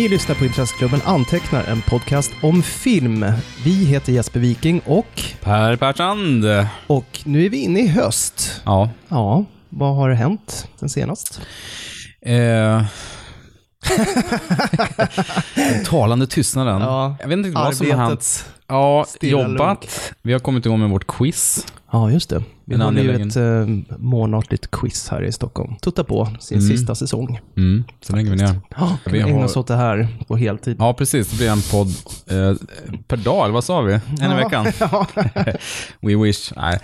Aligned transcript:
Ni 0.00 0.08
lyssnar 0.08 0.34
på 0.34 0.44
Intresseklubben 0.44 1.00
Antecknar, 1.04 1.64
en 1.64 1.82
podcast 1.82 2.32
om 2.42 2.62
film. 2.62 3.24
Vi 3.64 3.84
heter 3.84 4.12
Jesper 4.12 4.40
Viking 4.40 4.80
och, 4.86 5.22
Per 5.40 5.76
Persand. 5.76 6.44
och 6.86 7.20
nu 7.24 7.44
är 7.44 7.50
vi 7.50 7.56
inne 7.56 7.80
i 7.80 7.88
höst. 7.88 8.62
Ja. 8.64 8.90
Ja, 9.08 9.44
vad 9.68 9.96
har 9.96 10.10
hänt 10.10 10.68
sen 10.76 10.88
senast? 10.88 11.40
Eh. 12.22 12.82
Den 15.54 15.84
talande 15.84 16.26
tystnaden. 16.26 16.80
Ja, 16.82 17.16
Jag 17.20 17.28
vet 17.28 17.36
inte 17.38 17.50
vad 17.50 17.74
som 17.76 17.90
har 17.90 17.96
hänt. 17.98 18.44
Ja, 18.68 19.06
jobbat. 19.20 20.12
Vi 20.22 20.32
har 20.32 20.40
kommit 20.40 20.66
igång 20.66 20.80
med 20.80 20.90
vårt 20.90 21.06
quiz. 21.06 21.66
Ja, 21.92 22.10
just 22.10 22.30
det. 22.30 22.42
Vi 22.64 22.76
har 22.76 22.92
ju 22.92 23.14
ett 23.28 23.36
eh, 23.36 23.96
månatligt 23.98 24.70
quiz 24.70 25.08
här 25.08 25.22
i 25.24 25.32
Stockholm. 25.32 25.76
Tutta 25.76 26.04
på 26.04 26.28
sin 26.40 26.58
Mm. 26.58 26.70
sista 26.70 26.94
säsong. 26.94 27.40
Mm, 27.56 27.84
så 28.00 28.16
lägger 28.16 28.30
vi 28.30 28.36
ner. 28.36 28.60
Ja, 28.76 28.96
Vi 29.06 29.20
ägna 29.20 29.44
oss 29.44 29.56
åt 29.56 29.66
det 29.66 29.76
här 29.76 30.08
på 30.28 30.36
heltid. 30.36 30.76
Ja, 30.78 30.94
precis. 30.94 31.30
Det 31.30 31.36
blir 31.36 31.50
en 31.50 31.62
podd 31.70 31.88
eh, 32.30 32.56
per 33.08 33.16
dag, 33.16 33.44
eller 33.44 33.54
vad 33.54 33.64
sa 33.64 33.80
vi? 33.80 33.92
En 34.20 34.32
i 34.32 34.34
veckan. 34.34 34.66
Ja, 34.78 35.06
We 36.00 36.16
wish. 36.16 36.52
Nej. 36.56 36.78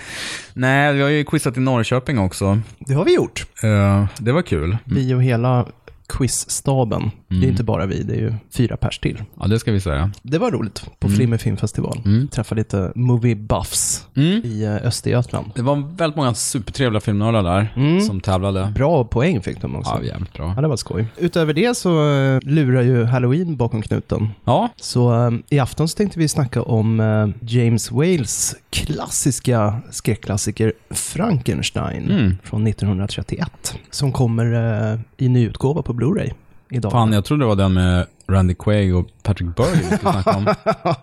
Nej, 0.55 0.93
vi 0.95 1.03
har 1.03 1.09
ju 1.09 1.25
quizat 1.25 1.57
i 1.57 1.61
Norrköping 1.61 2.19
också. 2.19 2.61
det 2.79 2.95
har 2.95 3.05
vi 3.05 3.15
gjort. 3.15 3.47
Eh, 3.63 4.05
det 4.19 4.33
var 4.33 4.43
kul. 4.43 4.77
Vi 4.85 5.15
och 5.15 5.23
hela 5.23 5.67
quizstaben. 6.09 7.13
Det 7.29 7.35
är 7.35 7.39
Mm. 7.39 7.51
inte 7.51 7.65
bara 7.65 7.87
vi, 7.87 8.03
det 8.03 8.15
är 8.15 8.19
ju 8.21 8.35
fyra 8.51 8.77
pers 8.77 8.99
till. 8.99 9.23
Ja, 9.41 9.47
det 9.47 9.59
ska 9.59 9.73
vi 9.73 9.81
säga. 9.81 10.11
Det 10.23 10.39
var 10.39 10.51
roligt 10.51 10.85
på 10.99 11.07
Mm. 11.07 11.17
Flimmer 11.17 11.39
Filmfestival. 11.39 12.03
Mm. 12.05 12.29
Träffade 12.29 12.61
lite 12.61 12.93
movie 12.95 13.35
buffs 13.37 14.07
Mm. 14.17 14.29
i 14.45 14.65
eh, 14.65 14.87
Östergötland. 14.87 15.47
Det 15.55 15.63
var 15.63 15.97
väldigt 15.97 16.17
många 16.17 16.35
supertrevliga 16.35 17.01
filmnördar 17.01 17.43
där 17.43 17.73
Mm. 17.77 18.01
som 18.01 18.21
tävlade. 18.21 18.73
Bra 18.75 19.05
poäng 19.05 19.43
fick 19.43 19.61
de 19.61 19.77
också. 19.77 19.91
Ja, 19.91 19.99
Ja, 20.03 20.07
jävligt 20.09 20.33
bra. 20.33 20.55
det 20.61 20.69
var 20.69 20.77
skoj. 20.77 21.07
Utöver 21.19 21.53
det 21.55 21.77
så 21.77 22.11
eh, 22.13 22.39
lurar 22.43 22.83
ju 22.83 23.05
Halloween 23.05 23.57
bakom 23.57 23.83
knuten. 23.83 24.29
Ja, 24.45 24.69
Så 24.77 25.27
eh, 25.27 25.33
i 25.51 25.59
afton 25.59 25.89
så 25.89 25.97
tänkte 25.97 26.19
vi 26.19 26.29
snacka 26.29 26.63
om 26.63 27.01
eh, 27.01 27.29
James 27.41 27.91
Wales 27.91 28.57
klassiska 28.71 29.81
skräckklassiker 29.91 30.73
Frankenstein 30.91 32.11
Mm. 32.11 32.37
från 32.43 32.67
1931. 32.67 33.75
Som 33.91 34.13
kommer 34.13 34.53
eh, 34.93 35.01
i 35.17 35.29
nyutgåva 35.29 35.83
på 35.83 35.93
Blu-ray 35.93 36.33
idag. 36.71 36.93
fan 36.93 37.13
jag 37.13 37.25
trodde 37.25 37.43
det 37.43 37.49
var 37.49 37.57
den 37.57 37.73
med 37.73 38.07
Randy 38.29 38.55
Quaid 38.55 38.95
och 38.95 39.07
Patrick 39.23 39.57
Burger 39.57 39.77
vi 39.77 39.85
skulle 39.85 39.99
snacka 40.13 40.31
om. 40.37 40.47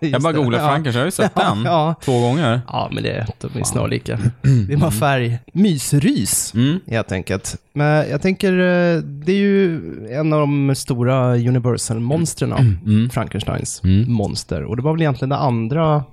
Jag 0.00 0.22
bara 0.22 0.32
googlade 0.32 0.64
Frankenstein, 0.68 0.94
jag 0.94 1.00
har 1.00 1.04
ju 1.06 1.10
sett 1.10 1.34
den 1.34 1.62
Ja. 1.64 1.94
två 2.04 2.20
gånger. 2.20 2.60
Ja, 2.66 2.88
men 2.92 3.02
det, 3.02 3.26
de 3.40 3.60
är 3.60 3.64
snarlika. 3.64 4.18
Det 4.42 4.72
är 4.72 4.76
bara 4.76 4.90
färg. 4.90 5.38
Mysrys, 5.52 6.54
Mm. 6.54 6.80
helt 6.86 7.12
enkelt. 7.12 7.56
Men 7.72 8.10
jag 8.10 8.22
tänker, 8.22 8.52
eh, 8.52 8.98
det 9.02 9.32
är 9.32 9.36
ju 9.36 9.80
en 10.10 10.32
av 10.32 10.40
de 10.40 10.74
stora 10.74 11.36
Universal-monstren, 11.36 12.52
Mm. 12.52 13.10
Frankensteins 13.10 13.80
Mm. 13.84 14.12
monster. 14.12 14.62
Och 14.64 14.76
det 14.76 14.82
var 14.82 14.92
väl 14.92 15.02
egentligen 15.02 15.28
det 15.30 15.36
andra 15.36 16.04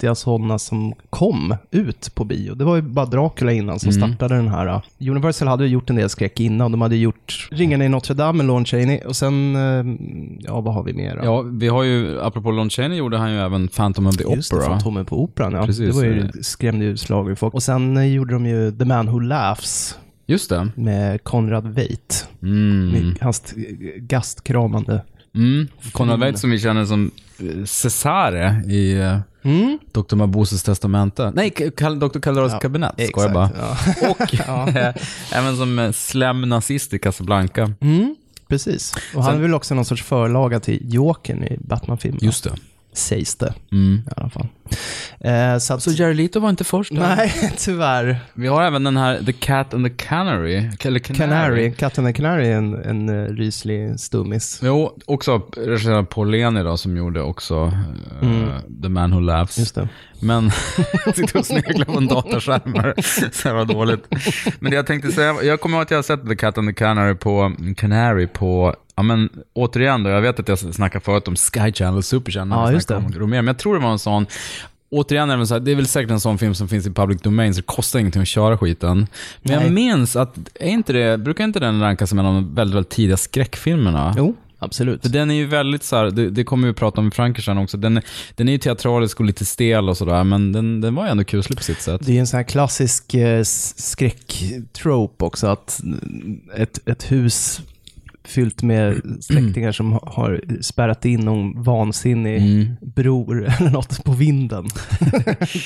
riktiga 0.00 0.14
sådana 0.14 0.58
som 0.58 0.94
kom 1.10 1.54
ut 1.70 2.14
på 2.14 2.24
bio. 2.24 2.54
Det 2.54 2.64
var 2.64 2.76
ju 2.76 2.82
bara 2.82 3.06
Dracula 3.06 3.52
innan 3.52 3.78
som 3.78 3.90
Mm. 3.92 4.08
startade 4.14 4.34
den 4.34 4.48
här. 4.48 4.80
Universal 5.00 5.48
hade 5.48 5.64
ju 5.64 5.70
gjort 5.70 5.90
en 5.90 5.96
del 5.96 6.08
skräck 6.08 6.40
innan. 6.40 6.72
De 6.72 6.80
hade 6.80 6.96
gjort 6.96 7.48
Ringarna 7.52 7.84
i 7.84 7.88
Notre 7.88 8.14
Dame 8.14 8.36
med 8.36 8.46
Lon 8.46 8.64
Chaney 8.64 9.00
och 9.06 9.16
sen, 9.16 9.56
eh, 9.56 9.84
ja 10.40 10.60
vad 10.60 10.74
har 10.74 10.82
vi 10.82 10.92
mer 10.92 11.16
då? 11.16 11.24
Ja, 11.24 11.40
vi 11.42 11.68
har 11.68 11.82
ju, 11.82 12.20
apropå 12.20 12.50
Lon 12.50 12.70
Chaney 12.70 12.98
gjorde 12.98 13.18
han 13.18 13.32
ju 13.32 13.38
även 13.38 13.68
Phantom 13.68 14.06
of 14.06 14.16
the 14.16 14.34
Just 14.34 14.50
det, 14.50 14.56
Opera. 14.56 14.68
Fantomen 14.70 15.04
på 15.04 15.22
Operan, 15.22 15.52
ja. 15.52 15.66
Precis. 15.66 15.88
det 15.96 15.96
var 15.96 16.04
ju, 16.04 16.28
skrämde 16.42 16.84
ju 16.84 16.96
slag 16.96 17.30
i 17.32 17.36
folk. 17.36 17.54
Och 17.54 17.62
sen 17.62 17.96
eh, 17.96 18.04
gjorde 18.04 18.32
de 18.34 18.46
ju 18.46 18.72
The 18.72 18.84
Man 18.84 19.06
Who 19.06 19.18
Laughs 19.18 19.98
Just 20.26 20.50
det. 20.50 20.68
med 20.74 21.24
Konrad 21.24 21.66
Veidt. 21.66 22.28
Mm. 22.42 23.14
Hans 23.20 23.54
gastkramande. 23.96 25.02
Mm. 25.34 25.68
Konrad 25.92 26.20
Veidt 26.20 26.38
som 26.38 26.50
vi 26.50 26.58
känner 26.60 26.84
som 26.84 27.10
eh, 27.38 27.64
Cesare 27.64 28.62
i 28.68 28.92
eh, 29.00 29.18
Mm, 29.42 29.78
Dr. 29.92 30.16
Maboses 30.16 30.62
testamente. 30.62 31.30
Nej, 31.34 31.50
Dr. 31.76 32.18
Calderos 32.20 32.52
Ja, 32.52 32.58
kabinett, 32.58 33.08
ska 33.08 33.22
jag 33.22 33.32
bara. 33.32 33.50
Ja. 33.58 33.76
Och 34.10 34.34
Ja. 34.46 34.68
även 35.32 35.56
som 35.56 35.78
eh, 35.78 35.92
slem 35.92 36.40
nazist 36.42 36.94
i 36.94 36.98
Casablanca. 36.98 37.72
Mm, 37.80 38.16
precis. 38.48 38.94
Och 39.14 39.22
han 39.22 39.32
Sen- 39.32 39.38
är 39.38 39.42
väl 39.42 39.54
också 39.54 39.74
någon 39.74 39.84
sorts 39.84 40.02
förlaga 40.02 40.60
till 40.60 40.94
Jokern 40.94 41.44
i 41.44 41.58
Batman-filmen. 41.60 42.20
Just 42.22 42.44
det. 42.44 42.52
Sägs 42.92 43.34
det 43.36 43.54
Mm. 43.72 44.02
i 44.06 44.10
alla 44.16 44.30
fall. 44.30 44.46
Eh, 45.24 45.58
så 45.58 45.74
att, 45.74 45.82
Så 45.82 45.90
Jared 45.90 46.16
Leto 46.16 46.40
var 46.40 46.50
inte 46.50 46.64
först 46.64 46.94
där. 46.94 47.16
nej, 47.16 47.52
tyvärr. 47.58 48.18
Vi 48.34 48.46
har 48.46 48.62
även 48.62 48.84
den 48.84 48.96
här 48.96 49.22
The 49.26 49.32
Cat 49.32 49.74
and 49.74 49.86
the 49.86 49.90
Canary. 50.04 50.70
Eller 50.80 50.98
Canary. 50.98 51.18
Canary, 51.18 51.72
Katten 51.72 52.06
and 52.06 52.16
Canary 52.16 52.46
är 52.46 52.56
en, 52.56 52.74
en 52.74 53.08
uh, 53.08 53.28
ryslig 53.34 54.00
stummis. 54.00 54.60
Jo, 54.62 54.98
också 55.06 55.42
regisserad 55.56 56.08
Paul 56.08 56.30
Leni 56.30 56.62
då, 56.62 56.76
som 56.76 56.96
gjorde 56.96 57.22
också 57.22 57.72
eh, 58.22 58.28
Mm. 58.28 58.48
The 58.82 58.88
Man 58.88 59.10
Who 59.14 59.20
Laughs. 59.20 59.58
Just 59.58 59.74
det. 59.74 59.88
Men, 60.22 60.50
sitter 61.14 61.38
och 61.38 61.46
sneglar 61.46 61.84
på 61.84 61.98
en 61.98 62.06
dataskärm 62.06 62.72
så 63.32 63.48
här 63.48 63.54
var 63.54 63.64
dåligt. 63.64 64.04
Men 64.60 64.70
det 64.70 64.76
jag 64.76 64.86
tänkte 64.86 65.12
säga, 65.12 65.34
jag 65.42 65.60
kommer 65.60 65.76
ihåg 65.76 65.82
att 65.82 65.90
jag 65.90 65.98
har 65.98 66.02
sett 66.02 66.28
The 66.28 66.36
Cat 66.36 66.58
and 66.58 66.68
the 66.68 66.74
Canary 66.74 67.14
på, 67.14 67.52
Canary 67.76 68.26
på, 68.26 68.74
ja 68.96 69.02
men 69.02 69.28
återigen 69.52 70.02
då, 70.02 70.10
jag 70.10 70.20
vet 70.20 70.40
att 70.40 70.48
jag 70.48 70.58
snackade 70.58 71.04
förut 71.04 71.28
om 71.28 71.36
Sky 71.36 71.72
Channel, 71.72 72.02
Super 72.02 72.32
Channel, 72.32 72.58
Ja, 72.58 72.72
just 72.72 72.88
det. 72.88 72.96
om 72.96 73.12
Romer, 73.12 73.36
men 73.36 73.46
jag 73.46 73.58
tror 73.58 73.74
det 73.74 73.80
var 73.80 73.92
en 73.92 73.98
sån, 73.98 74.26
Återigen, 74.90 75.30
är 75.30 75.36
det, 75.36 75.46
så 75.46 75.54
här, 75.54 75.60
det 75.60 75.70
är 75.70 75.74
väl 75.76 75.86
säkert 75.86 76.10
en 76.10 76.20
sån 76.20 76.38
film 76.38 76.54
som 76.54 76.68
finns 76.68 76.86
i 76.86 76.90
public 76.90 77.20
domain, 77.22 77.54
så 77.54 77.60
det 77.60 77.66
kostar 77.66 77.98
ingenting 77.98 78.22
att 78.22 78.28
köra 78.28 78.58
skiten. 78.58 78.96
Men 79.42 79.56
Nej. 79.56 79.64
jag 79.64 79.72
minns 79.72 80.16
att, 80.16 80.38
är 80.54 80.68
inte 80.68 80.92
det, 80.92 81.18
brukar 81.18 81.44
inte 81.44 81.60
den 81.60 81.80
rankas 81.80 82.08
som 82.10 82.18
en 82.18 82.26
av 82.26 82.34
de 82.34 82.54
väldigt, 82.54 82.74
väldigt 82.76 82.90
tidiga 82.92 83.16
skräckfilmerna? 83.16 84.14
Jo, 84.18 84.36
absolut. 84.58 85.02
För 85.02 85.08
den 85.08 85.30
är 85.30 85.34
ju 85.34 85.46
väldigt 85.46 85.82
så 85.84 85.96
här, 85.96 86.10
det, 86.10 86.30
det 86.30 86.44
kommer 86.44 86.66
vi 86.68 86.70
att 86.70 86.76
prata 86.76 87.00
om 87.00 87.08
i 87.08 87.10
Frankenstein 87.10 87.58
också, 87.58 87.76
den, 87.76 88.00
den 88.34 88.48
är 88.48 88.52
ju 88.52 88.58
teatralisk 88.58 89.20
och 89.20 89.26
lite 89.26 89.44
stel 89.44 89.88
och 89.88 89.96
sådär, 89.96 90.24
men 90.24 90.52
den, 90.52 90.80
den 90.80 90.94
var 90.94 91.04
ju 91.04 91.10
ändå 91.10 91.24
kuslig 91.24 91.58
på 91.58 91.64
sitt 91.64 91.80
sätt. 91.80 92.00
Det 92.04 92.16
är 92.16 92.20
en 92.20 92.26
sån 92.26 92.36
här 92.36 92.44
klassisk 92.44 93.14
eh, 93.14 93.40
s- 93.40 93.74
skräcktrope 93.90 95.24
också, 95.24 95.46
att 95.46 95.80
ett, 96.56 96.88
ett 96.88 97.12
hus 97.12 97.60
fyllt 98.24 98.62
med 98.62 99.00
släktingar 99.20 99.72
som 99.72 99.92
ha- 99.92 100.12
har 100.12 100.40
spärrat 100.60 101.04
in 101.04 101.20
någon 101.20 101.62
vansinnig 101.62 102.36
Mm. 102.42 102.76
bror 102.80 103.46
eller 103.60 103.70
något 103.70 104.04
på 104.04 104.12
vinden. 104.12 104.64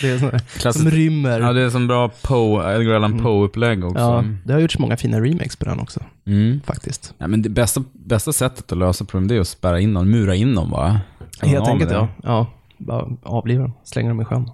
det 0.00 0.09
är 0.09 0.19
här, 0.64 0.72
som 0.72 0.91
rymmer. 0.91 1.41
Ja, 1.41 1.53
det 1.53 1.60
är 1.62 1.70
som 1.70 1.87
bra 1.87 2.10
Poe, 2.22 2.76
Edgar 2.76 2.94
Allan 2.94 3.19
Poe-upplägg 3.22 3.84
också. 3.84 3.98
Ja, 3.98 4.25
det 4.44 4.53
har 4.53 4.60
gjorts 4.60 4.78
många 4.78 4.97
fina 4.97 5.20
remakes 5.20 5.56
på 5.56 5.64
den 5.64 5.81
också, 5.81 6.00
Mm. 6.26 6.60
faktiskt. 6.66 7.14
Ja, 7.19 7.26
men 7.26 7.43
det 7.43 7.48
bästa, 7.48 7.84
bästa 7.93 8.32
sättet 8.32 8.72
att 8.72 8.78
lösa 8.78 9.04
problem 9.04 9.28
det 9.28 9.37
är 9.37 9.41
att 9.41 9.48
spärra 9.48 9.81
in 9.81 9.94
dem, 9.94 10.10
mura 10.10 10.34
in 10.34 10.54
dem 10.54 10.70
bara. 10.70 11.00
Helt 11.43 11.69
enkelt, 11.69 11.91
ja. 11.91 12.09
ja. 12.22 12.47
Bara 12.78 13.06
avliva 13.22 13.62
dem, 13.62 13.72
slänga 13.84 14.09
dem 14.09 14.20
i 14.20 14.25
sjön. 14.25 14.50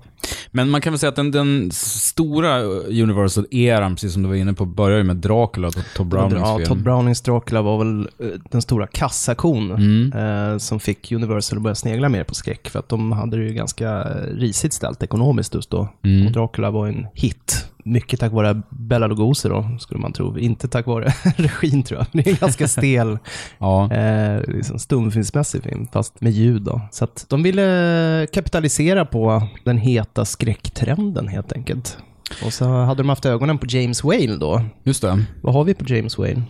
Men 0.51 0.71
man 0.71 0.81
kan 0.81 0.93
väl 0.93 0.99
säga 0.99 1.11
att 1.11 1.17
den, 1.17 1.31
den 1.31 1.71
stora 1.73 2.63
Universal-eran, 3.05 3.95
precis 3.95 4.13
som 4.13 4.23
du 4.23 4.29
var 4.29 4.37
inne 4.37 4.53
på, 4.53 4.65
börjar 4.65 5.03
med 5.03 5.17
Dracula 5.17 5.69
och 5.69 5.75
Todd 5.97 6.07
Brownings 6.07 6.41
ja, 6.41 6.57
film. 6.57 6.69
Todd 6.69 6.83
Brownings 6.83 7.21
Dracula 7.21 7.63
var 7.63 7.79
väl 7.79 8.09
eh, 8.19 8.27
den 8.51 8.63
stora 8.63 8.87
kassakon 8.87 9.71
Mm. 9.71 10.13
eh, 10.53 10.59
som 10.59 10.81
fick 10.81 11.13
Universal 11.13 11.59
att 11.59 11.63
börja 11.63 11.75
snegla 11.75 12.09
mer 12.09 12.25
på 12.25 12.35
skräck. 12.35 12.69
För 12.69 12.79
att 12.79 12.89
de 12.89 13.13
hade 13.13 13.37
det 13.37 13.43
ju 13.45 13.53
ganska 13.55 14.05
risigt 14.35 14.73
ställt 14.73 15.03
ekonomiskt 15.03 15.55
just 15.55 15.71
då. 15.71 15.89
Mm. 16.05 16.27
Och 16.27 16.33
Dracula 16.33 16.71
var 16.71 16.87
en 16.87 17.07
hit. 17.15 17.67
Mycket 17.85 18.21
tack 18.21 18.33
vare 18.33 18.63
Bela 18.71 19.07
Lugosi 19.07 19.49
då, 19.49 19.71
skulle 19.81 20.01
man 20.01 20.13
tro. 20.13 20.39
Inte 20.39 20.69
tack 20.69 20.87
vare 20.87 21.13
regin 21.37 21.83
tror 21.83 22.01
jag. 22.01 22.07
Det 22.13 22.29
är 22.31 22.33
en 22.33 22.39
ganska 22.41 22.69
stel 22.79 23.19
Ja. 23.59 23.93
eh, 23.93 24.41
liksom 24.49 24.79
stumfilmsmässig 24.79 25.63
film, 25.63 25.87
fast 25.93 26.21
med 26.21 26.33
ljud 26.33 26.63
då. 26.63 26.81
Så 26.93 27.05
att 27.05 27.27
de 27.29 27.43
ville 27.43 28.27
kapitalisera 28.33 29.05
på 29.05 29.43
den 29.65 29.79
heta 29.79 30.25
skräcktrenden 30.25 31.29
helt 31.29 31.53
enkelt. 31.53 31.99
Och 32.45 32.53
så 32.53 32.65
hade 32.69 33.03
de 33.03 33.09
haft 33.09 33.27
ögonen 33.27 33.59
på 33.59 33.67
James 33.69 34.05
Whale 34.05 34.37
då. 34.37 34.63
Just 34.85 35.03
det. 35.03 35.25
Vad 35.43 35.55
har 35.55 35.65
vi 35.65 35.75
på 35.75 35.95
James 35.95 36.19
Whale? 36.19 36.43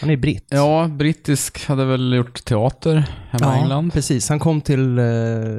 Han 0.00 0.10
är 0.10 0.16
britt. 0.16 0.46
Ja, 0.50 0.88
brittisk 0.92 1.66
hade 1.68 1.84
väl 1.84 2.12
gjort 2.12 2.44
teater 2.44 3.04
hemma 3.30 3.56
i 3.56 3.60
England. 3.60 3.92
precis. 3.92 4.28
Han 4.28 4.38
kom 4.38 4.60
till 4.60 4.98
eh, 4.98 5.04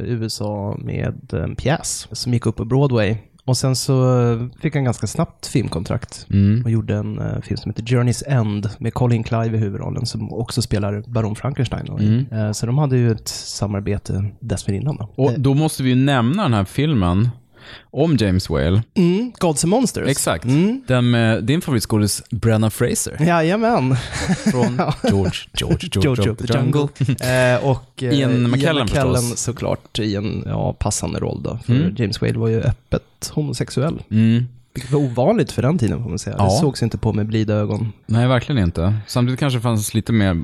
USA 0.05 0.77
med 0.79 1.33
en 1.33 1.55
pjäs 1.55 2.07
som 2.11 2.33
gick 2.33 2.45
upp 2.45 2.55
på 2.55 2.65
Broadway. 2.65 3.15
Och 3.47 3.57
sen 3.57 3.75
så 3.75 4.49
fick 4.61 4.75
han 4.75 4.83
ganska 4.83 5.07
snabbt 5.07 5.47
filmkontrakt 5.47 6.25
Mm. 6.29 6.61
och 6.65 6.71
gjorde 6.71 6.95
en 6.95 7.19
eh, 7.19 7.41
film 7.41 7.57
som 7.57 7.71
heter 7.71 7.83
Journey's 7.83 8.23
End 8.27 8.69
med 8.79 8.93
Colin 8.93 9.23
Clive 9.23 9.57
i 9.57 9.59
huvudrollen 9.59 10.05
som 10.05 10.33
också 10.33 10.61
spelar 10.61 11.03
Baron 11.07 11.35
Frankenstein. 11.35 11.87
Mm. 11.99 12.25
Eh, 12.31 12.51
så 12.51 12.65
de 12.65 12.77
hade 12.77 12.97
ju 12.97 13.11
ett 13.11 13.27
samarbete 13.27 14.25
dessförinnan. 14.39 14.95
Då. 14.97 15.23
Och 15.23 15.39
då 15.39 15.53
måste 15.53 15.83
vi 15.83 15.89
ju 15.89 15.95
nämna 15.95 16.43
den 16.43 16.53
här 16.53 16.65
filmen 16.65 17.29
om 17.91 18.15
James 18.15 18.49
Whale. 18.49 18.81
Mm, 18.95 19.31
Gods 19.39 19.63
and 19.63 19.69
Monsters. 19.71 20.09
Exakt. 20.09 20.45
Mm. 20.45 20.81
Den 20.87 21.11
med 21.11 21.43
din 21.43 21.61
favoritskådis 21.61 22.23
Brenna 22.29 22.69
Fraser. 22.69 23.17
Jajamän. 23.27 23.95
Från 24.51 24.81
George, 25.03 25.31
George, 25.53 25.89
George, 25.93 26.23
Jojo 26.25 26.31
of 26.31 26.37
the 26.37 26.53
Jungle. 26.57 26.87
eh, 27.55 27.65
och 27.65 28.03
eh, 28.03 28.13
Ian 28.19 28.51
McKellen 28.51 28.87
förstås. 28.87 29.37
såklart 29.39 29.99
i 29.99 30.15
en 30.15 30.43
ja, 30.45 30.73
passande 30.73 31.19
roll 31.19 31.43
då. 31.43 31.59
För 31.65 31.73
Mm. 31.73 31.95
James 31.97 32.21
Whale 32.21 32.37
var 32.37 32.47
ju 32.47 32.61
öppet 32.61 33.31
homosexuell. 33.33 34.01
Mm. 34.11 34.45
Vilket 34.77 34.91
var 34.91 34.99
ovanligt 34.99 35.51
för 35.51 35.61
den 35.61 35.77
tiden 35.77 36.03
får 36.03 36.09
man 36.09 36.19
säga. 36.19 36.35
Ja. 36.39 36.43
Det 36.43 36.49
sågs 36.51 36.83
inte 36.83 36.97
på 36.97 37.13
med 37.13 37.27
blida 37.27 37.53
ögon. 37.53 37.93
Nej, 38.05 38.27
verkligen 38.27 38.63
inte. 38.63 38.95
Samtidigt 39.07 39.39
kanske 39.39 39.57
det 39.59 39.63
fanns 39.63 39.93
lite 39.93 40.13
mer... 40.13 40.43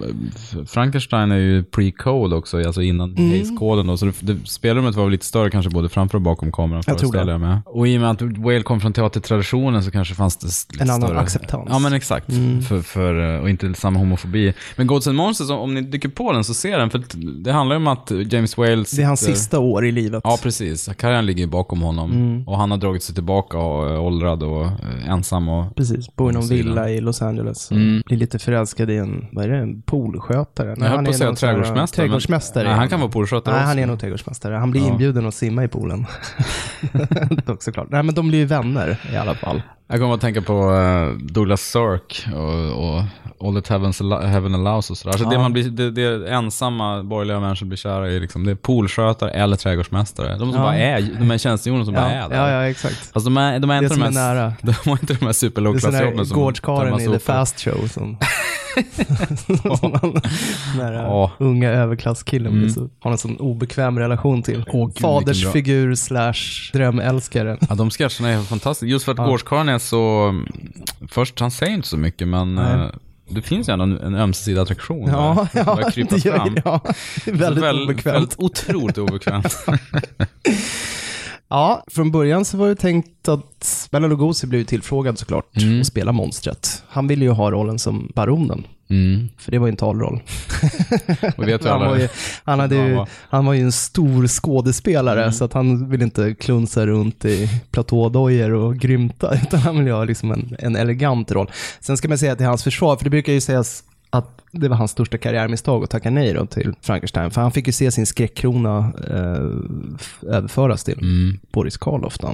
Frankenstein 0.65 1.31
är 1.31 1.37
ju 1.37 1.63
pre-code 1.63 2.35
också, 2.35 2.57
alltså 2.57 2.81
innan 2.81 3.13
Mm. 3.17 3.29
Hays-koden 3.31 3.87
då. 3.87 3.97
Så 3.97 4.05
det, 4.05 4.13
det, 4.19 4.47
spelrummet 4.47 4.95
var 4.95 5.03
väl 5.03 5.11
lite 5.11 5.25
större 5.25 5.49
kanske 5.49 5.71
både 5.71 5.89
framför 5.89 6.15
och 6.17 6.21
bakom 6.21 6.51
kameran 6.51 6.83
Jag 6.87 6.99
föreställer 6.99 7.31
jag 7.31 7.41
mig. 7.41 7.57
Och 7.65 7.87
i 7.87 7.97
och 7.97 8.01
med 8.01 8.09
att 8.11 8.21
Whale 8.21 8.63
kom 8.63 8.79
från 8.81 8.93
teatertraditionen 8.93 9.83
så 9.83 9.91
kanske 9.91 10.15
fanns 10.15 10.37
det 10.37 10.47
lite 10.73 10.83
En 10.83 10.89
annan 10.89 11.01
större... 11.01 11.19
acceptans. 11.19 11.67
Ja, 11.71 11.79
men 11.79 11.93
exakt. 11.93 12.25
För, 12.69 12.81
för, 12.81 13.41
och 13.41 13.49
inte 13.49 13.73
samma 13.73 13.99
homofobi. 13.99 14.53
Men 14.75 14.87
Gods 14.87 15.07
and 15.07 15.17
Monsters, 15.17 15.49
om 15.49 15.73
ni 15.73 15.81
dyker 15.81 16.09
på 16.09 16.31
den 16.31 16.43
så 16.43 16.53
ser 16.53 16.77
den, 16.79 16.89
för 16.89 17.03
det 17.43 17.51
handlar 17.51 17.75
ju 17.75 17.77
om 17.77 17.87
att 17.87 18.11
James 18.31 18.57
Whale 18.57 18.85
Det 18.95 19.01
är 19.01 19.05
hans 19.05 19.19
sitter- 19.19 19.33
sista 19.33 19.59
år 19.59 19.85
i 19.85 19.91
livet. 19.91 20.21
Ja, 20.23 20.37
precis. 20.43 20.89
Karriären 20.97 21.25
ligger 21.25 21.47
bakom 21.47 21.81
honom. 21.81 22.11
Mm. 22.11 22.47
Och 22.47 22.57
han 22.57 22.71
har 22.71 22.77
dragit 22.77 23.03
sig 23.03 23.15
tillbaka 23.15 23.57
och 23.57 23.89
är 23.89 23.97
åldrad 24.23 24.43
och 24.43 24.65
eh, 24.65 25.09
ensam 25.09 25.49
och... 25.49 25.75
Precis, 25.75 26.15
bor 26.15 26.31
i 26.31 26.33
någon 26.33 26.47
villa 26.47 26.89
i 26.89 27.01
Los 27.01 27.21
Angeles. 27.21 27.71
Mm. 27.71 28.01
Blir 28.05 28.17
lite 28.17 28.39
förälskad 28.39 28.89
i 28.89 28.97
en, 28.97 29.25
vad 29.31 29.45
är 29.45 29.49
det, 29.49 29.57
en 29.57 29.81
poolskötare? 29.81 30.69
Jag 30.77 30.85
höll 30.85 30.95
han 30.95 31.05
på 31.05 31.11
att 31.11 31.17
säga 31.17 31.29
här 31.29 31.35
trädgårdsmästare. 31.35 31.75
men- 31.75 31.87
Trädgårdsmästare. 31.87 32.63
Nej, 32.63 32.73
han 32.73 32.89
kan 32.89 32.99
vara 32.99 33.11
poolskötare 33.11 33.55
Nej, 33.55 33.63
han 33.65 33.79
är 33.79 33.85
nog 33.87 33.99
trädgårdsmästare. 33.99 34.55
Han 34.55 34.71
blir 34.71 34.81
Ja. 34.81 34.87
inbjuden 34.87 35.25
att 35.25 35.33
simma 35.35 35.63
i 35.63 35.67
poolen. 35.67 36.05
Dock 37.45 37.63
såklart. 37.63 37.87
Nej, 37.89 38.03
men 38.03 38.15
de 38.15 38.27
blir 38.27 38.39
ju 38.39 38.45
vänner 38.45 38.99
i 39.13 39.17
alla 39.17 39.35
fall. 39.35 39.61
Jag 39.87 39.99
kommer 39.99 40.13
att 40.13 40.21
tänka 40.21 40.41
på 40.41 40.71
eh, 40.75 41.25
Douglas 41.25 41.61
Sirk 41.61 42.25
och, 42.35 42.83
och 42.95 43.03
All 43.47 43.55
that 43.55 43.67
heavens, 43.67 44.01
heaven 44.01 44.55
allows 44.55 44.89
och 44.91 44.97
sådär. 44.97 45.17
Så 45.17 45.23
Ja. 45.23 45.29
det, 45.29 45.37
man 45.37 45.53
blir, 45.53 45.69
det, 45.69 45.91
det 45.91 46.29
ensamma 46.29 47.03
borgerliga 47.03 47.39
människor 47.39 47.65
blir 47.65 47.77
kära 47.77 48.09
i, 48.09 48.19
liksom, 48.19 48.45
det 48.45 48.51
är 48.51 48.55
poolskötare 48.55 49.31
eller 49.31 49.55
trädgårdsmästare. 49.55 50.29
De 50.37 50.39
som 50.39 50.49
Ja. 50.49 50.57
bara 50.65 50.75
är, 50.75 51.01
de 51.19 51.31
är 51.31 51.37
tjänstehjonen 51.37 51.85
som 51.85 51.93
bara 51.93 52.15
Ja, 52.15 52.25
är 52.25 52.29
där. 52.29 52.35
ja, 52.37 52.49
ja, 52.51 52.69
exakt. 52.69 53.11
Fast 53.13 53.25
de 53.25 53.37
är, 53.37 53.59
de 53.59 53.69
är 53.69 53.73
Det 53.81 53.83
inte 53.85 53.95
som 53.95 54.03
de 54.13 54.19
här, 54.19 54.35
nära. 54.35 54.53
de 54.61 54.73
har 54.85 54.91
inte 54.91 55.05
de 55.13 55.13
här 55.13 55.19
Det 55.25 55.29
är 55.29 55.33
superlågklassjobben 55.33 56.25
som 56.25 56.37
gårdskaren 56.39 56.97
tömmer 56.97 57.15
i 57.15 57.19
The. 57.19 57.19
Fast 57.19 57.59
Show 57.59 57.87
som... 57.87 58.17
som 59.79 59.91
man, 59.91 60.13
den 60.77 60.77
där 60.77 60.93
Ja. 60.93 61.31
unga 61.37 61.69
överklasskillen 61.69 62.53
Mm. 62.53 62.69
så, 62.69 62.89
har 62.99 63.11
en 63.11 63.17
sån 63.17 63.37
obekväm 63.37 63.99
relation 63.99 64.43
till. 64.43 64.65
Gud, 64.71 64.99
Fadersfigur 64.99 65.95
slash 65.95 66.33
drömälskare. 66.73 67.57
Ja, 67.69 67.75
de 67.75 67.89
sketcherna 67.89 68.29
är 68.29 68.41
fantastiska. 68.41 68.85
Just 68.91 69.05
för 69.05 69.11
att 69.11 69.17
Ja. 69.17 69.25
gårdskarlen 69.25 69.69
är 69.73 69.79
så... 69.79 70.33
Först, 71.09 71.39
han 71.39 71.51
säger 71.51 71.73
inte 71.73 71.87
så 71.87 71.97
mycket, 71.97 72.27
men 72.27 72.55
Nej. 72.55 72.73
eh, 72.73 72.89
det 73.29 73.41
finns 73.41 73.69
ju 73.69 73.73
ändå 73.73 73.83
en, 73.85 73.97
en 73.97 74.15
ömsesidig 74.15 74.59
attraktion 74.61 75.09
Ja, 75.09 75.47
där. 75.53 75.63
ja, 75.65 75.89
det, 75.95 76.25
gör- 76.25 76.35
fram. 76.37 76.57
ja, 76.65 76.81
det 77.25 77.31
är 77.31 77.35
väldigt 77.35 77.63
Väl- 77.63 77.83
obekvämt. 77.83 78.15
Väldigt 78.15 78.39
otroligt 78.39 78.97
obekvämt. 78.97 79.57
Ja, 81.49 81.83
från 81.91 82.11
början 82.11 82.45
så 82.45 82.57
var 82.57 82.67
det 82.67 82.75
tänkt 82.75 83.27
att 83.27 83.87
Bela 83.91 84.07
Lugosi 84.07 84.47
blev 84.47 84.63
tillfrågad 84.65 85.19
såklart 85.19 85.57
Mm. 85.57 85.79
att 85.81 85.87
spela 85.87 86.11
monstret. 86.11 86.83
Han 86.87 87.07
ville 87.07 87.25
ju 87.25 87.31
ha 87.31 87.51
rollen 87.51 87.79
som 87.79 88.11
baronen, 88.15 88.63
Mm. 88.93 89.29
för 89.37 89.51
det 89.51 89.59
var 89.59 89.67
ju 89.67 89.71
en 89.71 89.75
talroll. 89.77 90.19
Han, 91.63 91.79
var 91.79 91.97
ju, 91.97 92.07
han, 92.43 92.59
hade 92.59 92.75
Ja, 92.75 92.87
ju, 92.87 92.93
va. 92.95 93.07
han 93.29 93.45
var 93.45 93.53
ju 93.53 93.61
en 93.61 93.71
stor 93.71 94.27
skådespelare, 94.27 95.19
Mm. 95.21 95.31
så 95.33 95.45
att 95.45 95.53
han 95.53 95.89
ville 95.89 96.03
inte 96.03 96.33
klunsa 96.35 96.85
runt 96.85 97.25
i 97.25 97.49
platådojor 97.71 98.51
och 98.53 98.75
grymta, 98.77 99.33
utan 99.43 99.59
han 99.59 99.77
ville 99.77 99.91
ha 99.91 100.03
liksom 100.03 100.31
en, 100.31 100.55
en 100.59 100.75
elegant 100.75 101.31
roll. 101.31 101.51
Sen 101.79 101.97
ska 101.97 102.07
man 102.07 102.17
säga 102.17 102.35
till 102.35 102.45
hans 102.45 102.63
försvar, 102.63 102.95
för 102.97 103.03
det 103.03 103.09
brukar 103.09 103.33
ju 103.33 103.41
sägas 103.41 103.83
att 104.09 104.39
det 104.51 104.67
var 104.67 104.75
hans 104.77 104.91
största 104.91 105.17
karriärmisstag 105.17 105.83
att 105.83 105.89
tacka 105.89 106.09
nej 106.09 106.33
då 106.33 106.45
till 106.45 106.73
Frankenstein. 106.81 107.31
För 107.31 107.41
han 107.41 107.51
fick 107.51 107.67
ju 107.67 107.73
se 107.73 107.91
sin 107.91 108.05
skräckkrona 108.05 108.93
eh, 109.09 110.35
överföras 110.35 110.83
till 110.83 110.97
Mm. 110.97 111.39
Boris 111.51 111.77
Karloff. 111.77 112.17
Då. 112.17 112.31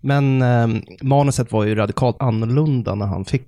Men 0.00 0.42
eh, 0.42 0.68
manuset 1.02 1.52
var 1.52 1.64
ju 1.64 1.74
radikalt 1.74 2.16
annorlunda 2.20 2.94
när 2.94 3.06
han 3.06 3.24
fick 3.24 3.42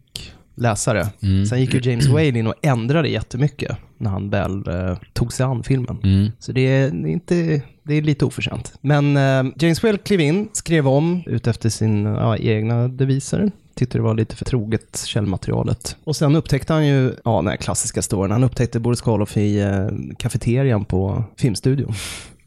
läsare. 0.56 1.06
Mm. 1.23 1.47
Sen 1.47 1.61
gick 1.61 1.75
ju 1.75 1.91
James 1.91 2.06
Whale 2.06 2.38
in 2.38 2.47
och 2.47 2.55
ändrade 2.62 3.08
jättemycket 3.08 3.76
när 3.99 4.11
han 4.11 4.31
väl 4.31 4.69
eh, 4.69 4.99
tog 5.12 5.32
sig 5.32 5.47
an 5.47 5.62
filmen. 5.62 5.99
Mm. 6.03 6.31
Så 6.38 6.53
det 6.53 6.61
är, 6.61 7.06
inte, 7.06 7.62
det 7.82 7.94
är 7.94 8.03
lite 8.03 8.25
oförtjänt. 8.25 8.73
Men 8.81 9.17
eh, 9.17 9.53
James 9.56 9.82
Whale 9.82 9.99
klev 9.99 10.20
in, 10.20 10.49
skrev 10.53 10.88
om 10.88 11.23
ut 11.26 11.47
efter 11.47 11.69
sin 11.69 12.05
ja, 12.05 12.37
egna 12.37 12.88
deviser. 12.88 13.50
Tyckte 13.75 13.99
det 13.99 14.03
var 14.03 14.14
lite 14.14 14.37
för 14.37 14.44
troget 14.44 15.05
källmaterialet. 15.06 15.97
Och 16.05 16.17
sen 16.17 16.37
upptäckte 16.37 16.73
han 16.73 16.87
ju, 16.87 17.12
ja 17.25 17.37
den 17.37 17.47
här 17.47 17.56
klassiska 17.56 18.02
storyn, 18.02 18.31
han 18.31 18.44
upptäckte 18.44 18.81
Boris 18.81 19.00
Karloff 19.00 19.37
i 19.37 19.61
eh, 19.61 19.88
kafeterian 20.19 20.85
på 20.85 21.25
filmstudion. 21.37 21.94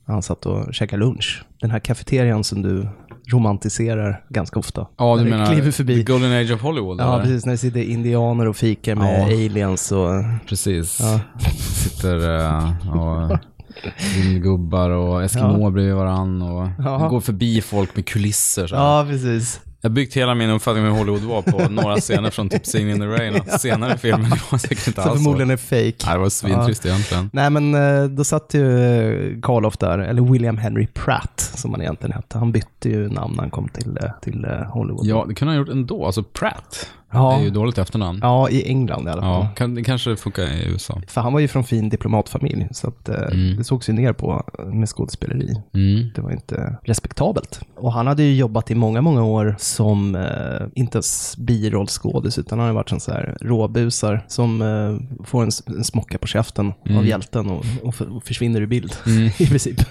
Han 0.06 0.22
satt 0.22 0.46
och 0.46 0.74
käkade 0.74 1.00
lunch. 1.00 1.44
Den 1.62 1.72
här 1.72 1.80
kafeterian 1.80 2.44
som 2.44 2.62
du 2.62 2.88
romantiserar 3.32 4.24
ganska 4.30 4.60
ofta. 4.60 4.88
Ja, 4.98 5.16
du 5.18 5.24
menar 5.30 5.46
kliver 5.46 5.72
förbi. 5.72 5.96
The 6.04 6.12
Golden 6.12 6.32
Age 6.42 6.52
of 6.52 6.62
Hollywood? 6.62 7.00
Ja, 7.00 7.14
eller? 7.14 7.24
precis. 7.24 7.46
När 7.46 7.52
det 7.54 7.58
sitter 7.58 7.82
indianer 7.82 8.48
och 8.48 8.56
fikar 8.56 8.96
med 8.96 9.20
Ja. 9.20 9.26
aliens 9.26 9.92
och... 9.92 10.10
Precis. 10.48 11.00
Ja. 11.02 11.20
Sitter 11.60 12.16
uh, 12.30 12.98
och 12.98 13.38
vildgubbar 14.16 14.90
och 14.90 15.24
Eskimo 15.24 15.70
bredvid 15.72 15.96
varann 15.96 16.42
och 16.42 16.68
Ja. 16.80 17.08
går 17.10 17.20
förbi 17.20 17.62
folk 17.62 17.96
med 17.96 18.06
kulisser. 18.06 18.68
Så. 18.68 18.76
Ja, 18.76 19.06
precis. 19.10 19.62
Jag 19.82 19.90
har 19.90 19.96
byggt 19.96 20.14
hela 20.14 20.36
min 20.36 20.50
uppfattning 20.50 20.86
om 20.86 20.92
hur 20.92 20.98
Hollywood 20.98 21.22
var 21.22 21.42
på 21.42 21.70
några 21.70 21.96
scener 21.96 22.30
från 22.30 22.50
typ 22.50 22.64
Singin' 22.64 22.92
in 22.92 23.00
the 23.00 23.06
Rain 23.06 23.36
och 23.36 23.60
senare 23.60 23.94
i 23.94 23.98
filmen 23.98 24.32
var 24.52 24.58
säkert 24.58 24.88
inte 24.88 25.04
alls 25.04 25.24
förmodligen 25.24 25.48
så. 25.48 25.54
är 25.54 25.58
fake. 25.58 26.06
Nej, 26.06 26.16
det 26.16 26.18
var 26.18 26.30
svintrist 26.30 26.86
egentligen. 26.86 27.30
Nej, 27.34 27.50
men 27.50 27.76
eh, 27.76 28.04
då 28.04 28.24
satt 28.24 28.54
ju 28.54 28.80
eh, 28.82 29.42
Karloff 29.42 29.78
där, 29.78 30.00
eller 30.00 30.22
William 30.22 30.58
Henry 30.58 30.88
Pratt 30.88 31.52
som 31.56 31.72
han 31.72 31.82
egentligen 31.82 32.12
hette. 32.16 32.38
Han 32.38 32.52
bytte 32.52 32.90
ju 32.90 33.10
namn 33.10 33.34
när 33.34 33.42
han 33.42 33.50
kom 33.52 33.70
till, 33.70 33.98
eh, 34.02 34.10
till 34.22 34.46
Hollywood. 34.70 35.06
Ja, 35.06 35.26
det 35.28 35.34
kunde 35.36 35.52
han 35.52 35.60
ha 35.60 35.66
gjort 35.66 35.76
ändå. 35.76 36.06
Alltså 36.06 36.24
Pratt 36.24 36.90
Ja. 37.12 37.38
är 37.40 37.44
ju 37.44 37.50
dåligt 37.50 37.78
efternamn. 37.78 38.20
Ja, 38.22 38.50
i 38.50 38.68
England 38.68 39.08
i 39.08 39.12
alla 39.12 39.22
fall. 39.22 39.44
Ja, 39.44 39.50
kan, 39.56 39.76
det 39.76 39.84
kanske 39.84 40.16
funkar 40.16 40.44
i 40.44 40.68
USA. 40.72 41.02
För 41.08 41.22
han 41.22 41.34
var 41.34 41.40
ju 41.40 41.48
från 41.48 41.64
fin 41.64 41.90
diplomatfamilj, 41.90 42.68
så 42.72 42.88
att, 42.88 43.10
eh, 43.10 43.16
Mm. 43.16 43.58
det 43.58 43.64
sågs 43.64 43.90
ju 43.90 43.94
ner 43.94 44.14
på 44.14 44.44
med 44.74 44.90
skådespeleri. 44.90 45.56
Mm. 45.74 46.10
Det 46.16 46.22
var 46.22 46.32
inte 46.32 46.78
respektabelt. 46.84 47.62
Och 47.76 47.94
han 47.94 48.08
hade 48.08 48.24
ju 48.24 48.36
jobbat 48.36 48.72
i 48.72 48.76
många, 48.76 49.02
många 49.02 49.24
år 49.24 49.56
som, 49.60 50.16
eh, 50.16 50.68
inte 50.76 50.96
ens 50.98 51.38
birollskådis, 51.38 52.38
utan 52.38 52.60
han 52.60 52.68
har 52.68 52.74
varit 52.76 52.92
en 52.92 53.00
så 53.00 53.12
här 53.12 53.38
råbusar 53.42 54.26
som 54.28 54.62
eh, 54.62 55.24
får 55.26 55.44
en, 55.44 55.52
en 55.78 55.84
smocka 55.84 56.18
på 56.18 56.28
käften 56.28 56.68
av 56.68 56.74
Mm. 56.92 57.06
hjälten 57.06 57.50
och, 57.50 57.66
och, 57.84 57.96
för, 57.96 58.16
och 58.16 58.24
försvinner 58.24 58.62
ur 58.62 58.66
bild, 58.68 58.94
Mm. 59.06 59.28
i 59.40 59.48
princip. 59.48 59.82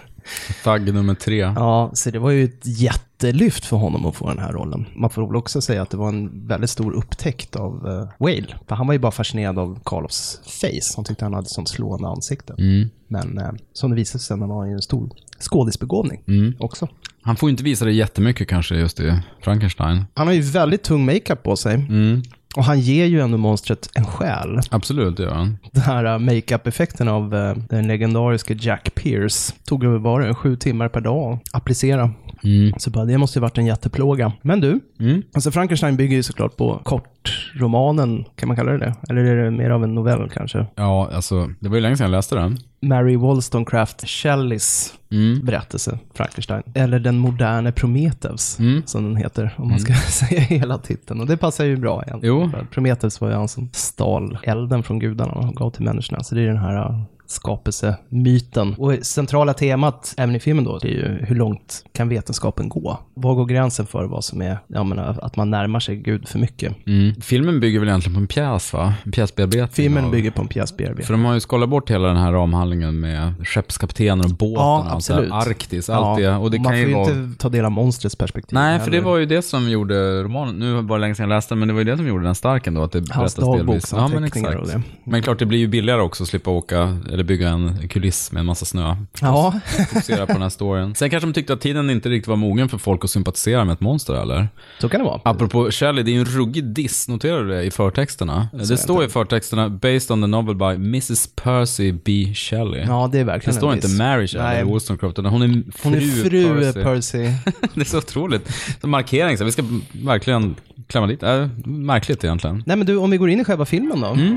Thug 0.65 0.95
nummer 0.95 1.15
tre. 1.15 1.37
Ja, 1.39 1.91
så 1.95 2.11
det 2.11 2.19
var 2.19 2.31
ju 2.31 2.45
ett 2.45 2.63
jättelyft 2.65 3.65
för 3.65 3.77
honom 3.77 4.07
att 4.07 4.17
få 4.17 4.29
den 4.29 4.39
här 4.39 4.53
rollen. 4.53 4.87
Man 4.97 5.11
får 5.11 5.27
väl 5.27 5.37
också 5.37 5.61
säga 5.61 5.83
att 5.83 5.91
det 5.91 5.97
var 5.97 6.09
en 6.09 6.47
väldigt 6.49 6.71
stor 6.71 6.93
upptäckt 6.93 7.57
av 7.57 7.87
uh, 7.87 8.09
Whale. 8.19 8.59
För 8.69 8.77
han 8.77 8.87
var 8.87 8.93
ju 8.95 8.99
bara 8.99 9.13
fascinerad 9.13 9.59
av 9.59 9.81
Karloffs 9.85 10.41
face. 10.45 10.93
Han 10.97 11.05
tyckte 11.05 11.25
han 11.25 11.35
hade 11.35 11.49
sånt 11.49 11.69
slående 11.69 12.09
ansikte. 12.09 12.55
Mm. 12.59 12.91
Men 13.09 13.39
eh, 13.39 13.51
som 13.73 13.91
det 13.91 13.97
visade 13.97 14.19
sig 14.23 14.27
sen 14.27 14.49
var 14.49 14.59
han 14.59 14.69
ju 14.69 14.75
en 14.75 14.83
stor 14.83 15.11
skådisbegåvning 15.41 16.23
Mm. 16.27 16.55
också. 16.59 16.89
Han 17.23 17.37
får 17.37 17.51
inte 17.51 17.63
visa 17.63 17.85
det 17.85 17.93
jättemycket 17.93 18.49
kanske 18.49 18.75
just 18.75 19.01
i 19.01 19.21
Frankenstein. 19.43 20.05
Han 20.15 20.27
har 20.27 20.35
ju 20.35 20.41
väldigt 20.41 20.83
tung 20.83 21.05
makeup 21.05 21.43
på 21.43 21.57
sig. 21.57 21.75
Mm. 21.75 22.23
Och 22.57 22.65
han 22.65 22.81
ger 22.81 23.07
ju 23.07 23.21
ändå 23.21 23.39
monstret 23.39 23.91
en 23.95 24.05
själ. 24.05 24.61
Absolut, 24.71 25.17
det 25.17 25.23
gör 25.23 25.35
han. 25.35 25.59
Den 25.73 25.83
här 25.83 26.05
uh, 26.05 26.19
makeup-effekten 26.19 27.09
av 27.09 27.35
uh, 27.35 27.57
den 27.69 27.87
legendariska 27.89 28.55
Jack 28.55 28.95
Pierce 28.95 29.55
tog 29.65 29.85
var 29.85 30.21
det, 30.21 30.35
sju 30.35 30.57
timmar 30.57 30.89
per 30.89 31.01
dag 31.01 31.33
att 31.33 31.55
applicera. 31.55 32.11
Mm. 32.45 32.73
Så 32.79 32.91
bara, 32.91 33.05
det 33.05 33.19
måste 33.19 33.39
ju 33.39 33.41
varit 33.41 33.59
en 33.59 33.67
jätteplåga. 33.67 34.33
Men 34.43 34.61
du, 34.61 34.81
Mm. 35.01 35.23
alltså 35.35 35.51
Frankenstein 35.51 35.97
bygger 35.97 36.17
ju 36.17 36.23
såklart 36.23 36.57
på 36.57 36.81
kortromanen, 36.85 38.25
kan 38.37 38.47
man 38.49 38.57
kalla 38.57 38.73
det 38.73 38.79
det? 38.79 38.95
Eller 39.09 39.25
är 39.25 39.45
det 39.45 39.51
mer 39.51 39.71
av 39.71 39.85
en 39.85 39.95
novell 39.95 40.29
kanske? 40.35 40.67
Ja, 40.75 41.11
alltså, 41.15 41.51
det 41.61 41.69
var 41.69 41.77
ju 41.77 41.83
länge 41.83 41.97
sedan 41.97 42.05
jag 42.05 42.11
läste 42.11 42.35
den. 42.35 42.59
Mary 42.83 43.17
Wollstonecraft 43.17 44.09
Shelleys 44.09 44.95
Mm. 45.13 45.41
berättelse, 45.45 45.99
Frankenstein. 46.15 46.63
Eller 46.75 46.99
Den 46.99 47.19
moderne 47.19 47.73
Prometheus, 47.73 48.59
Mm. 48.59 48.83
som 48.87 49.05
den 49.05 49.17
heter, 49.17 49.55
om 49.57 49.69
man 49.69 49.81
ska 49.81 49.93
säga 50.11 50.41
hela 50.41 50.79
titeln. 50.79 51.21
Och 51.21 51.27
det 51.27 51.37
passar 51.37 51.65
ju 51.65 51.77
bra 51.77 52.03
egentligen. 52.07 52.37
Jo. 52.55 52.65
Prometheus 52.71 53.21
var 53.21 53.29
ju 53.29 53.35
han 53.35 53.49
som 53.49 53.69
stal 53.73 54.39
elden 54.43 54.83
från 54.83 54.99
gudarna 54.99 55.33
och 55.33 55.55
gav 55.55 55.71
till 55.71 55.85
människorna. 55.85 56.23
Så 56.23 56.35
det 56.35 56.43
är 56.43 56.47
den 56.47 56.57
här 56.57 57.03
skapelsemyten. 57.29 58.75
Och 58.79 58.95
centrala 59.03 59.55
temat, 59.55 60.15
även 60.17 60.37
i 60.37 60.41
filmen 60.41 60.65
då, 60.65 60.79
det 60.79 60.89
är 60.89 60.93
ju 60.93 61.27
hur 61.27 61.35
långt 61.37 61.85
kan 61.93 62.09
vetenskapen 62.09 62.69
gå? 62.69 62.99
Var 63.15 63.35
går 63.35 63.47
gränsen 63.47 63.87
för 63.87 64.05
vad 64.05 64.25
som 64.25 64.43
är, 64.43 64.59
jag 64.67 64.87
menar, 64.87 65.19
att 65.23 65.37
man 65.37 65.51
närmar 65.51 65.81
sig 65.81 65.97
Gud 65.97 66.29
för 66.29 66.39
mycket? 66.39 66.87
Mm. 66.87 67.15
Filmen 67.21 67.61
bygger 67.61 67.81
väl 67.81 67.89
egentligen 67.89 68.15
på 68.15 68.21
en 68.21 68.27
pjäs 68.27 68.73
va? 68.73 68.95
En 69.05 69.13
pjäsbearbetning. 69.13 69.69
Filmen 69.69 70.05
av- 70.05 70.11
bygger 70.11 70.31
på 70.31 70.43
en 70.43 70.49
pjäsbearbetning. 70.49 71.07
För 71.07 71.15
de 71.15 71.25
har 71.25 71.35
ju 71.35 71.41
skalat 71.41 71.69
bort 71.69 71.91
hela 71.91 72.09
den 72.09 72.17
här 72.17 72.33
ramhandlingen 72.33 73.01
med 73.01 73.35
skeppskaptenen 73.47 74.25
och 74.25 74.31
båten 74.31 74.55
Ja, 74.55 74.77
allt 74.77 74.89
här. 74.89 74.97
absolut. 74.97 75.33
Arktis, 75.33 75.91
allt 75.91 76.19
det. 76.19 76.31
Och 76.37 76.51
det 76.51 76.59
man 76.59 76.65
kan 76.65 76.73
får 76.73 76.79
ju 76.81 76.89
ju 76.89 76.95
vara... 76.95 77.11
inte 77.11 77.39
ta 77.43 77.49
del 77.49 77.65
av 77.65 77.71
monstrets 77.73 78.17
perspektiv. 78.17 78.55
Nej, 78.55 78.79
för 78.79 78.91
det 78.91 78.97
heller. 78.97 79.11
var 79.11 79.17
ju 79.19 79.27
det 79.27 79.43
som 79.43 79.71
gjorde 79.71 80.23
romanen, 80.23 80.59
nu 80.59 80.73
var 80.75 80.97
det 80.99 81.01
länge 81.01 81.15
sedan 81.15 81.31
jag 81.31 81.37
läste 81.37 81.55
den, 81.55 81.59
men 81.59 81.69
det 81.69 81.75
var 81.75 81.81
ju 81.81 81.85
det 81.85 81.97
som 81.97 82.07
gjorde 82.07 82.25
den 82.25 82.35
stark 82.35 82.67
ändå, 82.67 82.83
att 82.83 82.93
det 82.93 82.99
Hans 82.99 83.37
berättas 83.37 83.57
delvis. 83.57 83.93
Ja, 83.93 83.99
men 83.99 84.11
dagboksanteckningar 84.11 84.57
och 84.57 84.63
exakt. 84.67 84.85
det. 85.05 85.11
Men 85.11 85.23
klart, 85.23 85.39
det 85.39 85.47
blir 85.47 85.59
ju 85.59 85.67
billigare 85.69 86.01
också 86.01 86.23
att 86.23 86.29
slippa 86.29 86.51
åka, 86.51 86.97
eller 87.19 87.25
bygga 87.25 87.49
en 87.49 87.89
kuliss 87.89 88.33
med 88.33 88.41
en 88.41 88.47
massa 88.47 88.65
snö. 88.65 88.97
Ja, 89.21 89.61
Fokusera 89.89 90.27
på 90.27 90.33
den 90.33 90.43
här 90.43 90.49
storyn. 90.49 90.95
Sen 90.95 91.11
kanske 91.11 91.27
de 91.27 91.33
tyckte 91.33 91.53
att 91.53 91.61
tiden 91.61 91.91
inte 91.91 92.09
riktigt 92.09 92.29
var 92.29 92.37
mogen 92.37 92.69
för 92.69 92.79
folk 92.79 93.05
att 93.05 93.11
sympatisera 93.11 93.65
med 93.65 93.73
ett 93.73 93.81
monster, 93.81 94.15
eller? 94.15 94.49
så 94.81 94.89
kan 94.89 95.01
det 95.01 95.05
vara. 95.05 95.21
Apropå 95.25 95.71
Shelley, 95.71 96.03
det 96.03 96.11
är 96.11 96.13
ju 96.13 96.19
en 96.19 96.25
ruggig 96.25 96.65
diss, 96.65 97.09
noterar 97.09 97.45
du 97.45 97.49
det 97.49 97.63
i 97.63 97.71
förtexterna? 97.71 98.49
Det 98.53 98.77
står 98.77 99.05
i 99.05 99.09
förtexterna, 99.09 99.69
based 99.69 100.11
on 100.11 100.23
the 100.23 100.27
novel 100.27 100.57
by 100.57 100.65
Mrs. 100.65 101.29
Percy 101.35 101.93
B. 101.93 102.33
Shelley. 102.35 102.85
Ja, 102.87 103.09
det 103.13 103.19
är 103.19 103.25
det 103.25 103.25
verkligen 103.25 103.55
står 103.55 103.69
en 103.69 103.75
inte 103.75 103.87
diss. 103.87 103.99
Mary 103.99 104.27
Shelley 104.27 104.47
Nej. 104.47 104.61
i 104.61 104.65
Wollstonecraft, 104.65 105.19
utan 105.19 105.33
hon 105.33 105.43
är 105.43 105.49
fru, 105.49 105.63
Hon 105.83 105.95
är 105.95 106.01
fru 106.01 106.73
Percy. 106.73 106.83
Percy. 106.83 107.19
det 107.75 107.81
är 107.81 107.85
så 107.85 107.99
otroligt. 107.99 108.51
Som 108.81 108.91
markering, 108.91 109.39
så 109.39 109.45
vi 109.45 109.53
ska 109.53 109.63
verkligen 109.93 110.57
klämma 110.87 111.07
dit. 111.07 111.23
Äh, 111.23 111.49
märkligt 111.65 112.25
egentligen. 112.25 112.63
Nej 112.67 112.77
men 112.77 112.87
du, 112.87 112.97
om 112.97 113.11
vi 113.11 113.17
går 113.17 113.31
in 113.31 113.41
i 113.41 113.45
själva 113.45 113.65
filmen 113.65 114.01
då. 114.01 114.07
Mm. 114.07 114.37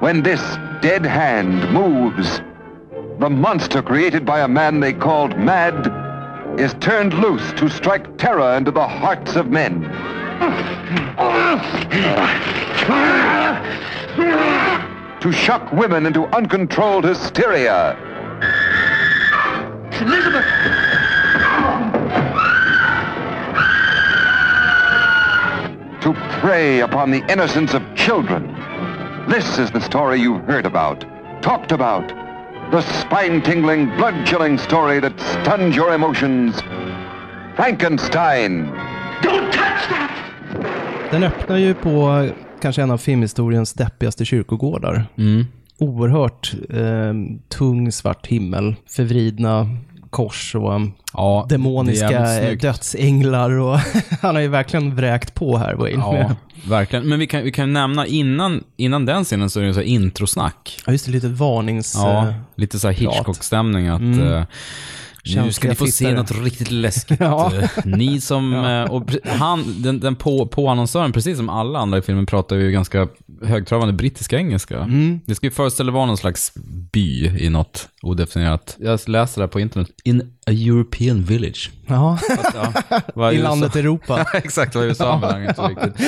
When 0.00 0.22
this 0.22 0.40
dead 0.80 1.04
hand 1.04 1.72
moves, 1.72 2.40
the 3.18 3.28
monster 3.28 3.82
created 3.82 4.24
by 4.24 4.40
a 4.40 4.48
man 4.48 4.78
they 4.78 4.92
called 4.92 5.36
Mad 5.36 5.90
is 6.60 6.72
turned 6.74 7.14
loose 7.14 7.52
to 7.54 7.68
strike 7.68 8.16
terror 8.16 8.56
into 8.56 8.70
the 8.70 8.86
hearts 8.86 9.34
of 9.34 9.48
men. 9.48 9.82
To 15.20 15.32
shock 15.32 15.72
women 15.72 16.06
into 16.06 16.26
uncontrolled 16.26 17.04
hysteria. 17.04 17.96
to 26.00 26.14
prey 26.40 26.80
upon 26.80 27.10
the 27.10 27.24
innocence 27.30 27.74
of 27.74 27.82
children. 27.96 28.57
This 29.28 29.58
is 29.58 29.70
the 29.70 29.80
story 29.80 30.20
you've 30.20 30.46
heard 30.46 30.66
about, 30.66 31.04
talked 31.42 31.72
about. 31.72 32.08
The 32.70 32.82
spine-tingling, 32.82 33.96
blood-chilling 33.96 34.58
story 34.58 35.00
that 35.00 35.20
stuns 35.20 35.76
your 35.76 35.94
emotions. 35.94 36.64
Frankenstein. 37.56 38.68
Den 41.10 41.22
öppnar 41.22 41.56
ju 41.56 41.74
på 41.74 42.28
kanske 42.62 42.82
en 42.82 42.90
av 42.90 42.98
filmhistoriens 42.98 43.74
deppigaste 43.74 44.24
kyrkogårdar. 44.24 45.06
Mm. 45.18 45.44
Oerhört 45.78 46.54
eh, 46.70 47.14
tung 47.48 47.92
svart 47.92 48.26
himmel, 48.26 48.76
förvridna 48.86 49.66
kors 50.10 50.54
och 50.54 50.80
Ja, 51.12 51.46
det 51.48 51.54
är 51.54 51.58
demoniska 51.58 52.40
eh, 52.50 52.58
dödsänglar 52.58 53.50
och 53.50 53.78
han 54.22 54.34
har 54.34 54.42
ju 54.42 54.48
verkligen 54.48 54.96
vräkt 54.96 55.34
på 55.34 55.58
här, 55.58 55.74
Wayne. 55.74 56.02
Ja, 56.02 56.34
verkligen. 56.68 57.08
Men 57.08 57.18
vi 57.18 57.26
kan, 57.26 57.42
vi 57.42 57.52
kan 57.52 57.72
nämna, 57.72 58.06
innan, 58.06 58.64
innan 58.76 59.06
den 59.06 59.24
scenen 59.24 59.50
så 59.50 59.60
är 59.60 59.64
det 59.64 59.74
så 59.74 59.80
här 59.80 59.86
introsnack. 59.86 60.80
Ja, 60.86 60.92
just 60.92 61.06
det, 61.06 61.12
lite 61.12 61.28
varnings... 61.28 61.94
Ja, 61.96 62.28
eh, 62.28 62.34
lite 62.56 62.78
så 62.78 62.88
här. 62.88 62.94
Hitchcock-stämning 62.94 63.88
att 63.88 64.00
Mm. 64.00 64.44
Nu 65.24 65.52
ska 65.52 65.68
ni 65.68 65.74
få 65.74 65.86
se 65.86 65.92
fittare. 65.92 66.16
något 66.16 66.42
riktigt 66.44 66.70
läskigt. 66.70 67.20
Ja. 67.28 67.52
Eh, 67.54 67.70
Ni 67.84 68.20
som, 68.20 68.54
eh, 68.54 68.82
och 68.82 69.10
han, 69.24 69.82
den, 69.82 70.00
den 70.00 70.16
på, 70.16 70.46
på 70.46 70.68
annonsören, 70.68 71.12
precis 71.12 71.36
som 71.36 71.48
alla 71.48 71.78
andra 71.78 71.98
i 71.98 72.02
filmen, 72.02 72.26
pratar 72.26 72.56
ju 72.56 72.70
ganska 72.70 73.08
högtravande 73.42 73.92
brittiska 73.94 74.36
engelska. 74.36 74.78
Mm. 74.78 75.20
Det 75.26 75.34
ska 75.34 75.46
ju 75.46 75.50
föreställa 75.50 75.92
vara 75.92 76.06
någon 76.06 76.16
slags 76.16 76.52
by 76.92 77.26
i 77.26 77.48
något 77.48 77.88
odefinierat. 78.02 78.76
Jag 78.80 79.00
läste 79.08 79.40
det 79.40 79.42
här 79.42 79.48
på 79.48 79.60
internet. 79.60 79.88
In 80.04 80.32
a 80.48 80.50
European 80.52 81.22
village. 81.22 81.70
Ja, 81.86 82.18
Ja, 82.54 82.72
vad 83.14 83.32
i 83.34 83.36
USA- 83.36 83.48
landet 83.48 83.76
Europa. 83.76 84.26
Exakt, 84.34 84.74
vad 84.74 84.84
USA 84.84 85.18
menar 85.18 85.48
inte 85.48 85.62
riktigt. 85.62 85.98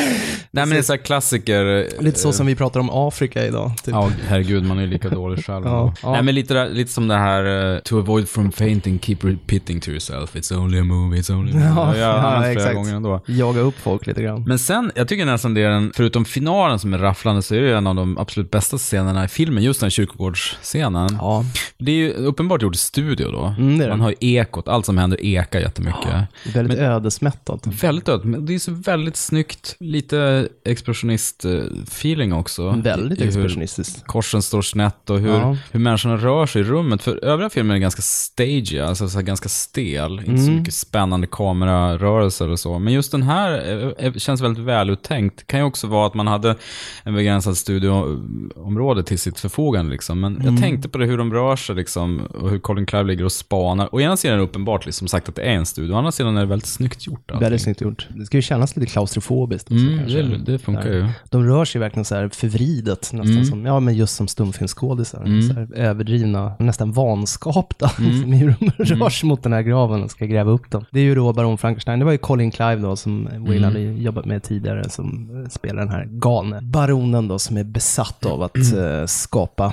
Nej 0.50 0.66
men 0.66 0.68
det 0.70 0.76
är 0.78 0.82
så 0.82 0.92
här 0.92 0.99
klassiker. 1.04 1.88
Lite 2.02 2.18
så 2.18 2.28
eh, 2.28 2.32
som 2.32 2.47
vi 2.47 2.54
pratar 2.56 2.80
om 2.80 2.90
Afrika 2.92 3.47
idag. 3.47 3.73
Typ. 3.85 3.94
Ja, 3.94 4.11
herregud, 4.28 4.64
man 4.64 4.78
är 4.78 4.82
ju 4.82 4.88
lika 4.88 5.09
dålig 5.20 5.44
själv. 5.44 5.66
Ja, 5.66 5.94
ja. 6.02 6.12
Nej, 6.12 6.23
men 6.23 6.35
lite, 6.35 6.68
lite 6.68 6.92
som 6.92 7.09
det 7.09 7.14
här, 7.14 7.75
eh, 7.75 7.78
to 7.78 7.99
avoid 7.99 8.28
from 8.28 8.52
fainting, 8.52 8.99
keep 8.99 9.16
repeating 9.23 9.80
to 9.80 9.90
yourself, 9.90 10.35
it's 10.37 10.56
only 10.56 10.78
a 10.80 10.85
movie, 10.85 11.20
it's 11.20 11.32
only 11.32 11.52
a 11.52 11.54
movie. 11.54 11.68
Ja, 11.80 11.97
jag 11.97 12.18
har 12.18 12.44
ja, 12.47 12.50
exakt. 12.52 12.75
gånger 12.75 12.94
ändå. 12.94 13.20
Jaga 13.26 13.61
upp 13.61 13.78
folk 13.82 14.06
lite 14.06 14.23
grann. 14.23 14.44
Men 14.47 14.59
sen, 14.59 14.92
jag 14.94 15.09
tycker 15.09 15.25
nästan 15.26 15.54
det 15.54 15.62
är 15.62 15.70
den, 15.70 15.92
förutom 15.94 16.25
finalen 16.25 16.78
som 16.78 16.94
är 16.94 16.99
rafflande, 16.99 17.42
så 17.42 17.54
är 17.54 17.61
det 17.61 17.76
en 17.76 17.87
av 17.87 17.94
de 17.94 18.18
absolut 18.18 18.50
bästa 18.50 18.78
scenerna 18.78 19.25
i 19.25 19.28
filmen, 19.28 19.62
just 19.62 19.80
den 19.80 19.85
här 19.87 19.90
kyrkogårdsscenen. 19.90 21.09
Ja, 21.20 21.44
Det 21.78 21.90
är 21.92 21.97
ju 21.97 22.12
uppenbart 22.12 22.62
gjort 22.62 22.75
i 22.75 22.78
studio 22.78 23.30
då. 23.30 23.44
Mm, 23.59 23.78
det 23.78 23.85
är 23.85 23.88
det. 23.88 23.92
Man 23.97 24.00
har 24.00 24.11
ju 24.11 24.16
ekot, 24.37 24.69
allt 24.69 24.87
som 24.87 24.99
händer 24.99 25.25
ekar 25.25 25.61
jättemycket. 25.61 26.13
väldigt 26.55 26.79
ödesmättat. 26.79 27.67
Väldigt 27.67 28.25
men 28.25 28.47
det 28.47 28.55
är 28.55 28.59
så 28.59 28.73
väldigt 28.73 29.17
snyggt, 29.17 29.77
lite 29.81 30.49
expressionist-feeling 30.65 32.33
också. 32.35 32.71
Väldigt 32.71 33.21
expressionistiskt. 33.21 34.07
korsen 34.07 34.43
står 34.43 34.63
snett 34.63 35.11
och 35.11 35.19
hur, 35.21 35.29
Ja. 35.35 35.57
hur 35.71 35.81
människorna 35.81 36.17
rör 36.17 36.47
sig 36.47 36.61
i 36.61 36.65
rummet. 36.65 37.03
För 37.03 37.25
övriga 37.25 37.51
filmer 37.51 37.75
är 37.75 37.79
ganska 37.79 38.03
stagey, 38.03 38.79
alltså 38.81 39.09
så 39.09 39.21
ganska 39.23 39.49
stel. 39.49 40.19
Inte 40.27 40.41
så 40.43 40.47
Mm. 40.49 40.59
mycket 40.59 40.75
spännande 40.75 41.27
kamerarörelser 41.27 42.49
och 42.49 42.61
så. 42.61 42.79
Men 42.79 42.93
just 42.93 43.13
den 43.13 43.23
här 43.23 43.51
är, 43.53 43.95
är, 43.99 44.19
känns 44.19 44.41
väldigt 44.41 44.65
väluttänkt. 44.65 45.47
Kan 45.47 45.61
ju 45.61 45.67
också 45.67 45.87
vara 45.87 46.07
att 46.07 46.15
man 46.15 46.27
hade 46.27 46.57
en 47.05 47.15
begränsad 47.15 47.57
studioområde 47.57 49.03
till 49.03 49.19
sitt 49.19 49.41
förfogande. 49.41 49.93
Liksom. 49.93 50.21
Men 50.21 50.37
Mm. 50.37 50.47
jag 50.55 50.63
tänkte 50.63 50.89
på 50.89 50.99
det, 50.99 51.07
hur 51.07 51.19
de 51.19 51.33
rör 51.33 51.57
sig 51.57 51.75
liksom, 51.77 52.21
och 52.21 52.51
hur 52.51 52.59
Colin 52.59 52.87
Clive 52.87 53.05
ligger 53.05 53.25
och 53.25 53.33
spanar. 53.33 53.95
Å 53.95 54.01
ena 54.01 54.17
sidan 54.21 54.35
är 54.35 54.39
det 54.39 54.45
uppenbart 54.45 54.87
liksom, 54.87 55.09
sagt 55.09 55.29
att 55.29 55.35
det 55.35 55.43
är 55.43 55.53
en 55.53 55.67
studio, 55.67 55.93
å 55.95 55.97
andra 55.97 56.12
sidan 56.12 56.37
är 56.37 56.41
det 56.41 56.47
väldigt 56.47 56.69
snyggt 56.69 57.07
gjort. 57.07 57.31
allting. 57.31 57.41
Väldigt 57.45 57.62
snyggt 57.62 57.81
gjort. 57.81 58.09
Det 58.17 58.27
ska 58.27 58.37
ju 58.39 58.43
kännas 58.43 58.77
lite 58.77 58.93
klaustrofobiskt 58.93 59.71
också 59.73 59.85
Mm, 59.85 60.07
det, 60.45 60.53
det 60.53 60.59
funkar 60.59 60.85
Där. 60.85 60.93
ju. 60.97 61.09
De 61.31 61.45
rör 61.45 61.65
sig 61.65 61.81
verkligen 61.81 62.05
så 62.05 62.15
här 62.15 62.29
förvridet, 62.29 63.11
nästan 63.12 63.31
Mm. 63.33 63.45
som, 63.45 63.65
ja 63.67 63.81
men 63.81 63.95
just 63.95 64.17
som 64.17 64.29
stumfilmsskådisar. 64.29 65.25
Mm. 65.25 65.43
Så 65.43 65.53
här 65.55 65.69
överdrivna, 65.75 66.53
nästan 66.59 66.93
vanskapta, 66.93 67.89
som 68.23 68.33
hur 68.33 68.55
de 68.61 68.71
rör 68.95 69.11
sig 69.11 69.29
mot 69.29 69.43
den 69.43 69.53
här 69.53 69.62
graven 69.62 70.03
och 70.03 70.11
ska 70.11 70.27
gräva 70.27 70.50
upp 70.50 70.71
dem. 70.71 70.85
Det 70.91 71.00
är 71.00 71.05
ju 71.05 71.15
då 71.15 71.33
Baron 71.33 71.59
Frankenstein, 71.59 71.99
det 71.99 72.05
var 72.05 72.12
ju 72.12 72.19
Colin 72.19 72.50
Clive 72.50 72.77
då 72.77 72.97
som 72.97 73.25
Wayne 73.25 73.57
Mm. 73.57 73.62
hade 73.65 73.81
jobbat 73.81 74.25
med 74.25 74.43
tidigare, 74.43 74.91
som 74.91 75.31
spelar 75.50 75.77
den 75.83 75.89
här 75.89 76.05
galne 76.11 76.61
baronen 76.62 77.29
då 77.29 77.39
som 77.39 77.57
är 77.57 77.65
besatt 77.65 78.27
av 78.27 78.43
att 78.43 78.57
Mm. 78.57 79.00
eh, 79.00 79.07
skapa 79.07 79.73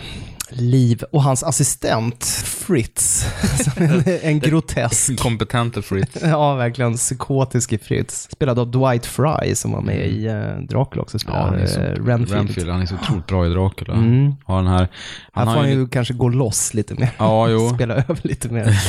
liv. 0.49 1.03
Och 1.11 1.23
hans 1.23 1.43
assistent, 1.43 2.23
Fritz, 2.45 3.25
en, 3.77 4.03
en 4.21 4.39
grotesk 4.39 5.19
Kompetente 5.19 5.81
Fritz. 5.81 6.17
Ja, 6.21 6.55
verkligen 6.55 6.93
psykotisk 6.93 7.73
i 7.73 7.77
Fritz. 7.77 8.27
Spelad 8.31 8.59
av 8.59 8.71
Dwight 8.71 9.05
Fry 9.05 9.55
som 9.55 9.71
var 9.71 9.81
med 9.81 10.07
i 10.07 10.29
uh, 10.29 10.61
Dracula 10.69 11.01
också. 11.01 11.17
Mm. 11.27 11.39
Ja, 11.39 11.45
han 11.45 11.67
Spelar, 11.67 11.83
är 11.83 11.95
så, 11.95 12.01
eh, 12.01 12.05
Renfield. 12.05 12.69
Han 12.69 12.81
är 12.81 12.85
så 12.85 12.95
otroligt 12.95 13.27
bra 13.27 13.45
i 13.45 13.49
Dracula. 13.49 13.93
Mm. 13.93 14.35
Har 14.45 14.57
den 14.57 14.67
här, 14.67 14.77
Här 14.79 14.87
han, 15.31 15.45
får 15.45 15.51
har 15.51 15.59
han 15.59 15.69
ju, 15.71 15.87
kanske 15.87 16.13
gå 16.13 16.29
loss 16.29 16.73
lite 16.73 16.93
mer. 16.93 17.09
Ja, 17.17 17.49
jo. 17.49 17.69
Spela 17.75 17.95
över 17.95 18.19
lite 18.23 18.49
mer. 18.49 18.79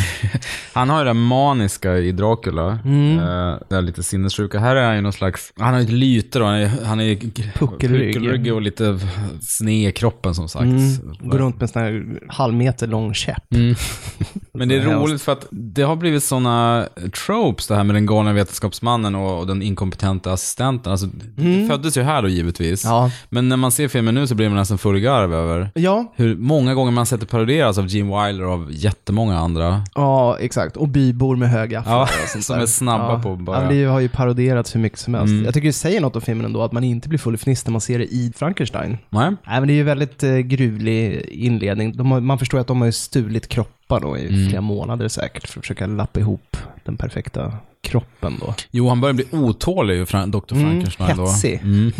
han 0.73 0.91
har 0.91 0.99
ju 0.99 1.05
det 1.05 1.15
maniska 1.15 1.99
i 1.99 2.13
Dracula. 2.13 2.79
Mm. 2.85 3.19
Eh, 3.19 3.59
det 3.69 3.77
är 3.77 3.83
lite 3.83 4.03
sinnessjuka. 4.03 4.59
Här 4.59 4.77
är 4.77 4.87
han 4.87 4.97
ju 4.97 5.01
någon 5.01 5.13
slags, 5.13 5.53
han 5.57 5.75
har 5.75 5.81
ju 5.81 5.87
lyte 5.87 6.39
då, 6.39 6.45
han 6.45 6.55
är, 6.55 6.85
han 6.85 7.01
är 7.01 7.17
Puckelrygg. 7.55 8.15
puckelrygg 8.15 8.55
och 8.55 8.63
lite 8.63 8.99
sned 9.41 9.89
i 9.89 9.93
kroppen 9.93 10.35
som 10.35 10.49
sagt. 10.49 10.63
Mm. 10.65 11.15
Går 11.21 11.41
runt 11.49 11.57
med 11.57 11.63
en 11.63 11.69
sån 11.69 11.83
här 11.83 12.21
halvmeter 12.29 12.87
lång 12.87 13.15
käpp. 13.15 13.55
Mm. 13.55 13.75
Men 14.53 14.69
det 14.69 14.77
är 14.77 14.81
roligt 14.83 15.23
för 15.23 15.33
att 15.33 15.47
det 15.51 15.83
har 15.83 15.97
blivit 15.97 16.25
sådana 16.25 16.89
tropes 17.27 17.67
det 17.67 17.77
här 17.77 17.85
med 17.85 17.97
den 17.97 18.07
galna 18.07 18.33
vetenskapsmannen 18.33 19.15
och, 19.15 19.39
och 19.39 19.47
den 19.47 19.63
inkompetenta 19.63 20.33
assistenten. 20.33 20.93
Alltså, 20.93 21.07
Det 21.37 21.67
föddes 21.69 21.97
ju 21.97 22.03
här 22.03 22.23
då 22.23 22.29
givetvis. 22.29 22.85
Mm. 22.85 22.97
Ja. 22.97 23.11
Men 23.29 23.49
när 23.49 23.57
man 23.57 23.73
ser 23.73 23.89
filmen 23.89 24.15
nu 24.15 24.27
så 24.27 24.35
blir 24.35 24.49
man 24.49 24.59
nästan 24.59 24.79
full 24.79 24.99
garv 24.99 25.35
över 25.35 25.71
Ja, 25.75 26.13
hur 26.17 26.37
många 26.37 26.75
gånger 26.75 26.93
man 26.93 27.07
sett 27.07 27.21
det 27.21 27.27
parodieras 27.27 27.79
av 27.79 27.87
Gene 27.87 28.27
Wilder 28.27 28.47
och 28.47 28.53
av 28.53 28.69
jättemånga 28.73 29.39
andra. 29.39 29.83
ja, 29.95 30.39
exakt. 30.41 30.77
Och 30.77 30.89
bybor 30.89 31.37
med 31.37 31.51
höga 31.51 31.83
Ja, 31.87 32.03
och 32.03 32.29
sånt 32.29 32.45
som 32.45 32.61
är 32.61 32.67
snabba 32.67 33.13
ja. 33.13 33.23
på 33.23 33.33
att 33.33 33.39
bara- 33.39 33.63
Ja, 33.63 33.69
det 33.69 33.85
har 33.85 34.01
ju 34.01 34.09
parodierats 34.09 34.75
hur 34.75 34.81
mycket 34.81 34.99
som 34.99 35.15
helst. 35.15 35.31
Mm. 35.31 35.45
Jag 35.45 35.55
tycker 35.55 35.69
det 35.69 35.73
säger 35.73 36.01
något 36.01 36.17
om 36.17 36.23
filmen 36.23 36.47
ändå, 36.47 36.63
att 36.63 36.73
man 36.73 36.85
inte 36.85 37.09
blir 37.09 37.19
full 37.19 37.35
i 37.35 37.37
fniss 37.39 37.67
när 37.67 37.73
man 37.73 37.81
ser 37.81 37.99
det 37.99 38.05
i 38.05 38.33
Frankenstein. 38.37 38.99
Nej? 39.11 39.31
Nej, 39.47 39.61
men 39.61 39.67
det 39.67 39.73
är 39.73 39.77
ju 39.77 39.83
väldigt 39.83 40.23
eh, 40.23 40.37
gruvlig 40.37 41.29
inledning. 41.45 41.99
Har, 41.99 42.21
man 42.21 42.39
förstår 42.39 42.59
att 42.59 42.67
de 42.67 42.81
har 42.81 42.91
stulit 42.91 43.49
kroppar 43.49 44.01
då 44.01 44.19
i 44.19 44.29
Mm. 44.29 44.49
flera 44.49 44.61
månader 44.61 45.09
säkert 45.09 45.49
för 45.49 45.61
att 45.61 45.65
försöka 45.65 45.87
lappa 45.87 46.21
ihop 46.21 46.57
den 46.85 46.97
perfekta 46.97 47.53
kroppen 47.81 48.37
då. 48.41 48.55
Jo, 48.71 48.89
han 48.89 49.01
börjar 49.01 49.15
bli 49.15 49.25
otålig, 49.33 50.03
Fra- 50.05 50.27
Dr. 50.27 50.55
Frankenstein 50.55 51.17
då. 51.17 51.27
hetsig. 51.27 51.61
Mm. 51.63 51.93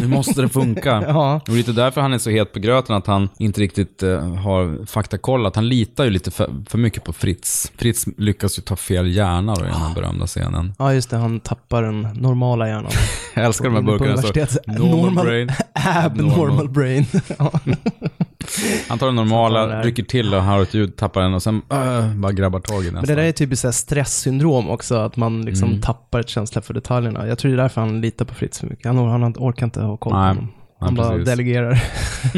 Nu 0.00 0.06
måste 0.08 0.42
det 0.42 0.48
funka. 0.48 1.04
Ja. 1.08 1.40
Och 1.48 1.54
lite 1.54 1.72
därför 1.72 2.00
han 2.00 2.12
är 2.12 2.18
så 2.18 2.30
het 2.30 2.52
på 2.52 2.58
gröten, 2.58 2.96
att 2.96 3.06
han 3.06 3.28
inte 3.38 3.60
riktigt 3.60 4.02
eh, 4.02 4.34
har 4.34 4.86
faktakollat. 4.86 5.56
Han 5.56 5.68
litar 5.68 6.04
ju 6.04 6.10
lite 6.10 6.30
för, 6.30 6.50
för 6.68 6.78
mycket 6.78 7.04
på 7.04 7.12
Fritz. 7.12 7.72
Fritz 7.76 8.04
lyckas 8.18 8.58
ju 8.58 8.62
ta 8.62 8.76
fel 8.76 9.14
hjärna 9.16 9.54
då 9.54 9.60
i 9.60 9.64
den 9.64 9.74
här 9.74 9.94
berömda 9.94 10.26
scenen. 10.26 10.74
Ja, 10.78 10.94
just 10.94 11.10
det. 11.10 11.16
Han 11.16 11.40
tappar 11.40 11.82
den 11.82 12.00
normala 12.02 12.68
hjärnan. 12.68 12.90
Jag 13.34 13.44
älskar 13.44 13.64
de 13.64 13.74
här 13.74 13.82
burkarna. 13.82 14.10
Normal, 14.66 15.12
Normal- 15.12 15.24
brain. 15.24 15.50
Abnormal 16.04 16.68
brain. 16.68 17.06
Han 18.88 18.98
tar 18.98 19.06
den 19.06 19.14
normala, 19.16 19.82
rycker 19.82 20.02
till 20.02 20.34
och 20.34 20.42
har 20.42 20.62
ett 20.62 20.74
ljud, 20.74 20.96
tappar 20.96 21.20
den 21.20 21.34
och 21.34 21.42
sen 21.42 21.62
äh, 21.72 22.14
bara 22.14 22.32
grabbar 22.32 22.60
tag 22.60 22.82
i 22.82 22.84
den. 22.86 22.94
Men 22.94 23.04
det 23.04 23.14
där 23.14 23.22
är 23.22 23.32
typiskt 23.32 23.60
så 23.62 23.66
här 23.68 23.72
stresssyndrom 23.72 24.70
också, 24.70 24.96
att 24.96 25.16
man 25.16 25.42
liksom 25.42 25.68
Mm. 25.68 25.80
tappar 25.80 26.20
ett 26.20 26.28
känsla 26.28 26.62
för 26.62 26.74
detaljerna. 26.74 27.26
Jag 27.26 27.38
tror 27.38 27.50
det 27.50 27.54
är 27.54 27.62
därför 27.62 27.80
han 27.80 28.00
litar 28.00 28.24
på 28.24 28.34
Fritz 28.34 28.58
så 28.58 28.66
mycket. 28.66 28.86
Han, 28.86 28.96
han 29.08 29.34
orkar 29.38 29.66
inte 29.66 29.80
ha 29.82 29.96
koll 29.96 30.12
på 30.12 30.18
honom. 30.18 30.48
Han 30.84 30.94
bara 30.94 31.10
precis. 31.10 31.26
delegerar 31.28 31.82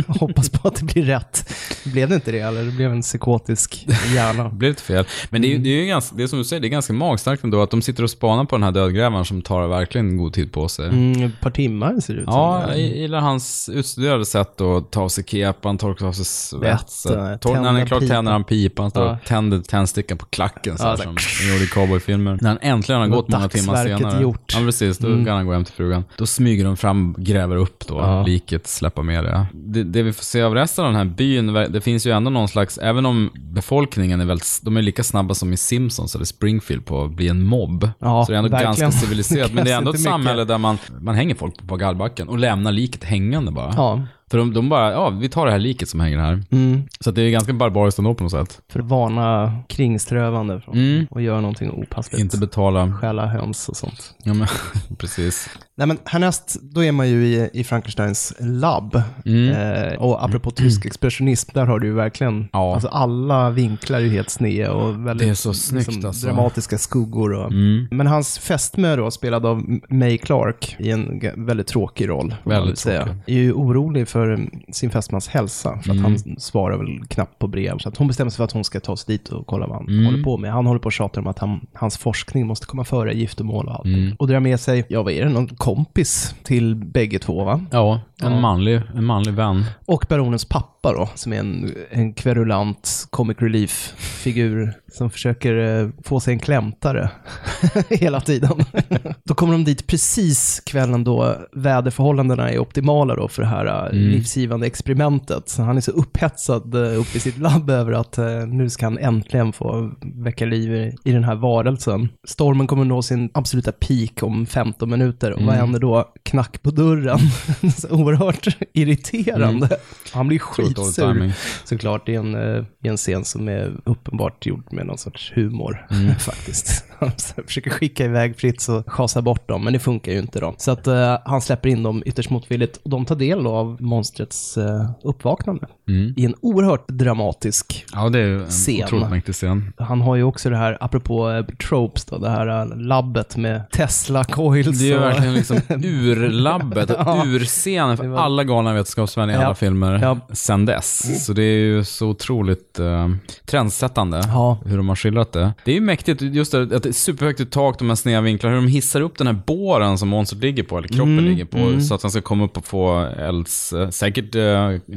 hoppas 0.21 0.49
på 0.51 0.69
att 0.69 0.75
det 0.75 0.85
blir 0.85 1.03
rätt. 1.05 1.53
Blev 1.85 2.09
det 2.09 2.15
inte 2.15 2.33
det, 2.33 2.39
eller 2.41 2.65
det 2.65 2.71
blev 2.71 2.93
en 2.93 3.03
psykotisk 3.03 3.87
hjärna. 4.15 4.45
Det 4.49 4.55
blir 4.55 4.69
lite 4.69 4.83
fel. 4.83 5.05
Men 5.31 5.43
det 5.43 5.55
är, 5.55 5.59
det 5.59 5.69
är 5.69 5.81
ju 5.81 5.87
ganska, 5.87 6.17
det 6.17 6.23
är 6.23 6.27
som 6.27 6.39
du 6.39 6.45
säger, 6.45 6.61
det 6.61 6.67
är 6.67 6.71
ganska 6.71 6.93
magstarkt 6.93 7.45
ändå 7.45 7.63
att 7.63 7.71
de 7.71 7.83
sitter 7.83 8.03
och 8.03 8.11
spanar 8.11 8.45
på 8.45 8.57
den 8.57 8.63
här 8.63 8.73
dödgrävaren 8.73 9.25
som 9.25 9.43
tar 9.43 9.67
verkligen 9.69 10.17
god 10.17 10.33
tid 10.33 10.53
på 10.53 10.69
sig. 10.69 10.89
Mm, 10.89 11.23
ett 11.23 11.41
par 11.41 11.51
timmar 11.51 12.01
ser 12.01 12.15
det 12.15 12.21
ut 12.21 12.27
Ja, 12.27 12.65
jag 12.69 12.79
gillar 12.81 13.21
hans 13.21 13.71
utstuderade 13.73 14.25
sätt 14.27 14.61
att 14.61 14.91
ta 14.91 15.01
av 15.03 15.09
sig 15.09 15.25
kepan, 15.27 15.79
torka 15.79 16.07
av 16.07 16.13
sig 16.13 16.25
Tor- 16.61 17.55
När 17.55 17.63
han 17.65 17.77
är 17.77 17.85
pipan. 17.85 18.09
tänder 18.09 18.33
han 18.33 18.45
pipan, 18.45 18.83
han 18.83 18.91
står 18.91 19.05
Ja. 19.07 19.19
tänder 19.27 19.59
tändstickan 19.61 20.19
på 20.19 20.27
klacken 20.27 20.79
så 20.79 20.85
Ja, 20.85 20.89
här, 20.89 20.97
som 20.97 21.17
de 21.41 21.53
gjorde 21.53 21.65
i 21.65 21.67
cowboyfilmer. 21.67 22.39
När 22.41 22.49
han 22.49 22.59
äntligen 22.63 23.01
har 23.01 23.09
gått 23.09 23.29
många 23.29 23.49
timmar 23.49 23.85
senare. 23.87 24.23
gjort. 24.23 24.53
Ja, 24.55 24.61
precis. 24.61 24.99
Då 24.99 25.07
Mm. 25.09 25.25
kan 25.25 25.37
han 25.37 25.47
gå 25.47 25.53
hem 25.53 25.65
till 25.65 25.75
frugan. 25.75 26.05
Då 26.17 26.27
smyger 26.27 26.65
de 26.65 26.77
fram, 26.77 27.15
gräver 27.19 27.57
upp 27.57 27.87
då, 27.87 27.95
Ja. 27.95 28.25
Liket, 28.37 28.67
släppa 28.67 29.03
med 29.03 29.25
det. 29.25 29.47
det. 29.53 29.85
Det 29.85 30.03
vi 30.03 30.13
får 30.13 30.25
se 30.25 30.43
av 30.43 30.55
resten 30.55 30.85
av 30.85 30.93
den 30.93 30.99
här 30.99 31.15
byn, 31.15 31.53
det 31.53 31.81
finns 31.81 32.07
ju 32.07 32.11
ändå 32.11 32.31
någon 32.31 32.49
slags, 32.49 32.79
även 32.79 33.07
om 33.07 33.31
befolkningen 33.35 34.21
är 34.21 34.25
väldigt, 34.25 34.61
de 34.63 34.77
är 34.77 34.83
lika 34.83 35.03
snabba 35.05 35.35
som 35.35 35.53
i 35.53 35.57
Simpsons 35.57 36.15
eller 36.15 36.25
Springfield 36.25 36.85
på 36.87 37.05
att 37.05 37.11
bli 37.11 37.29
en 37.29 37.43
mobb. 37.45 37.91
Ja, 37.99 38.25
så 38.25 38.33
det 38.33 38.37
är 38.37 38.39
ändå 38.39 38.51
verkligen. 38.51 38.75
ganska 38.75 39.01
civiliserat. 39.01 39.53
Men 39.53 39.65
det 39.65 39.73
är 39.73 39.77
ändå 39.79 39.91
ett 39.91 39.95
mycket. 39.95 40.11
samhälle 40.11 40.45
där 40.45 40.59
man, 40.59 40.79
man 41.01 41.15
hänger 41.15 41.35
folk 41.35 41.69
på 41.69 41.77
gallbacken 41.77 42.29
och 42.29 42.39
lämnar 42.39 42.73
liket 42.73 43.05
hängande 43.05 43.51
bara. 43.51 43.73
Ja. 43.77 44.03
För 44.31 44.39
de, 44.39 44.55
de 44.55 44.69
bara, 44.69 44.93
ja, 44.93 45.11
vi 45.11 45.29
tar 45.29 45.47
det 45.47 45.53
här 45.53 45.59
liket 45.59 45.89
som 45.89 46.01
hänger 46.01 46.19
här. 46.19 46.43
Mm. 46.51 46.83
Så 47.01 47.11
det 47.11 47.23
är 47.23 47.31
ganska 47.31 47.53
barbariskt 47.53 47.99
ändå 47.99 48.15
på 48.15 48.23
något 48.23 48.33
sätt. 48.33 48.61
För 48.73 48.81
att 48.81 48.87
varna 48.87 49.59
kringströvande 49.69 50.61
från 50.61 50.75
Mm. 50.79 51.07
och 51.11 51.23
göra 51.23 51.41
någonting 51.41 51.71
opassligt. 51.71 52.21
Inte 52.21 52.39
betala. 52.39 52.93
Stjäla 52.93 53.27
höns 53.27 53.69
och 53.69 53.77
sånt. 53.77 54.15
Ja, 54.23 54.35
men, 54.35 54.47
precis. 54.99 55.49
Nej 55.77 55.87
men 55.87 55.99
härnäst, 56.05 56.57
då 56.63 56.85
är 56.85 56.93
man 56.93 57.09
ju 57.09 57.27
i, 57.27 57.51
i 57.53 57.65
Frankensteins 57.65 58.35
labb. 58.41 59.03
Mm. 59.27 59.51
Eh, 59.93 59.95
och 59.99 60.25
apropå 60.25 60.51
tysk 60.51 60.87
expressionism, 60.87 61.51
där 61.55 61.67
har 61.67 61.79
du 61.79 61.87
ju 61.87 61.93
verkligen, 61.95 62.49
Ja. 62.53 62.75
alltså 62.75 62.89
alla 62.89 63.51
vinklar 63.51 63.99
är 63.99 64.03
ju 64.03 64.09
helt 64.11 64.31
sneda 64.31 64.73
och 64.73 65.07
väldigt 65.07 65.27
Det 65.27 65.31
är 65.31 65.35
så 65.35 65.55
snyggt, 65.55 65.87
liksom, 65.87 66.07
alltså. 66.09 66.27
dramatiska 66.27 66.79
skuggor. 66.79 67.33
Och, 67.33 67.53
Mm. 67.53 67.89
Men 67.91 68.07
hans 68.07 68.39
fästmö 68.39 68.97
då, 68.97 69.11
spelad 69.11 69.47
av 69.47 69.63
May 69.89 70.19
Clark, 70.19 70.77
i 70.79 70.91
en 70.91 71.21
väldigt 71.47 71.67
tråkig 71.67 72.09
roll, 72.09 72.35
Väldigt 72.45 72.71
väl 72.71 72.77
säga. 72.77 73.05
tråkig. 73.05 73.23
Är 73.27 73.39
ju 73.39 73.53
orolig 73.53 74.09
för 74.09 74.16
mm, 74.25 74.51
sin 74.73 74.91
fästmans 74.91 75.29
hälsa, 75.29 75.71
för 75.71 75.91
att 75.91 75.97
Mm. 75.99 76.03
han 76.05 76.37
svarar 76.39 76.77
väl 76.79 77.07
knappt 77.09 77.39
på 77.39 77.47
brev. 77.47 77.79
Så 77.79 77.89
att 77.89 77.97
hon 77.97 78.09
bestämmer 78.09 78.31
sig 78.31 78.37
för 78.37 78.45
att 78.45 78.53
hon 78.53 78.65
ska 78.65 78.81
ta 78.81 78.97
sig 78.97 79.15
dit 79.19 79.29
och 79.29 79.47
kolla 79.47 79.67
vad 79.67 79.77
han 79.77 79.89
Mm. 79.89 80.05
håller 80.07 80.23
på 80.25 80.37
med. 80.39 80.53
Han 80.53 80.67
håller 80.67 80.81
på 80.81 80.87
och 80.87 80.93
tjatar 80.93 81.21
om 81.21 81.27
att 81.27 81.39
han, 81.39 81.67
hans 81.75 81.99
forskning 81.99 82.47
måste 82.47 82.67
komma 82.67 82.85
före 82.85 83.15
giftermål 83.15 83.67
och 83.67 83.75
allting. 83.75 83.95
Mm. 83.95 84.17
Och 84.19 84.27
drar 84.29 84.41
med 84.41 84.61
sig, 84.61 84.85
ja 84.89 85.03
vad 85.03 85.13
är 85.13 85.25
det, 85.25 85.31
någon 85.31 85.49
kompis 85.49 86.35
till 86.43 86.75
bägge 86.75 87.19
två 87.19 87.45
va? 87.45 87.61
Ja, 87.71 88.01
en, 88.23 88.33
Ja. 88.33 88.41
Manlig, 88.41 88.83
en 88.95 89.05
manlig 89.05 89.35
vän. 89.35 89.65
Och 89.87 90.07
baronens 90.09 90.45
pappa 90.45 90.93
då, 90.93 91.09
som 91.15 91.33
är 91.33 91.39
en, 91.39 91.75
en 91.91 92.13
kverulant 92.13 93.07
comic 93.11 93.37
relief-figur 93.41 94.73
som 94.93 95.11
försöker 95.11 95.81
eh, 95.83 95.89
få 96.05 96.21
sig 96.21 96.33
en 96.33 96.39
klämtare 96.39 97.11
hela 97.91 98.21
tiden. 98.21 98.53
då 99.25 99.35
kommer 99.35 99.53
de 99.53 99.65
dit 99.65 99.87
precis 99.87 100.63
kvällen 100.67 101.05
då 101.05 101.37
väderförhållandena 101.53 102.51
är 102.51 102.59
optimala 102.59 103.15
då 103.17 103.29
för 103.29 103.43
det 103.43 103.49
här 103.49 103.67
eh, 103.67 103.99
Mm. 104.07 104.17
livsgivande 104.19 104.67
experimentet. 104.67 105.49
Så 105.49 105.63
han 105.63 105.77
är 105.77 105.81
så 105.81 105.91
upphetsad 105.91 106.75
eh, 106.75 107.01
uppe 107.01 107.17
i 107.17 107.21
sitt 107.21 107.39
labb 107.39 107.71
över 107.71 107.93
att 107.93 108.19
eh, 108.19 108.47
nu 108.47 108.71
ska 108.71 108.87
han 108.87 108.99
äntligen 108.99 109.53
få 109.53 109.93
väcka 110.01 110.45
liv 110.47 110.93
i, 111.05 111.13
den 111.13 111.25
här 111.25 111.35
varelsen. 111.35 112.09
Stormen 112.27 112.67
kommer 112.67 112.85
nå 112.85 113.03
sin 113.03 113.31
absoluta 113.35 113.73
peak 113.73 114.23
om 114.23 114.47
15 114.47 114.91
minuter 114.91 115.31
och 115.33 115.39
vad 115.43 115.55
Mm. 115.55 115.61
händer 115.61 115.81
då? 115.81 116.13
Knack 116.23 116.63
på 116.63 116.71
dörren. 116.71 117.19
så 117.77 117.89
oerhört 117.91 118.57
irriterande. 118.73 119.69
Han 120.13 120.29
blir 120.29 120.39
skitsur 120.39 121.33
såklart 121.65 122.09
i 122.09 122.15
en, 122.15 122.35
eh, 122.35 122.65
en 122.83 122.97
scen 122.97 123.25
som 123.25 123.49
är 123.49 123.73
uppenbart 123.85 124.47
gjord 124.47 124.73
med 124.73 124.87
någon 124.87 124.99
sorts 124.99 125.33
humor 125.35 125.87
Mm. 125.91 126.15
faktiskt. 126.19 126.85
Han 127.37 127.45
försöker 127.47 127.71
skicka 127.71 128.05
iväg 128.05 128.37
Fritz 128.37 128.69
och 128.69 128.91
schasa 128.93 129.23
bort 129.23 129.49
dem, 129.49 129.65
men 129.65 129.73
det 129.73 129.79
funkar 129.79 130.13
ju 130.13 130.19
inte 130.19 130.41
då. 130.41 130.55
Så 130.59 130.71
att 130.71 130.87
eh, 130.87 131.19
han 131.25 131.41
släpper 131.41 131.69
in 131.69 131.83
dem 131.83 132.03
ytterst 132.07 132.31
motvilligt 132.31 132.81
och 132.83 132.91
de 132.91 133.05
tar 133.05 133.17
del 133.17 133.47
av 133.47 133.77
monstrets 133.83 134.57
eh, 134.59 134.91
uppvaknande 135.03 135.67
Mm. 135.89 136.15
i 136.17 136.25
en 136.25 136.35
oerhört 136.41 136.89
dramatisk 136.89 137.85
Ja, 137.93 138.09
det 138.09 138.19
är 138.19 138.27
ju 138.27 138.43
en 138.43 138.51
Scen. 138.51 138.85
otroligt 138.85 139.11
mäktig 139.11 139.35
scen. 139.35 139.73
han 139.79 140.01
har 140.01 140.17
ju 140.17 140.23
också 140.23 140.51
det 140.51 140.57
här, 140.57 140.79
apropå 140.81 141.31
eh, 141.31 141.45
tropes 141.69 142.05
då, 142.05 142.19
det 142.19 142.31
här 142.31 142.47
eh, 142.73 142.77
labbet 142.79 143.37
med 143.37 143.71
Tesla 143.71 144.25
coils 144.25 144.79
Det 144.79 144.85
är 144.85 144.89
ju 144.89 144.97
och... 144.97 145.03
verkligen 145.03 145.35
liksom 145.35 145.57
urlabbet, 145.85 146.91
Ja. 146.99 147.23
urscenen 147.27 147.97
för 147.97 148.17
alla 148.17 148.45
galna 148.45 148.73
vetenskapsmän 148.73 149.31
i 149.31 149.35
alla 149.35 149.43
Ja. 149.45 149.55
filmer 149.55 149.99
Ja. 150.03 150.19
sen 150.33 150.65
dess. 150.67 151.25
Så 151.27 151.33
det 151.33 151.43
är 151.43 151.59
ju 151.59 151.85
så 151.85 152.09
otroligt 152.09 152.81
uh, 152.81 153.09
trendsättande 153.45 154.21
Ja. 154.27 154.59
hur 154.65 154.77
de 154.77 154.89
har 154.89 154.97
skildrat 154.97 155.33
det. 155.33 155.53
Det 155.65 155.71
är 155.71 155.75
ju 155.75 155.81
mäktigt, 155.81 156.23
just 156.23 156.53
det, 156.53 156.77
att 156.77 156.86
är 156.89 156.93
superhögt 156.93 157.51
tak, 157.51 157.79
de 157.79 157.89
här 157.89 157.97
sneda 157.97 158.21
vinklarna, 158.21 158.57
hur 158.57 158.63
de 158.63 158.69
hissar 158.73 159.01
upp 159.01 159.19
den 159.19 159.27
här 159.27 159.39
båren 159.47 159.99
som 159.99 160.09
monstret 160.09 160.43
ligger 160.43 160.63
på, 160.63 160.79
eller 160.79 160.89
kroppen 160.89 161.19
Mm, 161.19 161.25
ligger 161.25 161.45
på, 161.45 161.59
mm. 161.59 161.81
så 161.81 161.95
att 161.95 162.03
han 162.03 162.11
ska 162.11 162.21
komma 162.21 162.45
upp 162.45 162.57
och 162.57 162.67
få 162.67 163.01
elds... 163.19 163.73
eh, 163.73 163.89
säkert 163.89 164.35
uh, 164.35 164.43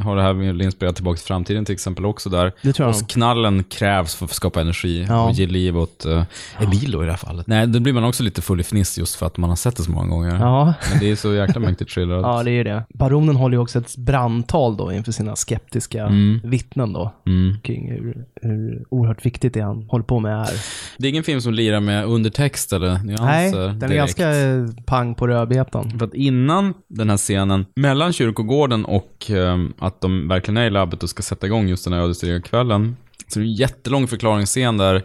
har 0.03 0.15
det 0.15 0.21
här 0.21 0.61
inspirerat 0.61 0.95
tillbaka 0.95 1.17
till 1.17 1.25
framtiden 1.27 1.65
till 1.65 1.73
exempel 1.73 2.05
också 2.05 2.29
där. 2.29 2.51
Det 2.61 2.73
tror 2.73 2.89
jag 2.89 2.95
och 3.03 3.09
knallen 3.09 3.63
krävs 3.63 4.15
för 4.15 4.25
att 4.25 4.33
skapa 4.33 4.61
energi 4.61 5.05
Ja. 5.09 5.29
och 5.29 5.33
ge 5.33 5.47
liv 5.47 5.77
åt 5.77 6.05
uh, 6.07 6.23
Emilio 6.59 7.01
i 7.03 7.05
det 7.05 7.11
här 7.11 7.17
fallet. 7.17 7.47
Nej, 7.47 7.67
då 7.67 7.79
blir 7.79 7.93
man 7.93 8.03
också 8.03 8.23
lite 8.23 8.41
full 8.41 8.59
i 8.59 8.63
fniss 8.63 8.97
just 8.97 9.15
för 9.15 9.25
att 9.25 9.37
man 9.37 9.49
har 9.49 9.57
sett 9.57 9.75
det 9.77 9.83
så 9.83 9.91
många 9.91 10.07
gånger. 10.09 10.35
Ja. 10.39 10.73
Men 10.91 10.99
det 10.99 11.11
är 11.11 11.15
så 11.15 11.33
jäkla 11.33 11.59
mäktigt 11.61 11.91
skildrat. 11.91 12.21
Ja, 12.29 12.43
det 12.43 12.51
är 12.51 12.63
det. 12.63 12.83
Baronen 12.93 13.35
håller 13.35 13.57
ju 13.57 13.61
också 13.61 13.79
ett 13.79 13.97
brandtal 13.97 14.77
då 14.77 14.91
inför 14.93 15.11
sina 15.11 15.35
skeptiska 15.35 16.05
Mm. 16.05 16.39
vittnen 16.43 16.93
då. 16.93 17.13
Mm. 17.27 17.55
Kring 17.63 17.91
hur, 17.91 18.25
hur 18.41 18.85
oerhört 18.89 19.25
viktigt 19.25 19.53
det 19.53 19.59
han 19.61 19.83
håller 19.89 20.05
på 20.05 20.19
med 20.19 20.37
här. 20.37 20.49
Det 20.97 21.07
är 21.07 21.09
ingen 21.09 21.23
film 21.23 21.41
som 21.41 21.53
lirar 21.53 21.78
med 21.79 22.05
undertext 22.05 22.73
eller 22.73 22.99
nyanser 23.03 23.25
Nej, 23.25 23.51
den 23.51 23.83
är 23.83 23.87
direkt. 23.87 23.95
ganska 23.95 24.39
eh, 24.39 24.65
pang 24.85 25.15
på 25.15 25.27
rödbetan. 25.27 25.99
För 25.99 26.05
att 26.05 26.13
innan 26.13 26.73
den 26.87 27.09
här 27.09 27.17
scenen, 27.17 27.65
mellan 27.75 28.13
kyrkogården 28.13 28.85
och 28.85 29.31
ehm, 29.31 29.73
att 29.79 30.01
de 30.01 30.27
verkligen 30.27 30.57
är 30.57 30.65
i 30.65 30.69
labbet 30.69 31.03
och 31.03 31.09
ska 31.09 31.23
sätta 31.23 31.47
igång 31.47 31.67
just 31.67 31.83
den 31.83 31.93
här 31.93 32.01
ödesdigra 32.01 32.41
kvällen, 32.41 32.95
så 33.27 33.39
det 33.39 33.45
är 33.45 33.47
en 33.47 33.53
jättelång 33.53 34.07
förklaringsscen 34.07 34.77
där 34.77 35.03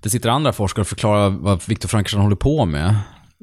det 0.00 0.10
sitter 0.10 0.28
andra 0.28 0.52
forskare 0.52 0.80
och 0.80 0.86
förklarar 0.86 1.30
vad 1.30 1.68
Viktor 1.68 1.88
Frankenstein 1.88 2.22
håller 2.22 2.36
på 2.36 2.64
med. 2.64 2.94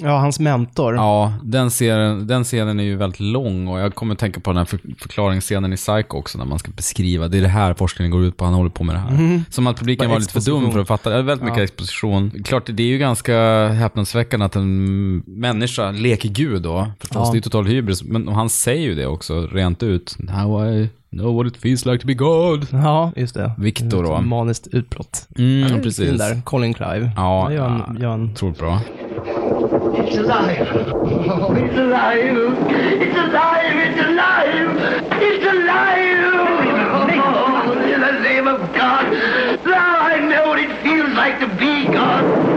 Ja, 0.03 0.17
hans 0.17 0.39
mentor. 0.39 0.95
Ja, 0.95 1.33
den 1.43 1.69
scenen, 1.69 2.27
den 2.27 2.43
scenen 2.43 2.79
är 2.79 2.83
ju 2.83 2.95
väldigt 2.95 3.19
lång 3.19 3.67
och 3.67 3.79
jag 3.79 3.95
kommer 3.95 4.15
tänka 4.15 4.39
på 4.39 4.49
den 4.49 4.57
här 4.57 4.65
för, 4.65 4.79
förklaringsscenen 4.97 5.73
i 5.73 5.75
Psycho 5.75 6.17
också 6.17 6.37
när 6.37 6.45
man 6.45 6.59
ska 6.59 6.71
beskriva, 6.71 7.27
det 7.27 7.37
är 7.37 7.41
det 7.41 7.47
här 7.47 7.73
forskningen 7.73 8.11
går 8.11 8.23
ut 8.23 8.37
på, 8.37 8.45
han 8.45 8.53
håller 8.53 8.69
på 8.69 8.83
med 8.83 8.95
det 8.95 8.99
här. 8.99 9.41
Som 9.49 9.67
att 9.67 9.79
publiken 9.79 10.09
var 10.09 10.19
lite 10.19 10.33
för 10.33 10.51
dum 10.51 10.71
för 10.71 10.79
att 10.79 10.87
fatta, 10.87 11.09
det 11.09 11.15
är 11.15 11.21
väldigt 11.21 11.43
mycket 11.45 11.57
Ja. 11.57 11.63
exposition. 11.63 12.31
Klart, 12.45 12.63
det 12.73 12.83
är 12.83 12.87
ju 12.87 12.97
ganska 12.97 13.67
häpnadsväckande 13.67 14.45
att 14.45 14.55
en 14.55 15.17
människa 15.27 15.91
leker 15.91 16.29
gud 16.29 16.61
då, 16.61 16.87
förstås, 16.99 17.17
Ja. 17.17 17.31
det 17.31 17.33
är 17.33 17.35
ju 17.35 17.41
total 17.41 17.65
hybris, 17.65 18.03
men 18.03 18.27
han 18.27 18.49
säger 18.49 18.81
ju 18.83 18.95
det 18.95 19.05
också 19.07 19.47
rent 19.47 19.83
ut. 19.83 20.17
How 20.29 20.69
I 20.69 20.89
know 21.11 21.35
what 21.35 21.47
it 21.47 21.57
feels 21.61 21.85
like 21.85 21.97
to 22.01 22.07
be 22.07 22.13
God. 22.13 22.67
Ja, 22.71 23.11
just 23.15 23.33
det. 23.35 23.51
Victor 23.57 24.03
då. 24.03 24.21
Maniskt 24.21 24.67
utbrott. 24.71 25.27
Mm, 25.37 25.81
precis. 25.81 26.17
där, 26.17 26.41
Colin 26.41 26.73
Clive. 26.73 27.11
Ja, 27.15 27.43
Han 27.43 27.53
gör 27.53 27.85
en, 27.89 28.01
gör 28.01 28.13
en 28.13 28.31
Otroligt 28.31 28.59
bra. 28.59 28.81
It's 30.11 30.19
alive. 30.19 30.67
Oh, 30.69 31.55
it's 31.55 31.77
alive. 31.77 32.35
It's 32.67 33.17
alive. 33.17 33.75
It's 33.77 34.01
alive. 34.01 34.77
It's 35.21 35.45
alive. 35.45 36.17
Oh, 37.23 37.71
in 37.81 38.01
the 38.01 38.19
name 38.19 38.45
of 38.45 38.59
God. 38.73 39.09
Now 39.63 39.99
I 40.01 40.19
know 40.19 40.49
what 40.49 40.59
it 40.59 40.83
feels 40.83 41.11
like 41.11 41.39
to 41.39 41.47
be 41.55 41.85
God. 41.93 42.50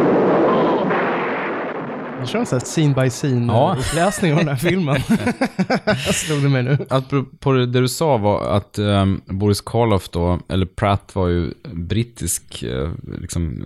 Jag 2.24 2.28
kör 2.30 2.38
en 2.38 2.46
sån 2.46 2.58
här 2.58 2.64
scene 2.66 2.94
by 3.02 3.10
scene 3.10 3.52
Ja. 3.52 3.70
av 3.70 3.76
den 4.20 4.48
här 4.48 4.56
filmen. 4.56 4.96
Slog 6.12 6.42
det 6.42 6.48
mig 6.48 6.62
nu. 6.62 6.78
Apropå 6.90 7.52
det 7.52 7.66
du 7.66 7.88
sa 7.88 8.16
var 8.16 8.56
att 8.56 8.78
ehm, 8.78 9.20
Boris 9.26 9.60
Karloff 9.60 10.08
då, 10.08 10.38
eller 10.48 10.66
Pratt 10.66 11.10
var 11.14 11.28
ju 11.28 11.50
brittisk, 11.72 12.62
eh, 12.62 12.90
liksom, 13.20 13.62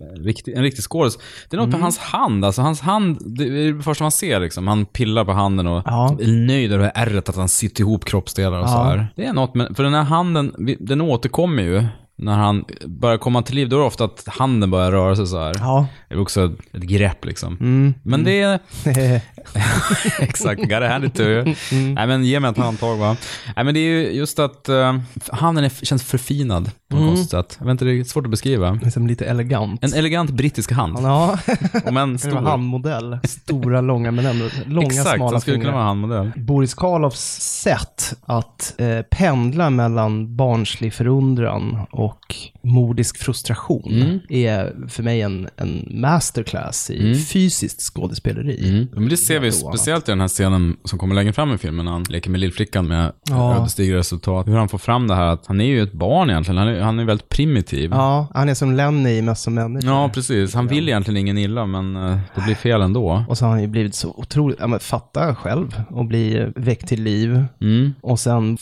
eh, 0.00 0.22
riktig, 0.22 0.52
en 0.56 0.62
riktig 0.62 0.84
skådis. 0.84 1.18
Det 1.50 1.56
är 1.56 1.58
något 1.58 1.66
Mm. 1.66 1.70
med 1.70 1.82
hans 1.82 1.98
hand, 1.98 2.44
alltså 2.44 2.62
hans 2.62 2.80
hand, 2.80 3.18
det 3.26 3.44
är 3.44 3.72
det 3.72 3.82
första 3.82 4.04
man 4.04 4.12
ser 4.12 4.40
liksom. 4.40 4.68
Han 4.68 4.86
pillar 4.86 5.24
på 5.24 5.32
handen 5.32 5.66
och 5.66 5.82
Ja. 5.86 6.16
är 6.20 6.46
nöjd 6.46 6.72
över 6.72 6.92
ärret 6.94 7.28
att 7.28 7.36
han 7.36 7.48
sitter 7.48 7.80
ihop 7.80 8.04
kroppsdelar 8.04 8.58
och 8.58 8.64
Ja. 8.64 8.68
så 8.68 8.82
här. 8.82 9.08
Det 9.16 9.24
är 9.24 9.32
något 9.32 9.54
med, 9.54 9.76
för 9.76 9.82
den 9.82 9.94
här 9.94 10.02
handen, 10.02 10.54
vi- 10.58 10.76
den 10.80 11.00
återkommer 11.00 11.62
ju. 11.62 11.84
När 12.22 12.32
han 12.36 12.64
börjar 12.86 13.18
komma 13.18 13.42
till 13.42 13.54
liv, 13.54 13.68
då 13.68 13.76
är 13.76 13.80
det 13.80 13.86
ofta 13.86 14.04
att 14.04 14.24
handen 14.26 14.70
börjar 14.70 14.92
röra 14.92 15.16
sig 15.16 15.26
så 15.26 15.38
här. 15.38 15.54
Ja. 15.58 15.86
Det 16.08 16.14
är 16.14 16.20
också 16.20 16.52
ett 16.72 16.82
grepp 16.82 17.24
liksom. 17.24 17.56
Mm. 17.60 17.94
Men 18.02 18.24
det 18.24 18.40
är, 18.40 18.60
Exakt, 20.20 20.60
gotta 20.62 20.88
hand 20.88 21.04
it 21.04 21.14
to 21.14 21.22
you. 21.22 21.54
Mm. 21.72 21.94
Nej 21.94 22.06
men 22.06 22.24
ge 22.24 22.40
mig 22.40 22.50
ett 22.50 22.56
handtag 22.56 22.96
va. 22.96 23.16
Nej 23.56 23.64
men 23.64 23.74
det 23.74 23.80
är 23.80 23.88
ju 23.90 24.10
just 24.12 24.38
att 24.38 24.68
uh, 24.68 24.98
handen 25.32 25.64
är, 25.64 25.84
känns 25.84 26.04
förfinad 26.04 26.64
på 26.90 26.96
Mm. 26.96 27.04
något 27.06 27.14
konstigt 27.16 27.30
sätt. 27.30 27.56
Jag 27.58 27.66
vet 27.66 27.70
inte, 27.72 27.84
det 27.84 28.00
är 28.00 28.04
svårt 28.04 28.24
att 28.24 28.30
beskriva. 28.30 28.78
Liksom 28.82 29.06
lite 29.06 29.24
elegant. 29.26 29.84
En 29.84 29.92
elegant 29.94 30.30
brittisk 30.30 30.72
hand. 30.72 30.98
Ja, 31.02 31.38
Om 31.84 31.94
det 32.12 32.18
stor. 32.18 32.36
handmodell. 32.36 33.18
Stora, 33.24 33.80
långa, 33.80 34.10
men 34.10 34.26
ändå 34.26 34.48
långa, 34.66 34.86
Exakt, 34.86 35.16
smala 35.16 35.40
skulle 35.40 35.54
fingrar. 35.54 35.64
kunna 35.70 35.76
vara 35.76 35.86
handmodell. 35.86 36.32
Boris 36.36 36.74
Karloffs 36.74 37.40
sätt 37.62 38.14
att 38.26 38.74
eh, 38.78 39.02
pendla 39.10 39.70
mellan 39.70 40.36
barnslig 40.36 40.94
förundran 40.94 41.78
och 41.90 42.11
modisk 42.62 43.18
frustration 43.18 43.92
Mm. 43.92 44.18
är 44.28 44.88
för 44.88 45.02
mig 45.02 45.20
en, 45.22 45.48
en 45.56 45.88
masterclass 45.90 46.90
i 46.90 47.00
Mm. 47.02 47.18
fysiskt 47.18 47.80
skådespeleri. 47.80 48.68
Mm. 48.68 48.88
Men 48.94 49.08
det 49.08 49.16
ser 49.16 49.40
vi 49.40 49.46
oanat. 49.50 49.54
speciellt 49.58 50.08
i 50.08 50.12
den 50.12 50.20
här 50.20 50.28
scenen 50.28 50.76
som 50.84 50.98
kommer 50.98 51.14
längre 51.14 51.32
fram 51.32 51.54
i 51.54 51.58
filmen 51.58 51.84
när 51.84 51.92
han 51.92 52.02
leker 52.02 52.30
med 52.30 52.40
lillflickan 52.40 52.88
med 52.88 53.12
Ja. 53.28 53.56
ödesdigra 53.56 53.98
resultat. 53.98 54.46
Hur 54.48 54.56
han 54.56 54.68
får 54.68 54.78
fram 54.78 55.08
det 55.08 55.14
här 55.14 55.26
att 55.26 55.46
han 55.46 55.60
är 55.60 55.64
ju 55.64 55.82
ett 55.82 55.92
barn 55.92 56.30
egentligen. 56.30 56.58
Han 56.58 56.68
är, 56.68 56.80
han 56.80 56.98
är 56.98 57.04
väldigt 57.04 57.28
primitiv. 57.28 57.90
Ja, 57.94 58.26
han 58.34 58.48
är 58.48 58.54
som 58.54 58.72
Lenny 58.76 59.22
mest 59.22 59.42
som 59.42 59.54
människa. 59.54 59.86
Ja, 59.88 60.10
precis. 60.14 60.54
Han 60.54 60.66
vill 60.66 60.88
egentligen 60.88 61.16
ingen 61.16 61.38
illa, 61.38 61.66
men 61.66 61.96
eh, 61.96 62.18
det 62.34 62.40
blir 62.40 62.54
fel 62.54 62.80
ändå. 62.82 63.24
Och 63.28 63.38
så 63.38 63.44
har 63.44 63.50
han 63.50 63.60
ju 63.60 63.66
blivit 63.68 63.94
så 63.94 64.08
otroligt, 64.16 64.56
ja 64.60 64.66
men 64.66 64.80
fatta 64.80 65.34
själv 65.34 65.82
och 65.90 66.04
bli 66.04 66.38
eh, 66.38 66.46
väckt 66.56 66.88
till 66.88 67.02
liv 67.02 67.44
Mm. 67.60 67.94
och 68.00 68.20
sen 68.20 68.56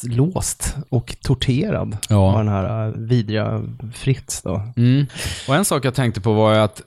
fastlåst 0.00 0.76
och 0.88 1.16
torterad 1.22 1.96
Ja. 2.08 2.16
av 2.16 2.38
den 2.38 2.48
här 2.48 2.85
vidriga 2.90 3.62
Fritz 3.94 4.42
då. 4.42 4.62
Mm. 4.76 5.06
Och 5.48 5.54
en 5.54 5.64
sak 5.64 5.84
jag 5.84 5.94
tänkte 5.94 6.20
på 6.20 6.32
var 6.32 6.54
att 6.54 6.82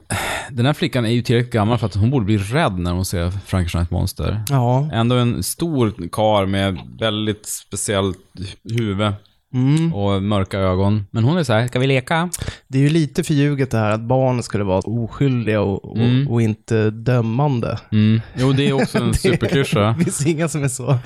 den 0.52 0.66
här 0.66 0.74
flickan 0.74 1.06
är 1.06 1.10
ju 1.10 1.22
tillräckligt 1.22 1.54
gammal 1.54 1.78
för 1.78 1.86
att 1.86 1.96
hon 1.96 2.10
borde 2.10 2.26
bli 2.26 2.38
rädd 2.38 2.80
när 2.80 2.92
hon 2.92 3.06
ser 3.06 3.32
Frankensteins 3.32 3.92
monster. 3.92 4.42
Ja. 4.50 4.90
Ändå 4.94 5.16
en 5.16 5.44
stor 5.44 6.10
kar 6.12 6.46
med 6.46 6.78
väldigt 7.00 7.46
speciellt 7.46 8.18
huvud 8.64 9.14
Mm. 9.54 9.94
och 9.94 10.24
mörka 10.24 10.58
ögon. 10.60 11.06
Men 11.12 11.24
hon 11.24 11.38
är 11.38 11.44
så 11.44 11.54
här, 11.54 11.68
ska 11.68 11.80
vi 11.80 11.88
leka? 11.88 12.30
Det 12.68 12.78
är 12.78 12.82
ju 12.82 12.90
lite 12.90 13.24
förljuget 13.24 13.72
det 13.72 13.78
här 13.78 13.92
att 13.92 14.02
barn 14.02 14.44
skulle 14.44 14.64
vara 14.64 14.80
oskyldiga 14.80 15.62
och, 15.62 15.98
Mm. 15.98 16.28
och 16.28 16.42
inte 16.42 16.90
dömande. 16.90 17.80
Mm. 17.92 18.22
Jo, 18.36 18.52
det 18.52 18.68
är 18.68 18.74
också 18.74 18.98
en 18.98 19.14
superklyscha. 19.14 19.80
Det 19.98 20.04
finns 20.04 20.26
inga 20.28 20.48
som 20.48 20.64
är 20.64 20.68
så 20.68 20.98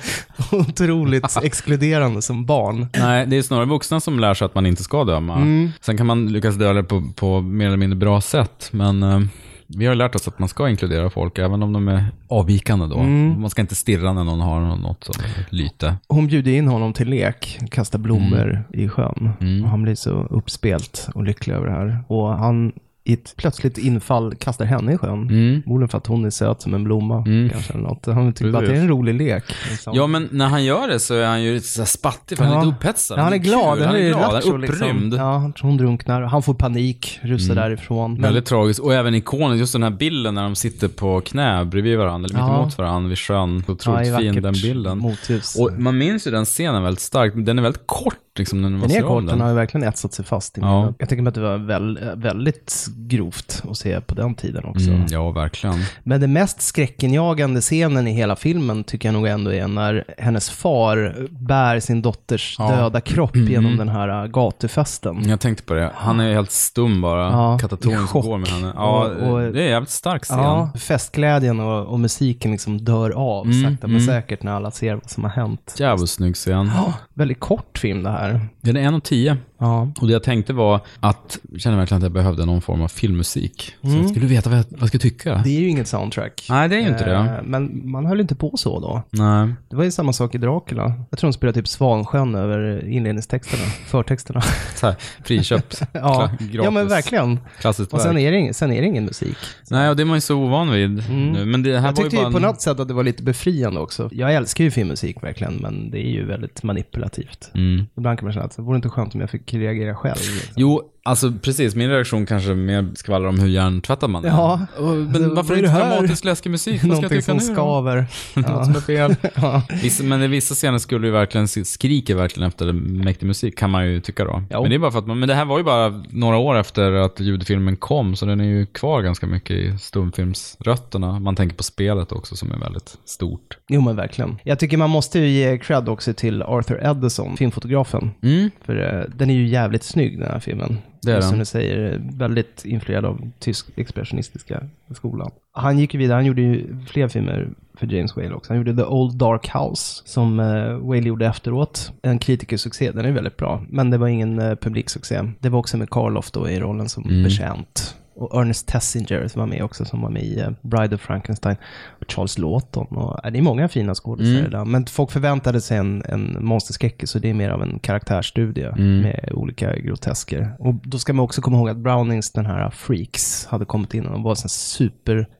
otroligt 0.52 1.36
exkluderande 1.42 2.22
som 2.22 2.46
barn. 2.46 2.86
Nej, 2.98 3.26
det 3.26 3.36
är 3.36 3.42
snarare 3.42 3.66
vuxna 3.66 4.00
som 4.00 4.20
lär 4.20 4.34
sig 4.34 4.44
att 4.46 4.54
man 4.54 4.66
inte 4.66 4.82
ska 4.82 5.04
döma. 5.04 5.36
Mm. 5.36 5.72
Sen 5.80 5.96
kan 5.96 6.06
man 6.06 6.26
lyckas 6.32 6.54
döda 6.54 6.72
det 6.72 6.84
på, 6.84 7.12
på 7.16 7.40
mer 7.40 7.66
eller 7.66 7.76
mindre 7.76 7.96
bra 7.96 8.20
sätt, 8.20 8.68
men 8.72 9.02
eh, 9.02 9.20
vi 9.66 9.86
har 9.86 9.94
lärt 9.94 10.14
oss 10.14 10.28
att 10.28 10.38
man 10.38 10.48
ska 10.48 10.68
inkludera 10.68 11.10
folk, 11.10 11.38
även 11.38 11.62
om 11.62 11.72
de 11.72 11.88
är 11.88 12.04
avvikande 12.28 12.86
då. 12.86 12.98
Mm. 12.98 13.40
Man 13.40 13.50
ska 13.50 13.62
inte 13.62 13.74
stirra 13.74 14.12
när 14.12 14.24
någon 14.24 14.40
har 14.40 14.60
något 14.60 15.04
som 15.04 15.14
lyte. 15.50 15.96
Hon 16.08 16.26
bjuder 16.26 16.52
in 16.52 16.68
honom 16.68 16.92
till 16.92 17.08
lek, 17.08 17.58
kasta 17.70 17.98
blommor 17.98 18.64
i 18.72 18.88
sjön. 18.88 19.30
Mm. 19.40 19.64
Och 19.64 19.70
han 19.70 19.82
blir 19.82 19.94
så 19.94 20.10
uppspelt 20.10 21.08
och 21.14 21.24
lycklig 21.24 21.54
över 21.54 21.66
det 21.66 21.72
här. 21.72 22.04
Och 22.08 22.28
han 22.28 22.72
i 23.06 23.12
ett 23.12 23.34
plötsligt 23.36 23.78
infall 23.78 24.34
kastar 24.34 24.64
henne 24.64 24.92
i 24.92 24.98
sjön. 24.98 25.12
Mm. 25.30 25.62
Förmodligen 25.62 25.88
för 25.88 25.98
att 25.98 26.06
hon 26.06 26.24
är 26.24 26.30
söt 26.30 26.62
som 26.62 26.74
en 26.74 26.84
blomma, 26.84 27.16
Mm. 27.26 27.50
kanske 27.50 27.72
eller 27.72 27.82
något. 27.82 28.06
Han 28.06 28.32
tycker 28.32 28.52
bara 28.52 28.58
att 28.62 28.68
det 28.68 28.76
är 28.76 28.80
en 28.80 28.88
rolig 28.88 29.14
lek. 29.14 29.44
liksom. 29.70 29.94
Ja, 29.96 30.06
men 30.06 30.28
när 30.32 30.46
han 30.48 30.64
gör 30.64 30.88
det 30.88 30.98
så 31.00 31.14
är 31.14 31.26
han 31.26 31.42
ju 31.42 31.54
lite 31.54 31.66
så 31.68 31.84
spattig, 31.86 32.38
för 32.38 32.44
han 32.44 32.52
är 32.54 32.58
Ja. 32.58 32.64
lite 32.64 32.76
upphetsad. 32.76 33.18
Ja, 33.18 33.22
han 33.22 33.32
är 33.32 33.36
glad, 33.36 33.78
han 33.82 33.96
är 33.96 34.08
glad, 34.08 34.20
han 34.22 34.34
är 34.34 34.38
upprymd. 34.38 34.60
Liksom. 35.04 35.12
Ja, 35.18 35.32
han 35.38 35.52
hon 35.62 35.76
drunknar. 35.76 36.22
Han 36.22 36.42
får 36.42 36.54
panik, 36.54 37.18
rusar 37.22 37.54
därifrån. 37.54 38.12
Men, 38.12 38.22
Väldigt 38.22 38.46
tragiskt. 38.46 38.80
Och 38.80 38.94
även 38.94 39.14
ikoniskt, 39.14 39.60
just 39.60 39.72
den 39.72 39.82
här 39.82 39.90
bilden 39.90 40.34
när 40.34 40.42
de 40.42 40.54
sitter 40.54 40.88
på 40.88 41.20
knä 41.20 41.64
bredvid 41.64 41.98
varandra, 41.98 42.28
eller 42.28 42.38
Ja. 42.38 42.46
mittemot 42.52 42.78
varandra 42.78 43.08
vid 43.08 43.18
sjön. 43.18 43.64
Ja, 43.66 43.72
otroligt 43.72 44.08
i 44.08 44.16
fin 44.16 44.42
den 44.42 44.52
bilden. 44.62 44.98
Motljus. 44.98 45.56
Och 45.58 45.70
man 45.78 45.98
minns 45.98 46.26
ju 46.26 46.30
den 46.30 46.44
scenen 46.44 46.82
väldigt 46.82 47.00
starkt. 47.00 47.36
Den 47.46 47.58
är 47.58 47.62
väldigt 47.62 47.86
kort 47.86 48.14
liksom 48.38 48.62
när 48.62 48.68
man 48.70 48.80
den 48.80 48.90
ser 48.90 49.04
om 49.04 49.16
den. 49.16 49.26
den 49.26 49.40
har 49.40 49.48
ju 49.48 49.54
verkligen 49.54 49.88
etsat 49.88 50.12
sig 50.14 50.24
fast 50.24 50.58
i 50.58 50.60
Ja. 50.60 50.92
Jag 50.98 51.08
tänker 51.08 51.22
mig 51.22 51.28
att 51.28 51.34
det 51.34 51.40
var 51.40 51.58
väl, 51.58 51.98
väldigt 52.16 52.86
grovt 52.96 53.62
att 53.70 53.76
se 53.76 54.00
på 54.00 54.14
den 54.14 54.34
tiden 54.34 54.64
också. 54.64 54.90
Mm, 54.90 55.06
ja, 55.10 55.30
verkligen. 55.30 55.74
Men 56.02 56.20
den 56.20 56.32
mest 56.32 56.62
skräckinjagande 56.62 57.60
scenen 57.60 58.06
i 58.08 58.12
hela 58.12 58.36
filmen 58.36 58.84
tycker 58.84 59.08
jag 59.08 59.12
nog 59.12 59.26
ändå 59.26 59.52
är 59.52 59.68
när 59.68 60.04
hennes 60.18 60.50
far 60.50 61.26
bär 61.30 61.80
sin 61.80 62.02
dotters 62.02 62.56
Ja. 62.58 62.66
Mm. 62.68 62.78
döda 62.78 63.00
kropp 63.00 63.36
genom 63.36 63.76
den 63.76 63.88
här 63.88 64.22
äh, 64.24 64.26
gatufesten. 64.30 65.28
Jag 65.28 65.40
tänkte 65.40 65.62
på 65.64 65.74
det. 65.74 65.90
Han 65.94 66.20
är 66.20 66.34
helt 66.34 66.50
stum 66.50 67.00
bara. 67.00 67.22
Ja, 67.30 67.58
Katatonisk 67.58 68.12
går 68.12 68.38
med 68.38 68.48
henne. 68.48 68.72
Ja, 68.76 69.04
Och- 69.04 69.30
och- 69.32 69.40
det 69.40 69.60
är 69.60 69.64
en 69.64 69.70
jävligt 69.70 69.90
stark 69.90 70.24
scen. 70.24 70.38
Ja, 70.38 70.70
festglädjen 70.78 71.60
och, 71.60 71.86
och 71.86 72.00
musiken 72.00 72.50
liksom 72.50 72.84
dör 72.84 73.10
av 73.10 73.46
Mm, 73.46 73.62
sakta 73.62 73.86
men 73.86 73.96
mm. 73.96 74.06
säkert 74.06 74.42
när 74.42 74.52
alla 74.52 74.70
ser 74.70 74.94
vad 74.94 75.10
som 75.10 75.24
har 75.24 75.30
hänt. 75.30 75.74
Jävligt 75.78 76.10
snygg 76.10 76.34
scen. 76.34 76.70
Ja, 76.76 76.94
väldigt 77.14 77.40
kort 77.40 77.78
film 77.78 78.02
det 78.02 78.10
här. 78.10 78.23
Den 78.60 78.76
är 78.76 78.80
en 78.80 78.94
av 78.94 79.00
tio. 79.00 79.36
Ja. 79.58 79.92
Och 80.00 80.06
det 80.06 80.12
jag 80.12 80.22
tänkte 80.22 80.52
var 80.52 80.80
att, 81.00 81.38
jag 81.52 81.60
känner 81.60 81.76
verkligen 81.76 81.98
att 81.98 82.02
jag 82.02 82.12
behövde 82.12 82.44
någon 82.44 82.62
form 82.62 82.82
av 82.82 82.88
filmmusik. 82.88 83.74
Så 83.82 83.88
jag 83.88 84.10
skulle 84.10 84.26
veta 84.26 84.50
vad 84.50 84.58
jag, 84.58 84.64
vad 84.70 84.80
jag 84.80 84.88
ska 84.88 84.98
tycka. 84.98 85.30
Mm. 85.30 85.42
Det 85.42 85.50
är 85.56 85.60
ju 85.60 85.68
inget 85.68 85.88
soundtrack. 85.88 86.46
Nej, 86.50 86.68
det 86.68 86.76
är 86.76 86.80
ju 86.80 86.88
inte 86.88 87.04
det. 87.04 87.14
Eh, 87.14 87.42
Men 87.44 87.90
man 87.90 88.06
höll 88.06 88.20
inte 88.20 88.34
på 88.34 88.56
så 88.56 88.80
då. 88.80 89.02
Nej. 89.10 89.54
Det 89.68 89.76
var 89.76 89.84
ju 89.84 89.90
samma 89.90 90.12
sak 90.12 90.34
i 90.34 90.38
Dracula. 90.38 90.94
Jag 91.10 91.18
tror 91.18 91.28
de 91.28 91.32
spelade 91.32 91.60
typ 91.60 91.68
Svansjön 91.68 92.34
över 92.34 92.88
inledningstexterna, 92.88 93.62
förtexterna. 93.86 94.40
Så 94.74 94.86
här, 94.86 94.96
friköpt. 95.24 95.82
ja. 95.92 96.30
Gratis. 96.38 96.50
ja, 96.64 96.70
men 96.70 96.88
verkligen. 96.88 97.40
Klassiskt 97.60 97.92
Och 97.92 98.00
sen 98.00 98.18
är, 98.18 98.32
det 98.32 98.54
sen 98.54 98.72
är 98.72 98.80
det 98.80 98.86
ingen 98.86 99.04
musik. 99.04 99.36
Nej, 99.70 99.90
och 99.90 99.96
det 99.96 100.02
är 100.02 100.04
man 100.04 100.16
ju 100.16 100.20
så 100.20 100.36
ovan 100.36 100.70
vid 100.70 101.10
nu. 101.10 101.44
Men 101.44 101.62
det 101.62 101.78
här 101.78 101.88
Jag 101.88 101.96
var 101.96 102.02
tyckte 102.02 102.16
ju 102.16 102.22
bara... 102.22 102.32
på 102.32 102.38
något 102.38 102.60
sätt 102.60 102.80
att 102.80 102.88
det 102.88 102.94
var 102.94 103.04
lite 103.04 103.22
befriande 103.22 103.80
också. 103.80 104.08
Jag 104.12 104.34
älskar 104.34 104.64
ju 104.64 104.70
filmmusik 104.70 105.22
verkligen, 105.22 105.54
men 105.54 105.90
det 105.90 106.06
är 106.06 106.10
ju 106.10 106.24
väldigt 106.24 106.62
manipulativt. 106.62 107.50
Mm. 107.54 107.86
Ibland 107.96 108.13
kan 108.16 108.26
man 108.26 108.32
känna 108.32 108.46
att 108.46 108.56
det 108.56 108.62
vore 108.62 108.76
inte 108.76 108.88
skönt 108.88 109.14
om 109.14 109.20
jag 109.20 109.30
fick 109.30 109.54
reagera 109.54 109.94
själv. 109.94 110.16
Liksom. 110.16 110.54
Jo, 110.56 110.93
alltså 111.04 111.32
precis. 111.42 111.74
Min 111.74 111.90
reaktion 111.90 112.26
kanske 112.26 112.54
mer 112.54 112.88
skvallrar 112.94 113.28
om 113.28 113.38
hur 113.38 113.48
hjärntvättad 113.48 114.10
man 114.10 114.24
är. 114.24 114.28
Ja. 114.28 114.66
Alltså, 114.76 114.82
Men 114.82 115.12
vad 115.12 115.36
varför 115.36 115.54
är 115.54 115.58
inte 115.58 115.68
det 115.68 115.72
här? 115.72 115.90
dramatisk 115.90 116.24
läskig 116.24 116.50
musik? 116.50 116.72
Vad 116.72 116.80
ska 116.80 116.86
jag 116.88 117.02
Någonting 117.02 117.22
som 117.22 117.36
nu 117.36 117.42
skaver. 117.42 118.06
Något 118.34 118.64
som 118.64 118.76
är 118.76 118.80
fel. 118.80 119.16
Ja. 119.34 119.62
Vissa, 119.82 120.04
men 120.04 120.22
i 120.22 120.26
vissa 120.26 120.54
scener 120.54 120.78
skulle 120.78 121.06
ju 121.06 121.12
verkligen, 121.12 121.48
skriker 121.48 122.14
verkligen 122.14 122.48
efter 122.48 122.72
mäktig 122.72 123.26
musik, 123.26 123.58
kan 123.58 123.70
man 123.70 123.86
ju 123.86 124.00
tycka 124.00 124.24
då. 124.24 124.42
Jo. 124.50 124.60
Men 124.60 124.70
det 124.70 124.76
är 124.76 124.78
bara 124.78 124.90
för 124.90 124.98
att 124.98 125.06
man, 125.06 125.18
men 125.18 125.28
det 125.28 125.34
här 125.34 125.44
var 125.44 125.58
ju 125.58 125.64
bara 125.64 126.02
några 126.10 126.36
år 126.36 126.56
efter 126.56 126.92
att 126.92 127.20
ljudfilmen 127.20 127.76
kom, 127.76 128.16
så 128.16 128.26
den 128.26 128.40
är 128.40 128.44
ju 128.44 128.66
kvar 128.66 129.02
ganska 129.02 129.26
mycket 129.26 129.56
i 129.56 129.78
stumfilmsrötterna. 129.78 131.20
Man 131.20 131.36
tänker 131.36 131.56
på 131.56 131.62
spelet 131.62 132.12
också 132.12 132.36
som 132.36 132.52
är 132.52 132.58
väldigt 132.58 132.96
stort. 133.04 133.58
Jo 133.68 133.80
men 133.80 133.96
verkligen. 133.96 134.38
Jag 134.44 134.58
tycker 134.58 134.76
man 134.76 134.90
måste 134.90 135.18
ju 135.18 135.28
ge 135.28 135.58
cred 135.58 135.88
också 135.88 136.14
till 136.14 136.42
Arthur 136.42 136.80
Edison, 136.84 137.36
filmfotografen. 137.36 138.10
Mm. 138.22 138.50
För 138.64 138.98
eh, 138.98 139.16
den 139.16 139.30
är 139.30 139.34
ju 139.34 139.46
jävligt 139.46 139.82
snygg 139.84 140.20
den 140.20 140.30
här 140.30 140.40
filmen. 140.40 140.78
Det 141.06 141.16
är. 141.16 141.20
Som 141.20 141.38
du 141.38 141.44
säger, 141.44 142.00
väldigt 142.12 142.64
influerad 142.64 143.04
av 143.04 143.30
tysk 143.38 143.66
expressionistiska 143.76 144.62
skolan. 144.94 145.30
Han 145.52 145.78
gick 145.78 145.94
ju 145.94 145.98
vidare, 146.00 146.16
han 146.16 146.26
gjorde 146.26 146.42
ju 146.42 146.76
fler 146.86 147.08
filmer 147.08 147.48
för 147.74 147.92
James 147.94 148.16
Whale 148.16 148.34
också. 148.34 148.52
Han 148.52 148.58
gjorde 148.58 148.76
The 148.76 148.84
Old 148.84 149.16
Dark 149.16 149.48
House 149.54 150.02
som 150.04 150.40
eh, 150.40 150.76
Whale 150.78 151.08
gjorde 151.08 151.26
efteråt. 151.26 151.92
En 152.02 152.18
kritikersuccé, 152.18 152.90
den 152.90 153.04
är 153.04 153.12
väldigt 153.12 153.36
bra. 153.36 153.64
Men 153.68 153.90
det 153.90 153.98
var 153.98 154.08
ingen 154.08 154.38
eh, 154.38 154.54
publiksuccé. 154.54 155.20
Det 155.40 155.48
var 155.48 155.58
också 155.58 155.76
med 155.76 155.90
Karloff 155.90 156.30
då 156.30 156.48
i 156.48 156.60
rollen 156.60 156.88
som 156.88 157.04
Mm. 157.04 157.22
betjänt. 157.22 157.96
Och 158.16 158.40
Ernest 158.40 158.68
Tessinger 158.68 159.28
som 159.28 159.40
var 159.40 159.46
med 159.46 159.62
också, 159.62 159.84
som 159.84 160.02
var 160.02 160.10
med 160.10 160.22
i 160.22 160.40
eh, 160.40 160.50
Bride 160.62 160.94
of 160.94 161.00
Frankenstein. 161.00 161.56
Och 162.00 162.12
Charles 162.12 162.38
Lawton. 162.38 162.86
Och, 162.86 163.24
eh, 163.24 163.32
det 163.32 163.38
är 163.38 163.42
många 163.42 163.68
fina 163.68 163.94
skådespelare 163.94 164.62
Mm. 164.62 164.70
Men 164.72 164.86
folk 164.86 165.10
förväntade 165.10 165.60
sig 165.60 165.78
en, 165.78 166.02
en 166.08 166.36
monsterskräckis, 166.40 167.10
så 167.10 167.18
det 167.18 167.30
är 167.30 167.34
mer 167.34 167.50
av 167.50 167.62
en 167.62 167.78
karaktärsstudie 167.78 168.66
Mm. 168.68 169.00
med 169.00 169.28
olika 169.32 169.76
grotesker. 169.76 170.56
Och 170.58 170.74
då 170.74 170.98
ska 170.98 171.12
man 171.12 171.24
också 171.24 171.40
komma 171.42 171.56
ihåg 171.56 171.68
att 171.68 171.76
Brownings, 171.76 172.32
den 172.32 172.46
här 172.46 172.70
Freaks, 172.70 173.46
hade 173.46 173.64
kommit 173.64 173.94
in 173.94 174.06
och 174.06 174.22
var 174.22 174.30
en 174.30 174.36
sån 174.36 174.48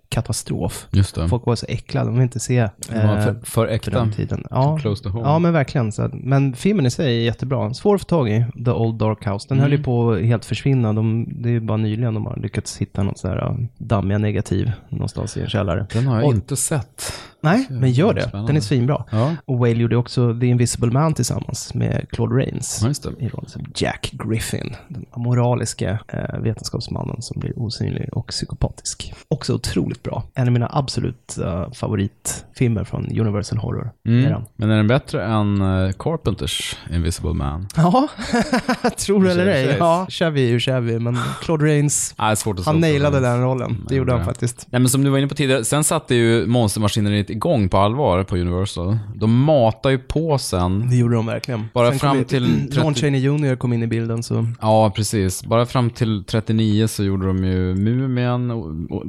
katastrof. 0.08 0.86
Just 0.90 1.14
det. 1.14 1.28
Folk 1.28 1.46
var 1.46 1.56
så 1.56 1.66
äcklade, 1.68 2.06
de 2.06 2.12
ville 2.14 2.22
inte 2.22 2.40
se 2.40 2.58
eh, 2.58 2.68
för, 2.88 3.18
för 3.24 3.40
för 3.44 3.66
äkta. 3.66 4.08
tiden. 4.16 4.44
Ja, 4.50 4.78
Close 4.78 5.02
to 5.02 5.08
home. 5.08 5.28
ja 5.28 5.38
men 5.38 5.52
verkligen. 5.52 5.92
Så, 5.92 6.10
men 6.12 6.54
filmen 6.54 6.86
i 6.86 6.90
sig 6.90 7.06
är 7.20 7.24
jättebra. 7.24 7.74
Svår 7.74 7.94
att 7.94 8.00
få 8.00 8.04
tag 8.06 8.28
i, 8.30 8.44
The 8.64 8.70
Old 8.70 8.98
Dark 8.98 9.26
House. 9.26 9.46
Den 9.48 9.58
höll 9.58 9.68
Mm. 9.68 9.78
ju 9.78 9.84
på 9.84 10.12
att 10.12 10.22
helt 10.22 10.44
försvinna. 10.44 10.92
De, 10.92 11.28
det 11.42 11.48
är 11.48 11.52
ju 11.52 11.60
bara 11.60 11.76
nyligen 11.76 12.14
de 12.14 12.26
har 12.26 12.36
lyckats 12.36 12.76
hitta 12.78 13.02
något 13.02 13.18
så 13.18 13.28
här 13.28 13.50
uh, 13.50 13.56
dammiga 13.78 14.18
negativ 14.18 14.72
någonstans 14.88 15.36
i 15.36 15.40
en 15.40 15.48
källare. 15.48 15.86
Den 15.92 16.06
har 16.06 16.16
jag 16.16 16.26
Och- 16.26 16.34
inte 16.34 16.56
sett. 16.56 17.12
Nej, 17.44 17.66
men 17.70 17.92
gör 17.92 18.14
det. 18.14 18.22
spännande. 18.28 18.48
Den 18.48 18.56
är 18.56 18.60
svinbra. 18.60 19.04
Ja, 19.10 19.36
Och 19.44 19.58
Whale 19.58 19.72
gjorde 19.74 19.96
också 19.96 20.38
The 20.40 20.46
Invisible 20.46 20.90
Man 20.90 21.14
tillsammans 21.14 21.74
med 21.74 22.06
Claude 22.12 22.34
Rains. 22.34 22.80
ja. 22.82 23.10
I 23.18 23.28
rollen 23.28 23.48
som 23.50 23.62
Jack 23.74 24.10
Griffin, 24.12 24.76
den 24.88 25.06
moraliska 25.16 25.98
eh, 26.08 26.40
vetenskapsmannen 26.40 27.22
som 27.22 27.40
blir 27.40 27.58
osynlig 27.58 28.08
och 28.12 28.26
psykopatisk. 28.26 29.12
Också 29.28 29.54
otroligt 29.54 30.02
bra. 30.02 30.24
En 30.34 30.46
av 30.46 30.52
mina 30.52 30.68
absolut 30.72 31.38
eh, 31.38 31.72
favoritfilmer 31.72 32.84
från 32.84 33.18
Universal 33.20 33.58
Horror. 33.58 33.90
Mm. 34.08 34.24
Eran. 34.26 34.44
Men 34.56 34.70
är 34.70 34.76
den 34.76 34.88
bättre 34.88 35.24
än 35.24 35.62
uh, 35.62 35.92
Carpenters 35.92 36.76
Invisible 36.92 37.32
Man? 37.32 37.68
Ja, 37.76 38.08
tror 38.98 39.22
du 39.22 39.30
eller 39.30 39.46
ej. 39.46 39.76
Ja, 39.78 40.06
Chevy 40.08 40.54
är 40.54 40.58
Chevy, 40.58 40.98
men 40.98 41.18
Claude 41.42 41.64
Rains, 41.64 42.14
att 42.18 42.44
han 42.64 42.80
nailade 42.80 43.20
den. 43.20 43.40
rollen. 43.42 43.84
Det 43.88 43.94
gjorde 43.94 44.12
han 44.12 44.18
bra. 44.20 44.26
faktiskt. 44.26 44.66
Nej 44.70 44.80
men 44.80 44.88
som 44.88 45.04
du 45.04 45.10
var 45.10 45.18
inne 45.18 45.28
på 45.28 45.34
tidigare, 45.34 45.64
sen 45.64 45.84
satte 45.84 46.14
ju 46.14 46.46
monstermaskineriet 46.46 47.30
igång 47.34 47.68
på 47.68 47.78
allvar 47.78 48.24
på 48.24 48.36
Universal. 48.36 48.98
De 49.14 49.44
matar 49.44 49.90
ju 49.90 49.98
på 49.98 50.38
sen. 50.38 50.90
Det 50.90 50.96
gjorde 50.96 51.14
de 51.14 51.26
verkligen. 51.26 51.64
Bara 51.74 51.90
Sen 51.90 51.98
fram 51.98 52.24
till 52.24 52.68
30 52.70 52.80
Ron 52.80 52.94
Chaney 52.94 53.20
Jr 53.20 53.56
kom 53.56 53.72
in 53.72 53.82
i 53.82 53.86
bilden, 53.86 54.22
så 54.22 54.46
Ja, 54.60 54.92
precis. 54.96 55.44
Bara 55.44 55.66
fram 55.66 55.90
till 55.90 56.24
39 56.24 56.86
så 56.88 57.04
gjorde 57.04 57.26
de 57.26 57.44
ju 57.44 57.74
Mumien, 57.74 58.48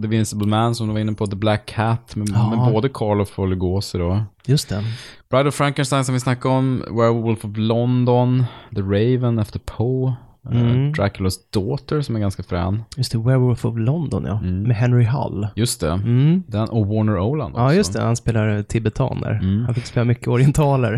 The 0.01 0.05
Invincible 0.05 0.47
Man 0.47 0.75
som 0.75 0.87
du 0.87 0.93
var 0.93 0.99
inne 0.99 1.13
på, 1.13 1.27
The 1.27 1.35
Black 1.35 1.65
Cat, 1.65 2.15
med, 2.15 2.29
Ja. 2.33 2.49
med 2.49 2.73
både 2.73 2.89
Karloff 2.89 3.39
och 3.39 3.47
Lugosi 3.47 3.97
då. 3.97 4.23
just 4.45 4.69
det. 4.69 4.83
Bride 5.29 5.49
of 5.49 5.55
Frankenstein 5.55 6.05
som 6.05 6.13
vi 6.13 6.19
snackade 6.19 6.55
om, 6.55 6.83
Werewolf 6.91 7.45
of 7.45 7.51
London, 7.55 8.43
The 8.75 8.81
Raven 8.81 9.39
efter 9.39 9.59
Poe, 9.59 10.13
Mm. 10.51 10.93
Draculas 10.93 11.49
Daughter 11.49 12.01
som 12.01 12.15
är 12.15 12.19
ganska 12.19 12.43
frän. 12.43 12.83
Just 12.97 13.11
det, 13.11 13.17
Werewolf 13.17 13.65
of 13.65 13.77
London, 13.77 14.25
ja. 14.25 14.41
Med 14.41 14.75
Henry 14.75 15.03
Hull. 15.05 15.47
Just 15.55 15.79
det. 15.81 15.91
Mm. 15.91 16.43
Den, 16.47 16.69
och 16.69 16.87
Warner 16.87 17.19
Oland 17.19 17.53
också. 17.55 17.63
Ja, 17.63 17.73
just 17.73 17.93
det. 17.93 18.01
Han 18.01 18.15
spelar 18.15 18.63
tibetaner. 18.63 19.31
Mm. 19.31 19.65
Han 19.65 19.75
fick 19.75 19.85
spela 19.85 20.03
mycket 20.03 20.27
orientaler. 20.27 20.97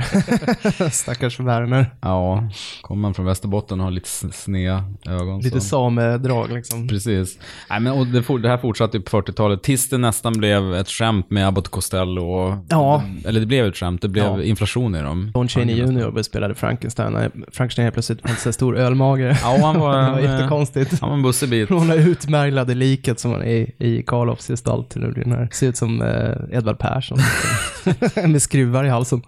Stackars 0.91 1.39
Werner. 1.39 1.85
Ja, 2.01 2.49
kommer 2.81 3.01
man 3.01 3.13
från 3.13 3.25
Västerbotten 3.25 3.79
och 3.79 3.83
har 3.83 3.91
lite 3.91 4.09
sneda 4.31 4.83
ögon. 5.09 5.39
Lite 5.41 5.61
så. 5.61 5.67
samedrag 5.67 6.51
liksom. 6.51 6.87
Precis. 6.87 7.39
Nej, 7.69 7.79
men, 7.79 7.93
och 7.93 8.07
det, 8.07 8.23
for, 8.23 8.39
det 8.39 8.49
här 8.49 8.57
fortsatte 8.57 8.99
på 8.99 9.21
40-talet 9.21 9.63
tills 9.63 9.89
det 9.89 9.97
nästan 9.97 10.33
blev 10.33 10.73
ett 10.73 10.89
skämt 10.89 11.29
med 11.29 11.47
Abbott 11.47 11.67
Costello. 11.69 12.21
Och, 12.23 12.55
Ja. 12.69 13.03
Eller 13.25 13.39
det 13.39 13.45
blev 13.45 13.65
ett 13.65 13.77
skämt, 13.77 14.01
det 14.01 14.07
blev 14.07 14.25
Ja. 14.25 14.43
inflation 14.43 14.95
i 14.95 15.01
dem. 15.01 15.31
Ron 15.35 15.47
Chaney 15.47 15.75
Jr. 15.75 16.21
spelade 16.23 16.55
Frankenstein. 16.55 17.13
Frankenstein 17.51 17.83
helt 17.83 17.93
plötsligt 17.95 18.39
så 18.39 18.53
stor 18.53 18.77
ölmage. 18.77 19.36
Ja, 19.41 19.57
han 19.65 19.79
var, 19.79 19.97
det 20.05 20.11
var 20.11 20.19
eh, 20.19 20.23
jättekonstigt. 20.35 20.99
Han 21.01 21.09
var 21.09 21.17
en 21.17 21.23
bussebit. 21.23 21.67
Från 21.67 21.87
det 21.87 21.95
utmärglade 21.95 22.75
liket 22.75 23.19
som 23.19 23.33
är 23.33 23.83
i 23.83 24.03
Karloffs 24.07 24.47
gestalt 24.47 24.89
till 24.89 25.01
den 25.01 25.31
här. 25.31 25.49
Ser 25.51 25.67
ut 25.67 25.77
som 25.77 26.01
eh, 26.01 26.57
Edvard 26.57 26.79
Persson. 26.79 27.17
Med 28.31 28.41
skruvar 28.41 28.83
i 28.83 28.89
halsen. 28.89 29.21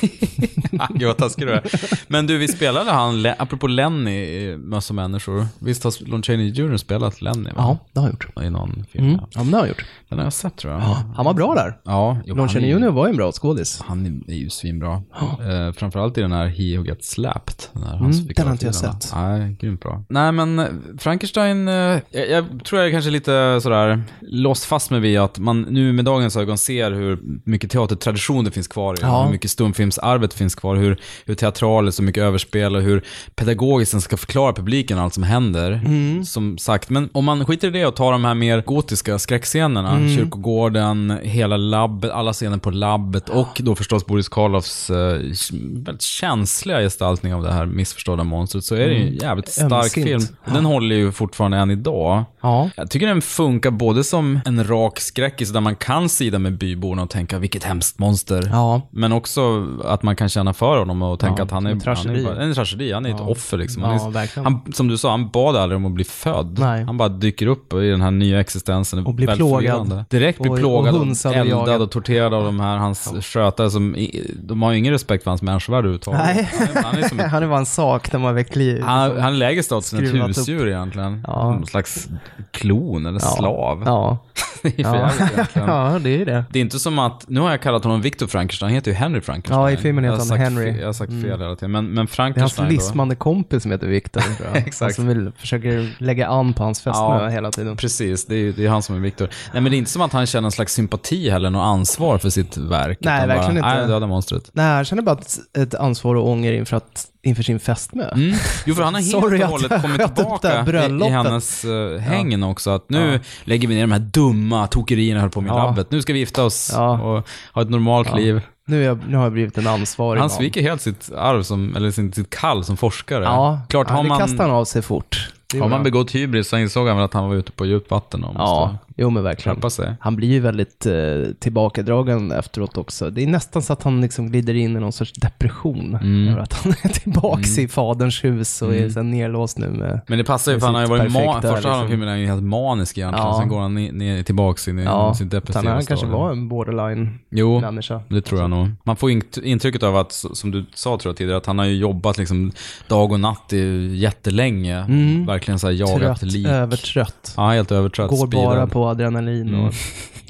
Gud 0.94 1.06
vad 1.08 1.16
taskig 1.16 1.46
du 1.46 1.52
är. 1.52 1.62
Men 2.08 2.26
du, 2.26 2.38
vi 2.38 2.48
spelade 2.48 2.90
han, 2.90 3.26
apropå 3.38 3.66
Lenny 3.66 4.10
i 4.24 4.56
Möss 4.56 4.90
och 4.90 4.96
människor. 4.96 5.46
Visst 5.58 5.84
har 5.84 6.08
Lon 6.08 6.22
Chaney 6.22 6.48
Jr. 6.48 6.76
spelat 6.76 7.22
Lenny? 7.22 7.44
Va? 7.44 7.50
Ja, 7.56 7.78
det 7.92 8.00
har 8.00 8.06
han 8.06 8.10
gjort. 8.12 8.44
I 8.46 8.50
någon 8.50 8.84
film. 8.92 9.04
Mm. 9.04 9.16
Ja. 9.20 9.26
Ja, 9.30 9.38
men 9.42 9.50
det 9.50 9.56
har 9.56 9.60
han 9.62 9.68
gjort. 9.68 9.84
Den 10.08 10.18
har 10.18 10.26
jag 10.26 10.32
sett 10.32 10.56
tror 10.56 10.72
jag. 10.72 10.80
Han 11.16 11.24
var 11.24 11.34
bra 11.34 11.54
där. 11.54 11.76
Ja, 11.84 12.18
jo, 12.24 12.34
Lon 12.34 12.38
han 12.38 12.48
Chaney 12.48 12.70
Jr. 12.70 12.88
var 12.88 13.06
ju 13.06 13.10
en 13.10 13.16
bra 13.16 13.32
skådis. 13.32 13.82
Han 13.86 14.22
är- 14.28 14.34
ju 14.34 14.50
svinbra. 14.50 15.02
Eh, 15.40 15.72
framförallt 15.72 16.18
i 16.18 16.20
den 16.20 16.32
här 16.32 16.46
He 16.46 16.78
Who 16.78 16.84
Gets 16.84 17.10
Slapped. 17.10 17.54
Den, 17.72 17.82
här, 17.82 17.96
Mm, 17.96 18.10
den 18.36 18.46
har 18.46 18.52
inte 18.52 18.66
jag 18.66 18.74
sett. 18.74 19.12
Nej, 19.14 19.49
grymt 19.60 19.80
bra. 19.82 20.04
Nej, 20.08 20.32
men 20.32 20.58
eh, 20.58 20.66
Frankenstein, 20.98 21.68
eh, 21.68 21.74
jag, 21.74 22.30
jag 22.30 22.64
tror 22.64 22.80
jag 22.80 22.88
är 22.88 22.92
kanske 22.92 23.10
lite 23.10 23.60
sådär 23.62 24.02
låst 24.20 24.64
fast 24.64 24.90
mig 24.90 25.00
vid 25.00 25.18
att 25.18 25.38
man 25.38 25.62
nu 25.62 25.92
med 25.92 26.04
dagens 26.04 26.36
ögon 26.36 26.58
ser 26.58 26.90
hur 26.90 27.18
mycket 27.44 27.70
teatertradition 27.70 28.44
det 28.44 28.50
finns 28.50 28.68
kvar 28.68 28.94
i 28.94 28.98
Ja. 29.00 29.24
hur 29.24 29.32
mycket 29.32 29.50
stumfilmsarvet 29.50 30.34
finns 30.34 30.54
kvar, 30.54 30.76
hur, 30.76 31.00
hur 31.26 31.34
teatraliskt 31.34 31.96
så 31.96 32.02
mycket 32.02 32.22
överspel 32.22 32.76
och 32.76 32.82
hur 32.82 33.02
pedagogiskt 33.34 33.92
den 33.92 34.00
ska 34.00 34.16
förklara 34.16 34.52
publiken 34.52 34.98
allt 34.98 35.14
som 35.14 35.22
händer. 35.22 35.72
Mm. 35.72 36.24
Som 36.24 36.58
sagt, 36.58 36.90
men 36.90 37.08
om 37.12 37.24
man 37.24 37.46
skiter 37.46 37.68
i 37.68 37.70
det 37.70 37.86
och 37.86 37.96
tar 37.96 38.12
de 38.12 38.24
här 38.24 38.34
mer 38.34 38.62
gotiska 38.62 39.18
skräckscenerna, 39.18 39.90
Mm. 39.96 40.16
kyrkogården, 40.16 41.18
hela 41.22 41.56
labbet, 41.56 42.10
alla 42.10 42.32
scener 42.32 42.58
på 42.58 42.70
labbet 42.70 43.28
och 43.28 43.60
då 43.64 43.74
förstås 43.74 44.06
Boris 44.06 44.28
Karloffs 44.28 44.90
eh, 44.90 45.18
väldigt 45.60 46.02
känsliga 46.02 46.78
gestaltning 46.80 47.34
av 47.34 47.42
det 47.42 47.52
här 47.52 47.66
missförstådda 47.66 48.24
monstret, 48.24 48.64
så 48.64 48.74
är 48.74 48.86
det 48.88 48.94
ju 48.94 49.06
en 49.08 49.14
jävligt 49.48 49.70
stark 49.70 50.06
Ömsint. 50.06 50.06
film. 50.26 50.54
Den 50.54 50.64
håller 50.64 50.96
ju 50.96 51.12
fortfarande 51.12 51.56
än 51.56 51.70
idag. 51.70 52.24
Ja. 52.40 52.70
Jag 52.76 52.90
tycker 52.90 53.06
den 53.06 53.22
funkar 53.22 53.70
både 53.70 54.04
som 54.04 54.40
en 54.44 54.64
rak 54.68 55.00
skräckis 55.00 55.50
där 55.50 55.60
man 55.60 55.76
kan 55.76 56.08
sida 56.08 56.38
med 56.38 56.58
byborna 56.58 57.02
och 57.02 57.10
tänka 57.10 57.38
vilket 57.38 57.64
hemskt 57.64 57.98
monster. 57.98 58.48
Ja. 58.52 58.80
Men 58.90 59.12
också 59.12 59.66
att 59.84 60.02
man 60.02 60.16
kan 60.16 60.28
känna 60.28 60.52
för 60.52 60.78
honom 60.78 61.02
och 61.02 61.20
tänka 61.20 61.34
Ja, 61.38 61.44
att 61.44 61.50
han 61.50 61.66
är 61.66 61.70
en 61.70 61.80
tragedi. 61.80 62.24
Han 62.24 62.36
är, 62.36 62.40
en 62.40 62.54
tragedi. 62.54 62.92
Han 62.92 63.06
är 63.06 63.14
ett 63.14 63.20
offer 63.20 63.58
liksom. 63.58 63.82
Han 63.82 64.12
Ja, 64.14 64.22
är, 64.22 64.42
han, 64.44 64.72
som 64.72 64.88
du 64.88 64.98
sa, 64.98 65.10
han 65.10 65.28
bad 65.30 65.56
aldrig 65.56 65.76
om 65.76 65.86
att 65.86 65.92
bli 65.92 66.04
född. 66.04 66.58
Nej. 66.58 66.84
Han 66.84 66.96
bara 66.96 67.08
dyker 67.08 67.46
upp 67.46 67.72
i 67.72 67.90
den 67.90 68.00
här 68.00 68.10
nya 68.10 68.40
existensen. 68.40 69.06
Och 69.06 69.14
blir 69.14 69.36
plågad. 69.36 70.04
Direkt 70.10 70.38
blir 70.42 70.56
plågad, 70.56 70.94
och 70.94 71.00
och, 71.00 71.34
eldad 71.36 71.82
och 71.82 71.90
torterad 71.90 72.34
av 72.34 72.44
de 72.44 72.60
här, 72.60 72.76
hans 72.76 73.12
skötare 73.20 73.70
som, 73.70 73.96
de 74.42 74.62
har 74.62 74.72
ju 74.72 74.78
ingen 74.78 74.92
respekt 74.92 75.24
för 75.24 75.30
hans 75.30 75.42
människovärde 75.42 75.78
överhuvudtaget. 75.78 76.20
Nej. 76.24 76.50
Han 76.58 76.68
är, 76.76 76.82
han 76.82 76.98
är 77.04 77.08
som 77.08 77.18
Han 77.30 77.42
är 77.42 77.48
bara 77.48 77.58
en 77.58 77.66
sak 77.66 78.12
de 78.12 78.22
har 78.22 78.32
väckt 78.32 78.56
liv. 78.56 78.82
han, 78.82 79.19
han 79.20 79.32
är 79.32 79.36
lägre 79.36 79.62
status 79.62 79.92
än 79.92 79.98
ett 80.02 80.08
Skruvat 80.08 80.30
upp. 80.30 80.36
husdjur 80.38 80.68
egentligen. 80.68 81.24
Ja. 81.26 81.44
Någon 81.52 81.66
slags 81.66 82.08
klon 82.50 83.06
eller 83.06 83.20
Ja. 83.22 83.26
slav. 83.36 83.82
Ja. 83.86 84.18
Det 84.62 84.78
Ja. 84.78 85.10
ja, 85.54 85.98
det 86.00 86.10
är 86.22 86.26
det. 86.26 86.44
Det 86.50 86.58
är 86.58 86.60
inte 86.60 86.78
som 86.78 86.98
att, 86.98 87.24
nu 87.28 87.40
har 87.40 87.50
jag 87.50 87.60
kallat 87.62 87.84
honom 87.84 88.00
Victor 88.02 88.26
Frankenstein, 88.26 88.66
han 88.68 88.74
heter 88.74 88.90
ju 88.90 88.96
Henry 88.96 89.20
Frankenstein. 89.20 89.60
Ja, 89.60 89.70
i 89.70 89.76
filmen 89.76 90.04
heter 90.04 90.28
han 90.28 90.38
Henry. 90.38 90.62
Mm. 90.62 90.74
Fel, 90.74 90.80
jag 90.80 90.88
har 90.88 90.92
sagt 90.92 91.10
fel 91.12 91.40
hela 91.40 91.54
tiden. 91.56 91.70
Men, 91.70 91.84
men 91.86 91.94
Det 91.94 91.98
är 91.98 92.00
hans 92.00 92.10
Frankenstein 92.10 92.68
lismande 92.68 93.14
kompis 93.14 93.62
som 93.62 93.72
heter 93.72 93.86
Victor, 93.86 94.20
tror 94.20 94.48
jag. 94.48 94.56
Exakt. 94.66 94.80
Han 94.80 94.92
som 94.92 95.06
vill, 95.06 95.32
försöker 95.36 95.94
lägga 95.98 96.28
an 96.28 96.52
på 96.52 96.62
hans 96.62 96.80
fästmö 96.80 97.22
Ja. 97.22 97.28
hela 97.28 97.50
tiden. 97.50 97.76
Precis, 97.76 98.26
det 98.26 98.34
är, 98.34 98.52
det 98.52 98.64
är 98.64 98.68
han 98.68 98.82
som 98.82 98.96
är 98.96 99.00
Victor. 99.00 99.28
Nej 99.52 99.62
men 99.62 99.70
det 99.72 99.76
är 99.76 99.78
inte 99.78 99.90
som 99.90 100.02
att 100.02 100.12
han 100.12 100.26
känner 100.26 100.46
en 100.46 100.52
slags 100.52 100.74
sympati 100.74 101.30
heller, 101.30 101.50
något 101.50 101.64
ansvar 101.66 102.18
för 102.18 102.30
sitt 102.30 102.56
verk. 102.56 102.98
Nej, 103.00 103.26
verkligen 103.26 103.60
bara, 103.62 103.70
inte. 103.70 103.78
Nej, 103.80 103.88
döda 103.88 104.06
monstret. 104.06 104.50
Nej, 104.52 104.66
han 104.74 104.84
känner 104.84 105.02
bara 105.02 105.16
ett, 105.18 105.36
ett 105.58 105.74
ansvar 105.74 106.14
och 106.14 106.28
ånger 106.28 106.52
inför, 106.52 106.76
att, 106.76 107.06
inför 107.22 107.42
sin 107.42 107.60
fästmö. 107.60 108.08
Mm. 108.08 108.36
Jo, 108.66 108.74
för 108.74 108.82
han 108.82 108.94
har 108.94 109.00
helt 109.00 109.12
Sorry 109.12 109.42
och 109.44 109.48
hållet 109.48 109.82
kommit 109.82 110.00
här 110.00 110.08
tillbaka 110.08 110.64
i, 111.06 111.06
i 111.06 111.10
hennes 111.10 111.64
uh, 111.64 111.98
hängen 111.98 112.42
också. 112.42 112.70
Att 112.70 112.90
nu 112.90 113.20
lägger 113.44 113.68
vi 113.68 113.74
ner 113.74 113.80
de 113.80 113.92
här 113.92 113.98
dumma 113.98 114.66
tokerierna 114.66 115.16
jag 115.18 115.20
höll 115.20 115.30
på 115.30 115.40
med 115.40 115.50
i 115.50 115.52
Ja. 115.54 115.64
labbet. 115.66 115.90
Nu 115.90 116.02
ska 116.02 116.12
vi 116.12 116.18
gifta 116.18 116.44
oss 116.44 116.70
Ja. 116.74 117.00
och 117.00 117.28
ha 117.54 117.62
ett 117.62 117.70
normalt 117.70 118.08
Ja. 118.10 118.16
liv. 118.16 118.40
Nu, 118.66 118.82
jag, 118.82 118.98
nu 119.08 119.16
har 119.16 119.24
jag 119.24 119.32
blivit 119.32 119.58
en 119.58 119.66
ansvarig 119.66 120.20
Han 120.20 120.30
sviker 120.30 120.62
helt 120.62 120.80
sitt 120.82 121.10
arv, 121.16 121.42
som, 121.42 121.76
eller 121.76 121.90
sin, 121.90 122.12
sitt 122.12 122.30
kall 122.30 122.64
som 122.64 122.76
forskare. 122.76 123.24
Ja, 123.24 123.60
Klart, 123.68 123.86
ja, 123.90 123.94
har 123.96 124.02
det 124.02 124.08
man, 124.08 124.18
kastar 124.18 124.44
han 124.44 124.50
av 124.56 124.64
sig 124.64 124.82
fort. 124.82 125.30
Har 125.60 125.68
man 125.68 125.82
begått 125.82 126.14
hybris 126.14 126.48
så 126.48 126.58
insåg 126.58 126.88
han 126.88 126.96
väl 126.96 127.04
att 127.04 127.14
han 127.14 127.28
var 127.28 127.34
ute 127.34 127.52
på 127.52 127.66
djupt 127.66 127.90
vatten 127.90 128.26
Ja, 128.34 128.76
jo 129.00 129.10
men 129.10 129.22
verkligen. 129.22 129.60
Han 130.00 130.16
blir 130.16 130.28
ju 130.28 130.40
väldigt 130.40 130.86
eh, 130.86 130.92
tillbakadragen 131.38 132.32
efteråt 132.32 132.76
också. 132.78 133.10
Det 133.10 133.22
är 133.22 133.26
nästan 133.26 133.62
så 133.62 133.72
att 133.72 133.82
han 133.82 134.00
liksom 134.00 134.30
glider 134.30 134.54
in 134.54 134.76
i 134.76 134.80
någon 134.80 134.92
sorts 134.92 135.12
depression. 135.12 135.94
Mm. 136.02 136.28
Över 136.28 136.40
att 136.40 136.52
han 136.52 136.72
är 136.82 136.88
tillbaks 136.88 137.58
i 137.58 137.68
faderns 137.68 138.24
hus 138.24 138.62
och 138.62 138.74
är 138.74 138.78
Mm. 138.78 138.90
så 138.90 138.98
här 138.98 139.04
nerlåst 139.04 139.58
nu 139.58 139.68
med... 139.68 140.00
Men 140.06 140.18
det 140.18 140.24
passar 140.24 140.52
ju 140.52 140.58
för 140.58 140.66
han 140.66 140.74
har 140.74 140.82
ju 140.82 140.88
varit 140.88 141.02
ma- 141.02 141.14
perfekta, 141.14 141.40
första 141.40 141.68
halvan 141.68 141.72
av 141.72 141.78
liksom. 141.78 141.88
filmen 141.90 142.08
är 142.08 142.12
han 142.16 142.26
helt 142.26 142.42
manisk 142.42 142.98
egentligen. 142.98 143.26
Ja. 143.28 143.38
Sen 143.40 143.48
går 143.48 143.60
han 143.60 143.74
ner, 143.74 143.92
ner 143.92 144.22
tillbaks 144.22 144.68
in 144.68 144.78
i 144.78 144.84
Ja, 144.84 145.14
sin 145.14 145.28
depressiva 145.28 145.72
han 145.72 145.86
kanske 145.86 145.96
stadie. 146.06 146.12
var 146.22 146.30
en 146.32 146.48
borderline-människa. 146.48 147.94
Jo, 148.08 148.16
det 148.16 148.22
tror 148.22 148.40
jag 148.40 148.50
nog. 148.50 148.68
Man 148.84 148.96
får 148.96 149.10
int- 149.10 149.42
intrycket 149.42 149.82
av 149.82 149.96
att, 149.96 150.12
som 150.12 150.50
du 150.50 150.64
sa 150.74 150.98
tror 150.98 151.10
jag 151.10 151.16
tidigare, 151.16 151.36
att 151.38 151.46
han 151.46 151.58
har 151.58 151.66
ju 151.66 151.76
jobbat 151.76 152.18
liksom 152.18 152.52
dag 152.88 153.12
och 153.12 153.20
natt 153.20 153.52
i 153.52 153.96
jättelänge. 153.96 154.78
Mm. 154.78 155.26
Verkligen 155.26 155.58
så 155.58 155.66
här 155.66 155.74
jagat 155.74 156.20
Trött, 156.20 156.22
lik. 156.32 156.46
övertrött. 156.46 157.34
Ja, 157.36 157.48
helt 157.50 157.72
övertrött. 157.72 158.10
Går 158.10 158.26
bara 158.26 158.50
speedad. 158.52 158.70
på 158.72 158.88
adrenalin 158.90 159.48
Mm. 159.48 159.60
och 159.60 159.74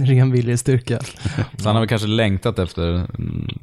ren 0.06 0.32
viljestyrka. 0.32 0.98
Så 1.58 1.64
han 1.68 1.74
har 1.76 1.80
väl 1.80 1.88
kanske 1.88 2.08
längtat 2.08 2.58
efter 2.58 3.06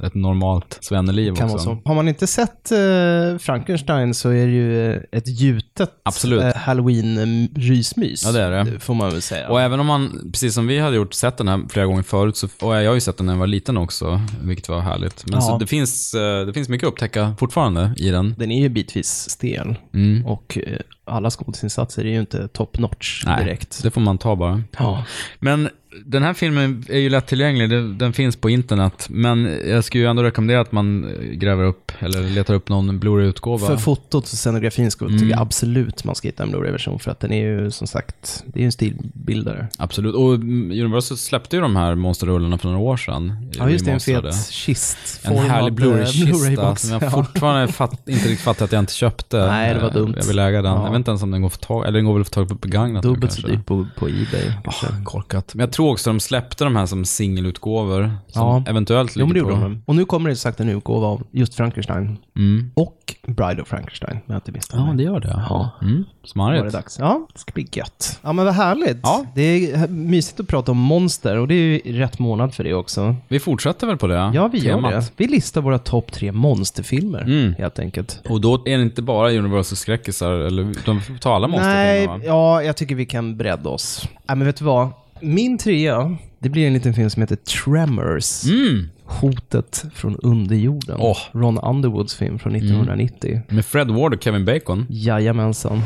ett 0.03 0.13
normalt 0.15 0.77
svenneliv 0.81 1.35
Kan 1.35 1.45
också. 1.51 1.67
vara 1.67 1.77
så. 1.77 1.81
Har 1.89 1.95
man 1.95 2.07
inte 2.07 2.27
sett 2.27 2.71
eh, 2.71 3.37
Frankenstein 3.39 4.13
så 4.13 4.29
är 4.29 4.45
det 4.45 4.51
ju 4.51 4.91
eh, 4.91 5.01
ett 5.11 5.27
gjutet 5.27 5.89
eh, 6.25 6.53
halloween-rysmys. 6.55 8.21
Ja, 8.25 8.31
det 8.31 8.41
är 8.41 8.51
det. 8.65 8.79
Får 8.79 8.93
man 8.93 9.09
väl 9.11 9.21
säga. 9.21 9.49
Och 9.49 9.61
även 9.61 9.79
om 9.79 9.85
man, 9.85 10.29
precis 10.33 10.53
som 10.53 10.67
vi 10.67 10.79
hade 10.79 10.95
gjort, 10.95 11.13
sett 11.13 11.37
den 11.37 11.47
här 11.47 11.61
flera 11.69 11.85
gånger 11.85 12.03
förut, 12.03 12.37
så, 12.37 12.47
och 12.61 12.75
jag 12.75 12.89
har 12.89 12.93
ju 12.95 13.01
sett 13.01 13.17
den 13.17 13.25
när 13.25 13.33
jag 13.33 13.39
var 13.39 13.47
liten 13.47 13.77
också, 13.77 14.21
vilket 14.41 14.69
var 14.69 14.79
härligt. 14.79 15.23
Men 15.25 15.33
Ja. 15.35 15.41
så 15.41 15.57
det 15.57 15.67
finns, 15.67 16.13
eh, 16.13 16.45
det 16.45 16.53
finns 16.53 16.69
mycket 16.69 16.87
att 16.87 16.91
upptäcka 16.93 17.35
fortfarande 17.39 17.93
i 17.97 18.09
den. 18.09 18.35
Den 18.37 18.51
är 18.51 18.61
ju 18.61 18.69
bitvis 18.69 19.29
stel 19.29 19.75
Mm. 19.93 20.25
och 20.25 20.57
eh, 20.67 20.79
alla 21.05 21.29
skådisinsatser 21.29 22.05
är 22.05 22.09
ju 22.09 22.19
inte 22.19 22.47
top 22.47 22.77
notch 22.79 23.23
Nej, 23.25 23.43
direkt. 23.45 23.83
det 23.83 23.91
får 23.91 24.01
man 24.01 24.17
ta 24.17 24.35
bara. 24.35 24.63
Ja. 24.77 25.03
Men 25.39 25.69
Den 26.05 26.23
här 26.23 26.33
filmen 26.33 26.85
är 26.89 26.99
ju 26.99 27.09
lättillgänglig, 27.09 27.69
den, 27.69 27.97
den 27.97 28.13
finns 28.13 28.35
på 28.35 28.49
internet. 28.49 29.07
Men 29.09 29.57
jag 29.67 29.83
skulle 29.83 30.03
ju 30.03 30.09
ändå 30.09 30.23
rekommendera 30.23 30.61
att 30.61 30.71
man 30.71 31.03
eh, 31.03 31.11
gräver 31.37 31.63
upp, 31.63 31.91
eller 31.99 32.21
letar 32.29 32.53
upp 32.53 32.69
någon 32.69 32.99
Blu-ray-utgåva. 32.99 33.67
För 33.67 33.77
fotot 33.77 34.23
och 34.23 34.27
scenografins 34.37 34.93
skull 34.93 35.07
Mm. 35.07 35.19
tycker 35.19 35.31
jag 35.31 35.41
absolut 35.41 36.03
man 36.03 36.15
ska 36.15 36.27
hitta 36.27 36.43
en 36.43 36.49
Blu-ray-version 36.51 36.99
för 36.99 37.11
att 37.11 37.19
den 37.19 37.31
är 37.31 37.45
ju 37.45 37.71
som 37.71 37.87
sagt, 37.87 38.43
det 38.45 38.59
är 38.59 38.61
ju 38.61 38.65
en 38.65 38.71
stilbildare. 38.71 39.67
Absolut. 39.77 40.15
Och 40.15 40.33
mm, 40.35 40.71
Universal 40.71 41.17
släppte 41.17 41.55
ju 41.55 41.61
de 41.61 41.75
här 41.75 41.95
monsterrullarna 41.95 42.57
för 42.57 42.67
några 42.67 42.79
år 42.81 42.97
sedan. 42.97 43.49
Ja, 43.57 43.69
just 43.69 43.85
det, 43.85 43.91
en 43.91 43.99
fet 43.99 44.49
kist. 44.49 44.97
En 45.23 45.37
härlig 45.37 45.73
Blu-ray-kista 45.73 46.75
som 46.75 46.91
jag 46.91 47.03
Ja. 47.07 47.09
fortfarande 47.09 47.73
fatt, 47.73 47.91
inte 48.09 48.11
riktigt 48.11 48.39
fattar 48.39 48.65
att 48.65 48.71
jag 48.71 48.79
inte 48.79 48.93
köpte. 48.93 49.47
Nej, 49.47 49.73
det 49.73 49.79
var 49.79 49.87
Eh, 49.87 49.93
dumt. 49.93 50.13
Jag 50.17 50.23
vill 50.25 50.39
äga 50.39 50.61
den. 50.61 50.71
Ja. 50.71 50.83
Jag 50.83 50.89
vet 50.91 50.97
inte 50.97 51.11
ens 51.11 51.23
om 51.23 51.31
den 51.31 51.41
går 51.41 51.49
för 51.49 51.57
tag, 51.59 51.83
eller 51.87 51.97
den 51.97 52.05
går 52.05 52.13
väl 52.13 52.23
för 52.23 52.31
tag 52.31 52.49
på 52.49 52.55
begagnat 52.55 53.03
Dubbelt 53.03 53.33
så 53.33 53.47
dyrt 53.47 53.65
på, 53.65 53.87
på 53.97 54.07
Ebay. 54.07 54.51
Ah, 54.65 54.71
korkat. 55.03 55.51
Men 55.55 55.59
jag 55.63 55.71
tror 55.71 55.86
också 55.91 56.09
de 56.09 56.19
släppte 56.19 56.63
de 56.63 56.75
här 56.75 56.85
som 56.85 57.05
singelutgåvor. 57.05 58.11
Som 58.27 58.41
Ja. 58.41 58.63
eventuellt 58.67 59.11
Jo, 59.15 59.25
men 59.25 59.33
det 59.33 59.33
ligger 59.39 59.49
gjorde 59.51 59.61
på... 59.61 59.67
de. 59.69 59.83
Och 59.85 59.95
nu 59.95 60.05
kommer 60.05 60.29
det 60.29 60.35
sagt 60.35 60.59
en 60.59 60.69
utgåva 60.69 61.07
av 61.07 61.23
just 61.31 61.55
Frankenstein. 61.55 62.17
Mm. 62.35 62.71
Och 62.73 62.93
Bride 63.27 63.61
of 63.61 63.67
Frankenstein, 63.67 64.13
om 64.15 64.21
jag 64.25 64.37
inte 64.37 64.51
misstar 64.51 64.77
Ja, 64.77 64.85
mig. 64.85 64.97
det 64.97 65.03
gör 65.03 65.19
det. 65.19 65.43
Ja. 65.49 65.69
Mm. 65.81 65.93
Då 65.93 65.99
var 65.99 66.05
det 66.21 66.27
Smarrigt. 66.29 66.73
dags. 66.73 66.99
Ja, 66.99 67.27
det 67.33 67.39
ska 67.39 67.51
bli 67.53 67.67
gött. 67.71 68.19
Ja, 68.23 68.33
men 68.33 68.45
vad 68.45 68.53
härligt. 68.53 68.99
Ja. 69.03 69.25
Det 69.35 69.71
är 69.73 69.87
mysigt 69.87 70.39
att 70.39 70.47
prata 70.47 70.71
om 70.71 70.77
monster 70.77 71.37
och 71.37 71.47
det 71.47 71.53
är 71.55 71.87
ju 71.87 71.99
rätt 71.99 72.19
månad 72.19 72.53
för 72.53 72.63
det 72.63 72.73
också. 72.73 73.15
Vi 73.27 73.39
fortsätter 73.39 73.87
väl 73.87 73.97
på 73.97 74.07
det 74.07 74.31
Ja, 74.33 74.47
vi 74.47 74.61
temat. 74.61 74.91
gör 74.91 74.99
det. 74.99 75.11
Vi 75.17 75.27
listar 75.27 75.61
våra 75.61 75.79
topp 75.79 76.11
tre 76.11 76.31
monsterfilmer, 76.31 77.21
Mm. 77.21 77.53
helt 77.57 77.79
enkelt. 77.79 78.21
Och 78.29 78.41
då 78.41 78.53
är 78.65 78.77
det 78.77 78.83
inte 78.83 79.01
bara 79.01 79.31
Universal 79.31 79.77
skräckisar, 79.77 80.31
eller 80.31 80.73
de 80.85 81.01
får 81.01 81.15
ta 81.15 81.35
alla 81.35 81.47
Nej, 81.47 81.51
monsterfilmer 81.57 82.17
va? 82.17 82.23
ja, 82.25 82.63
jag 82.63 82.77
tycker 82.77 82.95
vi 82.95 83.05
kan 83.05 83.37
bredda 83.37 83.69
oss. 83.69 84.07
Nej, 84.27 84.37
men 84.37 84.45
vet 84.47 84.57
du 84.57 84.65
vad? 84.65 84.89
Min 85.21 85.57
trea, 85.57 86.17
det 86.39 86.49
blir 86.49 86.67
en 86.67 86.73
liten 86.73 86.93
film 86.93 87.09
som 87.09 87.21
heter 87.21 87.35
Tremors. 87.35 88.45
Mm. 88.45 88.89
Hotet 89.05 89.85
från 89.93 90.15
underjorden. 90.15 90.97
Åh. 90.99 91.17
Ron 91.33 91.57
Underwoods 91.57 92.15
film 92.15 92.39
från 92.39 92.55
1990. 92.55 93.41
Med 93.49 93.65
Fred 93.65 93.91
Ward 93.91 94.13
och 94.13 94.23
Kevin 94.23 94.45
Bacon. 94.45 94.85
Jajamensan. 94.89 95.81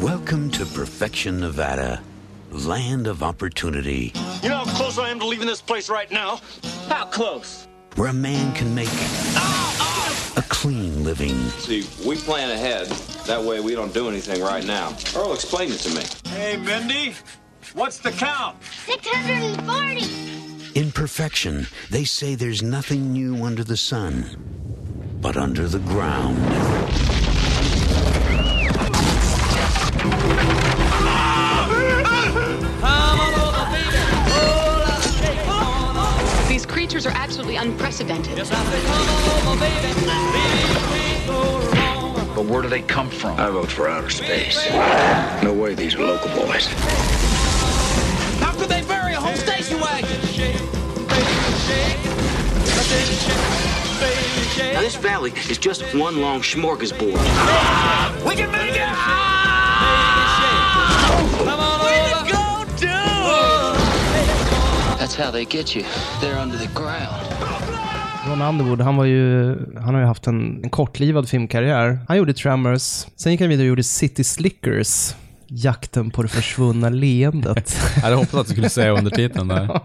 Welcome 0.00 0.50
to 0.50 0.64
Perfection, 0.76 1.40
Nevada, 1.40 1.98
land 2.68 3.08
of 3.08 3.22
opportunity, 3.22 4.12
You 4.42 4.48
know 4.48 4.58
how 4.58 4.76
close 4.76 4.98
I 4.98 5.10
am 5.10 5.20
to 5.20 5.26
leaving 5.28 5.48
this 5.48 5.62
place 5.62 5.92
right 5.92 6.10
now? 6.10 6.38
How 6.88 7.06
close? 7.10 7.65
Where 7.96 8.08
a 8.08 8.12
man 8.12 8.54
can 8.54 8.74
make 8.74 8.88
a 10.36 10.42
clean 10.48 11.02
living. 11.02 11.34
See, 11.58 11.88
we 12.06 12.16
plan 12.16 12.50
ahead. 12.50 12.88
That 13.26 13.42
way 13.42 13.60
we 13.60 13.74
don't 13.74 13.92
do 13.94 14.08
anything 14.08 14.42
right 14.42 14.64
now. 14.64 14.94
Earl, 15.16 15.32
explain 15.32 15.72
it 15.72 15.78
to 15.80 15.94
me. 15.94 16.02
Hey, 16.30 16.56
Mindy, 16.58 17.14
what's 17.74 17.98
the 17.98 18.12
count? 18.12 18.62
640. 18.84 20.78
In 20.78 20.92
perfection, 20.92 21.66
they 21.90 22.04
say 22.04 22.34
there's 22.34 22.62
nothing 22.62 23.12
new 23.12 23.44
under 23.44 23.64
the 23.64 23.78
sun, 23.78 24.36
but 25.22 25.38
under 25.38 25.66
the 25.66 25.78
ground. 25.78 26.36
Creatures 36.76 37.06
are 37.06 37.14
absolutely 37.14 37.56
unprecedented. 37.56 38.36
But 42.34 42.44
where 42.44 42.60
do 42.60 42.68
they 42.68 42.82
come 42.82 43.08
from? 43.08 43.40
I 43.40 43.48
vote 43.48 43.70
for 43.70 43.88
outer 43.88 44.10
space. 44.10 44.62
No 45.42 45.54
way 45.54 45.74
these 45.74 45.94
are 45.94 46.04
local 46.04 46.28
boys. 46.36 46.66
How 48.40 48.52
could 48.52 48.68
they 48.68 48.82
bury 48.82 49.14
a 49.14 49.18
whole 49.18 49.36
station 49.36 49.80
wagon? 49.80 50.20
Now, 54.74 54.80
this 54.82 54.96
valley 54.96 55.32
is 55.48 55.56
just 55.56 55.82
one 55.94 56.20
long 56.20 56.42
smorgasbord. 56.42 57.16
We 58.22 58.34
can 58.34 58.52
make 58.52 58.76
it! 58.76 59.35
That's 65.16 65.24
how 65.24 65.32
they 65.32 65.44
get 65.44 65.76
you. 65.76 65.84
They're 66.20 66.42
under 66.42 66.58
the 66.58 66.68
ground. 66.74 67.26
Ron 68.28 68.42
Underwood, 68.42 68.80
han 68.80 68.96
var 68.96 69.04
ju, 69.04 69.56
han 69.80 69.94
har 69.94 70.00
ju 70.00 70.06
haft 70.06 70.26
en, 70.26 70.60
en 70.64 70.70
kortlivad 70.70 71.28
filmkarriär. 71.28 71.98
Han 72.08 72.16
gjorde 72.16 72.34
Tremors, 72.34 72.82
sen 73.16 73.32
gick 73.32 73.40
han 73.40 73.50
vidare 73.50 73.64
och 73.64 73.68
gjorde 73.68 73.82
City 73.82 74.24
Slickers. 74.24 75.14
Jakten 75.46 76.10
på 76.10 76.22
det 76.22 76.28
försvunna 76.28 76.88
leendet. 76.88 77.76
Jag 77.94 78.02
hade 78.02 78.16
hoppats 78.16 78.34
att 78.34 78.46
du 78.46 78.52
skulle 78.52 78.68
säga 78.68 78.90
undertiteln 78.98 79.48
där. 79.48 79.80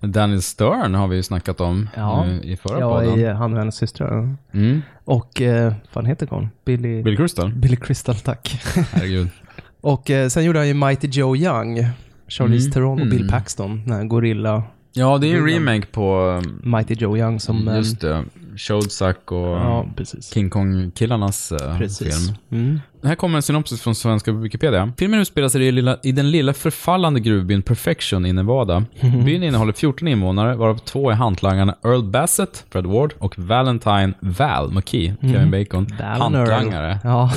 Daniel 0.06 0.42
Stern 0.42 0.94
har 0.94 1.08
vi 1.08 1.16
ju 1.16 1.22
snackat 1.22 1.60
om 1.60 1.88
Ja. 1.96 2.26
eh, 2.26 2.32
i 2.50 2.56
förra 2.56 2.80
ja, 2.80 2.90
podden. 3.00 3.20
i 3.20 3.24
Han 3.24 3.52
och 3.52 3.58
hennes 3.58 3.76
systrar. 3.76 4.36
Mm. 4.52 4.82
Och, 5.04 5.42
eh, 5.42 5.72
vad 5.92 6.08
heter 6.08 6.26
hon? 6.30 6.50
Billy... 6.64 7.02
Bill 7.02 7.16
Crystal? 7.16 7.52
Billy 7.52 7.76
Crystal, 7.76 8.16
tack. 8.16 8.60
Herregud. 8.92 9.28
och 9.80 10.10
eh, 10.10 10.28
sen 10.28 10.44
gjorde 10.44 10.58
han 10.58 10.68
ju 10.68 10.74
Mighty 10.74 11.08
Joe 11.08 11.36
Young. 11.36 11.86
Charlize 12.30 12.64
Mm. 12.66 12.72
Theron 12.72 13.00
och 13.00 13.06
Bill 13.06 13.20
Mm. 13.20 13.28
Paxton, 13.28 13.82
den 13.84 13.92
här 13.94 14.04
Gorilla. 14.04 14.62
Ja, 14.92 15.18
det 15.18 15.26
är 15.32 15.36
en 15.36 15.46
remake 15.46 15.86
på, 15.86 16.42
Mighty 16.62 16.94
Joe 16.94 17.16
Young 17.18 17.40
som... 17.40 17.68
eh, 17.68 17.76
just 17.76 18.00
det, 18.00 18.24
Showsack 18.56 19.32
och 19.32 19.38
Ja. 19.46 19.86
King 20.34 20.50
Kong-killarnas 20.50 21.52
eh, 21.52 21.78
film. 21.88 22.36
Mm. 22.50 22.80
Här 23.02 23.14
kommer 23.14 23.36
en 23.36 23.42
synopsis 23.42 23.82
från 23.82 23.94
svenska 23.94 24.32
Wikipedia. 24.32 24.92
Filmen 24.98 25.20
utspelar 25.20 25.48
sig 25.48 25.62
i, 25.66 25.72
lilla, 25.72 25.98
i 26.02 26.12
den 26.12 26.30
lilla 26.30 26.52
förfallande 26.52 27.20
gruvbyn 27.20 27.62
Perfection 27.62 28.26
i 28.26 28.32
Nevada. 28.32 28.84
Byn 29.00 29.42
innehåller 29.42 29.72
14 29.72 30.08
invånare, 30.08 30.54
varav 30.56 30.78
två 30.78 31.10
är 31.10 31.14
hantlangarna 31.14 31.76
Earl 31.84 32.02
Bassett, 32.02 32.64
Fred 32.70 32.86
Ward, 32.86 33.14
och 33.18 33.38
Valentine 33.38 34.12
Val 34.20 34.72
McKee, 34.72 35.14
Kevin 35.20 35.50
Bacon. 35.50 35.86
Hantlangare. 36.00 36.98
Ja. 37.04 37.30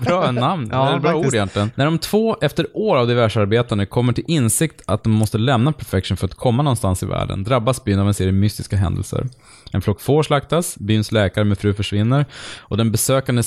Bra 0.00 0.30
namn, 0.30 0.68
Ja, 0.72 0.88
eller 0.88 0.98
bra 1.00 1.10
faktiskt. 1.12 1.26
ord 1.28 1.34
egentligen. 1.34 1.70
När 1.74 1.84
de 1.84 1.98
två, 1.98 2.36
efter 2.40 2.66
år 2.74 2.96
av 2.96 3.06
diversarbetande, 3.06 3.86
kommer 3.86 4.12
till 4.12 4.24
insikt 4.26 4.82
att 4.86 5.02
de 5.04 5.12
måste 5.12 5.38
lämna 5.38 5.72
Perfection 5.72 6.16
för 6.16 6.26
att 6.26 6.34
komma 6.34 6.62
någonstans 6.62 7.02
i 7.02 7.06
världen, 7.06 7.44
drabbas 7.44 7.84
byn 7.84 7.98
av 7.98 8.08
en 8.08 8.14
serie 8.14 8.32
mystiska 8.32 8.76
händelser. 8.76 9.26
En 9.72 9.82
flock 9.82 10.00
får 10.00 10.22
slaktas, 10.22 10.76
byns 10.78 11.12
läkare 11.12 11.44
med 11.44 11.58
fru 11.58 11.74
försvinner 11.74 12.26
och 12.58 12.76
den 12.76 12.92
besökande 12.92 13.42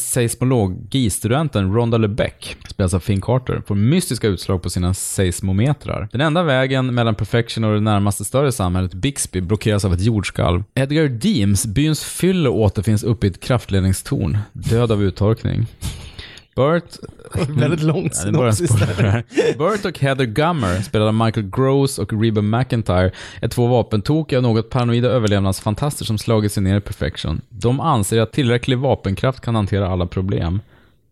seismologistudenten 1.21 1.73
Rhonda 1.73 1.97
LeBeck, 1.97 2.57
spelas 2.69 2.93
av 2.93 2.99
Finn 2.99 3.21
Carter, 3.21 3.61
får 3.67 3.75
mystiska 3.75 4.27
utslag 4.27 4.61
på 4.61 4.69
sina 4.69 4.93
seismometrar. 4.93 6.09
Den 6.11 6.21
enda 6.21 6.43
vägen 6.43 6.95
mellan 6.95 7.15
Perfection 7.15 7.63
och 7.63 7.73
det 7.73 7.79
närmaste 7.79 8.25
större 8.25 8.51
samhället, 8.51 8.93
Bixby, 8.93 9.41
blockeras 9.41 9.85
av 9.85 9.93
ett 9.93 10.01
jordskalv. 10.01 10.63
Edgar 10.75 11.07
Deems, 11.07 11.65
byns 11.65 12.03
fyllo, 12.03 12.51
återfinns 12.51 13.03
uppe 13.03 13.27
i 13.27 13.29
ett 13.29 13.39
kraftledningstorn, 13.39 14.37
död 14.53 14.91
av 14.91 15.03
uttorkning. 15.03 15.67
Burt... 16.55 16.83
Väldigt 17.49 17.81
långt 17.81 18.15
synopsis 18.15 18.69
där. 18.69 19.23
Burt 19.57 19.85
och 19.85 19.99
Heather 19.99 20.25
Gummer, 20.25 20.81
spelade 20.81 21.09
av 21.09 21.15
Michael 21.15 21.49
Gross 21.49 21.99
och 21.99 22.23
Reba 22.23 22.41
McIntyre, 22.41 23.11
är 23.41 23.47
två 23.47 23.67
vapentokiga 23.67 24.39
och 24.39 24.43
något 24.43 24.69
paranoida 24.69 25.09
överlevnadsfantaster 25.09 26.05
som 26.05 26.17
slagit 26.17 26.51
sig 26.51 26.63
ner 26.63 26.77
i 26.77 26.81
Perfection. 26.81 27.41
De 27.49 27.79
anser 27.79 28.21
att 28.21 28.31
tillräcklig 28.31 28.77
vapenkraft 28.77 29.41
kan 29.41 29.55
hantera 29.55 29.87
alla 29.87 30.05
problem. 30.05 30.59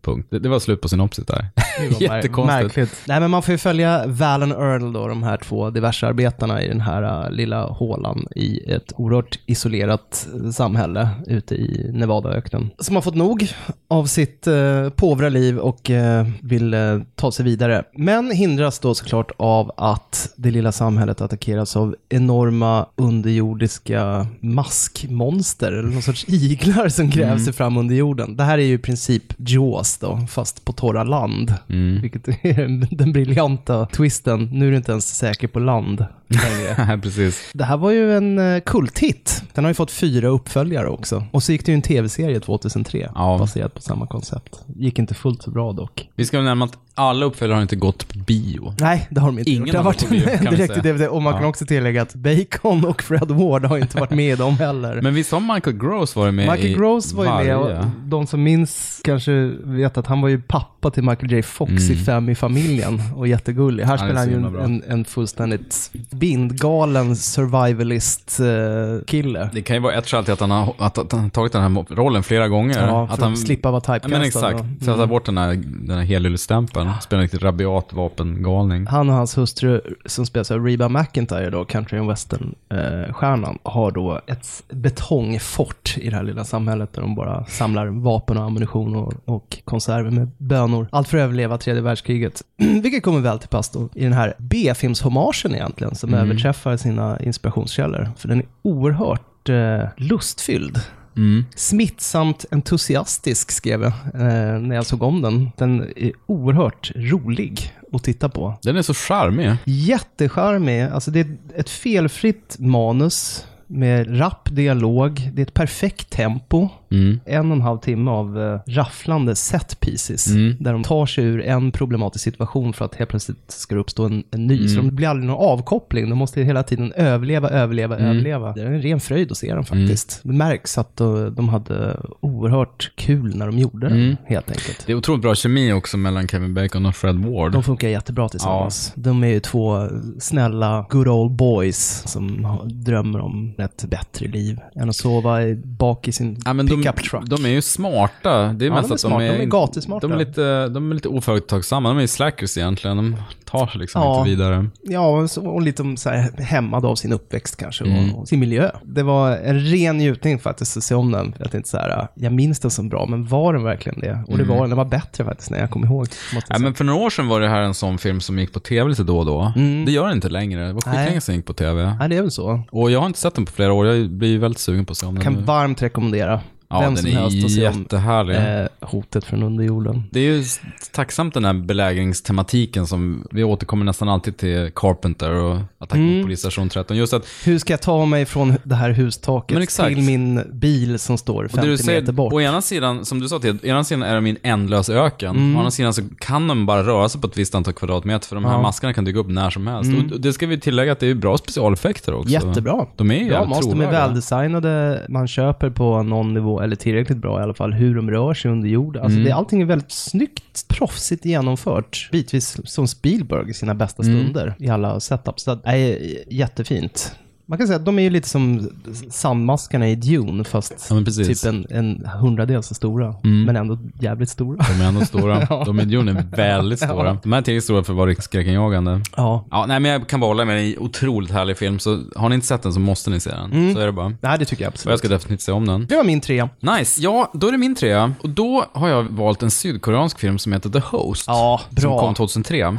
Punkt. 0.02 0.28
Det, 0.30 0.38
det 0.38 0.48
var 0.48 0.58
slut 0.58 0.80
på 0.80 0.88
synopsis 0.88 1.26
där. 1.26 1.48
Jättekonstigt. 2.00 2.62
Märkligt. 2.62 3.02
Nej, 3.06 3.20
men 3.20 3.30
man 3.30 3.42
får 3.42 3.52
ju 3.52 3.58
följa 3.58 4.06
Valen 4.06 4.52
Earl 4.52 4.92
då, 4.92 5.08
de 5.08 5.22
här 5.22 5.36
två 5.36 5.70
diversarbetarna 5.70 6.62
i 6.62 6.68
den 6.68 6.80
här 6.80 7.24
uh, 7.24 7.32
lilla 7.32 7.66
hålan 7.66 8.26
i 8.36 8.72
ett 8.72 8.92
oerhört 8.96 9.38
isolerat 9.46 10.28
uh, 10.34 10.50
samhälle 10.50 11.08
ute 11.26 11.54
i 11.54 11.90
Nevadaöknen. 11.92 12.70
Som 12.78 12.94
har 12.94 13.02
fått 13.02 13.14
nog 13.14 13.48
av 13.88 14.06
sitt 14.06 14.46
uh, 14.46 14.90
påvra 14.90 15.28
liv 15.28 15.58
och 15.58 15.90
uh, 15.90 16.28
vill 16.40 16.74
uh, 16.74 17.02
ta 17.14 17.32
sig 17.32 17.44
vidare. 17.44 17.84
Men 17.92 18.30
hindras 18.30 18.78
då 18.78 18.94
såklart 18.94 19.30
av 19.36 19.72
att 19.76 20.32
det 20.36 20.50
lilla 20.50 20.72
samhället 20.72 21.20
attackeras 21.20 21.76
av 21.76 21.96
enorma 22.08 22.86
underjordiska 22.96 24.26
maskmonster, 24.40 25.72
eller 25.72 25.90
någon 25.90 26.02
sorts 26.02 26.24
iglar 26.28 26.88
som 26.88 27.10
gräver 27.10 27.38
sig 27.38 27.52
fram 27.52 27.76
under 27.76 27.94
jorden. 27.94 28.36
Det 28.36 28.44
här 28.44 28.58
är 28.58 28.62
ju 28.62 28.74
i 28.74 28.78
princip 28.78 29.24
Jaws 29.36 29.89
då, 29.98 30.26
fast 30.28 30.64
på 30.64 30.72
torra 30.72 31.04
land. 31.04 31.54
Vilket 32.02 32.28
är 32.28 32.86
den 32.96 33.12
briljanta 33.12 33.86
twisten. 33.86 34.48
Nu 34.52 34.66
är 34.66 34.70
du 34.70 34.76
inte 34.76 34.92
ens 34.92 35.16
säker 35.16 35.48
på 35.48 35.58
land 35.58 36.04
längre. 36.34 36.98
Precis. 37.02 37.50
Det 37.54 37.64
här 37.64 37.76
var 37.76 37.90
ju 37.90 38.16
en 38.16 38.38
eh, 38.54 38.60
kulthit. 38.60 39.42
Den 39.54 39.64
har 39.64 39.70
ju 39.70 39.74
fått 39.74 39.90
fyra 39.90 40.28
uppföljare 40.28 40.88
också. 40.88 41.24
Och 41.32 41.42
så 41.42 41.52
gick 41.52 41.66
det 41.66 41.72
ju 41.72 41.76
en 41.76 41.82
tv-serie 41.82 42.40
2003, 42.40 43.10
Ja. 43.14 43.36
baserad 43.40 43.74
på 43.74 43.80
samma 43.80 44.06
koncept. 44.06 44.60
Gick 44.76 44.98
inte 44.98 45.14
fullt 45.14 45.42
så 45.42 45.50
bra 45.50 45.72
dock. 45.72 46.08
Vi 46.16 46.24
ska 46.26 46.36
väl 46.38 46.44
nämna 46.44 46.64
att 46.64 46.78
Alla 46.94 47.26
uppföljare 47.26 47.56
har 47.56 47.62
inte 47.62 47.76
gått 47.76 48.08
på 48.08 48.18
bio. 48.18 48.74
Nej, 48.80 49.06
det 49.10 49.20
har 49.20 49.28
de 49.28 49.38
inte 49.38 49.50
Ingen 49.50 49.62
gjort. 49.66 49.72
Det 49.72 49.78
har 49.78 49.84
varit 49.84 50.08
bio, 50.10 50.20
kan 50.26 50.46
en 50.46 50.54
direkt 50.54 50.74
säga. 50.74 50.92
DVD. 50.94 51.06
Och 51.08 51.22
man 51.22 51.32
kan 51.32 51.42
Ja. 51.42 51.48
också 51.48 51.66
tillägga 51.66 52.02
att 52.02 52.14
Bacon 52.14 52.84
och 52.84 53.02
Fred 53.02 53.30
Ward 53.30 53.64
har 53.64 53.78
inte 53.78 53.98
varit 54.00 54.10
med 54.10 54.32
i 54.32 54.36
dem 54.36 54.56
heller. 54.58 55.00
Men 55.02 55.14
visst 55.14 55.32
har 55.32 55.54
Michael 55.54 55.76
Gross 55.76 56.16
varit 56.16 56.34
med 56.34 56.50
Michael 56.50 56.66
i 56.70 56.74
Gross 56.74 57.12
var 57.12 57.24
ju 57.24 57.30
med 57.30 57.56
och 57.56 57.84
de 58.04 58.26
som 58.26 58.42
minns 58.42 59.00
kanske 59.04 59.32
vet 59.64 59.98
att 59.98 60.06
han 60.06 60.20
var 60.20 60.28
ju 60.28 60.40
pappa 60.42 60.90
till 60.90 61.02
Michael 61.02 61.32
J. 61.32 61.42
Fox 61.42 61.72
i 61.72 61.92
Mm. 61.92 62.04
Fem 62.04 62.28
i 62.28 62.34
familjen 62.34 63.02
och 63.16 63.28
jättegullig. 63.28 63.84
Här 63.84 63.96
spelar 63.96 64.14
han 64.14 64.28
ju 64.28 64.60
en, 64.64 64.82
en 64.88 65.04
fullständigt 65.04 65.90
bindgalen 66.20 67.16
survivalist-kille. 67.16 69.50
Det 69.52 69.62
kan 69.62 69.76
ju 69.76 69.82
vara 69.82 69.94
ett 69.94 70.06
skäl 70.08 70.24
till 70.24 70.32
att 70.32 70.40
han 70.40 70.50
har, 70.50 70.74
att, 70.78 70.98
att 70.98 71.12
han 71.12 71.30
tagit 71.30 71.52
den 71.52 71.62
här 71.62 71.84
rollen 71.94 72.22
flera 72.22 72.48
gånger. 72.48 72.86
Ja, 72.86 73.04
att 73.04 73.16
för 73.16 73.22
han 73.24 73.32
att 73.32 73.38
slippa 73.38 73.70
vara 73.70 73.82
Ja, 73.86 73.94
typecastad. 73.98 74.18
men 74.18 74.26
exakt. 74.26 74.64
Sätta 74.80 74.94
Mm. 74.94 75.08
bort 75.08 75.26
den 75.26 75.38
här, 75.38 75.54
den 75.64 75.96
här 75.98 76.04
helylle-stämpeln. 76.04 76.90
Spela 77.02 77.20
en 77.20 77.22
riktigt 77.22 77.42
rabiat 77.42 77.92
vapengalning. 77.92 78.86
Han 78.86 79.08
och 79.08 79.14
hans 79.14 79.38
hustru, 79.38 79.80
som 80.06 80.26
spelas 80.26 80.50
av 80.50 80.64
Reba 80.66 80.88
McIntyre, 80.88 81.50
då, 81.50 81.64
country 81.64 81.98
and 81.98 82.08
western-stjärnan, 82.10 83.58
har 83.62 83.90
då 83.90 84.20
ett 84.26 84.62
betongfort 84.68 85.94
i 85.98 86.10
det 86.10 86.16
här 86.16 86.22
lilla 86.22 86.44
samhället 86.44 86.92
där 86.92 87.02
de 87.02 87.14
bara 87.14 87.44
samlar 87.46 87.86
vapen 87.86 88.36
och 88.36 88.44
ammunition 88.44 88.96
och, 88.96 89.12
och 89.24 89.58
konserver 89.64 90.10
med 90.10 90.30
bönor. 90.38 90.88
Allt 90.92 91.08
för 91.08 91.18
att 91.18 91.22
överleva 91.22 91.58
tredje 91.58 91.82
världskriget. 91.82 92.42
Vilket 92.82 93.02
kommer 93.02 93.20
väl 93.20 93.38
till 93.38 93.48
pass 93.48 93.70
då 93.70 93.88
i 93.94 94.04
den 94.04 94.12
här 94.12 94.34
B-filmshommagen 94.38 95.54
egentligen, 95.54 95.94
som 95.94 96.09
Mm. 96.14 96.30
överträffar 96.30 96.76
sina 96.76 97.20
inspirationskällor. 97.20 98.10
För 98.16 98.28
den 98.28 98.38
är 98.38 98.46
oerhört 98.62 99.48
eh, 99.48 99.88
lustfylld. 99.96 100.80
Mm. 101.16 101.44
Smittsamt 101.56 102.44
entusiastisk 102.50 103.50
skrev 103.50 103.82
jag 103.82 103.92
eh, 104.14 104.60
när 104.60 104.74
jag 104.74 104.86
såg 104.86 105.02
om 105.02 105.22
den. 105.22 105.50
Den 105.56 105.80
är 105.96 106.12
oerhört 106.26 106.92
rolig 106.94 107.74
att 107.92 108.04
titta 108.04 108.28
på. 108.28 108.54
Den 108.62 108.76
är 108.76 108.82
så 108.82 108.94
charmig. 108.94 109.56
Jättecharmig. 109.64 110.82
Alltså 110.82 111.10
det 111.10 111.20
är 111.20 111.36
ett 111.54 111.70
felfritt 111.70 112.56
manus 112.58 113.46
med 113.66 114.20
rapp 114.20 114.48
dialog. 114.52 115.30
Det 115.32 115.42
är 115.42 115.46
ett 115.46 115.54
perfekt 115.54 116.10
tempo. 116.10 116.68
Mm. 116.90 117.20
En 117.24 117.50
och 117.50 117.56
en 117.56 117.62
halv 117.62 117.78
timme 117.78 118.10
av 118.10 118.40
eh, 118.40 118.58
rafflande 118.66 119.34
set 119.36 119.80
pieces. 119.80 120.26
Mm. 120.30 120.56
Där 120.60 120.72
de 120.72 120.82
tar 120.82 121.06
sig 121.06 121.24
ur 121.24 121.42
en 121.42 121.72
problematisk 121.72 122.24
situation 122.24 122.72
för 122.72 122.84
att 122.84 122.94
helt 122.94 123.10
plötsligt 123.10 123.50
ska 123.50 123.74
det 123.74 123.80
uppstå 123.80 124.04
en, 124.04 124.22
en 124.30 124.46
ny. 124.46 124.68
Så 124.68 124.74
Mm. 124.74 124.86
det 124.86 124.92
blir 124.92 125.08
aldrig 125.08 125.26
någon 125.28 125.46
avkoppling. 125.48 126.10
De 126.10 126.18
måste 126.18 126.42
hela 126.42 126.62
tiden 126.62 126.92
överleva, 126.92 127.48
överleva, 127.48 127.96
Mm. 127.96 128.10
överleva. 128.10 128.52
Det 128.52 128.60
är 128.62 128.66
en 128.66 128.82
ren 128.82 129.00
fröjd 129.00 129.30
att 129.32 129.38
se 129.38 129.54
dem 129.54 129.64
faktiskt. 129.64 130.20
Det 130.22 130.32
märks 130.32 130.78
att 130.78 130.96
de, 130.96 131.34
de 131.34 131.48
hade 131.48 131.96
oerhört 132.20 132.92
kul 132.96 133.36
när 133.36 133.46
de 133.46 133.58
gjorde 133.58 133.88
den, 133.88 133.98
Mm. 133.98 134.16
helt 134.26 134.48
enkelt. 134.50 134.82
Det 134.86 134.92
är 134.92 134.96
otroligt 134.96 135.22
bra 135.22 135.34
kemi 135.34 135.72
också 135.72 135.96
mellan 135.96 136.28
Kevin 136.28 136.54
Bacon 136.54 136.86
och 136.86 136.96
Fred 136.96 137.16
Ward. 137.24 137.52
De 137.52 137.62
funkar 137.62 137.88
jättebra 137.88 138.28
tillsammans. 138.28 138.92
De 138.96 139.24
är 139.24 139.28
ju 139.28 139.40
två 139.40 139.88
snälla 140.20 140.86
good 140.90 141.08
old 141.08 141.32
boys 141.32 142.02
som 142.06 142.46
drömmer 142.64 143.20
om 143.20 143.54
ett 143.58 143.84
bättre 143.84 144.26
liv 144.28 144.58
än 144.76 144.88
att 144.88 144.96
sova 144.96 145.38
bak 145.64 146.08
i 146.08 146.12
sin 146.12 146.36
Ja, 146.44 146.52
men 146.52 146.66
de, 146.66 146.79
pickup 146.82 147.10
truck. 147.10 147.22
de 147.26 147.44
är 147.44 147.48
ju 147.48 147.62
smarta. 147.62 148.52
Det 148.52 148.64
är 148.64 148.68
Ja, 148.68 148.74
mest 148.74 148.88
de 148.88 148.92
är 148.92 148.94
att 148.94 149.00
smarta. 149.00 149.18
de 149.18 149.24
är, 149.24 149.32
De 149.38 149.42
är 149.42 149.46
gatusmarta. 149.46 150.06
De 150.08 150.12
är 150.14 150.18
lite, 150.18 150.68
de 150.68 150.90
är 150.90 150.94
lite 150.94 151.08
oföretagsamma. 151.08 151.88
De 151.88 151.96
är 151.98 152.00
ju 152.02 152.08
slackers 152.08 152.58
egentligen. 152.58 152.96
De 152.96 153.16
tar 153.44 153.66
sig 153.66 153.80
liksom 153.80 154.02
Ja. 154.02 154.18
inte 154.18 154.30
vidare. 154.30 154.66
Ja, 154.82 155.26
och 155.36 155.62
lite 155.62 155.96
så 155.96 156.10
här 156.10 156.42
hämmad 156.42 156.84
av 156.84 156.94
sin 156.94 157.12
uppväxt 157.12 157.56
kanske 157.56 157.84
Mm. 157.84 158.14
och, 158.14 158.28
sin 158.28 158.40
miljö. 158.40 158.70
Det 158.82 159.02
var 159.02 159.36
en 159.36 159.60
ren 159.60 159.96
njutning 159.98 160.38
faktiskt 160.38 160.76
att 160.76 160.82
se 160.82 160.94
om 160.94 161.12
den. 161.12 161.34
Jag 161.38 161.50
tänkte 161.50 161.70
så 161.70 161.76
här, 161.76 162.08
jag 162.14 162.32
minns 162.32 162.58
den 162.60 162.70
så 162.70 162.82
bra, 162.82 163.06
men 163.06 163.26
var 163.26 163.52
den 163.52 163.62
verkligen 163.62 164.00
det? 164.00 164.24
Och 164.28 164.36
det 164.38 164.42
Mm. 164.44 164.48
var 164.48 164.60
den. 164.60 164.68
Den 164.70 164.76
var 164.76 164.84
bättre 164.84 165.24
faktiskt 165.24 165.50
när 165.50 165.58
jag 165.60 165.70
kom 165.70 165.84
ihåg. 165.84 166.06
Ja, 166.48 166.58
men 166.58 166.74
för 166.74 166.84
några 166.84 167.00
år 167.00 167.10
sedan 167.10 167.28
var 167.28 167.40
det 167.40 167.48
här 167.48 167.60
en 167.60 167.74
sån 167.74 167.98
film 167.98 168.20
som 168.20 168.38
gick 168.38 168.52
på 168.52 168.60
tv 168.60 168.88
lite 168.90 169.02
då 169.02 169.18
och 169.18 169.26
då. 169.26 169.52
Det 169.86 169.92
gör 169.92 170.06
den 170.06 170.14
inte 170.14 170.28
längre. 170.28 170.66
Det 170.66 170.72
var 170.72 170.82
Mm. 170.86 170.96
Skitlänge 170.98 171.20
sedan 171.20 171.32
den 171.32 171.36
gick 171.36 171.46
på 171.46 171.52
tv. 171.52 171.96
Nej, 171.98 172.08
det 172.08 172.16
är 172.16 172.22
väl 172.22 172.30
så. 172.30 172.62
Och 172.70 172.90
jag 172.90 173.00
har 173.00 173.06
inte 173.06 173.18
sett 173.18 173.34
den 173.34 173.44
på 173.46 173.52
flera 173.52 173.72
år. 173.72 173.86
Jag 173.86 174.10
blir 174.10 174.38
väldigt 174.38 174.58
sugen 174.60 174.84
på 174.86 174.90
att 174.90 174.96
se 174.96 175.06
om 175.06 175.14
den 175.14 175.24
Kan 175.24 175.44
varmt 175.44 175.82
rekommendera 175.82 176.40
Ja, 176.72 176.80
vem 176.80 176.94
den 176.94 177.02
som 177.04 177.12
helst 177.12 177.44
att 177.44 177.50
se 177.50 177.68
om 177.68 178.30
eh, 178.30 178.88
hotet 178.88 179.24
från 179.24 179.42
underjorden. 179.42 180.02
Det 180.10 180.20
är 180.20 180.24
ju 180.24 180.44
tacksamt 180.92 181.34
den 181.34 181.44
här 181.44 181.52
belägringstematiken 181.52 182.86
som 182.86 183.26
vi 183.30 183.44
återkommer 183.44 183.84
nästan 183.84 184.08
alltid 184.08 184.36
till 184.36 184.70
Carpenter 184.74 185.30
och 185.32 185.56
Attack 185.78 185.96
Mm. 185.98 186.16
mot 186.16 186.24
polisstation 186.24 186.68
13. 186.68 186.96
Just 186.96 187.12
att, 187.12 187.26
Hur 187.44 187.58
ska 187.58 187.72
jag 187.72 187.82
ta 187.82 188.04
mig 188.04 188.26
från 188.26 188.54
det 188.64 188.74
här 188.74 188.90
hustaket 188.90 189.68
till 189.70 190.02
min 190.02 190.42
bil 190.52 190.98
som 190.98 191.18
står 191.18 191.44
och 191.44 191.50
50 191.50 191.66
det 191.66 191.72
du 191.72 191.78
säger, 191.78 192.00
meter 192.00 192.12
bort? 192.12 192.32
å 192.32 192.40
ena 192.40 192.62
sidan, 192.62 193.04
som 193.04 193.20
du 193.20 193.28
sa 193.28 193.38
till, 193.38 193.58
å 193.62 193.66
ena 193.66 193.84
sidan 193.84 194.02
är 194.02 194.14
de 194.14 194.26
i 194.26 194.30
en 194.30 194.36
ändlös 194.42 194.90
öken. 194.90 195.36
Mm. 195.36 195.56
Å 195.56 195.58
andra 195.58 195.70
sidan 195.70 195.94
så 195.94 196.02
kan 196.18 196.48
de 196.48 196.66
bara 196.66 196.82
röra 196.82 197.08
sig 197.08 197.20
på 197.20 197.26
ett 197.26 197.38
visst 197.38 197.54
antal 197.54 197.74
kvadratmeter, 197.74 198.28
för 198.28 198.36
de 198.36 198.44
här 198.44 198.52
Ja. 198.52 198.62
maskerna 198.62 198.92
kan 198.94 199.04
dyka 199.04 199.18
upp 199.18 199.28
när 199.28 199.50
som 199.50 199.66
helst. 199.66 199.90
Mm. 199.90 200.10
Och 200.12 200.20
det 200.20 200.32
ska 200.32 200.46
vi 200.46 200.60
tillägga 200.60 200.92
att 200.92 201.00
det 201.00 201.06
är 201.06 201.14
bra 201.14 201.38
specialeffekter 201.38 202.14
också. 202.14 202.28
Jättebra. 202.32 202.86
De 202.96 203.10
är 203.10 203.14
ju 203.14 203.28
Bra 203.28 203.60
de 203.62 203.80
är 203.80 203.90
väldesignade, 203.90 205.06
man 205.08 205.28
köper 205.28 205.70
på 205.70 206.02
någon 206.02 206.34
nivå, 206.34 206.59
eller 206.60 206.76
tillräckligt 206.76 207.18
bra 207.18 207.40
i 207.40 207.42
alla 207.42 207.54
fall, 207.54 207.72
hur 207.72 207.94
de 207.94 208.10
rör 208.10 208.34
sig 208.34 208.50
under 208.50 208.68
jorden. 208.68 209.02
Alltså 209.02 209.16
Mm. 209.18 209.24
det, 209.28 209.34
allting 209.34 209.60
är 209.60 209.66
väldigt 209.66 209.92
snyggt, 209.92 210.68
proffsigt 210.68 211.24
genomfört. 211.24 212.08
Bitvis 212.12 212.56
som 212.64 212.88
Spielberg 212.88 213.50
i 213.50 213.54
sina 213.54 213.74
bästa 213.74 214.02
Mm. 214.02 214.18
stunder 214.18 214.54
i 214.58 214.68
alla 214.68 215.00
setups. 215.00 215.42
Så, 215.42 215.58
nej, 215.64 216.24
jättefint. 216.30 217.14
Man 217.50 217.58
kan 217.58 217.66
säga 217.66 217.76
att 217.76 217.84
de 217.84 217.98
är 217.98 218.02
ju 218.02 218.10
lite 218.10 218.28
som 218.28 218.70
sandmaskarna 219.10 219.88
i 219.88 219.94
Dune, 219.94 220.44
fast 220.44 220.86
Ja, 220.90 221.04
typ 221.04 221.44
en, 221.44 221.66
en 221.70 222.06
hundradel 222.06 222.62
så 222.62 222.74
stora. 222.74 223.14
Mm. 223.24 223.44
Men 223.44 223.56
ändå 223.56 223.78
jävligt 224.00 224.28
stora. 224.28 224.64
De 224.78 224.84
är 224.84 224.88
ändå 224.88 225.00
stora. 225.04 225.46
Ja. 225.50 225.62
De 225.66 225.76
miljoner 225.76 226.12
är 226.14 226.36
väldigt 226.36 226.78
stora. 226.78 227.06
Ja. 227.08 227.16
De 227.22 227.32
här 227.32 227.38
är 227.38 227.42
tillräckligt 227.42 227.64
stora 227.64 227.84
för 227.84 227.92
att 227.92 227.96
vara 227.96 228.10
riktigt 228.10 228.24
skräckinjagande. 228.24 229.00
Ja. 229.16 229.44
Ja, 229.50 229.66
nej 229.66 229.80
men 229.80 229.90
jag 229.90 230.08
kan 230.08 230.20
bara 230.20 230.26
hålla 230.26 230.44
med. 230.44 230.56
Det 230.56 230.60
är 230.62 230.72
en 230.76 230.78
otroligt 230.78 231.30
härlig 231.30 231.58
film. 231.58 231.78
Så 231.78 232.02
har 232.16 232.28
ni 232.28 232.34
inte 232.34 232.46
sett 232.46 232.62
den 232.62 232.72
så 232.72 232.80
måste 232.80 233.10
ni 233.10 233.20
se 233.20 233.30
den. 233.30 233.52
Mm. 233.52 233.74
Så 233.74 233.80
är 233.80 233.86
det 233.86 233.92
bara. 233.92 234.12
Nej, 234.20 234.38
det 234.38 234.44
tycker 234.44 234.64
jag 234.64 234.68
Och 234.68 234.74
absolut. 234.74 234.92
jag 234.92 234.98
ska 234.98 235.08
definitivt 235.08 235.40
se 235.42 235.52
om 235.52 235.66
den. 235.66 235.86
Det 235.86 235.96
var 235.96 236.04
min 236.04 236.20
trea. 236.20 236.48
Nice. 236.60 237.00
Ja, 237.00 237.30
då 237.34 237.48
är 237.48 237.52
det 237.52 237.58
min 237.58 237.74
trea. 237.74 238.14
Och 238.22 238.28
då 238.30 238.64
har 238.72 238.88
jag 238.88 239.02
valt 239.02 239.42
en 239.42 239.50
sydkoreansk 239.50 240.18
film 240.18 240.38
som 240.38 240.52
heter 240.52 240.70
The 240.70 240.78
Host. 240.80 241.24
Ja, 241.26 241.60
Som 241.68 241.74
bra. 241.90 242.00
kom 242.00 242.14
2003. 242.14 242.78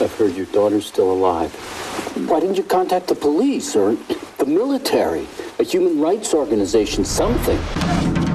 I've 0.00 0.14
heard 0.14 0.34
your 0.34 0.46
daughter's 0.46 0.86
still 0.86 1.10
alive. 1.10 1.52
Why 2.28 2.38
didn't 2.38 2.56
you 2.56 2.62
contact 2.62 3.08
the 3.08 3.16
police 3.16 3.74
or 3.74 3.96
the 4.38 4.46
military, 4.46 5.26
a 5.58 5.64
human 5.64 6.00
rights 6.00 6.34
organization, 6.34 7.04
something? 7.04 8.27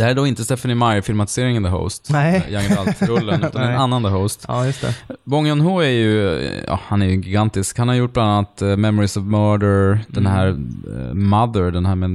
Det 0.00 0.04
här 0.04 0.10
är 0.10 0.14
då 0.14 0.26
inte 0.26 0.44
Stephanie 0.44 0.74
Meyer-filmatiseringen 0.74 1.62
The 1.64 1.68
Host. 1.68 2.08
Nej. 2.10 2.46
Young 2.50 2.64
Adult-rullen, 2.78 3.44
utan 3.48 3.62
en 3.62 3.76
annan 3.76 4.02
The 4.02 4.08
Host. 4.08 4.44
Ja, 4.48 4.66
just 4.66 4.80
det. 4.80 4.94
Bong 5.24 5.46
Joon-ho 5.46 5.80
är 5.82 5.88
ju, 5.88 6.40
ja, 6.66 6.80
han 6.86 7.02
är 7.02 7.06
ju 7.06 7.12
gigantisk. 7.12 7.78
Han 7.78 7.88
har 7.88 7.94
gjort 7.94 8.12
bland 8.12 8.30
annat 8.30 8.62
eh, 8.62 8.76
Memories 8.76 9.16
of 9.16 9.24
Murder, 9.24 10.00
den 10.08 10.26
här 10.26 10.48
eh, 10.48 11.14
Mother, 11.14 11.70
den 11.70 11.86
här 11.86 11.94
med 11.94 12.10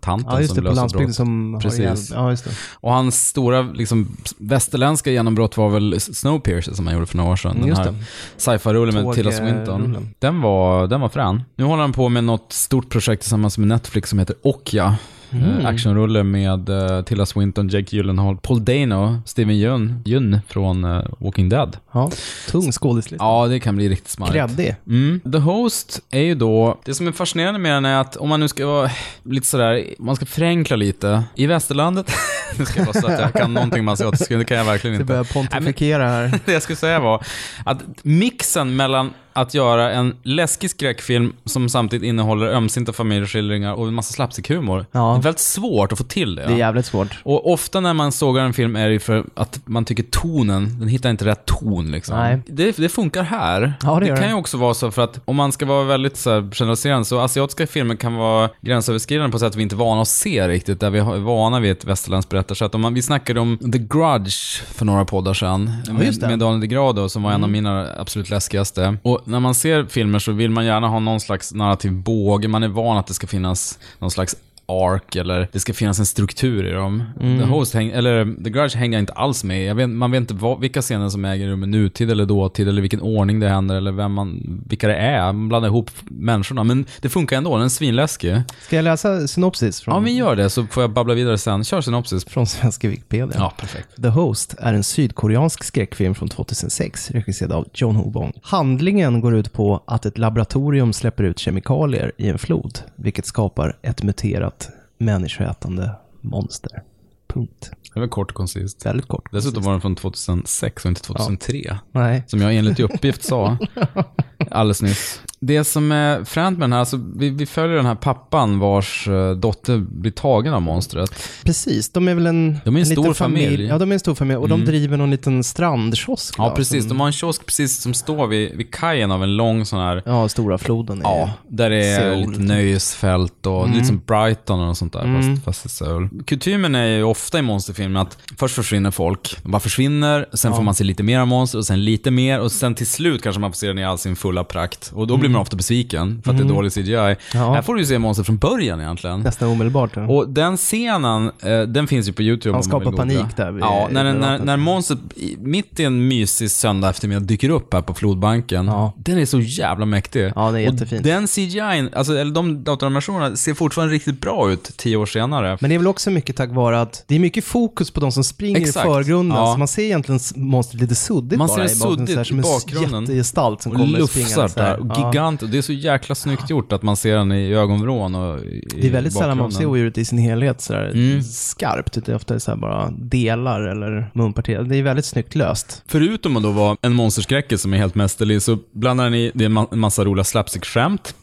tanten 0.00 0.26
Mm. 0.30 0.34
Ja, 0.34 0.40
just 0.40 0.54
som 0.54 0.64
det, 0.64 0.70
löser 0.70 0.98
brott. 0.98 1.14
som 1.14 1.58
Precis. 1.62 2.10
Ja, 2.14 2.30
just 2.30 2.44
det. 2.44 2.50
Och 2.74 2.92
hans 2.92 3.28
stora 3.28 3.62
liksom, 3.62 4.16
västerländska 4.38 5.10
genombrott 5.10 5.56
var 5.56 5.68
väl 5.70 6.00
Snowpiercer 6.00 6.72
som 6.72 6.86
han 6.86 6.94
gjorde 6.94 7.06
för 7.06 7.16
några 7.16 7.30
år 7.32 7.36
sedan. 7.36 7.56
Den 7.58 7.68
Just 7.68 7.80
här 7.80 7.94
sci-fi-rullen 8.36 9.04
med 9.04 9.14
Tilda 9.14 9.32
Swinton. 9.32 9.82
rullen. 9.82 10.14
Den 10.18 10.40
var, 10.40 10.86
den 10.86 11.00
var 11.00 11.08
frän. 11.08 11.42
Nu 11.56 11.64
håller 11.64 11.82
han 11.82 11.92
på 11.92 12.08
med 12.08 12.24
något 12.24 12.52
stort 12.52 12.88
projekt 12.88 13.22
tillsammans 13.22 13.58
med 13.58 13.68
Netflix 13.68 14.10
som 14.10 14.18
heter 14.18 14.36
Okja. 14.42 14.96
Mm. 15.32 15.60
Eh, 15.60 15.66
actionrulle 15.66 16.22
med 16.22 16.68
uh, 16.68 17.02
Tilda 17.02 17.26
Swinton, 17.26 17.68
Jake 17.68 17.96
Gyllenhaal, 17.96 18.36
Paul 18.36 18.64
Dano, 18.64 19.18
Steven 19.26 19.54
Yeun, 19.54 20.02
Yeun 20.06 20.40
från 20.48 20.84
eh, 20.84 21.04
Walking 21.18 21.48
Dead. 21.48 21.76
Ja, 21.92 22.10
tung 22.48 22.72
skådislista. 22.72 23.24
Ja, 23.24 23.46
det 23.46 23.60
kan 23.60 23.76
bli 23.76 23.88
riktigt 23.88 24.08
smarrigt. 24.08 24.34
Kreddig. 24.34 24.76
Mm. 24.86 25.20
The 25.32 25.38
Host 25.38 26.00
är 26.10 26.20
ju 26.20 26.34
då, 26.34 26.78
det 26.84 26.94
som 26.94 27.06
är 27.06 27.12
fascinerande 27.12 27.58
med 27.60 27.72
den 27.72 27.84
är 27.84 28.00
att 28.00 28.16
om 28.16 28.28
man 28.28 28.40
nu 28.40 28.48
ska 28.48 28.66
vara 28.66 28.90
lite 29.22 29.46
sådär, 29.46 29.84
man 29.98 30.16
ska 30.16 30.26
förenkla 30.26 30.76
lite. 30.76 31.24
I 31.34 31.46
västerlandet, 31.46 32.12
nu 32.58 32.64
ska 32.64 32.78
jag 32.78 32.86
vara 32.86 33.00
så 33.00 33.06
att 33.06 33.20
jag 33.20 33.32
kan 33.32 33.54
någonting 33.54 33.84
med 33.84 33.92
asiatiska, 33.92 34.36
det 34.36 34.44
kan 34.44 34.56
jag 34.56 34.64
verkligen 34.64 34.94
inte. 34.94 35.04
börjar 35.04 35.24
pontifikera 35.24 36.08
här. 36.08 36.40
det 36.44 36.52
jag 36.52 36.62
skulle 36.62 36.76
säga 36.76 37.00
var 37.00 37.24
att 37.64 37.78
mixen 38.02 38.76
mellan 38.76 39.10
att 39.40 39.54
göra 39.54 39.92
en 39.92 40.16
läskig 40.22 40.70
skräckfilm 40.70 41.32
som 41.44 41.68
samtidigt 41.68 42.08
innehåller 42.08 42.46
ömsinta 42.46 42.92
familjeskildringar 42.92 43.72
och 43.74 43.88
en 43.88 43.94
massa 43.94 44.12
slapstick-humor. 44.14 44.86
Ja. 44.92 44.98
Det 45.12 45.18
är 45.18 45.22
väldigt 45.22 45.38
svårt 45.40 45.92
att 45.92 45.98
få 45.98 46.04
till 46.04 46.34
det. 46.34 46.46
Det 46.46 46.52
är 46.52 46.56
jävligt 46.56 46.86
svårt. 46.86 47.08
Och 47.22 47.52
ofta 47.52 47.80
när 47.80 47.94
man 47.94 48.12
sågar 48.12 48.44
en 48.44 48.52
film 48.52 48.76
är 48.76 48.88
det 48.88 48.98
för 49.00 49.24
att 49.34 49.60
man 49.64 49.84
tycker 49.84 50.02
tonen, 50.02 50.76
den 50.80 50.88
hittar 50.88 51.10
inte 51.10 51.24
rätt 51.24 51.44
ton 51.46 51.90
liksom. 51.90 52.16
Nej. 52.16 52.38
Det, 52.46 52.76
det 52.76 52.88
funkar 52.88 53.22
här. 53.22 53.74
Ja, 53.82 54.00
det 54.00 54.06
gör 54.06 54.16
kan 54.16 54.22
det. 54.24 54.28
ju 54.30 54.34
också 54.34 54.56
vara 54.56 54.74
så 54.74 54.90
för 54.90 55.02
att 55.02 55.20
om 55.24 55.36
man 55.36 55.52
ska 55.52 55.66
vara 55.66 55.84
väldigt 55.84 56.16
så 56.16 56.30
här, 56.30 56.50
generaliserande 56.54 57.04
så 57.04 57.20
asiatiska 57.20 57.66
filmer 57.66 57.96
kan 57.96 58.14
vara 58.14 58.50
gränsöverskridande 58.60 59.32
på 59.32 59.38
sätt 59.38 59.56
vi 59.56 59.62
inte 59.62 59.74
är 59.74 59.76
vana 59.76 60.00
att 60.02 60.08
se 60.08 60.48
riktigt, 60.48 60.80
där 60.80 60.90
vi 60.90 60.98
är 60.98 61.18
vana 61.18 61.60
vid 61.60 61.70
ett 61.72 61.84
västerländskt 61.84 62.30
berättarsätt. 62.30 62.74
Om 62.74 62.80
man, 62.80 62.94
vi 62.94 63.02
snackade 63.02 63.40
om 63.40 63.58
The 63.72 63.78
Grudge 63.78 64.62
för 64.74 64.84
några 64.84 65.04
poddar 65.04 65.34
sedan, 65.34 65.70
Ja, 65.86 65.92
det. 65.92 65.98
med, 65.98 66.20
med 66.30 66.38
Daniel 66.38 66.60
DeGrado 66.60 67.08
som 67.08 67.22
var 67.22 67.30
en 67.30 67.44
av 67.44 67.50
Mm. 67.50 67.52
mina 67.64 67.86
absolut 67.98 68.30
läskigaste. 68.30 68.96
Och 69.02 69.20
när 69.30 69.40
man 69.40 69.54
ser 69.54 69.84
filmer 69.84 70.18
så 70.18 70.32
vill 70.32 70.50
man 70.50 70.64
gärna 70.64 70.88
ha 70.88 70.98
någon 70.98 71.20
slags 71.20 71.54
narrativ 71.54 71.92
båge, 71.92 72.48
man 72.48 72.62
är 72.62 72.68
van 72.68 72.96
att 72.96 73.06
det 73.06 73.14
ska 73.14 73.26
finnas 73.26 73.78
någon 73.98 74.10
slags 74.10 74.36
ark 74.70 75.16
eller 75.16 75.48
det 75.52 75.60
ska 75.60 75.74
finnas 75.74 75.98
en 75.98 76.06
struktur 76.06 76.66
i 76.66 76.70
dem. 76.70 77.02
Mm. 77.20 77.38
The 77.38 77.44
Host, 77.44 77.74
häng, 77.74 77.90
eller 77.90 78.42
The 78.44 78.50
Grudge 78.50 78.76
hänger 78.76 78.98
jag 78.98 79.02
inte 79.02 79.12
alls 79.12 79.44
med 79.44 79.76
vet, 79.76 79.88
Man 79.90 80.10
vet 80.10 80.20
inte 80.20 80.34
vad, 80.34 80.60
vilka 80.60 80.82
scener 80.82 81.08
som 81.08 81.24
äger 81.24 81.48
rum 81.48 81.64
i 81.64 81.66
nutid 81.66 82.10
eller 82.10 82.26
dåtid 82.26 82.68
eller 82.68 82.80
vilken 82.80 83.00
ordning 83.00 83.40
det 83.40 83.48
händer 83.48 83.74
eller 83.76 83.92
vem 83.92 84.12
man, 84.12 84.60
vilka 84.66 84.88
det 84.88 84.96
är. 84.96 85.32
Man 85.32 85.48
blandar 85.48 85.68
ihop 85.68 85.90
människorna. 86.04 86.64
Men 86.64 86.84
det 87.00 87.08
funkar 87.08 87.36
ändå, 87.36 87.56
den 87.56 87.64
är 87.64 87.68
svinläskig. 87.68 88.42
Ska 88.60 88.76
jag 88.76 88.82
läsa 88.82 89.28
synopsis 89.28 89.80
från, 89.80 89.94
Ja, 89.94 90.00
men 90.00 90.14
gör 90.16 90.36
det 90.36 90.50
så 90.50 90.66
får 90.66 90.82
jag 90.82 90.90
babbla 90.92 91.14
vidare 91.14 91.38
sen. 91.38 91.64
Kör 91.64 91.80
synopsis. 91.80 92.24
från 92.24 92.46
svenska 92.46 92.88
Wikipedia? 92.88 93.36
Ja, 93.38 93.52
perfekt. 93.60 94.02
The 94.02 94.08
Host 94.08 94.54
är 94.58 94.74
en 94.74 94.84
sydkoreansk 94.84 95.64
skräckfilm 95.64 96.14
från 96.14 96.28
2006 96.28 97.10
regisserad 97.10 97.52
av 97.52 97.68
John 97.74 97.96
Ho 97.96 98.10
Bong. 98.10 98.32
Handlingen 98.42 99.20
går 99.20 99.34
ut 99.36 99.52
på 99.52 99.82
att 99.86 100.06
ett 100.06 100.18
laboratorium 100.18 100.92
släpper 100.92 101.24
ut 101.24 101.38
kemikalier 101.38 102.12
i 102.16 102.28
en 102.28 102.38
flod, 102.38 102.78
vilket 102.96 103.26
skapar 103.26 103.76
ett 103.82 104.02
muterat 104.02 104.59
människoätande 105.00 105.90
monster. 106.20 106.82
Punkt. 107.28 107.70
Det 107.94 108.00
var 108.00 108.06
kort 108.06 108.30
och 108.30 108.36
koncist. 108.36 108.86
Väldigt 108.86 109.08
kort. 109.08 109.32
Dessutom 109.32 109.62
var 109.62 109.72
den 109.72 109.80
från 109.80 109.96
2006 109.96 110.84
och 110.84 110.88
inte 110.88 111.02
2003. 111.02 111.78
Nej. 111.92 112.24
Som 112.26 112.40
jag 112.40 112.54
enligt 112.54 112.80
uppgift 112.80 113.24
sa 113.24 113.58
alldeles 114.50 114.82
nyss. 114.82 115.20
Det 115.42 115.64
som 115.64 115.92
är 115.92 116.24
fränt 116.24 116.58
med 116.58 116.64
den 116.64 116.72
här, 116.72 116.80
alltså, 116.80 117.00
vi, 117.16 117.30
vi 117.30 117.46
följer 117.46 117.76
den 117.76 117.86
här 117.86 117.94
pappan 117.94 118.58
vars 118.58 119.08
eh, 119.08 119.30
dotter 119.30 119.78
blir 119.78 120.12
tagen 120.12 120.54
av 120.54 120.62
monstret. 120.62 121.10
Precis, 121.44 121.90
de 121.92 122.08
är 122.08 122.14
väl 122.14 122.26
en, 122.26 122.58
De 122.64 122.76
är 122.76 122.80
en 122.80 122.88
liten 122.88 123.04
stor 123.04 123.14
familj. 123.14 123.64
Ja, 123.66 123.78
de 123.78 123.90
är 123.90 123.94
en 123.94 124.00
stor 124.00 124.14
familj 124.14 124.36
och 124.36 124.48
de 124.48 124.54
Mm. 124.54 124.66
driver 124.66 124.96
någon 124.96 125.10
liten 125.10 125.44
strandkiosk. 125.44 126.34
Ja, 126.38 126.48
va, 126.48 126.54
precis. 126.56 126.82
som- 126.82 126.88
De 126.88 127.00
har 127.00 127.06
en 127.06 127.12
kiosk 127.12 127.46
precis 127.46 127.80
som 127.80 127.94
står 127.94 128.26
vid, 128.26 128.56
vid 128.56 128.74
kajen 128.74 129.10
av 129.10 129.22
en 129.22 129.36
lång 129.36 129.64
sån 129.66 129.78
här, 129.80 130.02
Ja, 130.06 130.28
stora 130.28 130.58
floden. 130.58 130.98
är- 130.98 131.02
ja, 131.02 131.30
där 131.48 131.70
det 131.70 131.84
är 131.86 132.00
Seoul, 132.00 132.30
lite 132.30 132.42
nöjesfält 132.42 133.46
och 133.46 133.62
Mm. 133.64 133.72
lite 133.74 133.86
som 133.86 134.02
Brighton 134.06 134.60
och 134.68 134.76
sånt 134.76 134.92
där, 134.92 135.04
Mm. 135.04 135.36
fast, 135.36 135.44
fast 135.44 135.66
i 135.66 135.68
Seoul. 135.68 136.08
Kutymen 136.26 136.74
är 136.74 136.86
ju 136.86 137.02
ofta 137.02 137.38
i 137.38 137.42
monsterfilmer 137.42 138.00
att 138.00 138.18
först 138.38 138.54
försvinner 138.54 138.90
folk, 138.90 139.36
de 139.42 139.50
bara 139.52 139.60
försvinner, 139.60 140.26
sen 140.34 140.50
Ja. 140.50 140.56
får 140.56 140.62
man 140.64 140.74
se 140.74 140.84
lite 140.84 141.02
mer 141.02 141.18
av 141.20 141.26
monster 141.26 141.58
och 141.58 141.66
sen 141.66 141.84
lite 141.84 142.10
mer 142.10 142.40
och 142.40 142.52
sen 142.52 142.74
till 142.74 142.86
slut 142.86 143.22
kanske 143.22 143.40
man 143.40 143.52
får 143.52 143.56
se 143.56 143.66
den 143.66 143.78
i 143.78 143.84
all 143.84 143.98
sin 143.98 144.16
fulla 144.16 144.44
prakt. 144.44 144.90
Och 144.94 145.06
då 145.06 145.16
blir 145.16 145.29
Mm. 145.30 145.32
man 145.32 145.42
ofta 145.42 145.56
besviken 145.56 146.22
för 146.24 146.30
att 146.30 146.36
det 146.36 146.40
är 146.40 146.44
Mm. 146.44 146.54
dålig 146.56 146.72
CGI. 146.72 147.16
Ja. 147.34 147.52
Här 147.54 147.62
får 147.62 147.74
du 147.74 147.80
ju 147.80 147.86
se 147.86 147.98
monster 147.98 148.24
från 148.24 148.36
början 148.38 148.80
egentligen. 148.80 149.20
Nästan 149.20 149.48
omedelbart. 149.48 149.90
ja. 149.94 150.06
Och 150.08 150.28
den 150.28 150.56
scenen, 150.56 151.30
eh, 151.42 151.60
den 151.60 151.86
finns 151.86 152.08
ju 152.08 152.12
på 152.12 152.22
YouTube. 152.22 152.48
Han 152.50 152.54
man 152.56 152.62
skapar 152.62 152.92
panik 152.92 153.36
där 153.36 153.58
Ja, 153.60 153.88
när, 153.90 154.04
när, 154.04 154.14
vattnet. 154.20 154.44
när 154.44 154.56
monstret 154.56 154.98
i- 155.16 155.36
mitt 155.40 155.80
i 155.80 155.84
en 155.84 156.08
mysig 156.08 156.50
söndag 156.50 156.90
eftermiddag 156.90 157.20
dyker 157.20 157.50
upp 157.50 157.72
här 157.74 157.82
på 157.82 157.94
flodbanken. 157.94 158.66
Den 158.96 159.18
är 159.18 159.26
så 159.26 159.40
jävla 159.40 159.86
mäktig. 159.86 160.32
Ja, 160.36 160.50
det 160.50 160.60
är 160.60 160.68
Och 160.68 160.74
jättefint. 160.74 161.04
den 161.04 161.26
CGI, 161.28 161.88
alltså, 161.92 162.16
eller 162.18 162.32
de 162.34 162.64
datoranimationerna 162.64 163.36
ser 163.36 163.54
fortfarande 163.54 163.94
riktigt 163.94 164.20
bra 164.20 164.50
ut 164.52 164.70
tio 164.76 164.96
år 164.96 165.06
senare. 165.06 165.58
Men 165.60 165.68
det 165.70 165.76
är 165.76 165.78
väl 165.78 165.86
också 165.88 166.10
mycket 166.10 166.36
tack 166.36 166.50
vare 166.50 166.80
att 166.80 167.04
det 167.06 167.14
är 167.14 167.18
mycket 167.18 167.44
fokus 167.44 167.90
på 167.90 168.00
de 168.00 168.12
som 168.12 168.24
springer 168.24 168.60
Exakt. 168.60 168.86
i 168.86 168.88
förgrunden. 168.88 169.38
Ja. 169.38 169.52
Så 169.52 169.58
man 169.58 169.68
ser 169.68 169.82
egentligen 169.82 170.20
monstret 170.36 170.80
lite 170.80 170.94
suddigt 170.94 171.38
Man 171.38 171.48
bara 171.48 171.56
ser 171.56 171.64
det 171.64 171.72
i 171.72 171.76
bakgrunden, 171.78 172.06
suddigt 172.06 172.14
så 172.14 172.18
här, 172.18 172.24
som 172.24 172.36
i 172.36 172.38
en 172.38 172.42
bakgrunden. 172.42 173.00
jättegestalt 173.02 173.62
som 173.62 173.72
och 173.72 173.78
kommer 173.78 173.98
lufsar 173.98 174.20
springandes 174.22 174.54
där. 174.54 174.78
Ja. 174.88 174.94
Gigant. 175.20 175.42
Och 175.42 175.48
det 175.48 175.58
är 175.58 175.62
så 175.62 175.72
jäkla 175.72 176.14
snyggt 176.14 176.50
gjort 176.50 176.72
att 176.72 176.82
man 176.82 176.96
ser 176.96 177.16
den 177.16 177.32
i 177.32 177.52
ögonvrån 177.54 178.14
och 178.14 178.40
i 178.40 178.64
Det 178.80 178.86
är 178.86 178.90
väldigt 178.92 179.12
sällan 179.12 179.38
man 179.38 179.52
ser 179.52 179.66
odjuret 179.66 179.98
i 179.98 180.04
sin 180.04 180.18
helhet 180.18 180.60
sådär 180.60 180.90
Mm. 180.94 181.22
skarpt. 181.22 181.92
Det 181.92 182.08
är 182.08 182.16
ofta 182.16 182.40
så 182.40 182.56
bara 182.56 182.90
delar 182.90 183.60
eller 183.60 184.10
munpartier. 184.14 184.62
Det 184.62 184.76
är 184.76 184.82
väldigt 184.82 185.04
snyggt 185.04 185.34
löst. 185.34 185.82
Förutom 185.86 186.36
att 186.36 186.42
då 186.42 186.50
vara 186.50 186.76
en 186.82 186.92
monsterskräcke 186.94 187.58
som 187.58 187.74
är 187.74 187.78
helt 187.78 187.94
mästerlig 187.94 188.42
så 188.42 188.58
blandar 188.72 189.04
den 189.04 189.14
i, 189.14 189.30
det 189.34 189.44
är 189.44 189.46
en 189.46 189.58
ma- 189.58 189.76
massa 189.76 190.04
roliga 190.04 190.24
slapstick-skämt. 190.24 191.14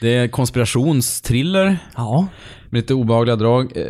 Det 0.00 0.08
är 0.16 0.28
konspirationstriller. 0.28 1.78
Ja. 1.96 2.26
Med 2.72 2.78
lite 2.80 2.94
obehagliga 2.94 3.36
drag. 3.36 3.64
Eh, 3.76 3.82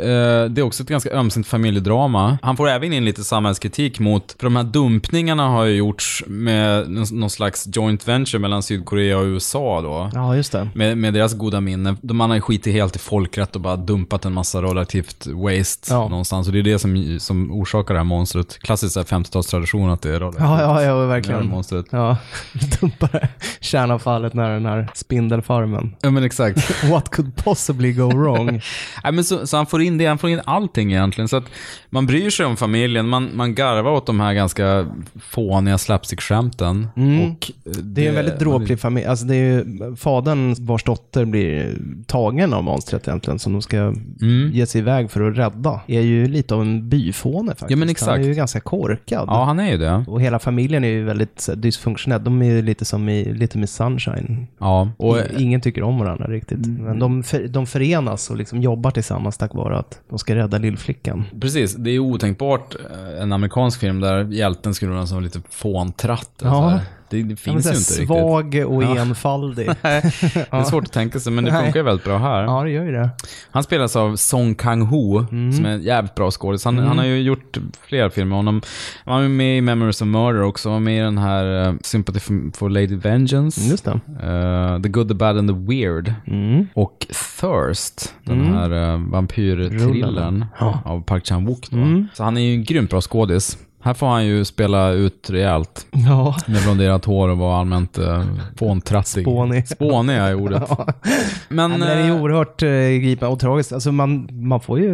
Det 0.50 0.60
är 0.60 0.62
också 0.62 0.82
ett 0.82 0.88
ganska 0.88 1.10
ömsint 1.10 1.46
familjedrama. 1.46 2.38
Han 2.42 2.56
får 2.56 2.68
även 2.68 2.92
in 2.92 3.04
lite 3.04 3.24
samhällskritik 3.24 3.98
mot, 4.00 4.34
för 4.38 4.46
de 4.46 4.56
här 4.56 4.64
dumpningarna 4.64 5.48
har 5.48 5.64
ju 5.64 5.76
gjorts 5.76 6.24
med 6.26 6.90
någon 6.90 7.30
slags 7.30 7.68
joint 7.72 8.08
venture 8.08 8.38
mellan 8.40 8.62
Sydkorea 8.62 9.18
och 9.18 9.24
USA 9.24 9.80
då. 9.80 10.10
Ja, 10.14 10.36
just 10.36 10.52
det. 10.52 10.68
Med, 10.74 10.98
med 10.98 11.14
deras 11.14 11.34
goda 11.34 11.60
minne. 11.60 11.96
De 12.02 12.16
man 12.16 12.30
har 12.30 12.34
ju 12.36 12.40
skitit 12.40 12.72
helt 12.72 12.96
i 12.96 12.98
folkrätt 12.98 13.54
och 13.54 13.60
bara 13.62 13.76
dumpat 13.76 14.24
en 14.24 14.32
massa 14.32 14.62
relativt 14.62 15.26
waste 15.26 15.92
Ja. 15.94 16.08
någonstans. 16.08 16.46
Och 16.46 16.52
det 16.52 16.58
är 16.58 16.62
det 16.62 16.78
som, 16.78 17.16
som 17.20 17.52
orsakar 17.52 17.94
det 17.94 18.00
här 18.00 18.04
monstret. 18.04 18.58
Klassisk 18.58 18.92
så 18.92 19.00
här 19.00 19.06
50-talstradition 19.06 19.92
att 19.92 20.02
det 20.02 20.08
är 20.08 20.12
radioaktivt. 20.12 20.42
Ja, 20.44 20.60
ja, 20.60 20.82
ja, 20.82 21.06
verkligen. 21.06 21.46
monstret. 21.48 21.86
Ja, 21.90 22.16
dumpar 22.80 23.28
kärnavfallet 23.60 24.34
när 24.34 24.50
den 24.50 24.66
här 24.66 24.88
spindelfarmen. 24.94 25.96
Ja 26.00 26.10
men 26.10 26.24
exakt. 26.24 26.84
What 26.90 27.08
could 27.08 27.36
possibly 27.36 27.92
go 27.92 28.08
wrong? 28.10 28.60
Nej, 29.04 29.12
men 29.12 29.24
så, 29.24 29.46
så 29.46 29.56
han 29.56 29.66
får 29.66 29.82
in 29.82 29.98
det, 29.98 30.06
han 30.06 30.18
får 30.18 30.30
in 30.30 30.40
allting 30.44 30.92
egentligen. 30.92 31.28
Så 31.28 31.36
att 31.36 31.44
man 31.90 32.06
bryr 32.06 32.30
sig 32.30 32.46
om 32.46 32.56
familjen, 32.56 33.08
man, 33.08 33.30
man 33.34 33.54
garvar 33.54 33.90
åt 33.90 34.06
de 34.06 34.20
här 34.20 34.34
ganska 34.34 34.86
fåniga 35.20 35.78
slapstick-skämten. 35.78 36.88
Mm. 36.96 37.20
Och 37.30 37.50
eh, 37.66 37.72
Det 37.72 38.04
är 38.04 38.08
en 38.08 38.14
väldigt 38.14 38.38
dråplig 38.38 38.80
familj. 38.80 39.06
Alltså 39.06 39.24
det 39.26 39.36
är 39.36 39.52
ju 39.54 39.96
fadern 39.96 40.54
vars 40.66 40.84
dotter 40.84 41.24
blir 41.24 41.78
tagen 42.06 42.52
av 42.52 42.64
monstret 42.64 43.08
egentligen, 43.08 43.38
som 43.38 43.52
de 43.52 43.62
ska 43.62 43.76
Mm. 44.22 44.50
ge 44.52 44.66
sig 44.66 44.78
iväg 44.80 45.10
för 45.10 45.30
att 45.30 45.36
rädda. 45.38 45.80
Är 45.86 46.00
ju 46.00 46.26
lite 46.28 46.54
av 46.54 46.60
en 46.62 46.88
byfåne 46.88 47.50
faktiskt. 47.50 47.70
Ja, 47.70 47.76
men 47.76 47.88
exakt. 47.88 48.10
Han 48.10 48.20
är 48.20 48.24
ju 48.24 48.34
ganska 48.34 48.60
korkad. 48.60 49.24
Ja, 49.28 49.44
han 49.44 49.60
är 49.60 49.70
ju 49.70 49.76
det. 49.76 50.04
Och 50.08 50.20
hela 50.22 50.38
familjen 50.38 50.84
är 50.84 50.88
ju 50.88 51.04
väldigt 51.04 51.48
dysfunktionell. 51.56 52.24
De 52.24 52.42
är 52.42 52.46
ju 52.46 52.62
lite 52.62 52.84
som 52.84 53.08
i 53.08 53.32
Lite 53.34 53.58
med 53.58 53.68
Sunshine. 53.68 54.46
Ja, 54.58 54.88
och 54.96 55.16
Ingen 55.38 55.60
tycker 55.60 55.82
om 55.82 55.98
varandra 55.98 56.26
riktigt. 56.26 56.66
Men 56.66 56.98
de, 56.98 57.22
för, 57.22 57.48
de 57.48 57.66
förenas 57.66 58.30
och 58.30 58.36
liksom 58.36 58.61
jobbar 58.62 58.90
tillsammans 58.90 59.38
tack 59.38 59.54
vare 59.54 59.78
att 59.78 60.00
de 60.08 60.18
ska 60.18 60.34
rädda 60.34 60.58
lillflickan. 60.58 61.24
precis, 61.40 61.74
det 61.74 61.90
är 61.90 61.98
otänkbart 61.98 62.74
eh, 62.90 63.22
en 63.22 63.32
amerikansk 63.32 63.80
film 63.80 64.00
där 64.00 64.24
hjälten 64.24 64.74
skulle 64.74 64.92
vara 64.92 65.06
som 65.06 65.22
lite 65.22 65.40
fåntratt. 65.50 66.30
Ja. 66.42 66.80
Det, 67.12 67.36
finns 67.36 67.66
ju 67.66 67.70
inte 67.70 67.80
svag 67.80 68.44
riktigt. 68.46 68.66
och 68.66 68.82
Ja. 68.82 68.98
enfaldig. 69.00 69.66
Nej, 69.82 70.02
det 70.34 70.46
är 70.50 70.62
svårt 70.64 70.84
att 70.84 70.92
tänka 70.92 71.20
sig, 71.20 71.32
men 71.32 71.44
det 71.44 71.52
Nej. 71.52 71.62
funkar 71.64 71.80
ju 71.80 71.84
väldigt 71.84 72.04
bra 72.04 72.18
här. 72.18 72.42
Ja, 72.42 72.62
det 72.62 72.70
gör 72.70 72.84
ju 72.84 72.92
det. 72.92 73.10
Han 73.50 73.62
spelas 73.62 73.96
av 73.96 74.16
Song 74.16 74.54
Kang-ho, 74.54 75.26
som 75.56 75.64
är 75.66 75.70
en 75.70 75.82
jävligt 75.82 76.14
bra 76.14 76.30
skådis. 76.30 76.64
Han, 76.64 76.74
Mm. 76.74 76.88
han 76.88 76.98
har 76.98 77.04
ju 77.04 77.22
gjort 77.22 77.58
fler 77.86 78.08
filmer. 78.08 78.36
Honom, 78.36 78.62
han 79.04 79.22
var 79.22 79.28
med 79.28 79.58
i 79.58 79.60
Memories 79.60 80.02
of 80.02 80.06
Murder 80.08 80.42
också. 80.42 80.68
Han 80.68 80.74
var 80.74 80.80
med 80.80 80.96
i 80.98 81.00
den 81.04 81.18
här 81.18 81.68
uh, 81.68 81.74
Sympathy 81.82 82.20
for, 82.20 82.56
for 82.56 82.68
Lady 82.70 82.96
Vengeance. 82.96 83.60
Just 83.70 83.84
det. 83.84 83.90
Eh, 84.22 84.82
the 84.82 84.88
Good, 84.88 85.08
The 85.08 85.14
Bad 85.14 85.38
and 85.38 85.48
The 85.48 85.54
Weird. 85.74 86.14
Mm. 86.26 86.66
Och 86.74 87.06
Thirst, 87.40 88.14
den 88.24 88.40
Mm. 88.40 88.52
här 88.54 88.72
uh, 88.72 89.10
vampyrthrillern 89.10 90.44
av 90.84 91.02
Park 91.02 91.24
Chan-wook. 91.24 91.72
Mm. 91.72 92.08
Så 92.14 92.24
han 92.24 92.36
är 92.36 92.40
ju 92.40 92.54
en 92.54 92.64
grymt 92.64 92.90
bra 92.90 93.00
skådis. 93.00 93.58
Här 93.84 93.94
får 93.94 94.06
han 94.06 94.26
ju 94.26 94.44
spela 94.44 94.90
ut 94.90 95.30
rejält. 95.30 95.86
Ja. 95.90 96.36
Med 96.46 96.62
blonderat 96.62 97.04
hår 97.04 97.28
och 97.28 97.38
vara 97.38 97.56
allmänt 97.56 97.98
uh, 97.98 98.24
fåntrattig. 98.56 99.24
Spånig. 99.24 99.68
Spånig 99.68 100.16
är 100.16 100.34
ordet. 100.34 100.62
Ja. 100.68 100.86
Men, 101.48 101.70
Men, 101.70 101.80
det 101.80 101.86
är 101.86 102.04
ju 102.04 102.10
eh, 102.10 102.22
oerhört 102.22 102.62
eh, 102.62 102.68
gripande 102.70 103.32
och 103.32 103.40
tragiskt. 103.40 103.72
Alltså 103.72 103.92
man, 103.92 104.28
man 104.30 104.60
får 104.60 104.78
ju 104.78 104.92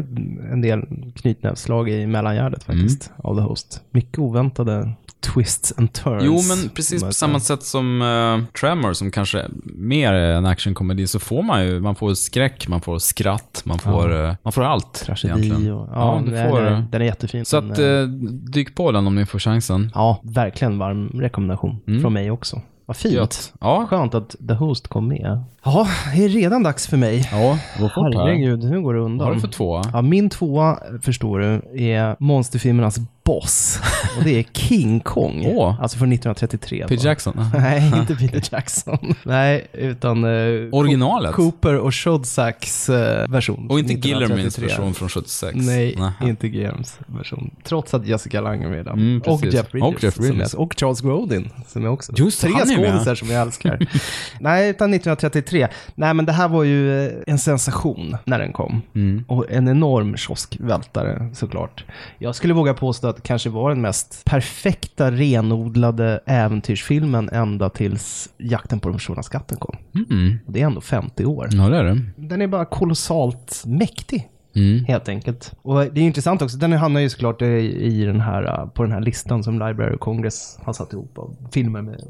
en 0.53 0.61
del 0.61 0.87
knytnävsslag 1.15 1.91
i 1.91 2.07
mellangärdet 2.07 2.65
faktiskt 2.65 3.11
av 3.17 3.37
The 3.37 3.43
Host. 3.43 3.83
Mycket 3.91 4.19
oväntade 4.19 4.93
twists 5.21 5.73
and 5.77 5.93
turns. 5.93 6.23
Jo, 6.25 6.33
men 6.49 6.69
precis 6.69 7.03
på 7.05 7.13
samma 7.13 7.41
säger. 7.41 7.57
sätt 7.57 7.67
som 7.67 8.03
uh, 8.03 8.45
Tremor, 8.61 8.93
som 8.93 9.11
kanske 9.11 9.45
mer 9.65 10.13
är 10.13 10.33
en 10.37 10.47
actionkomedi, 10.47 11.07
så 11.07 11.19
får 11.19 11.43
man 11.43 11.65
ju, 11.67 11.81
man 11.81 11.95
får 11.95 12.15
skräck, 12.15 12.69
man 12.69 12.81
får 12.81 12.99
skratt, 12.99 13.63
man 13.65 13.79
får, 13.79 14.13
Ja. 14.13 14.29
eh, 14.29 14.35
man 14.43 14.53
får 14.53 14.63
allt. 14.65 14.95
Tragedi 14.95 15.29
egentligen. 15.47 15.73
och... 15.75 15.89
Ja, 15.95 16.23
du 16.25 16.31
nej, 16.31 16.51
får, 16.51 16.61
nej, 16.61 16.73
eh, 16.73 16.81
den 16.91 17.03
är 17.03 17.07
jättefin. 17.07 17.45
Så 17.45 17.57
att, 17.57 17.79
eh, 17.79 18.03
dyk 18.53 18.75
på 18.75 18.93
den 18.93 19.07
om 19.07 19.15
ni 19.15 19.27
får 19.27 19.39
chansen. 19.39 19.91
Ja, 19.95 20.21
verkligen 20.23 20.79
varm 20.79 21.09
rekommendation 21.21 21.81
Mm. 21.87 22.01
från 22.01 22.13
mig 22.13 22.31
också. 22.31 22.63
Vad 22.87 22.97
fint. 22.97 23.15
Gött. 23.15 23.53
Ja. 23.61 23.87
Skönt 23.91 24.15
att 24.15 24.37
The 24.49 24.55
Host 24.55 24.89
kom 24.89 25.09
med. 25.09 25.43
Ja, 25.65 25.89
det 26.17 26.25
är 26.25 26.29
redan 26.29 26.63
dags 26.63 26.87
för 26.87 26.97
mig. 26.97 27.29
Ja, 27.33 27.59
det 27.77 27.83
går 27.83 27.89
fort. 27.89 28.15
Herregud, 28.15 28.65
nu 28.65 28.81
går 28.83 28.95
det 28.95 29.01
undan. 29.01 29.19
Vad 29.19 29.27
har 29.27 29.35
du 29.35 29.41
för 29.41 29.49
tvåa? 29.49 29.83
Ja, 29.93 30.03
min 30.03 30.31
tvåa, 30.31 30.79
förstår 31.03 31.39
du, 31.39 31.63
är 31.85 32.17
monsterfilmernas 32.21 32.99
boss. 33.29 33.81
Och 34.19 34.25
det 34.25 34.39
är 34.39 34.43
King 34.43 35.01
Kong. 35.01 35.47
Åh. 35.47 35.83
Alltså 35.83 35.99
från 35.99 36.13
1933. 36.13 36.83
Peter 36.89 36.97
då. 36.97 37.09
Jackson? 37.09 37.47
Nej, 37.55 37.93
inte 38.01 38.17
Peter 38.17 38.43
Jackson. 38.53 39.15
Nej, 39.23 39.67
utan 39.73 40.25
eh, 40.25 40.69
Originalet? 40.73 41.35
Cooper 41.35 41.77
och 41.77 41.95
Shodzaks 41.95 42.89
eh, 42.89 43.29
version. 43.29 43.67
Och 43.71 43.79
inte 43.79 43.93
1933. 43.93 44.09
Gillermins 44.09 44.59
version 44.59 44.95
från 44.95 45.09
76? 45.09 45.57
Nej, 45.57 45.97
Nähä. 45.97 46.29
inte 46.29 46.49
Gillerms 46.49 46.99
version. 47.07 47.51
Trots 47.65 47.95
att 47.95 48.07
Jessica 48.07 48.41
Lange 48.41 48.67
är 48.67 48.71
med. 48.71 48.87
Mm, 48.87 49.23
och 49.27 49.41
precis. 49.41 49.55
Jeff 49.55 49.73
Bridges. 49.73 49.95
Och 49.95 50.05
Jeff 50.05 50.17
Bridges. 50.17 50.51
Som 50.51 50.61
är, 50.61 50.63
och 50.63 50.75
Charles 50.77 51.01
Grodin, 51.01 51.51
som 51.67 51.85
är 51.85 51.89
också. 51.89 52.13
Just 52.17 52.41
det, 52.41 52.47
Tre 52.47 52.57
han 52.59 52.71
är 52.71 52.81
med. 52.81 52.91
skådisar 52.91 53.15
som 53.15 53.31
jag 53.31 53.43
älskar. 53.43 53.79
Nej, 54.41 54.71
utan 54.71 54.95
1933. 54.95 55.69
Nej, 55.95 56.15
men 56.15 56.25
det 56.25 56.33
här 56.33 56.49
var 56.49 56.65
ju 56.65 57.07
eh, 57.07 57.13
en 57.27 57.39
sensation 57.39 58.17
när 58.25 58.39
den 58.39 58.53
kom. 58.53 58.83
Mm. 58.95 59.25
Och 59.29 59.51
en 59.51 59.69
enorm 59.69 60.17
kioskvältare 60.17 61.31
såklart. 61.35 61.85
Jag 62.19 62.35
skulle 62.35 62.55
våga 62.55 62.75
påstå 62.75 63.09
att 63.09 63.18
det 63.19 63.23
kanske 63.23 63.51
var 63.51 63.71
den 63.71 63.81
mest 63.81 64.25
perfekta 64.25 65.11
renodlade 65.11 66.21
äventyrsfilmen 66.27 67.29
ända 67.29 67.71
tills 67.71 68.29
Jakten 68.39 68.81
på 68.81 68.89
den 68.89 68.99
försvunna 68.99 69.23
skatten 69.23 69.59
kom. 69.59 69.77
Mm. 70.11 70.39
Och 70.47 70.53
det 70.53 70.63
är 70.63 70.67
ändå 70.67 70.81
50 70.81 71.25
år. 71.25 71.49
Ja, 71.53 71.69
det 71.69 71.77
är 71.77 71.85
det. 71.85 72.01
Den 72.17 72.43
är 72.43 72.47
bara 72.47 72.65
kolossalt 72.65 73.63
mäktig. 73.67 74.29
Mm. 74.57 74.85
Helt 74.85 75.09
enkelt. 75.09 75.53
Och 75.63 75.81
det 75.81 76.01
är 76.01 76.05
intressant 76.05 76.43
också, 76.43 76.59
den 76.59 76.73
hamnar 76.73 77.01
ju 77.01 77.09
såklart 77.09 77.43
i, 77.43 77.47
i 77.83 78.05
den 78.05 78.21
här, 78.21 78.67
på 78.67 78.83
den 78.83 78.93
här 78.93 79.01
listan 79.01 79.45
som 79.45 79.55
Library 79.55 79.95
of 79.95 80.01
Congress 80.01 80.59
har 80.63 80.73
satt 80.73 80.93
ihop 80.93 81.19
av 81.19 81.37
filmer 81.53 81.83
med 81.83 82.01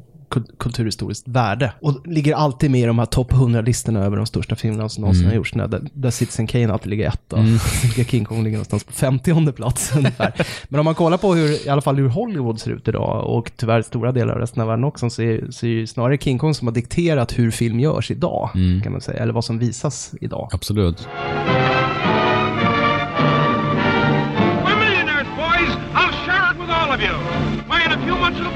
kulturhistoriskt 0.58 1.28
värde. 1.28 1.72
Och 1.80 2.06
ligger 2.06 2.34
alltid 2.34 2.70
med 2.70 2.80
i 2.80 2.84
de 2.84 2.98
här 2.98 3.06
topp 3.06 3.32
100-listorna 3.32 4.04
över 4.04 4.16
de 4.16 4.26
största 4.26 4.56
filmerna 4.56 4.88
som 4.88 5.00
någonsin 5.00 5.22
Mm. 5.24 5.30
har 5.30 5.36
gjorts. 5.36 5.52
Där, 5.52 5.80
där 5.92 6.10
Citizen 6.10 6.46
Kane 6.46 6.72
alltid 6.72 6.90
ligger 6.90 7.08
etta. 7.08 7.36
Mm. 7.36 7.58
King 8.08 8.24
Kong 8.24 8.44
ligger 8.44 8.56
någonstans 8.56 8.84
på 8.84 8.92
50 8.92 9.52
plats 9.52 9.92
ungefär. 9.96 10.32
Men 10.68 10.80
om 10.80 10.84
man 10.84 10.94
kollar 10.94 11.18
på 11.18 11.34
hur, 11.34 11.66
i 11.66 11.68
alla 11.68 11.80
fall 11.82 11.96
hur 11.96 12.08
Hollywood 12.08 12.60
ser 12.60 12.70
ut 12.70 12.88
idag 12.88 13.26
och 13.26 13.52
tyvärr 13.56 13.82
stora 13.82 14.12
delar 14.12 14.32
av 14.34 14.40
resten 14.40 14.62
av 14.62 14.68
världen 14.68 14.84
också, 14.84 15.10
så 15.10 15.22
är, 15.22 15.50
så 15.50 15.66
är 15.66 15.70
ju 15.70 15.86
snarare 15.86 16.18
King 16.18 16.38
Kong 16.38 16.54
som 16.54 16.68
har 16.68 16.74
dikterat 16.74 17.38
hur 17.38 17.50
film 17.50 17.80
görs 17.80 18.10
idag, 18.10 18.50
Mm. 18.54 18.82
kan 18.82 18.92
man 18.92 19.00
säga. 19.00 19.22
Eller 19.22 19.32
vad 19.32 19.44
som 19.44 19.58
visas 19.58 20.14
idag. 20.20 20.48
Absolut. 20.52 21.08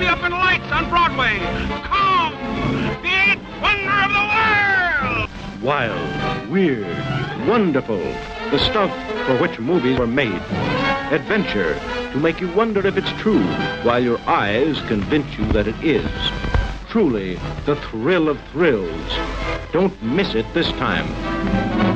Up 0.07 0.23
in 0.23 0.33
lights 0.33 0.71
on 0.73 0.89
Broadway. 0.89 1.39
Come, 1.85 2.35
the 3.03 3.09
eighth 3.09 3.43
wonder 3.61 3.91
of 3.91 4.11
the 4.13 4.27
world. 4.35 5.63
Wild, 5.63 6.49
weird, 6.49 6.87
wonderful. 7.47 7.99
The 8.51 8.59
stuff 8.59 8.91
for 9.27 9.39
which 9.39 9.59
movies 9.59 9.99
were 9.99 10.07
made. 10.07 10.43
Adventure 11.13 11.75
to 12.13 12.19
make 12.19 12.41
you 12.41 12.51
wonder 12.53 12.87
if 12.87 12.97
it's 12.97 13.13
true, 13.21 13.43
while 13.83 14.03
your 14.03 14.21
eyes 14.27 14.81
convince 14.83 15.39
you 15.39 15.51
that 15.53 15.69
it 15.69 15.83
is. 15.85 16.11
Truly, 16.89 17.37
the 17.65 17.77
thrill 17.77 18.29
of 18.29 18.41
thrills. 18.51 19.13
Don't 19.73 20.03
miss 20.03 20.35
it 20.35 20.47
this 20.53 20.69
time. 20.73 21.92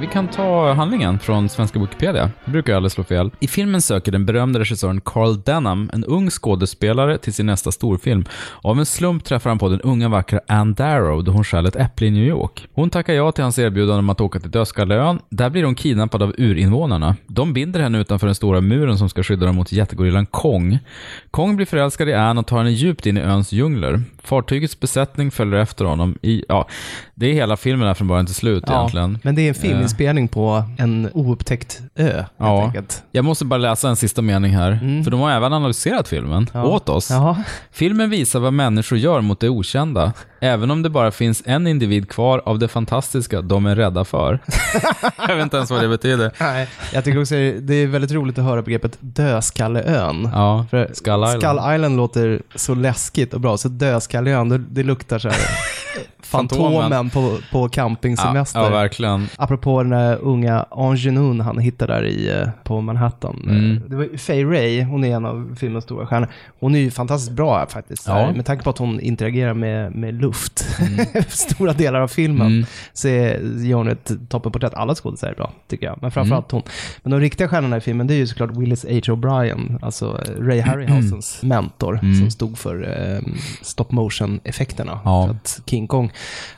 Vi 0.00 0.06
kan 0.06 0.28
ta 0.28 0.72
handlingen 0.72 1.18
från 1.18 1.48
svenska 1.48 1.78
Wikipedia. 1.78 2.30
Det 2.44 2.50
brukar 2.50 2.72
jag 2.72 2.76
aldrig 2.76 2.92
slå 2.92 3.04
fel. 3.04 3.30
I 3.40 3.48
filmen 3.48 3.82
söker 3.82 4.12
den 4.12 4.26
berömde 4.26 4.58
regissören 4.58 5.00
Carl 5.00 5.42
Denham 5.42 5.90
en 5.92 6.04
ung 6.04 6.30
skådespelare 6.30 7.18
till 7.18 7.34
sin 7.34 7.46
nästa 7.46 7.72
storfilm. 7.72 8.24
Av 8.62 8.78
en 8.78 8.86
slump 8.86 9.24
träffar 9.24 9.50
han 9.50 9.58
på 9.58 9.68
den 9.68 9.80
unga 9.80 10.08
vackra 10.08 10.40
Ann 10.48 10.74
Darrow 10.74 11.24
då 11.24 11.32
hon 11.32 11.44
stjäl 11.44 11.66
ett 11.66 11.76
äpple 11.76 12.06
i 12.06 12.10
New 12.10 12.24
York. 12.24 12.68
Hon 12.72 12.90
tackar 12.90 13.14
ja 13.14 13.32
till 13.32 13.42
hans 13.42 13.58
erbjudande 13.58 13.98
om 13.98 14.10
att 14.10 14.20
åka 14.20 14.40
till 14.40 14.50
Dödskalleön. 14.50 15.18
Där 15.28 15.50
blir 15.50 15.64
hon 15.64 15.74
kidnappad 15.74 16.22
av 16.22 16.34
urinvånarna. 16.38 17.16
De 17.26 17.52
binder 17.52 17.80
henne 17.80 17.98
utanför 17.98 18.26
den 18.26 18.34
stora 18.34 18.60
muren 18.60 18.98
som 18.98 19.08
ska 19.08 19.22
skydda 19.22 19.46
dem 19.46 19.56
mot 19.56 19.72
jättegorillan 19.72 20.26
Kong. 20.26 20.78
Kong 21.30 21.56
blir 21.56 21.66
förälskad 21.66 22.08
i 22.08 22.14
Ann 22.14 22.38
och 22.38 22.46
tar 22.46 22.58
henne 22.58 22.70
djupt 22.70 23.06
in 23.06 23.16
i 23.16 23.20
öns 23.20 23.52
djungler. 23.52 24.02
Fartygets 24.22 24.80
besättning 24.80 25.30
följer 25.30 25.60
efter 25.60 25.84
honom 25.84 26.18
i, 26.22 26.44
ja, 26.48 26.68
det 27.14 27.26
är 27.26 27.32
hela 27.32 27.56
filmen 27.56 27.86
här 27.86 27.94
från 27.94 28.08
början 28.08 28.26
till 28.26 28.34
slut 28.34 28.64
egentligen. 28.70 29.18
Men 29.22 29.34
det 29.34 29.42
är 29.42 29.48
en 29.48 29.54
Eh. 29.85 29.85
Filminspelning 29.88 30.28
på 30.28 30.64
en 30.78 31.10
oupptäckt 31.14 31.80
ö, 31.96 32.24
Ja, 32.38 32.64
enkelt. 32.64 33.02
jag 33.12 33.24
måste 33.24 33.44
bara 33.44 33.58
läsa 33.58 33.88
en 33.88 33.96
sista 33.96 34.22
mening 34.22 34.52
här, 34.52 35.02
för 35.04 35.10
de 35.10 35.20
har 35.20 35.30
även 35.30 35.52
analyserat 35.52 36.08
filmen 36.08 36.46
Ja. 36.54 36.64
åt 36.64 36.88
oss. 36.88 37.10
Jaha. 37.10 37.36
Filmen 37.72 38.10
visar 38.10 38.40
vad 38.40 38.52
människor 38.52 38.98
gör 38.98 39.20
mot 39.20 39.40
det 39.40 39.48
okända, 39.48 40.12
även 40.40 40.70
om 40.70 40.82
det 40.82 40.90
bara 40.90 41.10
finns 41.10 41.42
en 41.46 41.66
individ 41.66 42.08
kvar 42.10 42.42
av 42.44 42.58
det 42.58 42.68
fantastiska 42.68 43.42
de 43.42 43.66
är 43.66 43.76
rädda 43.76 44.04
för. 44.04 44.38
jag 45.28 45.36
vet 45.36 45.42
inte 45.42 45.56
ens 45.56 45.70
vad 45.70 45.80
det 45.82 45.88
betyder. 45.88 46.32
Nej, 46.40 46.68
jag 46.92 47.04
tycker 47.04 47.20
också 47.20 47.34
det 47.60 47.74
är 47.74 47.86
väldigt 47.86 48.12
roligt 48.12 48.38
att 48.38 48.44
höra 48.44 48.62
begreppet 48.62 48.96
Dödskalleön. 49.00 50.30
Ja, 50.34 50.66
Skull 50.92 51.24
Island. 51.24 51.42
Skull 51.42 51.74
Island 51.74 51.96
låter 51.96 52.42
så 52.54 52.74
läskigt 52.74 53.34
och 53.34 53.40
bra, 53.40 53.56
så 53.56 53.68
Dödskalleön, 53.68 54.48
det, 54.48 54.58
det 54.58 54.82
luktar 54.82 55.18
så 55.18 55.28
här 55.28 55.38
Fantomen 56.36 57.10
på, 57.10 57.38
på 57.52 57.68
campingsemester. 57.68 58.60
Ja, 58.60 58.64
ja, 58.66 58.70
verkligen. 58.72 59.28
Apropå 59.36 59.82
den 59.82 59.90
där 59.90 60.18
unga 60.22 60.66
Angenun 60.70 61.40
han 61.40 61.58
hittade 61.58 61.92
där 61.92 62.04
i, 62.06 62.30
eh, 62.40 62.48
på 62.64 62.80
Manhattan. 62.80 63.42
Mm. 63.44 63.76
Eh, 63.76 63.82
Det 63.82 63.96
var 63.96 64.16
Faye 64.18 64.44
Ray, 64.44 64.82
hon 64.82 65.04
är 65.04 65.16
en 65.16 65.26
av 65.26 65.56
filmens 65.60 65.84
stora 65.84 66.06
stjärnor. 66.06 66.28
Hon 66.60 66.74
är 66.74 66.78
ju 66.78 66.90
fantastiskt 66.90 67.32
bra 67.32 67.66
faktiskt. 67.66 68.08
Ja. 68.08 68.32
Med 68.32 68.46
tanke 68.46 68.64
på 68.64 68.70
att 68.70 68.78
hon 68.78 69.00
interagerar 69.00 69.54
med, 69.54 69.92
med 69.94 70.14
luft 70.20 70.62
Mm. 70.80 71.06
stora 71.28 71.72
delar 71.72 72.00
av 72.00 72.08
filmen 72.08 72.66
så 72.92 73.08
är, 73.08 73.40
gör 73.64 73.76
hon 73.76 73.88
ett 73.88 74.10
toppenporträtt. 74.28 74.74
Alla 74.74 74.94
skådespelare 74.94 75.34
är 75.34 75.36
bra, 75.36 75.52
tycker 75.68 75.86
jag. 75.86 75.98
Men 76.02 76.10
framförallt 76.10 76.52
Mm. 76.52 76.62
hon. 76.64 76.72
Men 77.02 77.10
de 77.10 77.20
riktiga 77.20 77.48
stjärnorna 77.48 77.76
i 77.76 77.80
filmen, 77.80 78.06
det 78.06 78.14
är 78.14 78.16
ju 78.16 78.26
såklart 78.26 78.50
Willis 78.56 78.84
H. 78.84 78.90
O'Brien, 78.90 79.78
alltså 79.82 80.20
eh, 80.28 80.42
Ray 80.42 80.60
Harryhausens 80.60 81.42
mentor, 81.42 81.98
Mm. 82.02 82.14
som 82.20 82.30
stod 82.30 82.58
för 82.58 82.82
eh, 83.14 83.32
stop 83.62 83.86
motion-effekterna. 83.90 84.98
Ja. 85.04 85.26
För 85.26 85.34
att 85.34 85.60
King 85.66 85.86
Kong, 85.86 86.12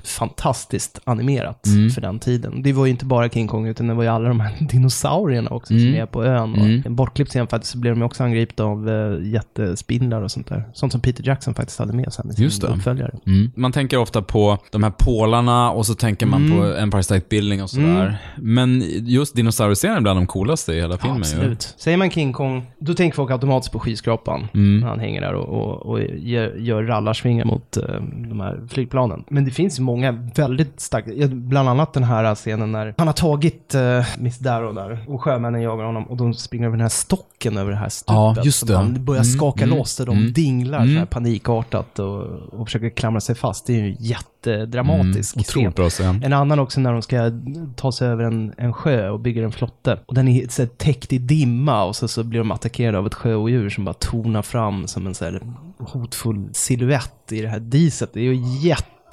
fantastiskt 0.04 1.00
animerat 1.04 1.66
Mm. 1.66 1.90
för 1.90 2.00
den 2.00 2.18
tiden. 2.18 2.62
Det 2.62 2.72
var 2.72 2.84
ju 2.86 2.90
inte 2.90 3.04
bara 3.04 3.28
King 3.28 3.48
Kong, 3.48 3.66
utan 3.66 3.86
det 3.86 3.94
var 3.94 4.02
ju 4.02 4.08
alla 4.08 4.28
de 4.28 4.40
här 4.40 4.52
dinosaurierna 4.70 5.50
också 5.50 5.66
som 5.68 5.78
Mm. 5.78 6.00
är 6.02 6.06
på 6.06 6.24
ön. 6.24 6.52
Och 6.54 6.58
Mm. 6.58 6.94
Bortklippt 6.96 7.30
scen 7.30 7.46
faktiskt 7.46 7.72
så 7.72 7.78
blev 7.78 7.94
de 7.94 7.98
ju 8.00 8.04
också 8.06 8.24
angripna 8.24 8.64
av 8.64 8.88
eh, 8.90 9.28
jättespindlar 9.32 10.22
och 10.22 10.30
sånt 10.30 10.46
där. 10.48 10.64
Sånt 10.72 10.92
som 10.92 11.00
Peter 11.00 11.26
Jackson 11.26 11.54
faktiskt 11.54 11.78
hade 11.78 11.92
med 11.92 12.12
sen 12.12 12.30
i 12.30 12.34
sin 12.34 12.44
Just 12.44 12.62
det. 12.62 12.68
uppföljare. 12.68 13.14
Mm. 13.26 13.50
Man 13.56 13.72
tänker 13.72 13.96
ofta 13.98 14.22
på 14.22 14.58
de 14.70 14.82
här 14.82 14.90
pålarna 14.90 15.70
och 15.70 15.86
så 15.86 15.94
tänker 15.94 16.26
man 16.26 16.46
Mm. 16.46 16.58
på 16.58 16.64
Empire 16.64 17.02
State 17.02 17.26
Building 17.30 17.62
och 17.62 17.70
sådär. 17.70 18.18
Men 18.36 18.82
just 19.06 19.36
dinosauriescenen 19.36 19.96
är 19.96 20.00
bland 20.00 20.18
de 20.18 20.26
coolaste 20.26 20.72
i 20.72 20.80
hela 20.80 20.98
filmen 20.98 21.16
ju. 21.16 21.20
Absolut. 21.22 21.74
Säger 21.78 21.96
man 21.96 22.10
King 22.10 22.32
Kong, 22.32 22.66
då 22.78 22.94
tänker 22.94 23.16
folk 23.16 23.30
automatiskt 23.30 23.72
på 23.72 23.78
skyskrapan. 23.78 24.48
Mm. 24.54 24.80
När 24.80 24.88
han 24.88 25.00
hänger 25.00 25.20
där 25.20 25.34
och, 25.34 25.48
och, 25.48 25.86
och 25.86 26.00
gör, 26.02 26.54
gör 26.56 26.82
rallarsvingar 26.82 27.44
mot 27.44 27.76
eh, 27.76 27.82
de 28.28 28.40
här 28.40 28.60
flygplanen. 28.70 29.24
Men 29.28 29.44
det 29.48 29.54
finns 29.54 29.78
ju 29.78 29.82
många 29.82 30.12
väldigt 30.34 30.80
starka, 30.80 31.10
bland 31.28 31.68
annat 31.68 31.92
den 31.92 32.04
här 32.04 32.34
scenen 32.34 32.72
när 32.72 32.94
han 32.98 33.06
har 33.06 33.14
tagit 33.14 33.74
uh, 33.74 34.06
Miss 34.18 34.38
Darrow 34.38 34.74
där 34.74 35.04
och 35.06 35.22
sjömännen 35.22 35.62
jagar 35.62 35.84
honom 35.84 36.04
och 36.04 36.16
de 36.16 36.34
springer 36.34 36.66
över 36.66 36.76
den 36.76 36.82
här 36.84 36.88
stocken 36.88 37.56
över 37.58 37.70
det 37.70 37.76
här 37.76 37.88
stupet. 37.88 38.14
Ja, 38.14 38.36
just 38.42 38.66
det. 38.66 38.76
Han 38.76 39.04
börjar 39.04 39.22
Mm, 39.22 39.38
skaka 39.38 39.64
mm, 39.64 39.78
loss 39.78 40.00
och 40.00 40.06
de 40.06 40.18
mm. 40.18 40.32
dinglar 40.32 40.78
Mm. 40.78 40.94
så 40.94 40.98
här 40.98 41.06
panikartat 41.06 41.98
och, 41.98 42.22
och 42.60 42.66
försöker 42.66 42.90
klamra 42.90 43.20
sig 43.20 43.34
fast. 43.34 43.66
Det 43.66 43.72
är 43.72 43.84
ju 43.84 43.96
jättedramatisk 43.98 45.36
Mm, 45.36 45.44
otroligt 45.48 45.76
bra 45.76 45.90
scen. 45.90 46.22
En 46.24 46.32
annan 46.32 46.58
också 46.58 46.80
när 46.80 46.92
de 46.92 47.02
ska 47.02 47.30
ta 47.76 47.92
sig 47.92 48.08
över 48.08 48.24
en, 48.24 48.52
en 48.56 48.72
sjö 48.72 49.08
och 49.08 49.20
bygger 49.20 49.42
en 49.42 49.52
flotte. 49.52 49.98
Och 50.06 50.14
den 50.14 50.28
är 50.28 50.48
så 50.48 50.62
här, 50.62 50.68
täckt 50.68 51.12
i 51.12 51.18
dimma 51.18 51.84
och 51.84 51.96
så, 51.96 52.08
så 52.08 52.24
blir 52.24 52.38
de 52.38 52.50
attackerade 52.50 52.98
av 52.98 53.06
ett 53.06 53.14
sjöodjur 53.14 53.70
som 53.70 53.84
bara 53.84 53.94
tonar 53.94 54.42
fram 54.42 54.86
som 54.86 55.06
en 55.06 55.14
så 55.14 55.24
här, 55.24 55.42
hotfull 55.78 56.48
silhuett 56.52 57.32
i 57.32 57.40
det 57.40 57.48
här 57.48 57.60
diset. 57.60 58.10
Det 58.12 58.20
är 58.20 58.24
ju 58.24 58.34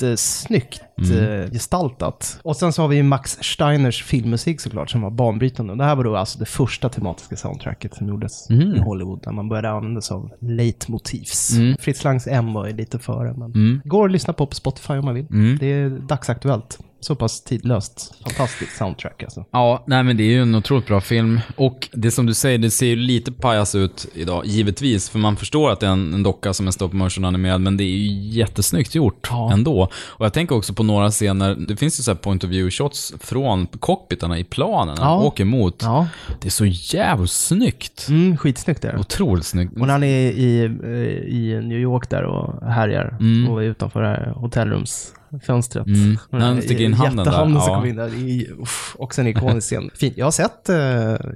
jättesnyggt 0.02 0.82
Mm. 0.98 1.42
eh, 1.42 1.52
gestaltat. 1.52 2.40
Och 2.44 2.56
sen 2.56 2.74
så 2.74 2.82
har 2.82 2.90
vi 2.90 2.96
ju 2.96 3.04
Max 3.04 3.38
Steiners 3.42 4.04
filmmusik 4.04 4.62
såklart 4.62 4.90
som 4.90 5.02
var 5.02 5.10
banbrytande. 5.12 5.72
Och 5.72 5.78
det 5.78 5.84
här 5.84 5.96
var 5.96 6.04
då 6.04 6.16
alltså 6.16 6.40
det 6.40 6.46
första 6.46 6.90
tematiska 6.90 7.36
soundtracket 7.36 7.94
som 7.96 8.08
gjordes 8.08 8.50
Mm. 8.50 8.76
i 8.76 8.80
Hollywood 8.80 9.24
när 9.26 9.34
man 9.34 9.50
började 9.50 9.70
använda 9.70 10.02
sig 10.02 10.16
av 10.16 10.30
leitmotivs. 10.42 11.52
Mm. 11.56 11.78
Fritz 11.80 12.04
Langs 12.04 12.28
M 12.28 12.54
var 12.54 12.68
ju 12.68 12.74
lite 12.74 13.00
före, 13.00 13.34
men 13.38 13.52
Mm. 13.52 13.82
går 13.86 14.06
att 14.06 14.12
lyssna 14.12 14.34
på 14.34 14.46
på 14.48 14.56
Spotify 14.56 14.94
om 14.94 15.06
man 15.06 15.16
vill. 15.16 15.28
Mm. 15.32 15.58
Det 15.60 15.66
är 15.74 15.90
dagsaktuellt. 15.90 16.80
Så 17.06 17.16
pass 17.16 17.44
tidlöst. 17.44 18.14
Fantastiskt 18.24 18.78
soundtrack 18.78 19.24
alltså. 19.24 19.46
Ja, 19.52 19.84
nej 19.88 20.04
men 20.04 20.18
det 20.18 20.24
är 20.24 20.28
ju 20.32 20.42
en 20.42 20.56
otroligt 20.56 20.88
bra 20.88 21.02
film. 21.02 21.40
Och 21.56 21.90
det 21.94 22.12
som 22.12 22.26
du 22.26 22.34
säger, 22.34 22.58
det 22.58 22.72
ser 22.72 22.86
ju 22.86 22.96
lite 22.96 23.32
pajas 23.32 23.76
ut 23.76 24.08
idag, 24.14 24.46
givetvis. 24.46 25.10
För 25.10 25.20
man 25.20 25.36
förstår 25.38 25.72
att 25.72 25.80
det 25.80 25.86
är 25.88 25.92
en, 25.92 26.14
en 26.14 26.24
docka 26.24 26.54
som 26.54 26.68
är 26.68 26.72
stop 26.72 26.90
motion 26.92 27.26
animerad, 27.26 27.62
men 27.62 27.78
det 27.78 27.84
är 27.84 27.88
ju 27.98 28.30
jättesnyggt 28.30 28.96
gjort 28.96 29.30
ändå. 29.52 29.90
Och 29.94 30.26
jag 30.26 30.34
tänker 30.34 30.56
också 30.56 30.74
på 30.74 30.84
några 30.84 31.12
scener, 31.12 31.56
det 31.56 31.76
finns 31.78 32.00
ju 32.00 32.04
så 32.04 32.12
här 32.12 32.16
point 32.18 32.44
of 32.44 32.50
view 32.50 32.72
shots 32.72 33.14
från 33.20 33.68
cockpitarna 33.68 34.40
i 34.40 34.44
planen, 34.44 34.96
när 35.00 35.04
Ja. 35.06 35.10
de 35.10 35.26
åker 35.26 35.46
mot. 35.46 35.80
Ja. 35.82 36.08
Det 36.42 36.48
är 36.48 36.52
så 36.52 36.66
jävligt 36.66 37.32
snyggt. 37.32 38.06
Mm, 38.10 38.38
skitsnyggt 38.38 38.86
är 38.86 38.92
det. 38.92 38.98
Otroligt 39.00 39.46
snyggt. 39.46 39.74
Och 39.74 39.80
när 39.88 39.94
han 39.94 40.04
är 40.04 40.32
i, 40.32 40.64
eh, 40.84 41.36
i 41.36 41.62
New 41.64 41.80
York 41.80 42.10
där 42.10 42.24
och 42.24 42.68
härjar 42.72 43.18
Mm. 43.20 43.50
och 43.52 43.64
är 43.64 43.68
utanför 43.68 44.34
hotellrums 44.36 45.12
fönstret. 45.40 45.88
Mm. 45.88 46.18
När 46.30 46.40
han 46.40 46.62
sticker 46.62 46.84
in 46.84 46.94
handen 46.94 47.26
där, 47.26 47.32
som 47.32 47.54
ja. 47.54 47.66
kommer 47.66 47.88
in 47.88 47.96
där. 47.96 48.06
Är 48.08 48.62
uff, 48.62 48.96
också 49.00 49.22
en 49.22 49.28
ikonisk 49.28 49.68
scen. 49.68 49.90
Fint. 49.96 50.18
Jag 50.18 50.26
har 50.26 50.32
sett, 50.32 50.70
eh, 50.70 50.78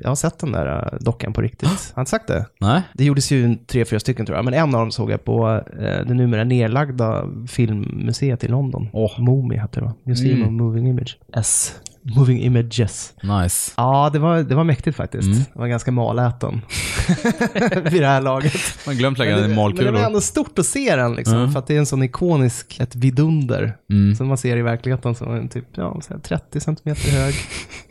jag 0.03 0.07
har 0.09 0.15
sett 0.15 0.39
den 0.39 0.51
där 0.51 0.93
eh, 0.93 0.97
dockan 0.99 1.33
på 1.33 1.41
riktigt. 1.41 1.69
Har 1.95 2.01
inte 2.01 2.09
sagt 2.09 2.27
det? 2.27 2.45
Nej. 2.59 2.81
Det 2.93 3.03
gjordes 3.05 3.31
ju 3.31 3.55
tre, 3.67 3.85
fyra 3.85 3.99
stycken 3.99 4.25
tror 4.25 4.35
jag, 4.37 4.45
men 4.45 4.53
en 4.53 4.75
av 4.75 4.81
dem 4.81 4.91
såg 4.91 5.11
jag 5.11 5.23
på 5.25 5.63
eh, 5.79 6.05
det 6.07 6.13
numera 6.13 6.43
nedlagda 6.43 7.25
filmmuseet 7.47 8.43
i 8.43 8.47
London. 8.47 8.89
Oh. 8.93 9.21
MoMI 9.21 9.57
hette 9.57 9.79
det 9.79 9.85
va? 9.85 9.93
Museum 10.03 10.35
Mm. 10.41 10.47
of 10.47 10.61
Moving 10.61 10.87
Image. 10.87 11.17
S. 11.33 11.75
Moving 12.15 12.41
Images. 12.43 13.13
Nice. 13.23 13.71
Ja, 13.77 14.09
det 14.13 14.19
var, 14.19 14.37
det 14.43 14.55
var 14.55 14.63
mäktigt 14.63 14.97
faktiskt. 14.97 15.25
Mm. 15.27 15.37
Det 15.53 15.59
var 15.59 15.67
ganska 15.67 15.91
maläten 15.91 16.61
vid 17.91 18.01
det 18.01 18.07
här 18.07 18.21
laget. 18.21 18.53
Man 18.85 18.95
glömt 18.95 19.17
lägga 19.17 19.31
den 19.35 19.39
i 19.39 19.41
det, 19.41 19.47
men 19.47 19.55
det 19.55 19.61
var 19.61 19.69
malkulor. 19.69 20.05
ändå 20.05 20.21
stort 20.21 20.59
att 20.59 20.65
se 20.65 20.95
den, 20.95 21.15
liksom, 21.15 21.37
Mm. 21.37 21.51
för 21.51 21.59
att 21.59 21.67
det 21.67 21.75
är 21.75 21.79
en 21.79 21.85
sån 21.85 22.03
ikonisk, 22.03 22.79
ett 22.79 22.95
vidunder, 22.95 23.77
Mm. 23.91 24.15
som 24.15 24.27
man 24.27 24.37
ser 24.37 24.57
i 24.57 24.61
verkligheten 24.61 25.15
som 25.15 25.35
en 25.35 25.49
typ 25.49 25.65
ja, 25.75 26.01
så 26.01 26.13
här 26.13 26.19
30 26.21 26.59
centimeter 26.59 27.11
hög 27.11 27.35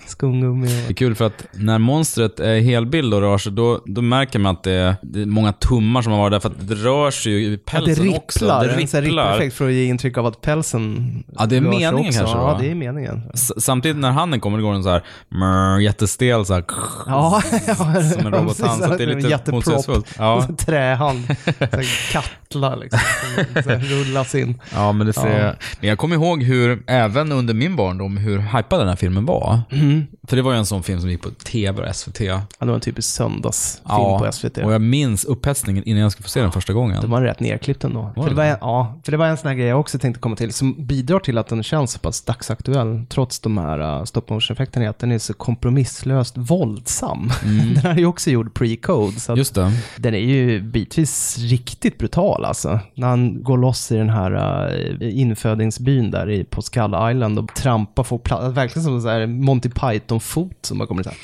skumgummi. 0.08 0.66
Det 0.86 0.92
är 0.92 0.94
kul 0.94 1.14
för 1.14 1.24
att 1.26 1.46
när 1.52 1.78
monstret 1.78 2.40
är 2.40 2.60
helbild 2.60 3.14
och 3.14 3.20
rör 3.20 3.38
sig, 3.38 3.52
då, 3.52 3.80
då 3.86 4.02
märker 4.02 4.38
man 4.38 4.54
att 4.54 4.62
det 4.62 4.72
är, 4.72 4.94
det 5.02 5.22
är 5.22 5.26
många 5.26 5.52
tummar 5.52 6.02
som 6.02 6.12
har 6.12 6.18
varit 6.18 6.32
där, 6.32 6.40
för 6.40 6.48
att 6.48 6.68
det 6.68 6.74
rör 6.74 7.10
sig 7.10 7.32
ju 7.32 7.38
i 7.52 7.56
pälsen 7.58 8.06
det 8.10 8.16
också. 8.16 8.38
ripplar, 8.44 8.64
Det 8.64 8.72
en 8.82 8.88
sån 8.88 8.98
här 8.98 9.02
ripplar. 9.02 9.24
rippereffekt 9.24 9.56
för 9.56 9.66
att 9.68 9.74
ge 9.74 9.84
intryck 9.84 10.18
av 10.18 10.26
att 10.26 10.40
pälsen 10.40 11.24
Ja, 11.38 11.46
det 11.46 11.56
är 11.56 11.60
meningen 11.60 11.94
också. 11.94 12.18
kanske, 12.18 12.36
Ja, 12.38 12.56
det 12.60 12.70
är 12.70 12.74
meningen. 12.74 13.22
S- 13.34 13.52
Samtidigt 13.64 13.96
när 13.96 14.10
handen 14.10 14.40
kommer, 14.40 14.58
går 14.60 14.72
den 14.72 14.82
så 14.82 14.88
här 14.90 15.02
mrr, 15.28 15.80
jättestel 15.80 16.44
så 16.44 16.54
här, 16.54 16.64
Ja, 17.06 17.42
som 17.76 18.26
en 18.26 18.32
robothand, 18.32 18.56
så 18.84 18.92
att 18.92 18.98
det 18.98 19.04
är 19.04 19.14
lite 19.14 19.52
motsägelsefullt. 19.52 20.06
Ja. 20.18 20.48
Trähand, 20.58 21.24
så 21.44 21.52
här 21.60 22.12
kattla 22.12 22.76
liksom, 22.76 23.00
som 23.54 23.62
så 23.62 23.70
rullas 23.70 24.34
in. 24.34 24.60
Ja, 24.74 24.92
men 24.92 25.06
det 25.06 25.12
ser 25.12 25.44
Ja. 25.46 25.52
Men 25.80 25.88
jag 25.88 25.98
kommer 25.98 26.16
ihåg 26.16 26.42
hur, 26.42 26.82
även 26.86 27.32
under 27.32 27.54
min 27.54 27.76
barndom, 27.76 28.16
hur 28.16 28.38
hypad 28.38 28.80
den 28.80 28.88
här 28.88 28.96
filmen 28.96 29.26
var. 29.26 29.60
Mm. 29.72 29.97
För 30.28 30.36
det 30.36 30.42
var 30.42 30.52
ju 30.52 30.58
en 30.58 30.66
sån 30.66 30.82
film 30.82 31.00
som 31.00 31.10
gick 31.10 31.22
på 31.22 31.30
tv 31.30 31.88
och 31.88 31.96
SVT. 31.96 32.20
Ja, 32.20 32.42
det 32.58 32.66
var 32.66 32.74
en 32.74 32.80
typisk 32.80 33.14
söndagsfilm 33.14 33.84
Ja, 33.88 34.18
på 34.18 34.32
SVT. 34.32 34.58
och 34.58 34.72
jag 34.72 34.80
minns 34.80 35.24
upphetsningen 35.24 35.84
innan 35.84 36.02
jag 36.02 36.12
skulle 36.12 36.24
få 36.24 36.30
se 36.30 36.40
den 36.40 36.52
första 36.52 36.72
gången. 36.72 37.00
Den 37.00 37.10
var 37.10 37.22
rätt 37.22 37.40
nerklippt 37.40 37.84
ändå. 37.84 38.12
Var 38.16 38.22
För 38.22 38.30
det, 38.30 38.36
var 38.36 38.44
en, 38.44 38.56
ja, 38.60 39.00
för 39.04 39.12
det 39.12 39.18
var 39.18 39.26
en 39.26 39.36
sån 39.36 39.48
här 39.48 39.54
grej 39.54 39.66
jag 39.66 39.80
också 39.80 39.98
tänkte 39.98 40.20
komma 40.20 40.36
till, 40.36 40.52
som 40.52 40.86
bidrar 40.86 41.18
till 41.18 41.38
att 41.38 41.48
den 41.48 41.62
känns 41.62 41.92
så 41.92 41.98
pass 41.98 42.22
dagsaktuell, 42.22 43.06
trots 43.08 43.40
de 43.40 43.58
här 43.58 43.98
uh, 43.98 44.04
stop 44.04 44.22
motion-effekterna, 44.28 44.84
är 44.84 44.88
att 44.88 44.98
den 44.98 45.12
är 45.12 45.18
så 45.18 45.34
kompromisslöst 45.34 46.36
våldsam. 46.36 47.30
Mm. 47.44 47.68
den 47.74 47.82
här 47.82 47.90
är 47.90 47.98
ju 47.98 48.06
också 48.06 48.30
gjord 48.30 48.58
pre-code, 48.58 49.18
så 49.18 49.36
Just 49.36 49.54
det. 49.54 49.72
den 49.96 50.14
är 50.14 50.18
ju 50.18 50.62
bitvis 50.62 51.38
riktigt 51.38 51.98
brutal 51.98 52.44
alltså. 52.44 52.80
När 52.94 53.08
han 53.08 53.42
går 53.42 53.58
loss 53.58 53.92
i 53.92 53.96
den 53.96 54.10
här 54.10 54.32
uh, 54.32 55.18
infödingsbyn 55.18 56.10
där 56.10 56.30
i, 56.30 56.44
på 56.44 56.62
Skull 56.62 56.94
Island 57.10 57.38
och 57.38 57.54
trampar 57.54 58.02
folk, 58.02 58.30
verkligen 58.30 58.84
som 58.84 59.00
sån 59.00 59.10
här 59.10 59.26
Monty 59.26 59.68
Python-fot 59.90 60.58
som 60.66 60.78
bara 60.78 60.86
kommer 60.88 61.02
så 61.02 61.10
här. 61.10 61.18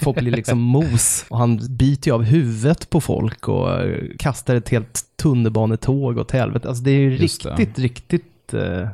Folk 0.00 0.18
blir 0.18 0.32
liksom 0.32 0.58
mos. 0.58 1.24
Och 1.28 1.38
han 1.38 1.60
biter 1.70 2.10
ju 2.10 2.14
av 2.14 2.22
huvudet 2.22 2.90
på 2.90 3.00
folk 3.00 3.48
och 3.48 3.80
eh, 3.80 3.98
kastar 4.18 4.54
ett 4.54 4.68
helt 4.68 5.00
tunnelbanetåg 5.22 6.18
åt 6.18 6.30
helvete. 6.30 6.68
Alltså 6.68 6.84
det 6.84 6.90
är 6.90 6.98
ju 7.00 7.16
Just 7.16 7.42
det. 7.42 7.50
riktigt, 7.50 7.78
riktigt 7.78 8.54
eh, 8.54 8.88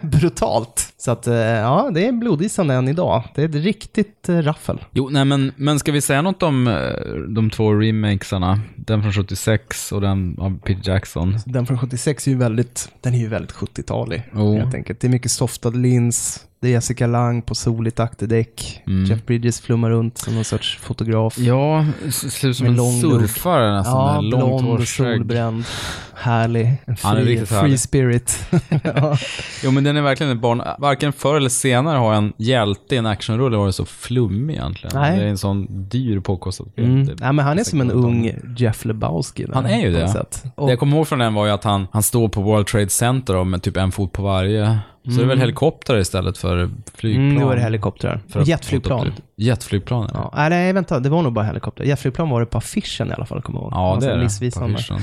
brutalt. 0.00 0.92
Så 0.98 1.10
att, 1.10 1.26
eh, 1.26 1.34
ja, 1.34 1.90
det 1.94 2.06
är 2.06 2.12
blodisande 2.12 2.74
än 2.74 2.88
idag. 2.88 3.22
Det 3.34 3.42
är 3.42 3.48
ett 3.48 3.54
riktigt 3.54 4.28
raffel. 4.28 4.84
Jo, 4.90 5.08
nej 5.08 5.24
men, 5.24 5.52
men 5.56 5.78
ska 5.78 5.92
vi 5.92 6.00
säga 6.00 6.22
något 6.22 6.42
om 6.42 6.64
de 7.28 7.50
två 7.50 7.72
remakesarna? 7.74 8.60
Den 8.76 9.02
från 9.02 9.12
76 9.12 9.92
och 9.92 10.00
den 10.00 10.36
av 10.38 10.58
Peter 10.58 10.90
Jackson. 10.90 11.38
Den 11.46 11.66
från 11.66 11.78
76 11.78 12.26
är 12.26 12.30
ju 12.30 12.36
väldigt, 12.36 12.88
den 13.00 13.14
är 13.14 13.18
ju 13.18 13.28
väldigt 13.28 13.52
70-talig. 13.52 14.22
Jo. 14.34 14.56
Helt 14.56 14.74
enkelt. 14.74 15.00
Det 15.00 15.06
är 15.06 15.10
mycket 15.10 15.30
softad 15.30 15.76
lins, 15.76 16.44
det 16.62 16.68
är 16.68 16.72
Jessica 16.72 17.06
Lang 17.06 17.42
på 17.42 17.54
soligt 17.54 18.00
akterdäck. 18.00 18.82
Mm. 18.86 19.04
Jeff 19.04 19.26
Bridges 19.26 19.60
flummar 19.60 19.90
runt 19.90 20.18
som 20.18 20.34
någon 20.34 20.44
sorts 20.44 20.78
fotograf. 20.78 21.38
Ja, 21.38 21.86
ser 22.10 22.48
ut 22.48 22.56
som 22.56 22.66
en 22.66 22.76
lång 22.76 23.00
surfare 23.00 23.76
nästan. 23.76 24.24
Ja, 24.24 24.36
blond 24.38 24.68
och 24.68 24.88
solbränd. 24.88 25.64
Härlig. 26.14 26.66
En 26.84 26.96
Han 27.02 27.16
är 27.16 27.22
free, 27.22 27.32
riktigt 27.32 27.48
free 27.48 27.58
härlig. 27.58 27.80
spirit. 27.80 28.46
ja. 28.84 29.16
Jo, 29.64 29.70
men 29.70 29.84
den 29.84 29.96
är 29.96 30.02
verkligen 30.02 30.32
ett 30.32 30.38
barn. 30.42 30.62
Varken 30.78 31.12
förr 31.12 31.36
eller 31.36 31.48
senare 31.48 31.98
har 31.98 32.14
en 32.14 32.32
hjälte 32.36 32.94
i 32.94 32.98
en 32.98 33.06
actionrulle 33.06 33.56
varit 33.56 33.74
så 33.74 33.84
flummig 33.84 34.54
egentligen. 34.54 34.96
Nej. 35.00 35.18
Det 35.18 35.24
är 35.24 35.28
en 35.28 35.38
sån 35.38 35.88
dyr 35.88 36.20
påkostad. 36.20 36.66
Mm. 36.76 37.06
Det- 37.06 37.14
Nej, 37.20 37.32
men 37.32 37.44
han 37.44 37.58
är 37.58 37.64
som 37.64 37.80
en 37.80 37.90
ung 37.90 38.32
Jeff 38.56 38.84
Lebowski. 38.84 39.46
Han 39.54 39.66
är 39.66 39.80
ju 39.80 39.92
det. 39.92 40.24
Det 40.56 40.70
jag 40.70 40.78
kommer 40.78 40.96
ihåg 40.96 41.08
från 41.08 41.18
den 41.18 41.34
var 41.34 41.46
ju 41.46 41.52
att 41.52 41.64
han, 41.64 41.86
han 41.92 42.02
står 42.02 42.28
på 42.28 42.42
World 42.42 42.66
Trade 42.66 42.88
Center 42.88 43.36
och 43.36 43.46
med 43.46 43.62
typ 43.62 43.76
en 43.76 43.92
fot 43.92 44.12
på 44.12 44.22
varje. 44.22 44.78
Så 45.04 45.10
det 45.10 45.22
är 45.22 45.26
väl 45.26 45.40
helikopter 45.40 45.98
istället 45.98 46.38
för 46.38 46.70
flygplan? 46.94 47.26
Mm, 47.26 47.38
nu 47.38 47.44
var 47.44 47.56
det 47.56 47.62
helikoptrar. 47.62 48.20
Jetflygplan. 48.44 49.12
Jetflygplan, 49.42 50.10
ja. 50.14 50.32
Nej, 50.36 50.50
nej, 50.50 50.72
vänta, 50.72 51.00
det 51.00 51.08
var 51.08 51.22
nog 51.22 51.32
bara 51.32 51.44
helikopter. 51.44 51.84
Jetflygplan 51.84 52.30
var 52.30 52.40
det 52.40 52.46
på 52.46 52.58
affischen 52.58 53.10
i 53.10 53.12
alla 53.12 53.26
fall, 53.26 53.42
kommer 53.42 53.58
jag 53.60 53.64
ihåg. 53.64 53.72
Ja, 53.72 53.94
var 53.94 54.00
det 54.00 54.06
är 54.12 54.16
det. 54.16 54.22
missvisande. 54.24 54.68
på 54.68 54.74
affischen. 54.74 54.96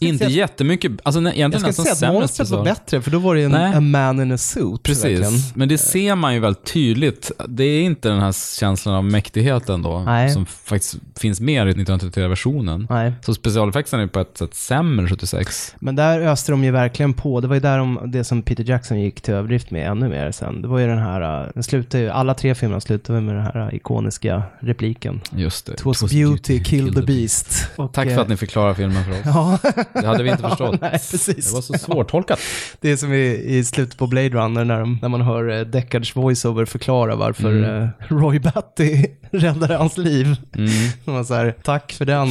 Jag 0.00 0.08
Inte 0.08 0.24
säga- 0.24 0.36
jättemycket, 0.36 0.92
alltså 1.02 1.20
Jag 1.20 1.34
egentligen 1.36 1.60
ska 1.60 1.82
nästan 1.82 1.96
säga 1.96 2.08
att 2.10 2.14
monstret 2.14 2.50
var 2.50 2.64
bättre, 2.64 3.02
för 3.02 3.10
då 3.10 3.18
var 3.18 3.34
det 3.34 3.42
en 3.42 3.50
Nej. 3.50 3.74
a 3.74 3.80
man 3.80 4.20
in 4.22 4.32
a 4.32 4.38
suit. 4.38 4.82
Precis, 4.82 5.04
verkligen. 5.04 5.32
men 5.54 5.68
det 5.68 5.78
ser 5.78 6.14
man 6.14 6.34
ju 6.34 6.40
väldigt 6.40 6.64
tydligt. 6.72 7.30
Det 7.48 7.64
är 7.64 7.82
inte 7.82 8.08
den 8.08 8.20
här 8.20 8.58
känslan 8.60 8.94
av 8.94 9.04
mäktighet 9.04 9.68
ändå, 9.68 9.98
Nej. 10.06 10.30
som 10.30 10.46
faktiskt 10.46 10.96
finns 11.18 11.40
mer 11.40 11.66
i 11.66 11.72
1933-versionen. 11.74 12.86
Nej. 12.90 13.12
Så 13.22 13.34
specialeffekterna 13.34 14.02
är 14.02 14.06
på 14.06 14.20
ett 14.20 14.38
sätt 14.38 14.54
sämre 14.54 15.08
76. 15.08 15.74
Men 15.78 15.96
där 15.96 16.20
öste 16.20 16.52
de 16.52 16.64
ju 16.64 16.70
verkligen 16.70 17.12
på. 17.12 17.40
Det 17.40 17.48
var 17.48 17.54
ju 17.54 17.60
där 17.60 17.78
de, 17.78 18.00
det 18.06 18.24
som 18.24 18.42
Peter 18.42 18.64
Jackson 18.64 19.00
gick 19.00 19.20
till 19.20 19.34
överdrift 19.34 19.70
med 19.70 19.90
ännu 19.90 20.08
mer 20.08 20.30
sen. 20.32 20.62
Det 20.62 20.68
var 20.68 20.78
ju 20.78 20.86
den 20.86 20.98
här, 20.98 21.42
uh, 21.42 21.48
den 21.54 21.62
slutade 21.62 22.02
ju, 22.04 22.10
alla 22.10 22.34
tre 22.34 22.54
filmerna 22.54 22.80
slutade 22.80 23.20
med 23.20 23.34
den 23.34 23.42
här 23.44 23.66
uh, 23.68 23.74
ikoniska 23.86 24.42
repliken. 24.60 25.20
Just 25.36 25.66
det. 25.66 25.72
It 25.72 25.84
was 25.84 26.12
beauty, 26.12 26.64
kill 26.64 26.94
the 26.94 27.02
beast. 27.02 27.68
Och, 27.76 27.92
Tack 27.92 28.08
för 28.08 28.14
eh, 28.14 28.20
att 28.20 28.28
ni 28.28 28.36
förklarar 28.36 28.74
filmen 28.74 29.04
för 29.04 29.12
oss. 29.12 29.18
Ja. 29.24 29.58
Det 30.00 30.06
hade 30.06 30.22
vi 30.22 30.30
inte 30.30 30.42
förstått. 30.42 30.76
Nej, 30.80 30.90
precis. 30.90 31.48
Det 31.48 31.54
var 31.54 31.60
så 31.62 31.72
svårtolkat. 31.78 32.40
Det 32.80 32.90
är 32.90 32.96
som 32.96 33.12
i, 33.12 33.44
i 33.56 33.64
slutet 33.64 33.98
på 33.98 34.06
Blade 34.06 34.28
Runner 34.28 34.64
när, 34.64 34.80
de, 34.80 34.98
när 35.02 35.08
man 35.08 35.20
hör 35.20 35.50
eh, 35.58 35.60
Deckards 35.60 36.16
voiceover 36.16 36.64
förklara 36.64 37.16
varför 37.16 37.46
Mm. 37.50 37.82
eh, 37.82 37.88
Roy 38.08 38.38
Batty 38.38 39.06
räddade 39.30 39.76
hans 39.76 39.98
liv. 39.98 40.36
Mm. 40.56 40.70
Man 41.04 41.24
så 41.24 41.34
här, 41.34 41.54
tack 41.62 41.92
för 41.92 42.04
den. 42.04 42.28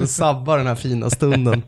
Och 0.00 0.08
sabbar 0.08 0.58
den 0.58 0.66
här 0.66 0.74
fina 0.74 1.10
stunden. 1.10 1.62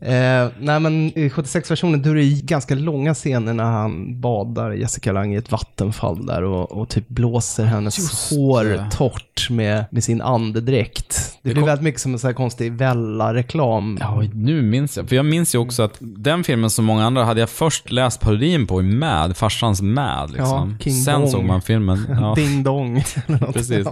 eh, 0.00 0.48
nej 0.60 0.80
men 0.80 1.18
i 1.18 1.28
76-versionen 1.28 2.02
då 2.02 2.10
är 2.10 2.14
det 2.14 2.24
ganska 2.42 2.74
långa 2.74 3.14
scener 3.14 3.52
när 3.52 3.64
han 3.64 4.20
badar 4.20 4.72
Jessica 4.72 5.12
Lange 5.12 5.34
i 5.34 5.38
ett 5.38 5.50
vattenfall 5.52 6.26
där 6.26 6.42
och, 6.42 6.72
och 6.72 6.88
typ 6.88 7.08
blåser 7.08 7.64
hennes 7.64 7.98
Just 7.98 8.30
hår 8.30 8.64
det. 8.64 8.88
torrt 8.92 9.50
med, 9.50 9.84
med 9.90 10.04
sin 10.04 10.20
andedräkt. 10.20 11.33
Det, 11.44 11.50
Det 11.50 11.54
blir 11.54 11.62
kom- 11.62 11.66
väldigt 11.68 11.84
mycket 11.84 12.00
som 12.00 12.12
en 12.12 12.18
sån 12.18 12.28
här 12.28 12.34
konstig 12.34 12.72
Vella-reklam. 12.72 13.98
Ja, 14.00 14.22
nu 14.32 14.62
minns 14.62 14.96
jag. 14.96 15.08
För 15.08 15.16
jag 15.16 15.24
minns 15.26 15.54
ju 15.54 15.58
också 15.58 15.82
att 15.82 15.96
den 16.00 16.44
filmen 16.44 16.70
som 16.70 16.84
många 16.84 17.06
andra 17.06 17.24
hade 17.24 17.40
jag 17.40 17.48
först 17.50 17.90
läst 17.90 18.20
parodin 18.20 18.66
på 18.66 18.80
i 18.80 18.82
Mad, 18.82 19.36
farsans 19.36 19.82
Mad 19.82 20.30
liksom. 20.30 20.76
Ja, 20.78 20.84
King 20.84 20.92
Sen 20.94 21.20
Dong. 21.20 21.30
såg 21.30 21.44
man 21.44 21.62
filmen. 21.62 22.06
Ja. 22.20 22.32
Ding 22.36 22.62
dong. 22.62 23.04
Precis. 23.52 23.86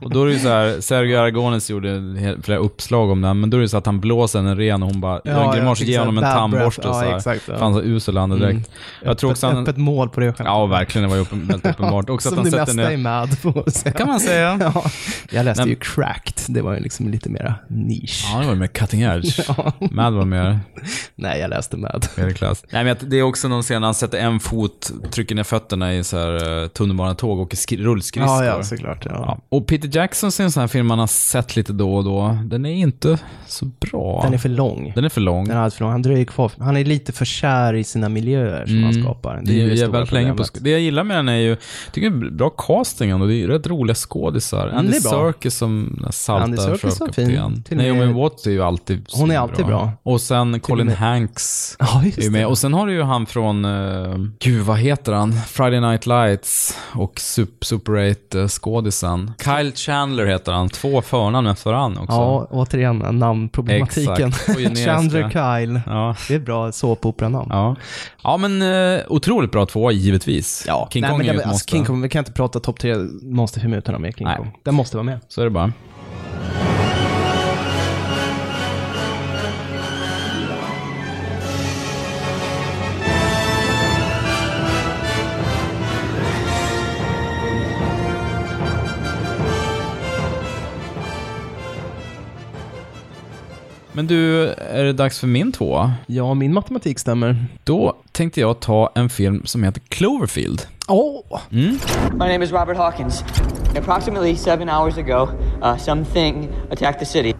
Och 0.00 0.10
då 0.10 0.22
är 0.22 0.26
det 0.26 0.32
ju 0.32 0.38
så 0.38 0.48
här, 0.48 0.80
Sergio 0.80 1.18
Aragones 1.18 1.70
gjorde 1.70 2.02
flera 2.42 2.58
uppslag 2.58 3.10
om 3.10 3.20
den, 3.20 3.40
men 3.40 3.50
då 3.50 3.56
är 3.56 3.60
det 3.60 3.68
så 3.68 3.76
att 3.76 3.86
han 3.86 4.00
blåser 4.00 4.38
henne 4.38 4.54
ren 4.54 4.82
och 4.82 4.88
hon 4.88 5.00
bara 5.00 5.20
Ja, 5.24 5.30
gör 5.32 5.44
en 5.44 5.52
grimas 5.56 5.80
och 5.80 5.86
ger 5.86 5.98
honom 5.98 6.18
en 6.18 6.24
tandborste 6.24 6.82
så 6.82 6.88
Ja, 6.88 6.98
här. 6.98 7.16
exakt, 7.16 7.42
ja. 7.48 7.54
För 7.54 7.64
han 7.64 7.74
så 7.74 7.82
usel 7.82 8.18
andedräkt. 8.18 8.50
Mm. 8.52 8.62
Jag 9.04 9.18
tror 9.18 9.30
också 9.30 9.46
öppet, 9.46 9.54
han... 9.56 9.62
öppet 9.64 9.76
mål 9.76 10.08
på 10.08 10.20
det 10.20 10.26
skämtet. 10.26 10.46
Ja, 10.46 10.66
verkligen. 10.66 11.08
Det 11.10 11.16
var 11.16 11.26
ju 11.32 11.40
väldigt 11.46 11.66
uppenbart. 11.70 12.10
Också 12.10 12.28
Som 12.28 12.38
att 12.38 12.44
han 12.44 12.52
det 12.52 12.58
mesta 12.58 12.82
är 12.92 12.96
ner... 12.96 12.96
mad 12.96 13.42
på 13.42 13.52
kan 13.96 14.08
man 14.08 14.20
säga. 14.20 14.58
ja. 14.74 14.84
Jag 15.30 15.44
läste 15.44 15.62
Nej. 15.64 15.70
ju 15.70 15.76
Cracked, 15.80 16.34
det 16.54 16.62
var 16.62 16.74
ju 16.74 16.80
liksom 16.80 16.95
lite 17.00 17.28
mera 17.30 17.54
nisch. 17.68 18.28
Ja, 18.32 18.40
det 18.40 18.46
var 18.46 18.54
mer 18.54 18.66
cutting 18.66 19.00
edge. 19.02 19.40
Ja. 19.48 19.72
Mad 19.90 20.14
var 20.14 20.24
mer 20.24 20.60
Nej, 21.14 21.40
jag 21.40 21.50
läste 21.50 21.76
Mad. 21.76 22.06
medelklass. 22.16 22.64
Nej, 22.72 22.84
men 22.84 22.96
det 23.00 23.16
är 23.18 23.22
också 23.22 23.48
någon 23.48 23.62
scen 23.62 23.80
när 23.80 23.86
han 23.86 23.94
sätter 23.94 24.18
en 24.18 24.40
fot, 24.40 24.92
trycker 25.10 25.34
ner 25.34 25.42
fötterna 25.42 25.94
i 25.94 26.04
så 26.04 26.16
här 26.18 26.48
uh, 26.62 26.68
tunnelbanetåg 26.68 27.38
och 27.38 27.44
åker 27.46 27.56
skri- 27.56 27.76
rullskridskor. 27.82 28.44
Ja, 28.44 28.44
ja, 28.44 28.62
såklart. 28.62 29.04
Ja. 29.04 29.10
Ja. 29.12 29.38
Och 29.48 29.66
Peter 29.66 29.90
Jacksons 29.96 30.40
är 30.40 30.44
en 30.44 30.52
sån 30.52 30.60
här 30.60 30.68
film 30.68 30.86
man 30.86 30.98
har 30.98 31.06
sett 31.06 31.56
lite 31.56 31.72
då 31.72 31.94
och 31.96 32.04
då. 32.04 32.38
Den 32.44 32.66
är 32.66 32.74
inte 32.74 33.18
så 33.46 33.64
bra. 33.66 34.20
Den 34.24 34.34
är 34.34 34.38
för 34.38 34.48
lång. 34.48 34.92
Den 34.94 35.04
är 35.04 35.08
för 35.08 35.20
lång. 35.20 35.48
Den 35.48 35.56
är 35.56 35.70
för 35.70 35.80
lång. 35.80 35.90
Han 35.90 36.02
dröjer 36.02 36.24
kvar. 36.24 36.52
Han 36.58 36.76
är 36.76 36.84
lite 36.84 37.12
för 37.12 37.24
kär 37.24 37.74
i 37.74 37.84
sina 37.84 38.08
miljöer 38.08 38.66
som 38.66 38.82
han 38.84 39.02
skapar. 39.02 39.32
Mm. 39.32 39.44
Det 39.44 39.52
är 39.52 39.54
ju 39.66 39.74
det 39.74 39.86
väldigt 39.86 40.12
länge 40.12 40.34
på 40.34 40.42
sk- 40.42 40.58
Det 40.60 40.70
jag 40.70 40.80
gillar 40.80 41.04
med 41.04 41.16
den 41.16 41.28
är 41.28 41.36
ju, 41.36 41.48
jag 41.48 41.58
tycker 41.92 42.10
det 42.10 42.26
är 42.26 42.30
bra 42.30 42.50
casting 42.50 43.14
och 43.14 43.28
det 43.28 43.34
är 43.34 43.48
rätt 43.48 43.66
roliga 43.66 43.94
skådisar. 43.94 44.66
Mm, 44.66 44.78
Andy 44.78 44.96
är. 44.96 45.00
Serkis 45.00 45.56
som 45.56 46.06
saltar 46.10 46.44
Andy 46.44 46.56
Och 46.86 47.18
med- 47.18 47.96
Naomi 47.96 48.12
Watts 48.12 48.46
är 48.46 48.50
ju 48.50 48.62
alltid 48.62 49.06
Hon 49.12 49.30
är 49.30 49.38
alltid 49.38 49.66
bra. 49.66 49.92
Och 50.02 50.20
sen 50.20 50.60
Colin 50.60 50.88
Hanks 50.88 51.76
Ja, 51.78 52.02
just 52.04 52.18
är 52.18 52.30
med. 52.30 52.46
Och 52.46 52.58
sen 52.58 52.72
har 52.74 52.86
du 52.86 52.92
ju 52.92 53.02
han 53.02 53.26
från, 53.26 53.64
uh, 53.64 54.26
gud 54.40 54.64
vad 54.64 54.78
heter 54.78 55.12
han? 55.12 55.32
Friday 55.32 55.80
Night 55.80 56.06
Lights 56.06 56.78
och 56.92 57.14
Sup- 57.14 57.64
Super 57.64 57.92
8-skådisen. 57.92 59.32
Kyle 59.44 59.72
Chandler 59.72 60.26
heter 60.26 60.52
han. 60.52 60.68
Två 60.68 61.02
förnamn 61.02 61.46
efter 61.46 61.70
varandra 61.70 62.02
också. 62.02 62.14
Ja, 62.14 62.46
återigen 62.50 62.98
namnproblematiken. 62.98 64.32
Chandler 64.86 65.30
Kyle. 65.30 65.80
Ja. 65.86 66.16
Det 66.28 66.34
är 66.34 66.38
ett 66.38 66.44
bra 66.44 66.72
såpoperanamn. 66.72 67.48
Ja, 67.50 67.76
ja 68.22 68.36
men 68.36 68.62
uh, 68.62 69.00
otroligt 69.08 69.52
bra 69.52 69.66
tvåa 69.66 69.92
givetvis. 69.92 70.64
Ja, 70.66 70.88
King 70.92 71.00
nej, 71.02 71.10
Kong 71.10 71.18
men 71.18 71.26
är 71.26 71.32
ju 71.32 71.36
det, 71.36 71.42
ett 71.42 71.48
alltså, 71.48 71.54
måste. 71.54 71.70
King 71.72 71.84
Kong, 71.84 72.02
vi 72.02 72.08
kan 72.08 72.18
inte 72.18 72.32
prata 72.32 72.60
topp 72.60 72.80
tre 72.80 72.94
monsterfilm 73.22 73.72
utan 73.72 73.94
att 73.94 74.00
ha 74.00 74.02
med 74.06 74.14
King 74.18 74.26
Nej. 74.26 74.36
Kong. 74.36 74.58
Den 74.62 74.74
måste 74.74 74.96
vara 74.96 75.04
med. 75.04 75.20
Så 75.28 75.40
är 75.40 75.44
det 75.44 75.50
bara. 75.50 75.72
Men 93.96 94.06
du, 94.06 94.48
är 94.48 94.84
det 94.84 94.92
dags 94.92 95.20
för 95.20 95.26
min 95.26 95.52
tvåa? 95.52 95.92
Ja, 96.06 96.34
min 96.34 96.52
matematik 96.52 96.98
stämmer. 96.98 97.46
Då 97.64 97.96
tänkte 98.12 98.40
jag 98.40 98.60
ta 98.60 98.92
en 98.94 99.08
film 99.08 99.42
som 99.44 99.62
heter 99.62 99.80
Cloverfield. 99.80 100.62
Åh! 100.88 101.40
Mm. 101.52 101.78
My 102.12 102.18
name 102.18 102.44
is 102.44 102.52
Robert 102.52 102.76
Hawkins. 102.76 103.24
Approximately 103.76 104.36
seven 104.36 104.68
hours 104.68 104.98
ago, 104.98 105.28
uh, 105.62 105.76
something 105.76 106.48
attacked 106.70 106.98
the 106.98 107.06
city. 107.06 107.34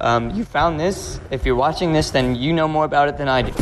Um, 0.00 0.30
you 0.30 0.44
found 0.44 0.80
this. 0.80 1.20
If 1.30 1.46
you're 1.46 1.68
watching 1.68 1.94
this, 1.94 2.10
then 2.10 2.34
you 2.34 2.52
know 2.52 2.68
more 2.68 2.84
about 2.84 3.08
it 3.08 3.16
than 3.16 3.28
I 3.28 3.42
do. 3.42 3.52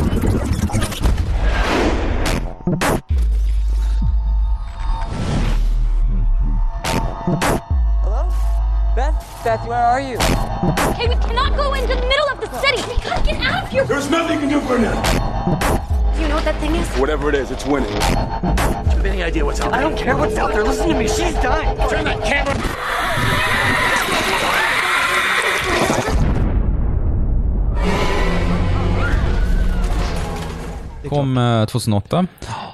Beth? 9.43 9.59
Beth, 9.59 9.67
where 9.67 9.79
are 9.79 10.01
you? 10.01 10.17
Okay, 10.91 11.07
we 11.09 11.15
cannot 11.15 11.55
go 11.55 11.73
into 11.73 11.87
the 11.87 11.95
middle 11.95 12.29
of 12.31 12.39
the 12.41 12.59
city. 12.59 12.81
We 12.87 13.01
gotta 13.01 13.23
get 13.23 13.41
out 13.41 13.63
of 13.63 13.69
here. 13.69 13.85
There's 13.85 14.09
nothing 14.09 14.35
you 14.35 14.39
can 14.39 14.49
do 14.49 14.61
for 14.61 14.77
now. 14.77 15.01
Do 16.15 16.21
you 16.21 16.27
know 16.27 16.35
what 16.35 16.45
that 16.45 16.59
thing 16.59 16.75
is? 16.75 16.87
Whatever 16.99 17.29
it 17.29 17.35
is, 17.35 17.49
it's 17.49 17.65
winning. 17.65 17.89
Do 17.89 17.95
you 17.95 17.99
have 17.99 19.05
any 19.05 19.23
idea 19.23 19.43
what's 19.43 19.59
out 19.59 19.71
there? 19.71 19.79
I 19.79 19.81
don't 19.81 19.97
care 19.97 20.15
what's 20.15 20.37
out 20.37 20.51
there. 20.51 20.63
Listen 20.63 20.89
to 20.89 20.95
me. 20.95 21.07
She's 21.07 21.33
dying. 21.35 21.75
Turn 21.89 22.05
that 22.05 22.23
camera. 22.23 22.51
Kom 31.15 31.37
eh, 31.37 31.65
2008. 31.65 32.25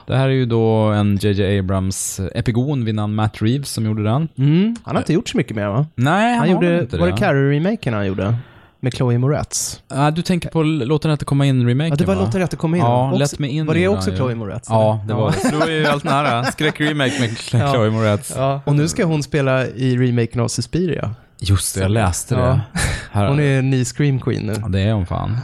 Det 0.08 0.16
här 0.16 0.26
är 0.26 0.32
ju 0.34 0.46
då 0.46 0.64
en 0.76 1.18
JJ 1.22 1.60
Abrams 1.60 2.20
epigon 2.36 2.86
vid 2.86 2.96
namn 2.96 3.16
Matt 3.16 3.42
Reeves 3.42 3.70
som 3.72 3.86
gjorde 3.86 4.04
den. 4.04 4.28
Mm, 4.38 4.76
han 4.84 4.96
har 4.96 5.02
inte 5.02 5.14
gjort 5.14 5.30
så 5.30 5.38
mycket 5.38 5.56
mer 5.56 5.68
va? 5.68 5.86
Nej, 5.96 6.14
han, 6.30 6.32
Han 6.32 6.40
har 6.40 6.48
gjorde, 6.64 6.80
inte 6.82 6.98
var 6.98 7.08
det? 7.08 7.14
Carrie-remaken 7.14 7.94
han 7.94 8.08
gjorde? 8.08 8.36
Med 8.80 8.94
Chloe 8.94 9.18
Moretz? 9.18 9.82
Ah, 9.88 10.12
du 10.12 10.22
tänker 10.22 10.50
på 10.50 10.64
Låt 10.64 11.02
den 11.02 11.12
inte 11.12 11.26
komma 11.26 11.46
in-remaken 11.46 11.90
Ja, 11.90 11.96
det 11.96 12.06
var 12.06 12.16
va? 12.16 12.22
Låt 12.22 12.32
den 12.32 12.42
inte 12.42 12.56
komma 12.56 12.78
in. 12.78 12.84
Ja, 12.84 13.08
Också- 13.12 13.20
Let 13.20 13.40
me 13.40 13.48
in 13.48 13.66
var 13.66 13.74
det 13.74 13.88
också. 13.88 14.16
Chloe 14.16 14.36
Moretz, 14.36 14.68
Ja, 14.70 15.00
det 15.08 15.14
var 15.14 15.32
det. 15.44 15.50
Det 15.52 15.56
var 15.58 15.68
ju 15.68 15.86
helt 15.86 16.04
nära. 16.04 16.44
Skräck-remake 16.44 17.20
med 17.20 17.30
Ja. 17.62 17.72
Chloe 17.74 17.90
Moretz. 17.90 18.34
Ja, 18.38 18.62
och 18.66 18.76
nu 18.76 18.88
ska 18.88 19.06
hon 19.06 19.24
spela 19.24 19.66
i 19.68 19.98
remaken 19.98 20.42
av 20.42 20.48
Suspiria. 20.48 21.12
Just 21.40 21.76
det, 21.76 21.82
jag 21.82 21.92
läste 21.92 22.36
det. 22.36 22.42
Ja. 22.42 22.60
Hon 23.28 23.40
är 23.40 23.60
en 23.60 23.70
ny 23.70 23.86
Scream 23.86 24.20
Queen 24.20 24.46
nu. 24.46 24.54
Ja, 24.62 24.68
det 24.68 24.80
är 24.82 24.94
hon 24.94 25.06
fan. 25.06 25.38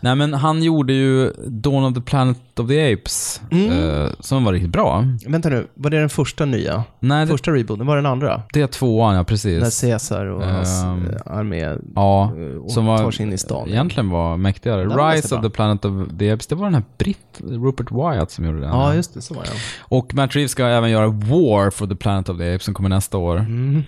Nej, 0.00 0.14
men 0.14 0.34
han 0.34 0.62
gjorde 0.62 0.92
ju 0.92 1.32
Dawn 1.46 1.84
of 1.84 1.94
the 1.94 2.00
Planet 2.00 2.38
of 2.60 2.68
the 2.68 2.92
Apes, 2.92 3.40
eh, 3.50 4.06
som 4.20 4.44
var 4.44 4.52
riktigt 4.52 4.70
bra. 4.72 5.04
Vänta 5.26 5.48
nu, 5.48 5.66
var 5.74 5.90
det 5.90 6.00
den 6.00 6.08
första 6.08 6.44
nya? 6.44 6.84
Nej, 7.00 7.26
det, 7.26 7.32
Första 7.32 7.50
rebooten, 7.50 7.86
var 7.86 7.96
det 7.96 8.02
den 8.02 8.12
andra? 8.12 8.42
det 8.52 8.60
är 8.60 8.66
tvåan, 8.66 9.14
ja 9.16 9.24
precis. 9.24 9.62
När 9.62 9.88
Caesar 9.90 10.26
och 10.26 10.42
hans 10.46 10.82
Ehm, 10.84 11.06
eh, 11.10 11.36
armé 11.38 11.76
Ja, 11.94 12.32
eh, 12.38 12.56
och 12.56 12.70
som 12.72 12.86
var, 12.86 12.98
tar 12.98 13.10
sig 13.10 13.26
in 13.26 13.32
i 13.32 13.38
stan. 13.38 13.68
egentligen 13.68 14.10
var 14.10 14.36
mäktigare. 14.36 14.80
Den 14.84 15.10
Rise 15.12 15.34
of 15.34 15.42
the 15.42 15.50
Planet 15.50 15.84
of 15.84 15.92
the 16.18 16.30
Apes, 16.32 16.46
det 16.46 16.54
var 16.54 16.64
den 16.64 16.74
här 16.74 16.84
britt, 16.98 17.40
Rupert 17.44 17.90
Wyatt 17.92 18.30
som 18.30 18.44
gjorde 18.44 18.60
den. 18.60 18.70
Ja, 18.70 18.94
just 18.94 19.14
det, 19.14 19.22
så 19.22 19.34
var 19.34 19.42
det. 19.42 19.50
Och 19.78 20.14
Matt 20.14 20.36
Reeves 20.36 20.50
ska 20.50 20.64
även 20.66 20.90
göra 20.90 21.06
War 21.06 21.70
for 21.70 21.86
the 21.86 21.96
Planet 21.96 22.28
of 22.28 22.38
the 22.38 22.54
Apes 22.54 22.64
som 22.64 22.74
kommer 22.74 22.88
nästa 22.88 23.18
år. 23.18 23.36
Mm. 23.38 23.82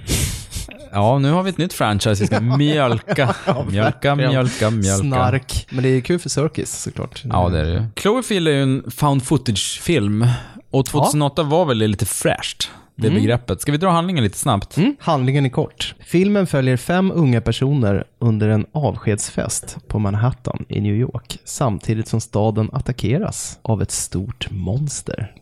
Ja, 0.96 1.18
nu 1.18 1.30
har 1.32 1.42
vi 1.42 1.50
ett 1.50 1.58
nytt 1.58 1.72
franchise 1.72 2.22
vi 2.22 2.26
ska 2.26 2.40
mjölka. 2.58 3.34
mjölka, 3.70 4.14
mjölka, 4.14 4.70
mjölka. 4.70 4.96
Snark. 5.02 5.66
Men 5.70 5.82
det 5.82 5.88
är 5.88 6.00
kul 6.00 6.18
för 6.18 6.28
Circus 6.28 6.70
såklart. 6.82 7.22
Ja, 7.24 7.48
det 7.48 7.58
är 7.60 7.64
det 7.64 7.70
ju. 7.72 7.82
Cloverfield 7.94 8.48
är 8.48 8.52
ju 8.52 8.62
en 8.62 8.90
found 8.90 9.22
footage-film. 9.22 10.26
Och 10.70 10.86
2008 10.86 11.42
var 11.42 11.64
väl 11.66 11.78
det 11.78 11.86
lite 11.88 12.06
fräscht, 12.06 12.70
det 12.96 13.08
Mm. 13.08 13.20
begreppet. 13.20 13.60
Ska 13.60 13.72
vi 13.72 13.78
dra 13.78 13.90
handlingen 13.90 14.24
lite 14.24 14.38
snabbt? 14.38 14.76
Mm. 14.76 14.96
Handlingen 15.00 15.46
är 15.46 15.50
kort. 15.50 15.94
Filmen 16.00 16.46
följer 16.46 16.76
fem 16.76 17.12
unga 17.14 17.40
personer 17.40 18.04
under 18.18 18.48
en 18.48 18.66
avskedsfest 18.72 19.76
på 19.88 19.98
Manhattan 19.98 20.64
i 20.68 20.80
New 20.80 20.94
York 20.94 21.38
samtidigt 21.44 22.08
som 22.08 22.20
staden 22.20 22.70
attackeras 22.72 23.58
av 23.62 23.82
ett 23.82 23.90
stort 23.90 24.46
monster. 24.50 25.32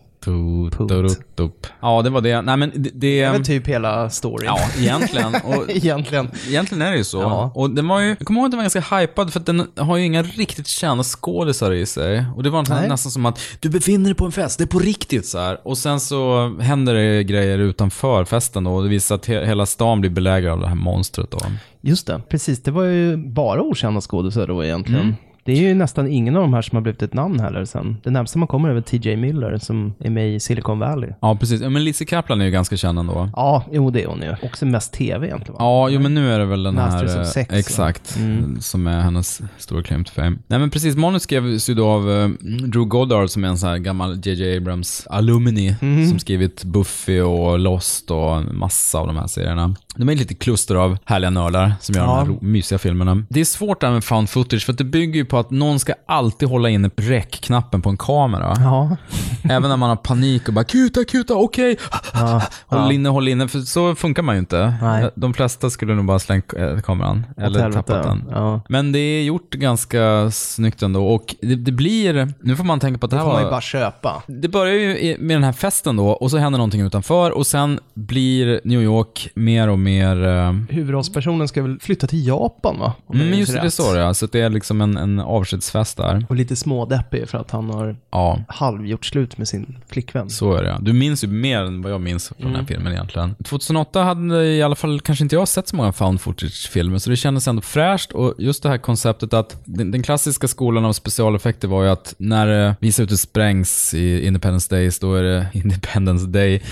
Ja, 1.80 2.02
det 2.02 2.10
var 2.10 2.20
det. 2.20 2.42
Nej, 2.42 2.56
men 2.56 2.72
det... 2.74 2.90
det 2.94 3.14
Det 3.14 3.20
är 3.20 3.32
väl 3.32 3.44
typ 3.44 3.66
hela 3.66 4.10
storyn. 4.10 4.46
Ja, 4.46 4.58
egentligen. 4.78 5.34
Och 5.44 5.70
egentligen. 5.70 6.30
Egentligen 6.48 6.82
är 6.82 6.90
det 6.90 6.96
ju 6.96 7.04
så. 7.04 7.20
Ja. 7.20 7.52
Och 7.54 7.70
den 7.70 7.88
var 7.88 8.00
ju, 8.00 8.08
jag 8.08 8.26
kommer 8.26 8.40
ihåg 8.40 8.46
att 8.46 8.50
den 8.50 8.58
var 8.58 8.62
ganska 8.64 8.96
hypad 8.96 9.32
för 9.32 9.40
att 9.40 9.46
den 9.46 9.66
har 9.76 9.96
ju 9.96 10.04
inga 10.04 10.22
riktigt 10.22 10.66
kända 10.66 11.04
skådisar 11.04 11.72
i 11.72 11.86
sig. 11.86 12.24
Och 12.36 12.42
det 12.42 12.50
var 12.50 12.58
nästan, 12.58 12.78
Nej. 12.78 12.88
nästan 12.88 13.12
som 13.12 13.26
att 13.26 13.40
du 13.60 13.68
befinner 13.68 14.04
dig 14.04 14.14
på 14.14 14.24
en 14.24 14.32
fest, 14.32 14.58
det 14.58 14.64
är 14.64 14.66
på 14.66 14.78
riktigt 14.78 15.26
så 15.26 15.38
här. 15.38 15.60
Och 15.64 15.78
sen 15.78 16.00
så 16.00 16.48
händer 16.60 16.94
det 16.94 17.24
grejer 17.24 17.58
utanför 17.58 18.24
festen 18.24 18.64
då 18.64 18.74
och 18.74 18.82
det 18.82 18.88
visar 18.88 19.14
att 19.14 19.26
he, 19.26 19.46
hela 19.46 19.66
stan 19.66 20.00
blir 20.00 20.10
belägrad 20.10 20.52
av 20.52 20.60
det 20.60 20.68
här 20.68 20.74
monstret 20.74 21.30
då. 21.30 21.38
Just 21.80 22.06
det, 22.06 22.22
precis. 22.28 22.62
Det 22.62 22.70
var 22.70 22.84
ju 22.84 23.16
bara 23.16 23.62
okända 23.62 24.00
skådespelare 24.00 24.52
då 24.52 24.64
egentligen. 24.64 25.00
Mm. 25.00 25.14
Det 25.44 25.52
är 25.52 25.56
ju 25.56 25.74
nästan 25.74 26.08
ingen 26.08 26.36
av 26.36 26.42
de 26.42 26.54
här 26.54 26.62
som 26.62 26.76
har 26.76 26.82
blivit 26.82 27.02
ett 27.02 27.14
namn 27.14 27.40
heller 27.40 27.64
sen. 27.64 27.96
Det 28.04 28.10
närmsta 28.10 28.38
man 28.38 28.48
kommer 28.48 28.68
är 28.68 28.74
väl 28.74 28.82
TJ 28.82 29.16
Miller 29.16 29.58
som 29.58 29.94
är 30.00 30.10
med 30.10 30.34
i 30.34 30.40
Silicon 30.40 30.78
Valley. 30.78 31.10
Ja, 31.20 31.36
precis. 31.36 31.60
Men 31.60 31.84
Lizzie 31.84 32.06
Kaplan 32.06 32.40
är 32.40 32.44
ju 32.44 32.50
ganska 32.50 32.76
känd 32.76 32.98
ändå. 32.98 33.30
Ja, 33.36 33.64
jo 33.72 33.90
det 33.90 34.02
är 34.02 34.06
hon 34.06 34.22
ju. 34.22 34.34
Också 34.42 34.66
mest 34.66 34.92
tv 34.92 35.26
egentligen 35.26 35.52
va? 35.52 35.58
Ja, 35.60 35.88
jo 35.88 36.00
men 36.00 36.14
nu 36.14 36.32
är 36.32 36.38
det 36.38 36.44
väl 36.44 36.62
den 36.62 36.74
Masters 36.74 37.14
här... 37.14 37.24
Sex, 37.24 37.48
eh, 37.50 37.54
va? 37.54 37.58
exakt. 37.58 38.16
Mm. 38.16 38.60
Som 38.60 38.86
är 38.86 39.00
hennes 39.00 39.40
stora 39.58 39.82
claim 39.82 40.04
to 40.04 40.12
fame. 40.12 40.36
Nej 40.46 40.58
men 40.58 40.70
precis, 40.70 40.96
manus 40.96 41.22
skrevs 41.22 41.70
ju 41.70 41.74
då 41.74 41.86
av 41.88 42.10
eh, 42.10 42.28
Drew 42.68 42.84
Goddard 42.84 43.30
som 43.30 43.44
är 43.44 43.48
en 43.48 43.58
sån 43.58 43.68
här 43.68 43.78
gammal 43.78 44.20
JJ 44.26 44.56
Abrams 44.56 45.06
alumni. 45.10 45.76
Mm. 45.82 46.08
Som 46.08 46.18
skrivit 46.18 46.64
Buffy 46.64 47.20
och 47.20 47.58
Lost 47.58 48.10
och 48.10 48.54
massa 48.54 48.98
av 48.98 49.06
de 49.06 49.16
här 49.16 49.26
serierna. 49.26 49.74
De 49.96 50.08
är 50.08 50.14
lite 50.14 50.34
kluster 50.34 50.74
av 50.74 50.98
härliga 51.04 51.30
nördar 51.30 51.72
som 51.80 51.94
gör 51.94 52.02
Ja. 52.04 52.16
de 52.26 52.28
här 52.32 52.38
mysiga 52.40 52.78
filmerna. 52.78 53.24
Det 53.28 53.40
är 53.40 53.44
svårt 53.44 53.80
det 53.80 53.86
här 53.86 53.94
med 53.94 54.04
found 54.04 54.30
footage 54.30 54.64
för 54.64 54.72
att 54.72 54.78
det 54.78 54.84
bygger 54.84 55.14
ju 55.14 55.24
på 55.24 55.33
att 55.40 55.50
någon 55.50 55.78
ska 55.78 55.92
alltid 56.06 56.48
hålla 56.48 56.68
inne 56.68 56.90
räckknappen 56.96 57.82
på 57.82 57.90
en 57.90 57.96
kamera. 57.96 58.54
Ja. 58.58 58.96
Även 59.44 59.68
när 59.70 59.76
man 59.76 59.88
har 59.88 59.96
panik 59.96 60.48
och 60.48 60.54
bara 60.54 60.64
kuta, 60.64 61.04
kuta, 61.04 61.34
okej. 61.34 61.76
Ja. 62.14 62.42
Håll 62.66 62.80
Ja. 62.80 62.92
inne, 62.92 63.08
håll 63.08 63.28
inne. 63.28 63.48
För 63.48 63.58
så 63.60 63.94
funkar 63.94 64.22
man 64.22 64.34
ju 64.34 64.38
inte. 64.38 64.74
Nej. 64.82 65.10
De 65.14 65.34
flesta 65.34 65.70
skulle 65.70 65.94
nog 65.94 66.04
bara 66.04 66.18
slängt 66.18 66.52
eh, 66.56 66.78
kameran. 66.80 67.26
Eller 67.36 67.72
tappat 67.72 68.02
den. 68.02 68.24
ja. 68.30 68.60
Men 68.68 68.92
det 68.92 68.98
är 68.98 69.22
gjort 69.24 69.50
ganska 69.54 70.30
snyggt 70.30 70.82
ändå. 70.82 71.06
Och 71.06 71.34
det, 71.42 71.54
det 71.54 71.72
blir, 71.72 72.32
nu 72.40 72.56
får 72.56 72.64
man 72.64 72.80
tänka 72.80 72.98
på 72.98 73.06
att 73.06 73.10
det 73.10 73.16
Det 73.16 73.20
här 73.20 73.24
får 73.26 73.32
man 73.32 73.40
ju 73.40 73.44
var... 73.44 73.50
bara 73.50 73.60
köpa. 73.60 74.22
Det 74.26 74.48
börjar 74.48 74.74
ju 74.74 75.16
med 75.18 75.36
den 75.36 75.44
här 75.44 75.52
festen 75.52 75.96
då 75.96 76.08
och 76.08 76.30
så 76.30 76.38
händer 76.38 76.58
någonting 76.58 76.80
utanför 76.80 77.30
och 77.30 77.46
sen 77.46 77.80
blir 77.94 78.60
New 78.64 78.82
York 78.82 79.28
mer 79.34 79.68
och 79.68 79.78
mer... 79.78 80.26
eh, 80.26 80.52
Huvudrollspersonen 80.70 81.48
ska 81.48 81.62
väl 81.62 81.78
flytta 81.80 82.06
till 82.06 82.26
Japan 82.26 82.78
va? 82.78 82.92
Om 83.06 83.20
Mm, 83.20 83.38
just 83.38 83.52
det, 83.52 83.60
det 83.60 83.70
står 83.70 83.94
det. 83.94 84.14
Så 84.14 84.26
det 84.26 84.40
är 84.40 84.50
liksom 84.50 84.80
en, 84.80 84.96
en 84.96 85.20
avskedsfest 85.24 85.96
där. 85.96 86.26
Och 86.28 86.36
lite 86.36 86.56
smådeppig 86.56 87.28
för 87.28 87.38
att 87.38 87.50
han 87.50 87.70
har 87.70 87.96
Ja, 88.10 88.40
halvgjort 88.48 89.04
slut 89.06 89.38
med 89.38 89.48
sin 89.48 89.78
flickvän. 89.88 90.30
så 90.30 90.54
är 90.54 90.62
det 90.62 90.68
ja. 90.68 90.78
Du 90.80 90.92
minns 90.92 91.24
ju 91.24 91.28
mer 91.28 91.58
än 91.60 91.82
vad 91.82 91.92
jag 91.92 92.00
minns 92.00 92.28
från 92.28 92.36
den 92.38 92.48
Mm. 92.48 92.60
här 92.60 92.66
filmen 92.66 92.92
egentligen. 92.92 93.34
2008 93.44 94.02
hade 94.02 94.44
i 94.46 94.62
alla 94.62 94.74
fall 94.74 95.00
kanske 95.00 95.24
inte 95.24 95.34
jag 95.36 95.48
sett 95.48 95.68
så 95.68 95.76
många 95.76 95.92
found 95.92 96.20
footage-filmer, 96.20 96.98
så 96.98 97.10
det 97.10 97.16
kändes 97.16 97.48
ändå 97.48 97.62
fräscht. 97.62 98.12
Och 98.12 98.34
just 98.38 98.62
det 98.62 98.68
här 98.68 98.78
konceptet 98.78 99.34
att 99.34 99.60
den, 99.64 99.90
den 99.90 100.02
klassiska 100.02 100.48
skolan 100.48 100.84
av 100.84 100.92
specialeffekter 100.92 101.68
var 101.68 101.82
ju 101.84 101.88
att 101.90 102.14
när 102.18 102.46
det 102.46 102.76
visar 102.80 103.02
ut 103.04 103.10
det 103.10 103.16
sprängs 103.16 103.94
i 103.94 104.26
Independence 104.26 104.74
Days, 104.74 104.98
då 104.98 105.14
är 105.14 105.22
det 105.22 105.46
Independence 105.54 106.26
Day, 106.26 106.62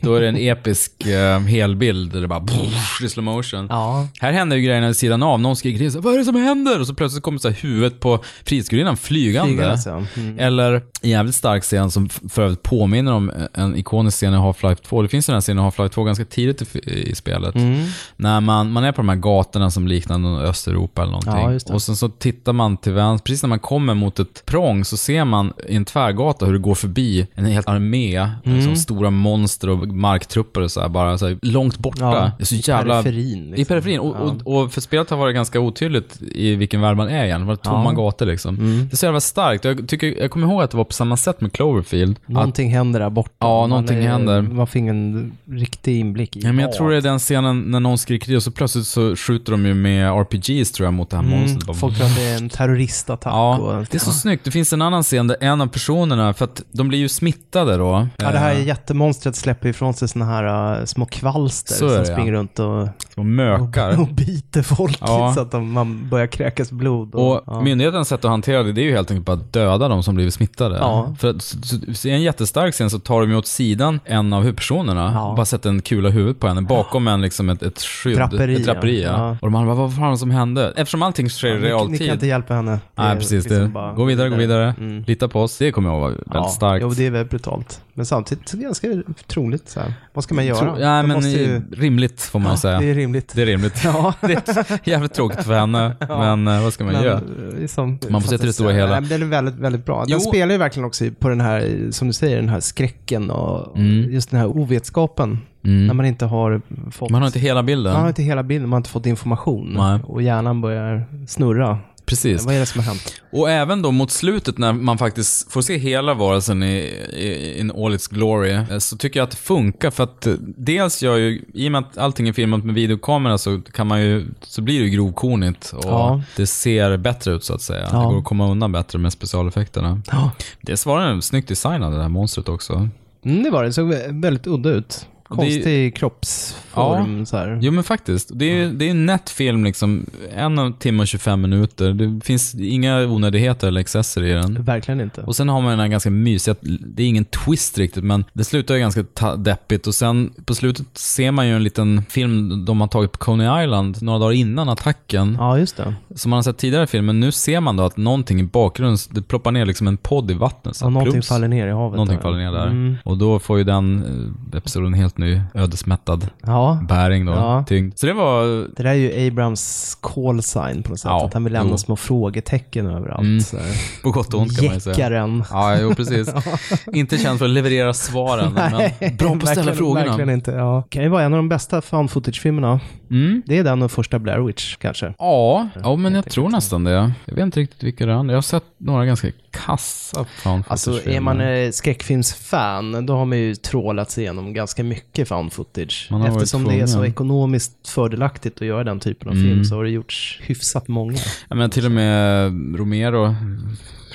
då 0.00 0.14
är 0.14 0.20
det 0.20 0.28
en 0.28 0.36
episk 0.36 1.06
eh, 1.06 1.38
helbild 1.40 2.12
där 2.12 2.20
det 2.20 2.28
bara 2.28 2.46
i 3.04 3.08
slow 3.08 3.24
motion. 3.24 3.66
Ja. 3.70 4.08
Här 4.20 4.32
händer 4.32 4.56
ju 4.56 4.62
grejerna 4.62 4.86
vid 4.86 4.96
sidan 4.96 5.22
av. 5.22 5.40
Någon 5.40 5.56
skriker 5.56 5.78
till 5.78 5.92
sig, 5.92 6.00
vad 6.00 6.14
är 6.14 6.18
det 6.18 6.24
som 6.24 6.36
händer? 6.36 6.80
Och 6.80 6.86
så 6.86 6.94
plötsligt 6.94 7.22
kommer 7.22 7.38
så 7.38 7.48
här 7.48 7.56
huvudet 7.62 7.99
upp 8.00 8.20
på 8.20 8.24
Frihetsgudinnan 8.44 8.96
flygande. 8.96 9.52
Flygande, 9.52 9.78
så. 9.78 10.20
Mm. 10.20 10.38
Eller 10.38 10.82
en 11.02 11.10
jävligt 11.10 11.34
stark 11.34 11.62
scen 11.62 11.90
som 11.90 12.08
för 12.08 12.42
övrigt 12.42 12.62
påminner 12.62 13.12
om 13.12 13.32
en 13.54 13.76
ikonisk 13.76 14.16
scen 14.16 14.34
i 14.34 14.36
Half-Life 14.36 14.82
2. 14.82 15.02
Det 15.02 15.08
finns 15.08 15.28
ju 15.28 15.30
den 15.30 15.36
här 15.36 15.40
scenen 15.40 15.64
i 15.64 15.68
Half-Life 15.68 15.88
2 15.88 16.04
ganska 16.04 16.24
tidigt 16.24 16.76
i, 16.76 17.10
i 17.10 17.14
spelet. 17.14 17.54
Mm. 17.54 17.86
När 18.16 18.40
man, 18.40 18.72
man 18.72 18.84
är 18.84 18.92
på 18.92 18.96
de 18.96 19.08
här 19.08 19.16
gatorna 19.16 19.70
som 19.70 19.88
liknar 19.88 20.18
någon 20.18 20.40
Östeuropa 20.40 21.02
eller 21.02 21.12
någonting. 21.12 21.58
Ja, 21.68 21.74
och 21.74 21.82
sen 21.82 21.96
så 21.96 22.08
tittar 22.08 22.52
man 22.52 22.76
till 22.76 22.92
vänster, 22.92 23.24
precis 23.24 23.42
när 23.42 23.48
man 23.48 23.58
kommer 23.58 23.94
mot 23.94 24.18
ett 24.18 24.42
prång 24.46 24.84
så 24.84 24.96
ser 24.96 25.24
man 25.24 25.52
i 25.68 25.76
en 25.76 25.84
tvärgata 25.84 26.46
hur 26.46 26.52
det 26.52 26.58
går 26.58 26.74
förbi 26.74 27.26
en 27.34 27.44
helt 27.44 27.68
armé, 27.68 28.30
Mm. 28.44 28.56
liksom 28.56 28.76
stora 28.76 29.10
monster 29.10 29.70
och 29.70 29.88
marktrupper 29.88 30.60
och 30.60 30.70
så 30.70 30.80
här, 30.80 30.88
bara 30.88 31.18
så 31.18 31.26
här, 31.28 31.38
långt 31.42 31.78
borta. 31.78 32.00
Ja, 32.00 32.30
det 32.38 32.42
är 32.42 32.46
så 32.46 32.54
i 32.54 32.62
jävla... 32.64 33.02
periferin, 33.02 33.46
liksom. 33.46 33.62
I 33.62 33.64
periferin. 33.64 34.00
Och, 34.00 34.16
och, 34.16 34.62
och 34.62 34.72
för 34.72 34.80
spelet 34.80 35.10
har 35.10 35.16
varit 35.16 35.34
ganska 35.34 35.60
otydligt 35.60 36.22
i 36.22 36.54
vilken 36.54 36.80
värld 36.80 36.96
man 36.96 37.08
är 37.08 37.24
igen. 37.24 37.40
Det 37.40 37.46
var 37.46 37.56
tomma 37.56 37.89
Ja. 37.96 38.02
gator 38.04 38.26
liksom. 38.26 38.54
Mm. 38.58 38.88
Det 38.88 38.94
är 38.94 38.96
så 38.96 39.06
jävla 39.06 39.20
starkt. 39.20 39.64
Jag, 39.64 39.88
tycker, 39.88 40.20
jag 40.20 40.30
kommer 40.30 40.46
ihåg 40.46 40.62
att 40.62 40.70
det 40.70 40.76
var 40.76 40.84
på 40.84 40.92
samma 40.92 41.16
sätt 41.16 41.40
med 41.40 41.52
Cloverfield. 41.52 42.16
Att, 42.22 42.28
Någonting 42.28 42.70
händer 42.70 43.00
där 43.00 43.10
borta. 43.10 43.30
Ja, 43.38 43.60
Man 43.60 43.70
någonting 43.70 43.98
är- 43.98 44.08
händer. 44.08 44.42
Man 44.42 44.66
fick 44.66 44.82
en 44.82 45.32
riktig 45.50 45.98
inblick 46.00 46.36
i 46.36 46.40
Ja, 46.40 46.52
men 46.52 46.58
jag 46.64 46.72
tror 46.72 46.90
det 46.90 46.96
är 46.96 47.00
den 47.00 47.18
scenen 47.18 47.60
när 47.60 47.80
någon 47.80 47.98
skriker 47.98 48.36
och 48.36 48.42
så 48.42 48.50
plötsligt 48.50 48.86
så 48.86 49.16
skjuter 49.16 49.52
de 49.52 49.66
ju 49.66 49.74
med 49.74 50.06
RPGs 50.10 50.72
tror 50.72 50.86
jag 50.86 50.94
mot 50.94 51.10
det 51.10 51.16
här 51.16 51.24
monstret. 51.24 51.62
Mm, 51.64 51.74
Folk 51.74 51.96
tror 51.96 52.06
att 52.06 52.16
det 52.16 52.22
är 52.22 52.36
en 52.36 52.48
terroristattack. 52.48 53.32
Ja, 53.32 53.58
och 53.58 53.72
det 53.90 53.94
är 53.94 53.98
så 53.98 54.12
snyggt. 54.12 54.44
Det 54.44 54.50
finns 54.50 54.72
en 54.72 54.82
annan 54.82 55.02
scen 55.02 55.26
där 55.26 55.36
en 55.40 55.60
av 55.60 55.66
personerna, 55.66 56.34
för 56.34 56.44
att 56.44 56.62
de 56.72 56.88
blir 56.88 56.98
ju 56.98 57.08
smittade 57.08 57.76
då. 57.76 58.08
Ja, 58.16 58.30
det 58.32 58.38
här 58.38 58.50
Eh, 58.54 58.66
jättemonstret 58.66 59.36
släpper 59.36 59.68
ifrån 59.68 59.94
sig 59.94 60.08
såna 60.08 60.24
här 60.24 60.78
uh, 60.80 60.84
små 60.84 61.06
kvalster 61.06 61.74
Så 61.74 61.78
som 61.78 61.88
det, 61.88 61.94
ja. 62.08 62.14
springer 62.14 62.32
runt 62.32 62.58
och, 62.58 62.88
Små 63.14 63.22
mökar. 63.22 64.00
och 64.00 64.08
biter 64.08 64.62
folk 64.62 64.98
Ja. 65.00 65.32
så 65.34 65.40
att 65.40 65.50
de, 65.50 65.72
man 65.72 66.08
börjar 66.08 66.26
kräkas 66.26 66.70
blod. 66.72 67.14
Och 67.14 67.42
ja. 67.46 67.60
Myndighetens 67.70 68.08
sätt 68.08 68.24
att 68.24 68.30
hantera 68.30 68.62
det, 68.62 68.72
det 68.72 68.80
är 68.80 68.84
ju 68.84 68.92
helt 68.92 69.10
enkelt 69.10 69.26
bara 69.26 69.36
att 69.36 69.52
döda 69.52 69.88
de 69.88 70.02
som 70.02 70.14
blivit 70.14 70.34
smittade. 70.34 70.76
Ja. 70.76 71.14
För 71.18 71.30
att, 71.30 71.42
så, 71.42 72.08
i 72.08 72.10
en 72.10 72.22
jättestark 72.22 72.74
scen 72.74 72.90
så 72.90 72.98
tar 72.98 73.20
de 73.20 73.30
ju 73.30 73.36
åt 73.36 73.46
sidan 73.46 74.00
en 74.04 74.32
av 74.32 74.42
huvudpersonerna 74.42 75.22
och 75.24 75.36
bara 75.36 75.46
sätter 75.46 75.70
en 75.70 75.82
kula 75.82 76.08
i 76.08 76.12
huvudet 76.12 76.40
på 76.40 76.48
henne 76.48 76.62
bakom 76.62 77.08
en, 77.08 77.22
liksom 77.22 77.48
ett, 77.48 77.62
ett 77.62 77.80
skydd. 77.82 78.16
Draperi, 78.16 78.54
ett 78.56 78.64
draperi, 78.64 79.02
ja. 79.02 79.10
ja. 79.10 79.30
Och 79.30 79.38
de 79.50 79.54
andra 79.54 79.74
bara, 79.74 79.86
vad 79.86 79.96
fan 79.96 80.18
som 80.18 80.30
hände? 80.30 80.72
Eftersom 80.76 81.02
allting 81.02 81.30
sker 81.30 81.48
i 81.48 81.50
Ja, 81.52 81.56
ni, 81.58 81.66
realtid. 81.66 81.90
ni 81.90 81.98
kan 81.98 82.14
inte 82.14 82.26
hjälpa 82.26 82.54
henne. 82.54 82.70
Det 82.70 82.80
Nej, 82.94 83.16
precis. 83.16 83.44
liksom 83.44 83.58
det. 83.62 83.68
bara 83.68 83.92
Gå 83.92 84.04
vidare, 84.04 84.28
gå 84.28 84.36
vidare. 84.36 84.74
Mm. 84.78 85.04
Lita 85.06 85.28
på 85.28 85.42
oss. 85.42 85.58
Det 85.58 85.72
kommer 85.72 85.88
jag 85.88 85.94
ihåg 85.94 86.02
var 86.02 86.08
väldigt 86.10 86.26
Ja, 86.34 86.48
starkt. 86.48 86.82
Jo, 86.82 86.90
det 86.90 87.06
är 87.06 87.10
väldigt 87.10 87.30
brutalt. 87.30 87.80
Men 87.94 88.06
samtidigt 88.06 88.48
så 88.48 88.56
är 88.56 88.58
det 88.58 88.64
ganska 88.64 88.88
troligt. 89.26 89.68
Så 89.68 89.80
här. 89.80 89.94
Vad 90.12 90.24
ska 90.24 90.34
man 90.34 90.46
göra? 90.46 90.58
Tro, 90.58 90.78
ja, 90.80 91.02
men 91.02 91.30
ju... 91.30 91.62
rimligt 91.72 92.22
får 92.22 92.38
man 92.38 92.50
Ja, 92.50 92.56
säga. 92.56 92.78
det 92.80 92.86
är 92.90 92.94
rimligt. 92.94 93.32
Det 93.34 93.42
är 93.42 93.46
rimligt. 93.46 93.84
Ja. 93.84 94.14
det 94.20 94.48
är 94.48 94.88
jävligt 94.88 95.14
tråkigt 95.14 95.44
för 95.44 95.52
henne, 95.54 95.96
Ja. 96.08 96.18
men 96.36 96.48
eh, 96.56 96.62
vad 96.62 96.72
ska 96.72 96.84
man 96.84 96.92
Men, 96.92 97.02
göra? 97.02 97.20
Eh, 97.60 97.66
Som, 97.66 97.98
Man 98.08 98.22
får 98.22 98.28
se 98.28 98.38
till 98.38 98.46
det 98.46 98.52
stora 98.52 98.72
hela. 98.72 99.00
Nej, 99.00 99.08
den 99.08 99.22
är 99.22 99.26
väldigt, 99.26 99.54
väldigt 99.54 99.86
bra. 99.86 100.00
Den 100.00 100.08
Jo. 100.10 100.20
spelar 100.20 100.52
ju 100.52 100.58
verkligen 100.58 100.86
också 100.86 101.04
på 101.18 101.28
den 101.28 101.40
här, 101.40 101.88
som 101.90 102.08
du 102.08 102.14
säger, 102.14 102.36
den 102.36 102.48
här 102.48 102.60
skräcken 102.60 103.30
och 103.30 103.76
Mm. 103.78 104.12
just 104.12 104.30
den 104.30 104.40
här 104.40 104.46
ovetskapen. 104.46 105.38
Mm. 105.64 105.86
När 105.86 105.94
man 105.94 106.06
inte 106.06 106.24
har 106.26 106.60
fått... 106.90 107.10
Man 107.10 107.22
har 107.22 107.26
inte 107.26 107.38
hela 107.38 107.62
bilden. 107.62 107.92
Man 107.92 108.02
har 108.02 108.08
inte 108.08 108.22
hela 108.22 108.42
bilden, 108.42 108.68
man 108.68 108.72
har 108.72 108.80
inte 108.80 108.90
fått 108.90 109.06
information. 109.06 109.74
Nej. 109.76 110.00
Och 110.06 110.22
hjärnan 110.22 110.60
börjar 110.60 111.04
snurra. 111.28 111.78
Precis. 112.10 112.44
Vad 112.44 112.54
är 112.54 112.60
det 112.60 112.66
som 112.66 112.80
har 112.80 112.86
hänt? 112.86 113.14
Och 113.32 113.50
även 113.50 113.82
då 113.82 113.90
mot 113.92 114.10
slutet 114.10 114.58
när 114.58 114.72
man 114.72 114.98
faktiskt 114.98 115.52
får 115.52 115.62
se 115.62 115.78
hela 115.78 116.14
varelsen 116.14 116.62
i, 116.62 116.76
i 117.16 117.60
in 117.60 117.70
all 117.70 117.94
its 117.94 118.06
glory, 118.08 118.50
eh, 118.50 118.78
så 118.78 118.96
tycker 118.96 119.20
jag 119.20 119.24
att 119.24 119.30
det 119.30 119.36
funkar 119.36 119.90
för 119.90 120.04
att 120.04 120.26
eh, 120.26 120.34
dels 120.56 121.02
gör 121.02 121.16
ju, 121.16 121.44
i 121.54 121.68
och 121.68 121.72
med 121.72 121.78
att 121.78 121.98
allting 121.98 122.28
är 122.28 122.32
filmat 122.32 122.64
med 122.64 122.74
videokamera 122.74 123.38
så 123.38 123.60
kan 123.72 123.86
man 123.86 124.02
ju, 124.02 124.26
så 124.42 124.62
blir 124.62 124.78
det 124.80 124.84
ju 124.86 124.90
grovkornigt 124.90 125.72
och 125.76 125.84
Ja. 125.84 126.22
det 126.36 126.46
ser 126.46 126.96
bättre 126.96 127.32
ut 127.32 127.44
så 127.44 127.54
att 127.54 127.62
säga. 127.62 127.88
Ja. 127.92 127.98
Det 127.98 128.04
går 128.04 128.18
att 128.18 128.24
komma 128.24 128.50
undan 128.50 128.72
bättre 128.72 128.98
med 128.98 129.12
specialeffekterna. 129.12 130.02
Ja. 130.10 130.30
Det 130.60 130.86
var 130.86 131.00
den 131.00 131.22
snyggt 131.22 131.48
designad 131.48 131.92
det 131.92 132.02
här 132.02 132.08
monstret 132.08 132.48
också. 132.48 132.88
Mm, 133.24 133.42
det 133.42 133.50
var 133.50 133.62
det. 133.62 133.68
Det 133.68 133.72
såg 133.72 133.94
väldigt 134.08 134.46
udda 134.46 134.70
ut. 134.70 135.06
Konstig 135.30 135.96
kroppsform 135.96 137.26
så 137.26 137.36
här. 137.36 137.58
Jo 137.62 137.72
men 137.72 137.84
faktiskt. 137.84 138.30
Det 138.34 138.44
är 138.44 138.54
ju 138.56 138.72
det 138.72 138.84
är 138.86 138.90
en 138.90 139.06
nätt 139.06 139.30
film 139.30 139.64
liksom. 139.64 140.06
En 140.36 140.72
timme 140.72 141.02
och 141.02 141.06
25 141.08 141.40
minuter. 141.40 141.92
Det 141.92 142.24
finns 142.24 142.54
inga 142.54 142.98
onödigheter 143.06 143.68
eller 143.68 143.80
excesser 143.80 144.22
i 144.22 144.32
den. 144.32 144.62
Verkligen 144.62 145.00
inte. 145.00 145.20
Och 145.20 145.36
sen 145.36 145.48
har 145.48 145.60
man 145.60 145.70
den 145.70 145.80
här 145.80 145.88
ganska 145.88 146.10
mysiga, 146.10 146.54
det 146.60 147.02
är 147.02 147.06
ingen 147.06 147.24
twist 147.24 147.78
riktigt, 147.78 148.04
men 148.04 148.24
det 148.32 148.44
slutar 148.44 148.74
ju 148.74 148.80
ganska 148.80 149.04
deppigt. 149.36 149.86
Och 149.86 149.94
sen 149.94 150.32
på 150.44 150.54
slutet 150.54 150.86
ser 150.94 151.30
man 151.30 151.48
ju 151.48 151.56
en 151.56 151.64
liten 151.64 152.02
film 152.08 152.64
de 152.64 152.80
har 152.80 152.88
tagit 152.88 153.12
på 153.12 153.18
Coney 153.18 153.64
Island 153.64 154.02
några 154.02 154.18
dagar 154.18 154.32
innan 154.32 154.68
attacken. 154.68 155.36
Ja, 155.38 155.58
just 155.58 155.76
det. 155.76 155.94
Som 156.14 156.30
man 156.30 156.36
har 156.36 156.42
sett 156.42 156.58
tidigare 156.58 156.84
i 156.84 156.86
filmen. 156.86 157.20
Nu 157.20 157.32
ser 157.32 157.60
man 157.60 157.76
då 157.76 157.82
att 157.84 157.96
någonting 157.96 158.40
i 158.40 158.44
bakgrunden, 158.44 158.98
det 159.10 159.22
ploppar 159.22 159.52
ner 159.52 159.66
liksom 159.66 159.88
en 159.88 159.96
podd 159.96 160.30
i 160.30 160.34
vattnet. 160.34 160.76
Så 160.76 160.84
Ja, 160.84 160.88
någonting 160.90 161.12
plums. 161.12 161.28
faller 161.28 161.48
ner 161.48 161.66
i 161.66 161.70
havet. 161.70 161.96
Någonting 161.96 162.16
där. 162.16 162.22
faller 162.22 162.38
ner 162.38 162.52
där. 162.52 162.66
Mm. 162.66 162.96
Och 163.04 163.18
då 163.18 163.38
får 163.38 163.58
ju 163.58 163.64
den 163.64 164.04
eh, 164.52 164.58
episoden 164.58 164.86
en 164.86 164.94
helt 164.94 165.18
ny 165.20 165.40
ödesmättad 165.54 166.28
Ja. 166.42 166.78
bäring 166.88 167.26
då, 167.26 167.32
Ja. 167.32 167.64
tyngd. 167.68 167.98
Så 167.98 168.06
det 168.06 168.12
var... 168.12 168.42
Det 168.76 168.82
där 168.82 168.90
är 168.90 168.94
ju 168.94 169.28
Abrams 169.28 169.94
call 170.00 170.42
sign 170.42 170.82
på 170.82 170.90
något 170.90 171.00
sätt. 171.00 171.08
Ja, 171.08 171.26
att 171.26 171.34
han 171.34 171.44
vill 171.44 171.52
lämna 171.52 171.70
jo. 171.70 171.78
små 171.78 171.96
frågetecken 171.96 172.86
överallt. 172.86 173.20
Mm. 173.20 173.40
Så. 173.40 173.56
På 174.02 174.10
gott 174.10 174.34
och 174.34 174.40
ont 174.40 174.56
kan 174.56 174.66
man 174.66 174.74
ju 174.74 174.80
säga. 174.80 174.96
Jäckaren. 174.96 175.44
Ja, 175.50 175.78
jo 175.80 175.94
precis. 175.94 176.28
Inte 176.92 177.18
känd 177.18 177.38
för 177.38 177.44
att 177.44 177.50
leverera 177.50 177.94
svaren, 177.94 178.52
men 178.52 178.70
bra 179.16 179.28
på 179.28 179.34
att 179.42 179.48
ställa 179.48 179.74
frågorna. 179.74 180.04
Verkligen 180.06 180.30
inte. 180.30 180.50
Ja. 180.50 180.82
Kan 180.90 181.02
ju 181.02 181.08
vara 181.08 181.22
en 181.22 181.32
av 181.32 181.36
de 181.36 181.48
bästa 181.48 181.80
found 181.82 182.10
footage-filmerna. 182.10 182.80
Mm. 183.10 183.42
Det 183.46 183.58
är 183.58 183.64
den 183.64 183.82
och 183.82 183.92
första 183.92 184.18
Blair 184.18 184.38
Witch 184.40 184.76
kanske. 184.76 185.14
Ja, 185.18 185.68
ja 185.82 185.96
men 185.96 186.14
jag 186.14 186.30
tror 186.30 186.48
nästan 186.48 186.84
det. 186.84 187.12
Jag 187.24 187.34
vet 187.34 187.42
inte 187.44 187.60
riktigt 187.60 187.82
vilka 187.82 188.06
det 188.06 188.12
är. 188.12 188.16
Jag 188.24 188.34
har 188.34 188.42
sett 188.42 188.64
några 188.78 189.06
ganska 189.06 189.28
kassa 189.50 190.24
found 190.24 190.64
Alltså 190.68 191.08
är 191.08 191.20
man 191.20 191.40
eh, 191.40 191.70
skräckfilmsfan, 191.70 193.06
då 193.06 193.16
har 193.16 193.24
man 193.24 193.38
ju 193.38 193.54
trålat 193.54 194.10
sig 194.10 194.24
igenom 194.24 194.52
ganska 194.54 194.84
mycket 194.84 195.28
found 195.28 195.52
footage. 195.52 196.10
Eftersom 196.28 196.64
det 196.64 196.80
är 196.80 196.86
så 196.86 197.04
ekonomiskt 197.04 197.88
fördelaktigt 197.88 198.60
att 198.60 198.66
göra 198.66 198.84
den 198.84 199.00
typen 199.00 199.28
av 199.28 199.34
Mm. 199.34 199.48
film 199.48 199.64
så 199.64 199.74
har 199.74 199.84
det 199.84 199.90
gjorts 199.90 200.40
hyfsat 200.42 200.88
många. 200.88 201.18
Ja, 201.48 201.56
men 201.56 201.70
till 201.70 201.84
och 201.86 201.92
med 201.92 202.52
Romero 202.78 203.34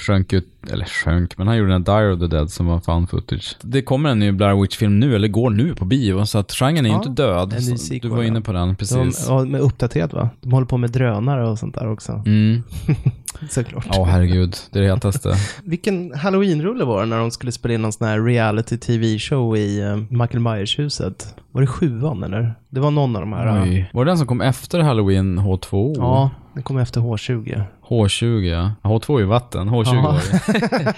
sjönk 0.06 0.34
ut, 0.34 0.48
eller 0.72 0.86
sjönk, 0.86 1.38
men 1.38 1.48
han 1.48 1.58
gjorde 1.58 1.72
den 1.72 1.84
Dire 1.84 2.14
of 2.14 2.20
the 2.20 2.28
Dead 2.28 2.52
som 2.52 2.66
var 2.66 2.80
found 2.80 3.10
footage. 3.10 3.58
Det 3.62 3.82
kommer 3.82 4.10
en 4.10 4.20
ny 4.20 4.32
Blair 4.32 4.62
Witch-film 4.62 5.00
nu, 5.00 5.16
eller 5.16 5.28
går 5.28 5.50
nu 5.50 5.76
på 5.76 5.86
bio, 5.86 6.26
så 6.26 6.38
att 6.38 6.52
genren 6.52 6.86
är 6.86 6.90
ju 6.90 6.96
Ja, 6.96 7.04
inte 7.04 7.22
död. 7.24 7.80
sequel, 7.80 8.00
du 8.02 8.08
var 8.18 8.24
inne 8.24 8.42
på 8.42 8.52
den, 8.54 8.76
precis. 8.76 9.28
De, 9.28 9.34
ja, 9.34 9.46
med 9.46 9.62
uppdaterat 9.62 10.14
va? 10.14 10.30
De 10.42 10.52
håller 10.52 10.68
på 10.68 10.78
med 10.78 10.92
drönare 10.92 11.50
och 11.50 11.60
sånt 11.60 11.76
där 11.76 11.92
också. 11.92 12.24
Mm. 12.26 12.64
Såklart. 13.50 13.88
Ja, 13.94 14.04
herregud. 14.04 14.58
Det 14.72 14.80
är 14.80 14.84
det 14.84 14.90
hetaste. 14.90 15.34
Vilken 15.64 16.14
halloween-rulle 16.14 16.86
var 16.86 17.00
det 17.00 17.06
när 17.06 17.20
de 17.20 17.32
skulle 17.32 17.52
spela 17.52 17.74
in 17.74 17.82
någon 17.82 17.94
sån 17.94 18.08
här 18.08 18.22
reality 18.22 18.78
tv-show 18.78 19.58
i 19.58 19.84
uh, 19.84 19.96
Michael 20.10 20.40
Myers-huset? 20.40 21.36
Var 21.52 21.62
det 21.62 21.68
sjuan 21.68 22.24
eller? 22.24 22.56
Det 22.70 22.80
var 22.80 22.92
någon 22.92 23.16
av 23.16 23.22
de 23.22 23.34
här. 23.34 23.64
Oj. 23.64 23.90
Var 23.94 24.06
det 24.06 24.12
den 24.12 24.18
som 24.18 24.28
kom 24.28 24.42
efter 24.42 24.80
Halloween 24.80 25.40
H2? 25.40 25.96
Ja, 25.98 26.30
det 26.56 26.62
kom 26.62 26.78
efter 26.78 27.02
H20. 27.02 27.64
H20 27.88 28.42
ja. 28.44 28.72
H2 28.90 29.16
är 29.16 29.20
ju 29.20 29.26
vatten, 29.26 29.70
H20 29.70 29.96
Ja. 29.96 30.02
var 30.02 30.14
det. 30.54 30.94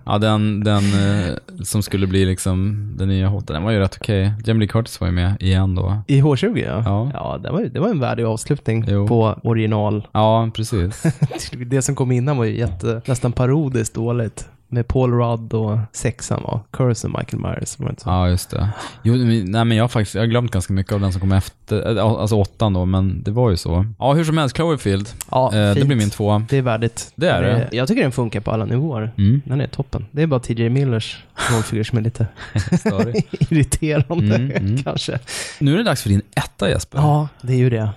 ja, 0.04 0.18
den, 0.18 0.64
den 0.64 0.82
eh, 0.84 1.34
som 1.64 1.82
skulle 1.82 2.06
bli 2.06 2.24
liksom 2.24 2.88
den 2.98 3.08
nya 3.08 3.28
H, 3.28 3.40
den 3.46 3.62
var 3.62 3.70
ju 3.70 3.78
rätt 3.78 3.96
okej. 4.00 4.32
Jamie 4.44 4.60
Lee 4.60 4.68
Curtis 4.68 5.00
var 5.00 5.08
ju 5.08 5.12
med 5.12 5.36
igen 5.42 5.74
då. 5.74 5.98
I 6.06 6.22
H20 6.22 6.58
ja. 6.58 6.82
Ja. 6.84 7.10
Ja, 7.14 7.38
det 7.42 7.50
var, 7.50 7.60
det 7.62 7.80
var 7.80 7.88
en 7.88 8.00
värdig 8.00 8.24
avslutning 8.24 8.84
Jo. 8.88 9.06
på 9.08 9.38
original. 9.42 10.08
Ja, 10.12 10.50
precis. 10.54 11.02
Det 11.66 11.75
som 11.82 11.94
kom 11.94 12.12
innan 12.12 12.36
var 12.36 12.44
ju 12.44 12.58
jätte, 12.58 13.00
nästan 13.06 13.32
parodiskt 13.32 13.94
dåligt. 13.94 14.48
Med 14.68 14.88
Paul 14.88 15.12
Rudd 15.12 15.52
och 15.54 15.78
sexan 15.92 16.42
var 16.42 16.60
Curse 16.70 17.06
och 17.06 17.12
Michael 17.18 17.42
Myers. 17.42 17.78
Var 17.78 17.86
det 17.86 17.90
inte 17.90 18.02
så? 18.02 18.08
Ja, 18.08 18.28
just 18.28 18.50
det. 18.50 18.68
Jo, 19.02 19.14
nej 19.14 19.64
men 19.64 19.70
jag 19.70 19.84
har 19.84 19.88
faktiskt, 19.88 20.14
jag 20.14 20.22
har 20.22 20.26
glömt 20.26 20.50
ganska 20.50 20.72
mycket 20.72 20.92
av 20.92 21.00
den 21.00 21.12
som 21.12 21.20
kom 21.20 21.32
efter, 21.32 21.96
eh, 21.96 22.04
alltså 22.04 22.36
åttan 22.36 22.72
då, 22.72 22.84
men 22.84 23.22
det 23.22 23.30
var 23.30 23.50
ju 23.50 23.56
så. 23.56 23.86
Ja, 23.98 24.12
hur 24.12 24.24
som 24.24 24.38
helst, 24.38 24.56
Cloverfield. 24.56 25.08
Ja, 25.30 25.54
Eh, 25.54 25.74
det 25.74 25.84
blir 25.84 25.96
min 25.96 26.10
tvåa. 26.10 26.46
Det 26.48 26.56
är 26.56 26.62
värdigt. 26.62 27.12
Det 27.14 27.28
är 27.28 27.42
det. 27.42 27.68
Jag 27.72 27.88
tycker 27.88 28.02
den 28.02 28.12
funkar 28.12 28.40
på 28.40 28.50
alla 28.50 28.64
nivåer. 28.64 29.12
Mm. 29.18 29.42
Den 29.44 29.60
är 29.60 29.66
toppen. 29.66 30.06
Det 30.10 30.22
är 30.22 30.26
bara 30.26 30.40
TJ 30.40 30.68
Millers 30.68 31.24
rollfigur 31.52 31.84
som 31.84 31.98
är 31.98 32.02
lite 32.02 32.26
irriterande 33.50 34.34
Mm, 34.36 34.50
mm. 34.50 34.82
kanske. 34.82 35.18
Nu 35.58 35.72
är 35.74 35.76
det 35.78 35.84
dags 35.84 36.02
för 36.02 36.08
din 36.08 36.22
etta 36.34 36.70
Jesper. 36.70 36.98
Ja, 36.98 37.28
det 37.42 37.52
är 37.52 37.58
ju 37.58 37.70
det. 37.70 37.90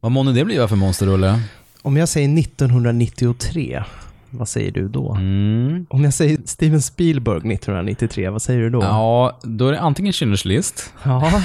Vad 0.00 0.12
månne 0.12 0.32
det 0.32 0.44
blir 0.44 0.66
för 0.66 0.76
monsterrulle? 0.76 1.40
Om 1.82 1.96
jag 1.96 2.08
säger 2.08 2.38
1993, 2.38 3.84
vad 4.30 4.48
säger 4.48 4.70
du 4.70 4.88
då? 4.88 5.14
Mm. 5.14 5.86
Om 5.90 6.04
jag 6.04 6.14
säger 6.14 6.38
Steven 6.44 6.82
Spielberg 6.82 7.36
1993, 7.36 8.28
vad 8.28 8.42
säger 8.42 8.60
du 8.60 8.70
då? 8.70 8.82
Ja, 8.82 9.38
då 9.42 9.68
är 9.68 9.72
det 9.72 9.80
antingen 9.80 10.12
Schindler's 10.12 10.46
list. 10.46 10.92
Ja. 11.02 11.42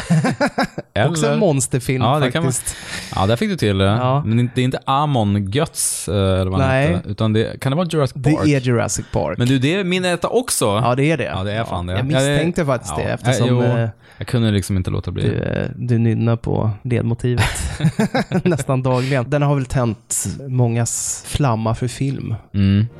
eller... 0.93 1.09
Också 1.09 1.27
en 1.27 1.39
monsterfilm 1.39 2.03
ja, 2.03 2.19
det 2.19 2.31
kan 2.31 2.43
man... 2.43 2.51
faktiskt. 2.51 2.75
Ja, 3.15 3.25
där 3.25 3.36
fick 3.36 3.49
du 3.49 3.55
till 3.57 3.77
det. 3.77 3.86
Ja. 3.86 4.23
Men 4.25 4.49
det 4.55 4.61
är 4.61 4.65
inte 4.65 4.79
Amon 4.86 5.51
Götz, 5.51 6.07
eh, 6.07 6.15
eller 6.15 6.51
vad 6.51 6.59
Nej. 6.59 6.88
heter. 6.88 7.09
Utan 7.09 7.33
det, 7.33 7.59
kan 7.59 7.71
det 7.71 7.75
vara 7.75 7.88
Jurassic 7.88 8.13
Det 8.15 8.36
Park? 8.36 8.47
är 8.47 8.59
Jurassic 8.59 9.05
Park. 9.11 9.38
Men 9.38 9.47
du, 9.47 9.59
det 9.59 9.75
är 9.75 9.83
min 9.83 10.05
etta 10.05 10.27
också. 10.27 10.65
Ja, 10.65 10.95
det 10.95 11.11
är 11.11 11.17
det. 11.17 11.23
Ja, 11.23 11.43
det 11.43 11.53
är 11.53 11.63
fan 11.63 11.86
det. 11.86 11.93
Jag 11.93 12.05
misstänkte 12.05 12.61
Ja, 12.61 12.65
faktiskt 12.65 12.95
det 12.95 13.01
ja. 13.03 13.09
eftersom 13.09 13.47
jo, 13.47 13.63
eh, 13.63 13.89
jag 14.17 14.27
kunde 14.27 14.51
liksom 14.51 14.77
inte 14.77 14.89
låta 14.91 15.11
bli. 15.11 15.23
du, 15.23 15.38
eh, 15.38 15.69
du 15.75 15.97
nynnar 15.97 16.36
på 16.36 16.71
ledmotivet 16.83 17.81
nästan 18.43 18.83
dagligen. 18.83 19.29
Den 19.29 19.41
har 19.41 19.55
väl 19.55 19.65
tänt 19.65 20.25
mångas 20.47 21.23
flamma 21.27 21.75
för 21.75 21.88
film. 21.88 22.36
Mm. 22.53 22.74
Mm-hmm. 22.84 22.95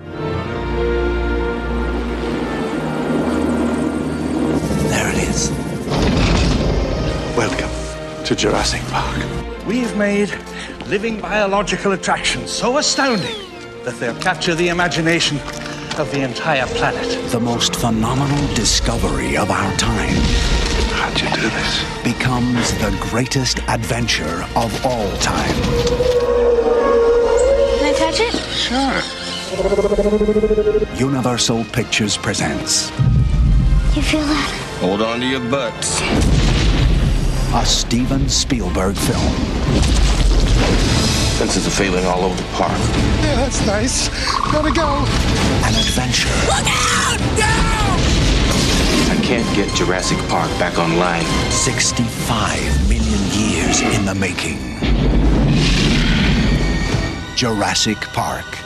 There 4.90 5.10
it 5.10 5.18
is. 5.30 5.50
Welcome 7.36 8.24
to 8.26 8.36
Jurassic 8.36 8.82
Park. 8.84 9.18
We've 9.66 9.96
made 9.98 10.34
living 10.88 11.20
biological 11.20 11.92
attractions 11.94 12.52
so 12.52 12.78
astounding 12.78 13.36
that 13.84 13.96
they'll 14.00 14.20
capture 14.22 14.56
the 14.56 14.70
imagination 14.70 15.38
of 16.00 16.10
the 16.12 16.22
entire 16.22 16.68
planet. 16.68 17.32
The 17.32 17.40
most 17.40 17.76
phenomenal 17.76 18.54
discovery 18.54 19.38
of 19.38 19.50
our 19.52 19.76
time 19.78 20.16
How'd 20.96 21.20
you 21.20 21.30
do 21.30 21.50
this? 21.50 22.04
becomes 22.04 22.72
the 22.80 22.96
greatest 23.10 23.60
adventure 23.68 24.46
of 24.56 24.86
all 24.86 25.10
time. 25.18 25.56
Can 27.80 27.94
I 27.94 27.98
touch 27.98 28.20
it? 28.20 28.34
Sure. 28.54 29.25
Universal 30.98 31.64
Pictures 31.72 32.18
presents 32.18 32.90
You 33.96 34.02
feel 34.02 34.20
that? 34.20 34.78
Hold 34.82 35.02
on 35.02 35.22
to 35.22 35.26
your 35.26 35.40
butts. 35.50 36.02
a 37.54 37.66
Steven 37.66 38.28
Spielberg 38.28 38.98
film. 38.98 39.34
Fences 41.40 41.66
are 41.68 41.70
failing 41.70 42.06
all 42.06 42.24
over 42.26 42.36
the 42.36 42.48
park. 42.50 42.72
Yeah, 43.24 43.36
that's 43.36 43.66
nice. 43.66 44.10
Gotta 44.52 44.74
go. 44.74 45.06
An 45.64 45.74
adventure 45.74 46.28
Look 46.48 46.68
out! 46.68 47.18
Down! 47.38 48.00
I 49.08 49.20
can't 49.24 49.56
get 49.56 49.74
Jurassic 49.74 50.18
Park 50.28 50.50
back 50.60 50.78
online. 50.78 51.24
65 51.50 52.90
million 52.90 53.22
years 53.32 53.80
in 53.82 54.04
the 54.04 54.16
making. 54.16 54.60
Jurassic 57.38 58.00
Park. 58.12 58.65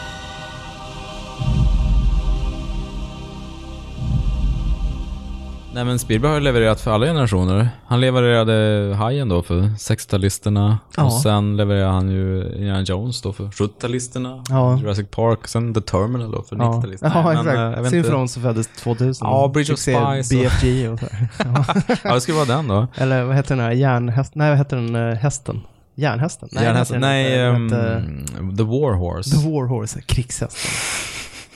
Nej 5.74 5.86
men 5.86 6.00
Spielberg 6.00 6.32
har 6.34 6.40
levererat 6.40 6.82
för 6.82 6.92
alla 6.92 7.06
generationer. 7.06 7.70
Han 7.86 8.02
levererade 8.02 8.96
Hajen 8.96 9.30
då 9.30 9.44
för 9.44 9.62
60-talisterna. 9.62 10.78
Ja. 10.98 11.04
Och 11.06 11.14
sen 11.14 11.58
levererade 11.58 11.92
han 11.92 12.10
ju 12.10 12.54
Indiana 12.56 12.82
Jones 12.82 13.22
då 13.22 13.34
för 13.34 13.44
70-talisterna. 13.44 14.44
Ja. 14.50 14.78
Jurassic 14.80 15.08
Park, 15.12 15.48
sen 15.48 15.74
The 15.74 15.82
Terminal 15.82 16.32
då 16.32 16.42
för 16.44 16.56
Ja, 16.56 16.64
90-talisterna. 16.64 17.12
ja 17.14 17.24
Nej, 17.24 17.24
men, 17.24 17.38
exakt. 17.40 17.58
eh, 17.58 17.62
jag 17.64 17.82
vet 17.82 17.90
Sin 18.06 18.28
så 18.28 18.40
föddes 18.42 18.68
2000. 18.68 19.28
Ja, 19.28 19.48
Bridge 19.54 19.74
of 19.74 19.80
Spies 19.80 20.30
BFG 20.30 20.90
och 20.90 21.00
så 21.00 21.06
här. 21.12 21.28
Ja. 21.38 21.66
Ja, 22.04 22.14
det 22.14 22.22
skulle 22.22 22.38
vara 22.38 22.48
den 22.58 22.68
då. 22.68 22.88
Eller 22.96 23.24
vad 23.24 23.36
heter 23.36 23.56
den 23.56 23.66
här 23.66 23.72
järnhästen? 23.72 24.40
Nej, 24.40 24.50
vad 24.50 24.58
heter 24.58 24.76
den 24.78 24.96
eh, 24.96 25.16
hästen? 25.16 25.62
Järnhästen? 25.96 26.50
Nej, 26.52 26.64
Järnhästen, 26.64 27.02
nej, 27.02 27.52
Vad 27.52 27.62
hette- 27.62 28.58
The 28.58 28.64
War 28.64 28.94
Horse. 28.94 29.30
The 29.32 29.50
War 29.50 29.68
Horse, 29.68 30.02
krigshästen. 30.02 30.72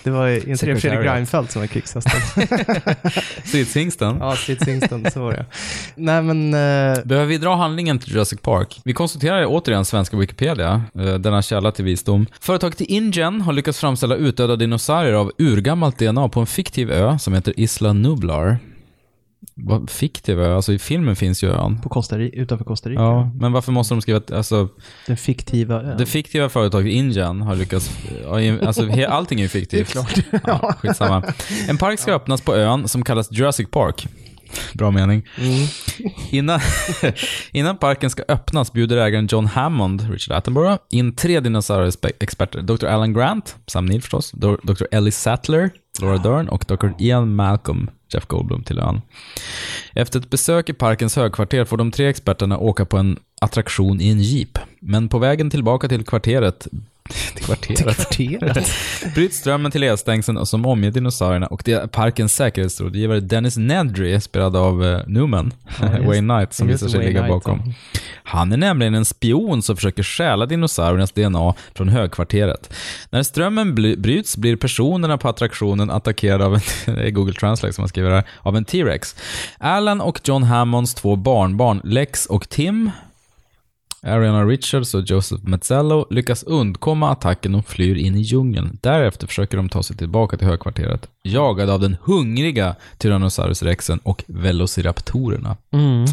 Det 0.04 0.10
var 0.10 0.50
inte 0.50 0.66
det 0.66 0.76
Fredrik. 0.76 1.10
Reinfeldt 1.10 1.52
som 1.52 1.62
var 1.62 1.68
krigshästen. 1.68 2.22
Stridshingsten. 3.46 4.18
ja, 4.20 4.36
stridshingsten, 4.36 5.12
så 5.12 5.20
var 5.20 5.32
det. 5.32 5.46
Nej 5.96 6.22
men, 6.22 6.54
eh, 6.54 7.04
Behöver 7.06 7.26
vi 7.26 7.38
dra 7.38 7.56
handlingen 7.56 8.00
till 8.00 8.12
Jurassic 8.14 8.40
Park? 8.42 8.82
Vi 8.86 8.94
konstaterar 8.94 9.46
återigen 9.48 9.86
svenska 9.86 10.18
Wikipedia, 10.18 10.84
eh, 11.00 11.14
denna 11.14 11.42
källa 11.42 11.72
till 11.72 11.86
visdom. 11.86 12.26
Företaget 12.40 12.82
i 12.82 12.86
Indien 12.86 13.42
har 13.42 13.54
lyckats 13.54 13.80
framställa 13.80 14.16
utdöda 14.16 14.56
dinosaurier 14.56 15.14
av 15.14 15.32
urgammalt 15.38 16.00
DNA 16.00 16.30
på 16.30 16.40
en 16.40 16.46
fiktiv 16.48 16.92
ö 16.92 17.18
som 17.20 17.34
heter 17.34 17.60
Isla 17.60 17.94
Nublar. 17.94 18.58
Vad 19.66 19.90
fiktiv 19.90 20.40
ö? 20.42 20.56
Alltså 20.56 20.74
i 20.74 20.80
filmen 20.80 21.16
finns 21.16 21.44
ju 21.44 21.50
ön. 21.52 21.82
på 21.82 21.90
Costa 21.90 22.18
Rica, 22.18 22.38
utanför 22.38 22.66
Costa 22.66 22.90
Rica. 22.90 23.02
Ja, 23.02 23.32
men 23.40 23.52
varför 23.52 23.72
måste 23.72 23.94
de 23.94 24.02
skriva 24.02 24.18
att, 24.18 24.32
alltså, 24.32 24.70
Den 25.08 25.18
fiktiva 25.18 25.82
ön. 25.84 25.98
det 25.98 26.06
fiktiva 26.06 26.50
företaget 26.50 26.88
i 26.88 26.92
Indien 26.96 27.42
har 27.42 27.56
lyckats, 27.56 27.92
alltså 28.66 28.82
he- 28.84 29.08
allting 29.08 29.40
är 29.40 29.44
ju 29.44 29.50
fiktivt. 29.50 29.94
Det 29.94 30.00
är 30.00 30.04
klart. 30.04 30.44
Ja, 30.62 30.74
skitsamma. 30.80 31.24
En 31.68 31.78
park 31.78 32.00
ska 32.00 32.14
öppnas 32.14 32.42
på 32.42 32.56
ön 32.56 32.88
som 32.88 33.04
kallas 33.04 33.32
Jurassic 33.32 33.68
Park. 33.72 34.08
Bra 34.74 34.92
mening. 34.92 35.24
Mm. 35.38 35.68
Innan, 36.30 36.60
innan 37.52 37.78
parken 37.78 38.10
ska 38.10 38.24
öppnas 38.28 38.74
bjuder 38.74 38.98
ägaren 38.98 39.28
John 39.32 39.46
Hammond, 39.46 40.12
Richard 40.12 40.38
Attenborough, 40.38 40.78
in 40.90 41.16
tre 41.16 41.40
dinosaurieexperter. 41.40 42.62
Dr. 42.62 42.86
Alan 42.86 43.14
Grant, 43.14 43.56
Sam 43.68 43.86
Neill 43.86 44.02
förstås, 44.02 44.32
Dr. 44.64 44.84
Ellie 44.92 45.12
Sattler, 45.12 45.70
Laura 46.02 46.18
Dern 46.18 46.48
och 46.50 46.66
Dr. 46.68 46.90
Ian 46.98 47.36
Malcolm, 47.36 47.90
Jeff 48.14 48.26
Goldblum, 48.26 48.64
till 48.64 48.80
ön. 48.80 49.02
Efter 49.94 50.20
ett 50.20 50.30
besök 50.30 50.70
i 50.70 50.74
parkens 50.74 51.16
högkvarter 51.16 51.66
får 51.66 51.78
de 51.78 51.92
tre 51.92 52.08
experterna 52.08 52.58
åka 52.58 52.86
på 52.86 52.98
en 52.98 53.20
attraktion 53.42 54.02
i 54.02 54.12
en 54.12 54.20
jeep. 54.22 54.60
Men 54.80 55.10
på 55.10 55.20
vägen 55.20 55.50
tillbaka 55.50 55.88
till 55.88 56.06
kvarteret 56.06 56.68
till 57.36 57.46
kvarteret. 57.46 57.80
Kvarteret. 57.84 58.68
Bryts 59.16 59.38
strömmen 59.38 59.72
till 59.72 59.84
elstängseln 59.84 60.38
och 60.38 60.48
som 60.48 60.66
omger 60.66 60.92
dinosaurierna 60.92 61.48
och 61.48 61.62
det 61.66 61.72
är 61.74 61.88
parkens 61.88 62.36
säkerhetsrådgivare 62.36 63.20
Dennis 63.20 63.58
Nedry, 63.58 64.20
spelad 64.22 64.56
av 64.56 64.86
eh, 64.86 65.00
Newman, 65.08 65.54
Ja, 65.82 65.88
Wayne 65.88 66.34
Knight, 66.36 66.54
som 66.54 66.68
visar 66.68 66.88
sig 66.88 66.98
Wayne 66.98 67.10
ligga 67.10 67.22
Knight, 67.22 67.34
bakom. 67.34 67.62
ja. 67.66 68.00
Han 68.24 68.52
är 68.52 68.58
nämligen 68.58 68.94
en 68.96 69.06
spion 69.06 69.62
som 69.62 69.76
försöker 69.76 70.04
stjäla 70.04 70.46
dinosauriernas 70.46 71.12
DNA 71.12 71.54
från 71.76 71.90
högkvarteret. 71.90 72.74
När 73.10 73.24
strömmen 73.24 73.76
bryts 73.76 74.38
blir 74.38 74.56
personerna 74.56 75.18
på 75.18 75.30
attraktionen 75.30 75.90
attackerade 75.90 76.46
av 76.46 76.54
en, 76.86 77.14
Google 77.14 77.34
Translate 77.34 77.74
som 77.74 77.82
man 77.82 77.90
skriver 77.90 78.12
här, 78.12 78.24
av 78.42 78.58
en 78.58 78.66
T-Rex. 78.66 79.16
Alan 79.58 80.02
och 80.02 80.20
John 80.24 80.44
Hammonds 80.44 80.94
två 80.94 81.16
barnbarn, 81.16 81.82
Lex 81.84 82.26
och 82.26 82.50
Tim, 82.50 82.92
Ariana 84.04 84.46
Richards 84.46 84.94
och 84.94 85.04
Joseph 85.06 85.44
Mazzello 85.46 86.08
lyckas 86.10 86.44
undkomma 86.44 87.12
attacken 87.12 87.56
och 87.56 87.68
flyr 87.68 87.96
in 87.96 88.16
i 88.16 88.22
djungeln. 88.22 88.80
Därefter 88.82 89.28
försöker 89.28 89.58
de 89.58 89.70
ta 89.70 89.84
sig 89.84 89.98
tillbaka 89.98 90.38
till 90.38 90.48
högkvarteret, 90.48 91.10
jagade 91.34 91.74
av 91.74 91.80
den 91.80 91.98
hungriga 92.04 92.76
Tyrannosaurus 92.98 93.64
rexen 93.64 94.00
och 94.04 94.24
velociraptorerna. 94.28 95.58
Mm. 95.74 96.06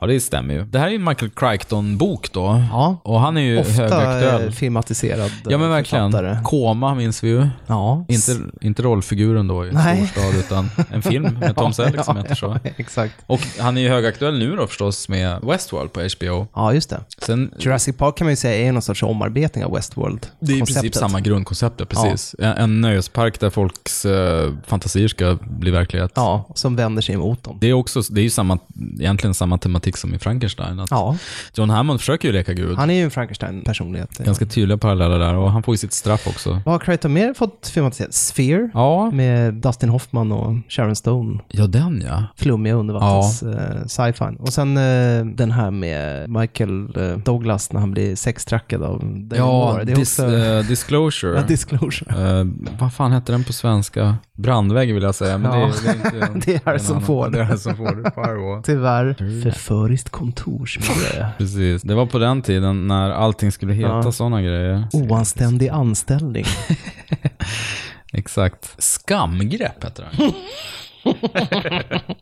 Ja, 0.00 0.06
det 0.06 0.20
stämmer 0.20 0.54
ju. 0.54 0.64
Det 0.64 0.78
här 0.78 0.86
är 0.86 0.90
ju 0.90 0.96
en 0.96 1.04
Michael 1.04 1.30
Crichton-bok 1.30 2.32
då. 2.32 2.64
Ja. 2.70 2.96
Och 3.04 3.20
han 3.20 3.36
är 3.36 3.40
ju 3.40 3.58
Ofta 3.60 3.72
högaktuell. 3.72 4.52
filmatiserad 4.52 5.30
Ja 5.48 5.58
men 5.58 5.70
verkligen. 5.70 6.12
författare. 6.12 6.38
Koma 6.44 6.94
minns 6.94 7.24
vi 7.24 7.28
ju. 7.28 7.48
Ja. 7.66 8.04
Inte, 8.08 8.36
inte 8.60 8.82
rollfiguren 8.82 9.48
då 9.48 9.66
i 9.66 9.72
Nej. 9.72 10.06
storstad, 10.06 10.34
utan 10.34 10.70
en 10.90 11.02
film 11.02 11.24
med 11.40 11.56
Tom 11.56 11.72
Selleck 11.72 12.04
som 12.04 12.16
heter 12.16 12.34
så. 12.34 12.58
Ja, 12.64 12.70
exakt. 12.76 13.14
Och 13.26 13.40
han 13.58 13.76
är 13.76 13.80
ju 13.80 13.88
högaktuell 13.88 14.38
nu 14.38 14.56
då 14.56 14.66
förstås 14.66 15.08
med 15.08 15.40
Westworld 15.42 15.92
på 15.92 16.00
HBO. 16.00 16.46
Ja, 16.54 16.72
just 16.74 16.90
det. 16.90 17.00
Sen, 17.18 17.54
Jurassic 17.58 17.96
Park 17.96 18.16
kan 18.16 18.24
man 18.24 18.32
ju 18.32 18.36
säga 18.36 18.68
är 18.68 18.72
någon 18.72 18.82
sorts 18.82 19.02
omarbetning 19.02 19.64
av 19.64 19.72
Westworld. 19.74 20.26
det 20.40 20.52
är 20.52 20.56
i 20.56 20.60
princip 20.60 20.94
samma 20.94 21.20
grundkoncept, 21.20 21.80
ja, 21.80 21.86
precis. 21.86 22.34
En, 22.38 22.52
en 22.56 22.80
nöjespark 22.80 23.40
där 23.40 23.50
folks 23.50 24.04
eh, 24.06 24.49
fantasier 24.66 25.08
ska 25.08 25.38
bli 25.50 25.70
verklighet. 25.70 26.12
Ja, 26.14 26.44
som 26.54 26.76
vänder 26.76 27.02
sig 27.02 27.14
emot 27.14 27.44
dem. 27.44 27.58
Det 27.60 27.66
är, 27.66 27.72
också, 27.72 28.00
det 28.10 28.20
är 28.20 28.22
ju 28.22 28.30
samma, 28.30 28.58
egentligen 29.00 29.34
samma 29.34 29.58
tematik 29.58 29.96
som 29.96 30.14
i 30.14 30.18
Frankenstein. 30.18 30.80
Att 30.80 30.90
Ja. 30.90 31.16
John 31.54 31.70
Hammond 31.70 32.00
försöker 32.00 32.28
ju 32.28 32.32
leka 32.34 32.52
gud. 32.52 32.76
Han 32.76 32.90
är 32.90 32.94
ju 32.94 33.02
en 33.04 33.10
Frankenstein-personlighet. 33.10 34.18
Ganska 34.18 34.46
tydliga 34.46 34.78
paralleller 34.78 35.18
där 35.18 35.34
och 35.34 35.52
han 35.52 35.62
får 35.62 35.74
ju 35.74 35.78
sitt 35.78 35.92
straff 35.92 36.26
också. 36.26 36.50
Vad 36.64 36.74
har 36.74 36.78
Crichton 36.78 37.12
mer 37.12 37.34
fått 37.34 37.70
filmatiserat? 37.74 38.14
Sphere? 38.14 38.70
Ja. 38.74 39.10
Med 39.10 39.54
Dustin 39.54 39.88
Hoffman 39.88 40.32
och 40.32 40.56
Sharon 40.68 40.96
Stone. 40.96 41.40
Ja, 41.48 41.66
den 41.66 42.02
ja. 42.06 42.24
Flummiga 42.36 42.74
undervattens 42.74 43.42
eh, 43.42 43.86
sci-fi. 43.86 44.36
Och 44.38 44.52
sen 44.52 44.76
eh, 44.76 45.24
den 45.24 45.50
här 45.50 45.70
med 45.70 46.30
Michael 46.30 46.96
eh, 46.96 47.16
Douglas 47.18 47.72
när 47.72 47.80
han 47.80 47.90
blir 47.92 48.16
sextrackad 48.16 48.82
av 48.82 48.98
David 49.00 49.32
Ja, 49.36 49.72
Moore. 49.72 49.84
Det 49.84 49.92
är 49.92 49.96
dis, 49.96 50.18
också... 50.18 50.62
Disclosure. 50.68 51.36
Ja, 51.40 51.42
Disclosure. 51.46 52.46
Vad 52.78 52.94
fan 52.94 53.12
hette 53.12 53.32
den 53.32 53.44
på 53.44 53.52
svenska? 53.52 54.16
Brandvägg 54.42 54.94
vill 54.94 55.02
jag 55.02 55.14
säga, 55.14 55.38
men 55.38 55.60
Ja. 55.60 55.66
det, 55.84 56.10
det 56.12 56.18
är 56.18 56.34
inte... 56.34 56.46
Det 56.46 56.66
är 56.66 56.74
en 56.74 56.80
annan. 56.90 57.02
Ford. 57.02 57.32
Det 57.32 57.38
är 57.38 57.44
Harrison 57.44 57.76
Ford. 57.76 58.10
Firewall. 58.14 58.62
Tyvärr. 58.62 59.14
Förföriskt 59.42 60.10
kontorsmiljö. 60.10 61.26
Precis. 61.38 61.82
Det 61.82 61.94
var 61.94 62.06
på 62.06 62.18
den 62.18 62.42
tiden 62.42 62.86
när 62.88 63.10
allting 63.10 63.52
skulle 63.52 63.72
heta 63.72 63.88
Ja. 64.04 64.12
sådana 64.12 64.42
grejer. 64.42 64.84
Oanständig 64.92 65.68
anställning. 65.68 66.44
Exakt. 68.12 68.74
Skamgrepp 68.82 69.84
heter 69.84 70.08
den. 70.18 70.32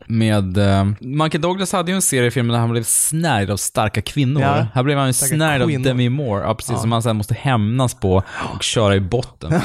Med, 0.07 0.57
eh, 0.57 0.85
Michael 0.99 1.41
Douglas 1.41 1.71
hade 1.73 1.91
ju 1.91 1.95
en 1.95 2.01
seriefilm 2.01 2.47
där 2.47 2.57
han 2.57 2.71
blev 2.71 2.83
snärjd 2.83 3.51
av 3.51 3.57
starka 3.57 4.01
kvinnor. 4.01 4.41
Ja, 4.41 4.65
Här 4.73 4.83
blev 4.83 4.97
han 4.97 5.07
ju 5.07 5.13
snärjd 5.13 5.61
av. 5.61 5.69
Demi 5.83 6.09
Moore, 6.09 6.43
ja, 6.43 6.55
precis, 6.55 6.71
Ja. 6.71 6.77
som 6.77 6.91
han 6.91 7.03
sen 7.03 7.15
måste 7.15 7.33
hämnas 7.33 7.93
på 7.93 8.23
och 8.55 8.63
köra 8.63 8.95
i 8.95 8.99
botten. 8.99 9.53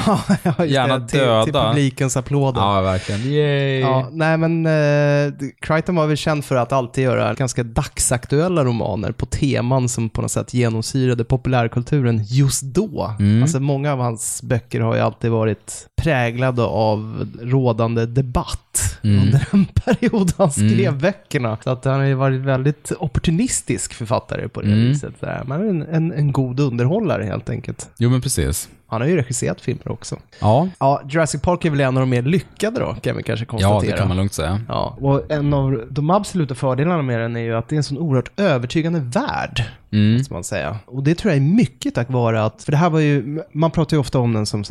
Ja, 0.57 0.65
Gärna 0.65 0.97
det, 0.99 1.07
till, 1.07 1.19
döda. 1.19 1.43
Till 1.43 1.53
publikens 1.53 2.17
applåder. 2.17 2.61
Ja, 2.61 2.81
verkligen. 2.81 3.21
Yay! 3.21 3.79
Ja, 3.79 4.09
nej 4.11 4.37
men 4.37 4.65
uh, 4.65 5.33
Crichton 5.61 5.95
var 5.95 6.07
väl 6.07 6.17
känd 6.17 6.45
för 6.45 6.55
att 6.55 6.71
alltid 6.71 7.03
göra 7.03 7.33
ganska 7.33 7.63
dagsaktuella 7.63 8.63
romaner 8.63 9.11
på 9.11 9.25
teman 9.25 9.89
som 9.89 10.09
på 10.09 10.21
något 10.21 10.31
sätt 10.31 10.53
genomsyrade 10.53 11.23
populärkulturen 11.23 12.21
just 12.23 12.61
då. 12.61 13.15
Mm. 13.19 13.41
Alltså 13.41 13.59
många 13.59 13.93
av 13.93 13.99
hans 13.99 14.41
böcker 14.43 14.81
har 14.81 14.95
ju 14.95 15.01
alltid 15.01 15.31
varit 15.31 15.87
präglade 16.01 16.63
av 16.63 17.27
rådande 17.41 18.05
debatt 18.05 18.64
Mm. 19.03 19.19
under 19.23 19.47
en 19.51 19.65
period 19.85 20.31
han 20.37 20.51
skrev 20.51 20.87
Mm. 20.87 20.97
böckerna. 20.97 21.57
Så 21.63 21.69
att 21.69 21.85
han 21.85 21.93
har 21.99 22.03
ju 22.03 22.13
varit 22.13 22.41
väldigt 22.41 22.91
opportunistisk 22.99 23.93
författare 23.93 24.47
på 24.47 24.61
det 24.61 24.67
Mm. 24.67 24.79
viset. 24.87 25.13
Sådär. 25.19 25.43
Men 25.47 25.69
en, 25.69 25.81
en, 25.81 26.11
en 26.11 26.31
god 26.31 26.59
underhållare 26.59 27.23
helt 27.23 27.49
enkelt. 27.49 27.89
Jo, 27.97 28.09
men 28.09 28.21
precis. 28.21 28.69
Han 28.95 29.01
har 29.01 29.09
ju 29.09 29.15
regisserat 29.17 29.61
filmer 29.61 29.91
också. 29.91 30.15
Ja, 30.39 30.67
Ja, 30.79 31.01
Jurassic 31.09 31.41
Park 31.41 31.65
är 31.65 31.69
väl 31.69 31.79
en 31.79 31.87
av 31.97 32.01
de 32.01 32.09
mer 32.09 32.21
lyckade 32.21 32.79
då, 32.79 32.93
kan 33.01 33.17
vi 33.17 33.23
kanske 33.23 33.45
ja 33.45 33.49
konstatera. 33.49 33.91
det 33.91 33.97
kan 33.97 34.07
man 34.07 34.17
lugnt 34.17 34.33
säga. 34.33 34.61
Ja, 34.67 34.97
och 35.01 35.31
en 35.31 35.53
av 35.53 35.83
de 35.89 36.09
absoluta 36.09 36.55
fördelarna 36.55 37.01
med 37.01 37.19
den 37.19 37.35
är 37.35 37.39
ju 37.39 37.55
att 37.55 37.67
det 37.69 37.75
är 37.75 37.77
en 37.77 37.83
sån 37.83 37.97
oerhört 37.97 38.39
övertygande 38.39 38.99
värld, 38.99 39.63
Mm. 39.91 40.23
man 40.31 40.43
säga. 40.43 40.77
Och 40.85 41.03
det 41.03 41.15
tror 41.15 41.33
jag 41.33 41.37
är 41.37 41.47
mycket 41.55 41.95
tack 41.95 42.09
vare 42.09 42.43
att, 42.45 42.63
för 42.63 42.71
det 42.71 42.77
här 42.77 42.89
var 42.89 42.99
ju, 42.99 43.41
man 43.51 43.71
pratar 43.71 43.97
ju 43.97 44.01
ofta 44.01 44.19
om 44.19 44.33
den 44.33 44.45
som 44.45 44.63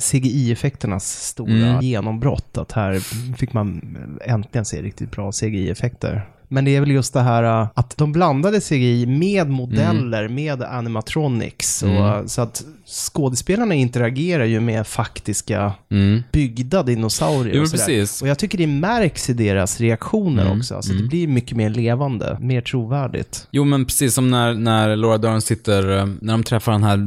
CGI-effekternas 0.00 1.00
stora 1.04 1.52
Mm. 1.52 1.80
genombrott, 1.80 2.58
att 2.58 2.72
här 2.72 2.98
fick 3.36 3.52
man 3.52 3.96
äntligen 4.24 4.64
se 4.64 4.82
riktigt 4.82 5.10
bra 5.10 5.32
CGI-effekter. 5.32 6.26
Men 6.52 6.64
det 6.64 6.76
är 6.76 6.80
väl 6.80 6.90
just 6.90 7.12
det 7.12 7.20
här 7.20 7.62
uh, 7.62 7.68
att 7.74 7.96
de 7.96 8.12
blandade 8.12 8.60
CGI 8.60 9.06
med 9.06 9.50
modeller, 9.50 10.28
med 10.28 10.62
animatronics. 10.62 11.82
Och, 11.82 11.88
Mm. 11.88 12.28
Så 12.28 12.42
att 12.42 12.64
skådespelarna 12.86 13.74
interagerar 13.74 14.44
ju 14.44 14.60
med 14.60 14.86
faktiska 14.86 15.72
Mm. 15.90 16.22
byggda 16.32 16.82
dinosaurier 16.82 17.54
Jo, 17.56 17.62
och 17.62 17.70
precis. 17.70 18.22
Och 18.22 18.28
jag 18.28 18.38
tycker 18.38 18.58
det 18.58 18.66
märks 18.66 19.30
i 19.30 19.32
deras 19.32 19.80
reaktioner 19.80 20.46
Mm, 20.46 20.58
också. 20.58 20.74
Alltså 20.74 20.92
mm. 20.92 21.02
det 21.02 21.08
blir 21.08 21.28
mycket 21.28 21.56
mer 21.56 21.70
levande, 21.70 22.36
mer 22.40 22.60
trovärdigt. 22.60 23.48
Jo, 23.50 23.64
men 23.64 23.84
precis 23.84 24.14
som 24.14 24.30
när, 24.30 24.54
när 24.54 24.96
Laura 24.96 25.18
Dern 25.18 25.40
sitter, 25.40 25.98
eh, 25.98 26.06
när 26.20 26.32
de 26.34 26.42
träffar 26.42 26.72
den 26.72 26.82
här 26.82 26.98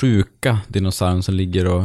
sjuka 0.00 0.58
dinosaurien 0.68 1.22
som 1.22 1.34
ligger 1.34 1.66
och 1.66 1.84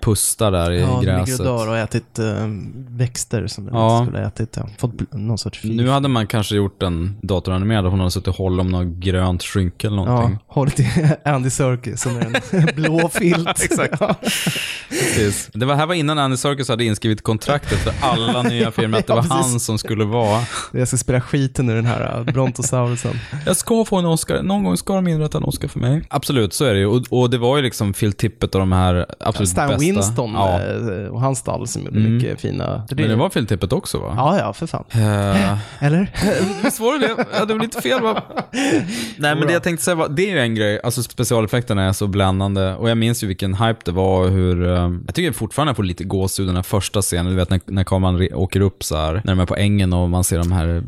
pustar 0.00 0.52
där 0.52 0.70
i 0.72 0.80
Ja, 0.80 1.00
gräset. 1.00 1.28
ligger 1.28 1.40
och 1.50 1.58
dör 1.58 1.66
och 1.68 1.72
har 1.74 1.82
ätit 1.82 2.18
eh, 2.18 2.46
växter 2.88 3.46
som 3.46 3.64
den 3.64 3.74
Ja. 3.74 4.04
skulle 4.04 4.18
ha 4.20 4.26
ätit. 4.28 4.56
Ja. 4.56 4.68
Fått 4.78 5.12
någon 5.12 5.38
sorts 5.38 5.58
fisk. 5.58 5.74
Nu 5.74 5.88
hade 5.88 6.08
man 6.08 6.26
kanske 6.38 6.56
gjort 6.56 6.82
en 6.82 7.16
datoranimerad 7.22 7.84
hon 7.84 7.98
hade 7.98 8.10
suttit 8.10 8.28
och 8.28 8.34
hållit 8.34 8.60
om 8.60 8.68
något 8.68 8.86
grönt 8.86 9.42
skynke 9.42 9.86
eller 9.86 9.96
någonting. 9.96 10.38
Ja, 10.48 10.54
hållit 10.54 10.80
i 10.80 10.88
Andy 11.24 11.50
Serkis 11.50 12.02
som 12.02 12.16
är 12.16 12.20
en 12.50 12.66
blå 12.76 13.08
filt. 13.08 13.48
Exakt. 13.64 14.02
Precis. 14.88 15.50
Det 15.52 15.66
var, 15.66 15.74
här 15.74 15.86
var 15.86 15.94
innan 15.94 16.18
Andy 16.18 16.36
Serkis 16.36 16.68
hade 16.68 16.84
inskrivit 16.84 17.22
kontraktet 17.22 17.78
för 17.78 17.92
alla 18.00 18.42
nya 18.48 18.70
filmer, 18.70 18.98
att 18.98 19.06
det 19.06 19.12
Ja, 19.12 19.14
var 19.16 19.22
precis. 19.22 19.50
han 19.52 19.60
som 19.60 19.78
skulle 19.78 20.04
vara. 20.04 20.40
Jag 20.72 20.88
ska 20.88 20.96
spela 20.96 21.20
skiten 21.20 21.70
ur 21.70 21.74
den 21.74 21.86
här 21.86 22.18
uh, 22.18 22.24
brontosaurusen. 22.24 23.14
Jag 23.46 23.56
ska 23.56 23.84
få 23.84 23.96
en 23.96 24.06
Oscar, 24.06 24.42
någon 24.42 24.64
gång 24.64 24.76
ska 24.76 24.94
de 24.94 25.08
inrätta 25.08 25.38
en 25.38 25.44
Oscar 25.44 25.68
för 25.68 25.80
mig. 25.80 26.02
Absolut, 26.10 26.52
så 26.52 26.64
är 26.64 26.72
det 26.74 26.78
ju. 26.80 26.86
Och, 26.86 27.02
och 27.10 27.30
det 27.30 27.38
var 27.38 27.56
ju 27.56 27.62
liksom 27.62 27.92
Phil 27.92 28.12
Tippett 28.12 28.54
och 28.54 28.60
de 28.60 28.72
här 28.72 29.06
absolut 29.20 29.48
Stan 29.48 29.68
bästa. 29.68 29.80
Winston 29.80 30.32
Ja. 30.34 30.60
eh, 30.60 31.06
och 31.08 31.20
hans 31.20 31.38
stall 31.38 31.66
som 31.68 31.82
gjorde 31.82 31.98
Mm. 31.98 32.14
mycket 32.16 32.40
fina... 32.40 32.82
Men 32.90 33.08
det 33.08 33.16
var 33.16 33.28
Phil 33.28 33.46
Tippett 33.46 33.72
också 33.72 33.98
va? 33.98 34.12
Ja, 34.16 34.38
ja, 34.38 34.52
för 34.52 34.66
fan. 34.66 34.84
Eh, 34.90 35.58
Eller? 35.84 36.10
Visst 36.64 36.80
var 36.80 36.98
det 36.98 37.06
det? 37.06 37.24
Jag 37.32 37.38
hade 37.38 37.54
väl 37.54 37.62
inte 37.62 37.82
fel 37.82 38.02
va? 38.02 38.22
Nej 39.18 39.34
men 39.36 39.46
det 39.46 39.52
jag 39.52 39.62
tänkte 39.62 39.84
säga 39.84 39.94
var, 39.94 40.08
det 40.08 40.22
är 40.30 40.30
ju 40.32 40.38
en 40.38 40.54
grej, 40.54 40.80
alltså 40.84 41.02
specialeffekterna 41.02 41.84
är 41.84 41.92
så 41.92 42.06
bländande 42.06 42.74
och 42.74 42.90
jag 42.90 42.98
minns 42.98 43.22
ju 43.22 43.26
vilken 43.26 43.54
hype 43.54 43.80
det 43.84 43.92
var 43.92 44.24
och 44.24 44.30
hur, 44.30 44.66
eh, 44.66 44.90
jag 45.06 45.14
tycker 45.14 45.32
fortfarande 45.32 45.70
jag 45.70 45.76
får 45.76 45.82
lite 45.82 46.04
gåshud 46.04 46.46
den 46.48 46.56
här 46.56 46.62
första 46.62 47.02
scenen, 47.02 47.26
du 47.32 47.36
vet 47.36 47.50
när, 47.50 47.60
när 47.66 47.84
kameran 47.84 48.28
åker 48.34 48.60
upp 48.60 48.84
så 48.84 48.96
här, 48.96 49.12
när 49.24 49.32
de 49.34 49.40
är 49.40 49.46
på 49.46 49.56
ängen 49.56 49.92
och 49.92 50.10
man 50.10 50.24
ser 50.24 50.38
de 50.38 50.52
här 50.52 50.76
eh, 50.76 50.82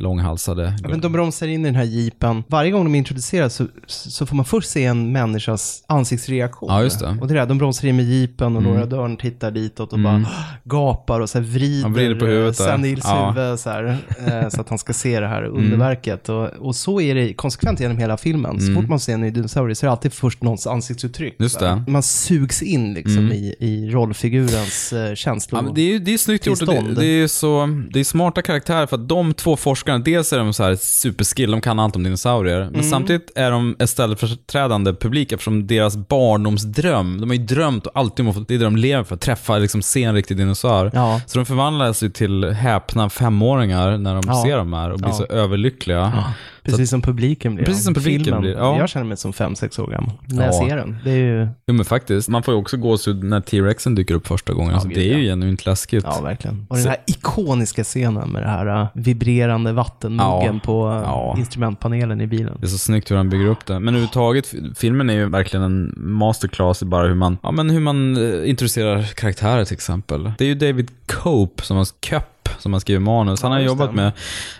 långhalsade. 0.00 0.74
Ja, 0.82 0.88
men 0.88 1.00
de 1.00 1.12
bromsar 1.12 1.46
in 1.46 1.60
i 1.60 1.64
den 1.68 1.74
här 1.74 1.84
jeepen. 1.84 2.44
Varje 2.48 2.70
gång 2.70 2.84
de 2.84 2.94
introduceras 2.94 3.54
så, 3.54 3.66
så 3.86 4.26
får 4.26 4.36
man 4.36 4.44
först 4.44 4.70
se 4.70 4.84
en 4.84 5.12
människas 5.12 5.84
ansiktsreaktion. 5.86 6.68
Ja, 6.72 6.82
just 6.82 7.00
det. 7.00 7.16
Och 7.20 7.28
det 7.28 7.34
där, 7.34 7.46
de 7.46 7.58
bromsar 7.58 7.88
in 7.88 7.96
med 7.96 8.04
jeepen 8.04 8.56
och 8.56 8.62
Mm. 8.62 8.72
Laura 8.74 8.86
Dern 8.86 9.16
tittar 9.16 9.50
ditåt 9.50 9.92
och 9.92 9.98
Mm. 9.98 10.22
bara 10.22 10.32
gapar 10.64 11.20
och 11.20 11.30
så 11.30 11.38
här 11.38 11.44
vrider, 11.44 11.82
Han 11.82 11.92
vrider 11.92 12.14
på 12.14 12.26
huvudet. 12.26 12.56
Sam 12.56 12.80
Neils 12.80 13.00
Ja. 13.04 13.30
huvud 13.30 13.58
så, 13.58 13.70
här, 13.70 13.98
eh, 14.26 14.48
så 14.48 14.59
att 14.60 14.68
han 14.68 14.78
ska 14.78 14.92
se 14.92 15.20
det 15.20 15.26
här 15.26 15.42
Mm. 15.42 15.56
underverket. 15.56 16.28
Och, 16.28 16.48
och 16.48 16.76
så 16.76 17.00
är 17.00 17.14
det 17.14 17.34
konsekvent 17.34 17.80
genom 17.80 17.98
hela 17.98 18.16
filmen. 18.16 18.60
Så 18.60 18.66
Mm. 18.70 18.82
fort 18.82 18.88
man 18.90 19.00
ser 19.00 19.14
en 19.14 19.20
ny 19.20 19.30
dinosaurie 19.30 19.74
så 19.74 19.86
är 19.86 19.88
det 19.88 19.92
alltid 19.92 20.12
först 20.12 20.42
någons 20.42 20.66
ansiktsuttryck. 20.66 21.36
Så. 21.50 21.82
Man 21.88 22.02
sugs 22.02 22.62
in 22.62 22.94
liksom 22.94 23.18
Mm. 23.18 23.32
i, 23.32 23.54
i 23.58 23.90
rollfigurens 23.90 24.92
eh, 24.92 25.14
känslor. 25.14 25.64
Ja, 25.66 25.72
det 25.74 25.80
är 25.82 25.86
ju 25.92 25.98
det 25.98 26.14
är 26.14 26.18
snyggt 26.18 26.46
gjort 26.46 26.66
det, 26.66 26.94
det 26.96 27.06
är 27.06 27.26
så, 27.26 27.68
det 27.90 28.00
är 28.00 28.04
smarta 28.04 28.42
karaktärer 28.42 28.86
för 28.86 28.96
att 28.96 29.08
de 29.08 29.34
två 29.34 29.56
forskarna, 29.56 29.98
dels 29.98 30.32
är 30.32 30.38
de 30.38 30.52
så 30.52 30.62
här 30.64 30.76
superskill, 30.76 31.50
de 31.50 31.60
kan 31.60 31.78
allt 31.78 31.96
om 31.96 32.02
dinosaurier, 32.02 32.60
men 32.60 32.74
Mm. 32.74 32.82
samtidigt 32.90 33.30
är 33.34 33.50
de 33.50 33.76
ett 33.78 33.90
ställföreträdande 33.90 34.92
publik 34.94 35.32
eftersom 35.32 35.66
deras 35.66 35.96
barndomsdröm, 35.96 37.20
de 37.20 37.30
har 37.30 37.36
ju 37.36 37.44
drömt 37.44 37.86
och 37.86 37.92
alltid 37.94 38.34
få, 38.34 38.40
det 38.48 38.54
är 38.54 38.58
det 38.58 38.64
de 38.64 38.76
lever 38.76 39.04
för, 39.04 39.14
att 39.14 39.20
träffa, 39.20 39.58
liksom 39.58 39.82
se 39.82 40.02
en 40.04 40.14
riktig 40.14 40.36
dinosaur. 40.36 40.90
Ja. 40.94 41.20
Så 41.26 41.38
de 41.38 41.46
förvandlas 41.46 42.02
ju 42.02 42.10
till 42.10 42.44
häpna 42.44 43.10
femåringar 43.10 43.98
när 43.98 44.14
de 44.14 44.22
Ja. 44.26 44.42
ser 44.44 44.49
de 44.56 44.72
här 44.72 44.90
och 44.90 44.98
blir 44.98 45.08
Ja. 45.08 45.12
så 45.14 45.24
överlyckliga. 45.24 46.24
Precis 46.62 46.90
som 46.90 47.02
publiken 47.02 47.54
blir. 47.54 47.64
Precis 47.64 47.84
som 47.84 47.94
publiken 47.94 48.24
filmen. 48.24 48.40
blir, 48.40 48.52
ja. 48.52 48.78
Jag 48.78 48.88
känner 48.88 49.06
mig 49.06 49.16
som 49.16 49.32
fem 49.32 49.54
sex 49.56 49.78
år 49.78 49.86
gammal 49.86 50.12
när 50.26 50.44
jag 50.44 50.54
Ja. 50.54 50.68
ser 50.68 50.76
den. 50.76 50.96
Det 51.04 51.10
är 51.10 51.16
ju... 51.16 51.48
Jo 51.66 51.74
men 51.74 51.84
faktiskt, 51.84 52.28
man 52.28 52.42
får 52.42 52.54
ju 52.54 52.60
också 52.60 52.76
gåshud 52.76 53.24
när 53.24 53.40
T-Rexen 53.40 53.94
dyker 53.94 54.14
upp 54.14 54.26
första 54.26 54.52
gången. 54.52 54.74
alltså, 54.74 54.88
det 54.88 55.12
är 55.12 55.18
ju 55.18 55.24
genuint 55.24 55.66
läskigt. 55.66 56.04
Ja, 56.04 56.20
verkligen. 56.20 56.66
Och 56.70 56.76
Så- 56.76 56.82
den 56.82 56.90
här 56.90 56.98
ikoniska 57.06 57.84
scenen 57.84 58.30
med 58.30 58.42
det 58.42 58.48
här 58.48 58.80
uh, 58.82 58.86
vibrerande 58.94 59.72
vattenmuggen 59.72 60.54
Ja. 60.54 60.60
på 60.64 60.88
uh, 60.88 60.94
Ja. 60.94 61.34
instrumentpanelen 61.38 62.20
i 62.20 62.26
bilen. 62.26 62.56
Det 62.60 62.66
är 62.66 62.68
så 62.68 62.78
snyggt 62.78 63.10
hur 63.10 63.16
han 63.16 63.30
bygger 63.30 63.46
upp 63.46 63.66
det. 63.66 63.74
Men 63.80 63.88
överhuvudtaget, 63.88 64.54
filmen 64.76 65.10
är 65.10 65.14
ju 65.14 65.28
verkligen 65.28 65.64
en 65.64 65.94
masterclass 65.96 66.82
i 66.82 66.84
bara 66.84 67.06
hur 67.08 67.14
man, 67.14 67.38
ja, 67.42 67.50
men 67.50 67.70
hur 67.70 67.80
man 67.80 68.16
eh, 68.16 68.50
introducerar 68.50 69.02
karaktärer 69.02 69.64
till 69.64 69.74
exempel. 69.74 70.32
Det 70.38 70.44
är 70.44 70.48
ju 70.48 70.54
David 70.54 70.90
Cope 71.06 71.62
som 71.62 71.76
har, 71.76 71.86
Köpp, 72.06 72.39
som 72.58 72.72
har 72.72 72.80
skrivit 72.80 73.02
manus. 73.02 73.42
Han 73.42 73.50
Ja, 73.50 73.56
har 73.56 73.62
just 73.62 73.72
jobbat 73.72 73.94
med, 73.94 74.12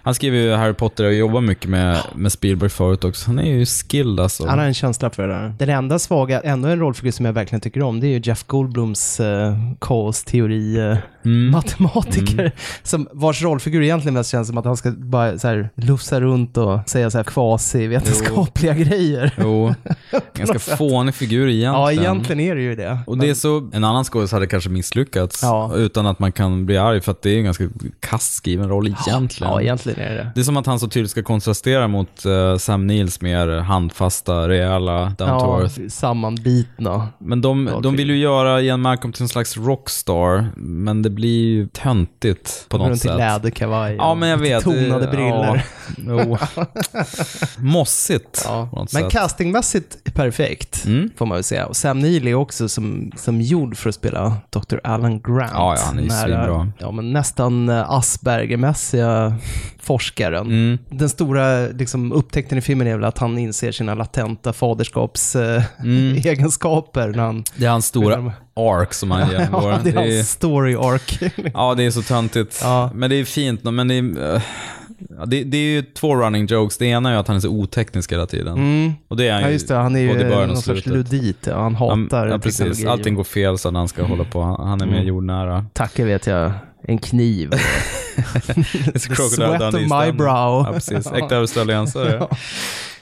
han 0.02 0.14
skriver 0.14 0.38
ju 0.38 0.52
Harry 0.52 0.74
Potter 0.74 1.04
och 1.04 1.14
jobbar 1.14 1.40
mycket 1.40 1.70
med, 1.70 1.98
med 2.14 2.32
Spielberg 2.32 2.70
förut 2.70 3.04
också. 3.04 3.26
Han 3.26 3.38
är 3.38 3.44
ju 3.58 3.66
skilled 3.66 4.20
alltså. 4.20 4.46
Han 4.46 4.58
har 4.58 4.66
en 4.66 4.74
känsla 4.74 5.10
för 5.10 5.28
det 5.28 5.34
där. 5.34 5.54
Den 5.58 5.68
enda 5.68 5.98
svaga, 5.98 6.40
ännu 6.40 6.72
en 6.72 6.78
rollfigur 6.78 7.10
som 7.10 7.24
jag 7.26 7.32
verkligen 7.32 7.60
tycker 7.60 7.82
om, 7.82 8.00
det 8.00 8.06
är 8.06 8.10
ju 8.10 8.20
Jeff 8.24 8.44
Goldblums 8.46 9.20
uh, 9.20 9.26
kaosteori 9.80 10.78
uh, 10.80 10.96
Mm. 11.24 11.50
matematiker, 11.50 12.52
som, 12.82 13.08
vars 13.12 13.42
rollfigur 13.42 13.82
egentligen 13.82 14.14
mest 14.14 14.30
känns 14.30 14.48
som 14.48 14.58
att 14.58 14.64
han 14.64 14.76
ska 14.76 14.90
bara 14.90 15.38
så 15.38 15.48
här, 15.48 15.70
lufsa 15.74 16.20
runt 16.20 16.56
och 16.56 16.88
säga 16.88 17.10
så 17.10 17.18
här 17.18 17.24
kvasi-vetenskapliga 17.24 18.74
grejer. 18.74 19.34
Jo, 19.40 19.74
ganska 20.34 20.58
fånig 20.58 21.14
figur 21.14 21.48
egentligen. 21.48 21.74
Ja, 21.74 21.92
egentligen 21.92 22.40
är 22.40 22.54
det 22.54 22.62
ju 22.62 22.74
det. 22.74 22.98
Och 23.06 23.18
det 23.18 23.30
är 23.30 23.34
så, 23.34 23.70
en 23.72 23.84
annan 23.84 24.04
skådis 24.04 24.32
hade 24.32 24.46
kanske 24.46 24.70
misslyckats 24.70 25.42
Ja. 25.42 25.72
utan 25.76 26.06
att 26.06 26.18
man 26.18 26.32
kan 26.32 26.66
bli 26.66 26.78
arg 26.78 27.00
för 27.00 27.12
att 27.12 27.22
det 27.22 27.30
är 27.30 27.38
en 27.38 27.44
ganska 27.82 27.97
kastskriven 28.09 28.69
roll 28.69 28.86
egentligen. 28.86 29.52
Ja, 29.52 29.61
egentligen 29.62 30.01
är 30.01 30.11
det 30.11 30.31
det. 30.35 30.40
Är 30.40 30.44
som 30.44 30.57
att 30.57 30.66
han 30.66 30.81
så 30.81 30.89
tydligt 30.89 31.11
ska 31.11 31.23
kontrastera 31.23 31.89
mot 31.89 32.24
eh, 32.24 32.57
Sam 32.57 32.86
Neils 32.86 33.20
mer 33.20 33.48
handfasta, 33.59 34.48
rejäla, 34.48 35.05
down 35.19 35.40
to 35.40 35.62
Ja, 35.82 35.89
sammanbitna. 35.90 37.09
Men 37.19 37.40
de, 37.40 37.70
de 37.82 37.97
vill 37.97 38.11
ju 38.11 38.16
göra 38.19 38.61
Ian 38.62 38.81
Malcolm 38.81 39.12
till 39.12 39.23
en 39.23 39.28
slags 39.28 39.57
rockstar, 39.57 40.47
men 40.57 41.02
det 41.02 41.11
blir 41.11 41.44
ju 41.44 41.66
töntigt 41.69 42.66
på 42.69 42.78
något 42.78 42.98
sätt. 42.98 43.16
läderkavaj 43.16 43.94
Ja, 43.97 44.15
men 44.15 44.28
jag 44.28 44.39
vet. 44.39 44.65
tonade 44.65 45.07
briller. 45.07 45.66
Ja, 45.97 46.24
jo. 46.24 46.39
Mossigt 47.59 48.43
Ja. 48.44 48.69
på 48.70 48.77
något 48.77 48.93
Men 48.93 49.02
sätt. 49.02 49.12
castingmässigt 49.12 50.15
perfekt, 50.15 50.85
Mm. 50.86 51.11
får 51.16 51.27
man 51.27 51.35
väl 51.36 51.44
säga. 51.44 51.66
Och 51.66 51.77
Sam 51.77 51.98
Neill 51.98 52.27
är 52.28 52.35
också 52.35 52.69
som, 52.69 53.12
som 53.16 53.40
gjord 53.40 53.77
för 53.77 53.89
att 53.89 53.94
spela 53.94 54.36
Dr. 54.51 54.77
Alan 54.85 55.20
Grant. 55.20 55.51
Ja, 55.55 55.74
ja, 55.77 55.82
han 55.86 55.98
är 55.98 56.02
ju 56.02 56.11
svinbra. 56.11 56.73
Ja, 56.78 56.90
men 56.90 57.12
nästan 57.12 57.69
eh, 57.70 57.90
Asperger-mässiga 57.90 59.34
forskaren. 59.82 60.47
Mm. 60.47 60.78
Den 60.90 61.09
stora 61.09 61.66
liksom, 61.66 62.12
upptäckten 62.12 62.59
i 62.59 62.60
filmen 62.60 62.86
är 62.86 62.94
väl 62.97 63.05
att 63.05 63.18
han 63.18 63.38
inser 63.38 63.72
sina 63.72 63.94
latenta 63.94 64.52
faderskapsegenskaper 64.52 67.02
Mm. 67.02 67.12
när 67.16 67.22
han... 67.24 67.44
Det 67.56 67.64
är 67.66 67.70
hans 67.70 67.86
stora 67.86 68.32
ark 68.56 68.94
som 68.94 69.10
han 69.10 69.30
genomgår. 69.30 69.70
ja, 69.70 69.78
det 69.84 69.90
är 69.90 69.94
Det 69.94 70.01
är- 70.12 70.16
hans 70.16 70.30
story 70.30 70.74
arc. 70.74 71.18
Ja, 71.55 71.74
det 71.74 71.82
är 71.84 71.90
så 71.90 72.02
töntigt. 72.02 72.60
Ja. 72.62 72.90
Men 72.94 73.10
det 73.10 73.16
är 73.16 73.24
fint, 73.24 73.64
men 73.64 73.88
det 73.88 73.94
är, 73.94 74.34
eh, 74.34 74.42
det, 75.26 75.44
det 75.44 75.56
är 75.56 75.62
ju 75.74 75.82
två 75.82 76.16
running 76.16 76.47
jokes. 76.47 76.78
Det 76.78 76.86
ena 76.86 77.10
är 77.12 77.16
att 77.16 77.26
han 77.28 77.36
är 77.36 77.40
så 77.40 77.48
oteknisk 77.48 78.12
hela 78.12 78.26
tiden. 78.26 78.55
Mm. 78.59 78.92
Och 79.09 79.16
det 79.16 79.28
är 79.28 79.32
han 79.32 79.40
Ja, 79.42 79.47
ju 79.48 79.52
just 79.52 79.68
det. 79.68 79.74
Han 79.74 79.97
är 79.97 80.01
ju 80.01 80.28
någon 80.28 80.56
sorts 80.56 80.86
ludit. 80.86 81.47
Ja. 81.47 81.62
Han 81.62 81.74
hatar 81.74 82.26
Ja, 82.26 82.38
precis. 82.38 82.59
teknologi. 82.59 82.86
Allting 82.86 83.14
går 83.14 83.24
fel 83.24 83.59
så 83.59 83.70
när 83.70 83.80
han 83.80 83.88
ska 83.88 84.02
hålla 84.02 84.24
på. 84.24 84.42
Han 84.42 84.68
han 84.68 84.80
är 84.80 84.86
mer 84.86 84.94
Mm. 84.94 85.06
jordnära. 85.06 85.66
Tacke 85.72 86.05
vet 86.05 86.26
jag 86.26 86.52
en 86.82 86.98
kniv. 86.98 87.51
Sweat 88.97 89.74
of 89.74 89.81
my 89.81 90.12
brow. 90.12 90.65
Ja, 90.66 90.70
precis. 90.73 91.07
Äkta 91.07 91.36
australiensare. 91.36 92.28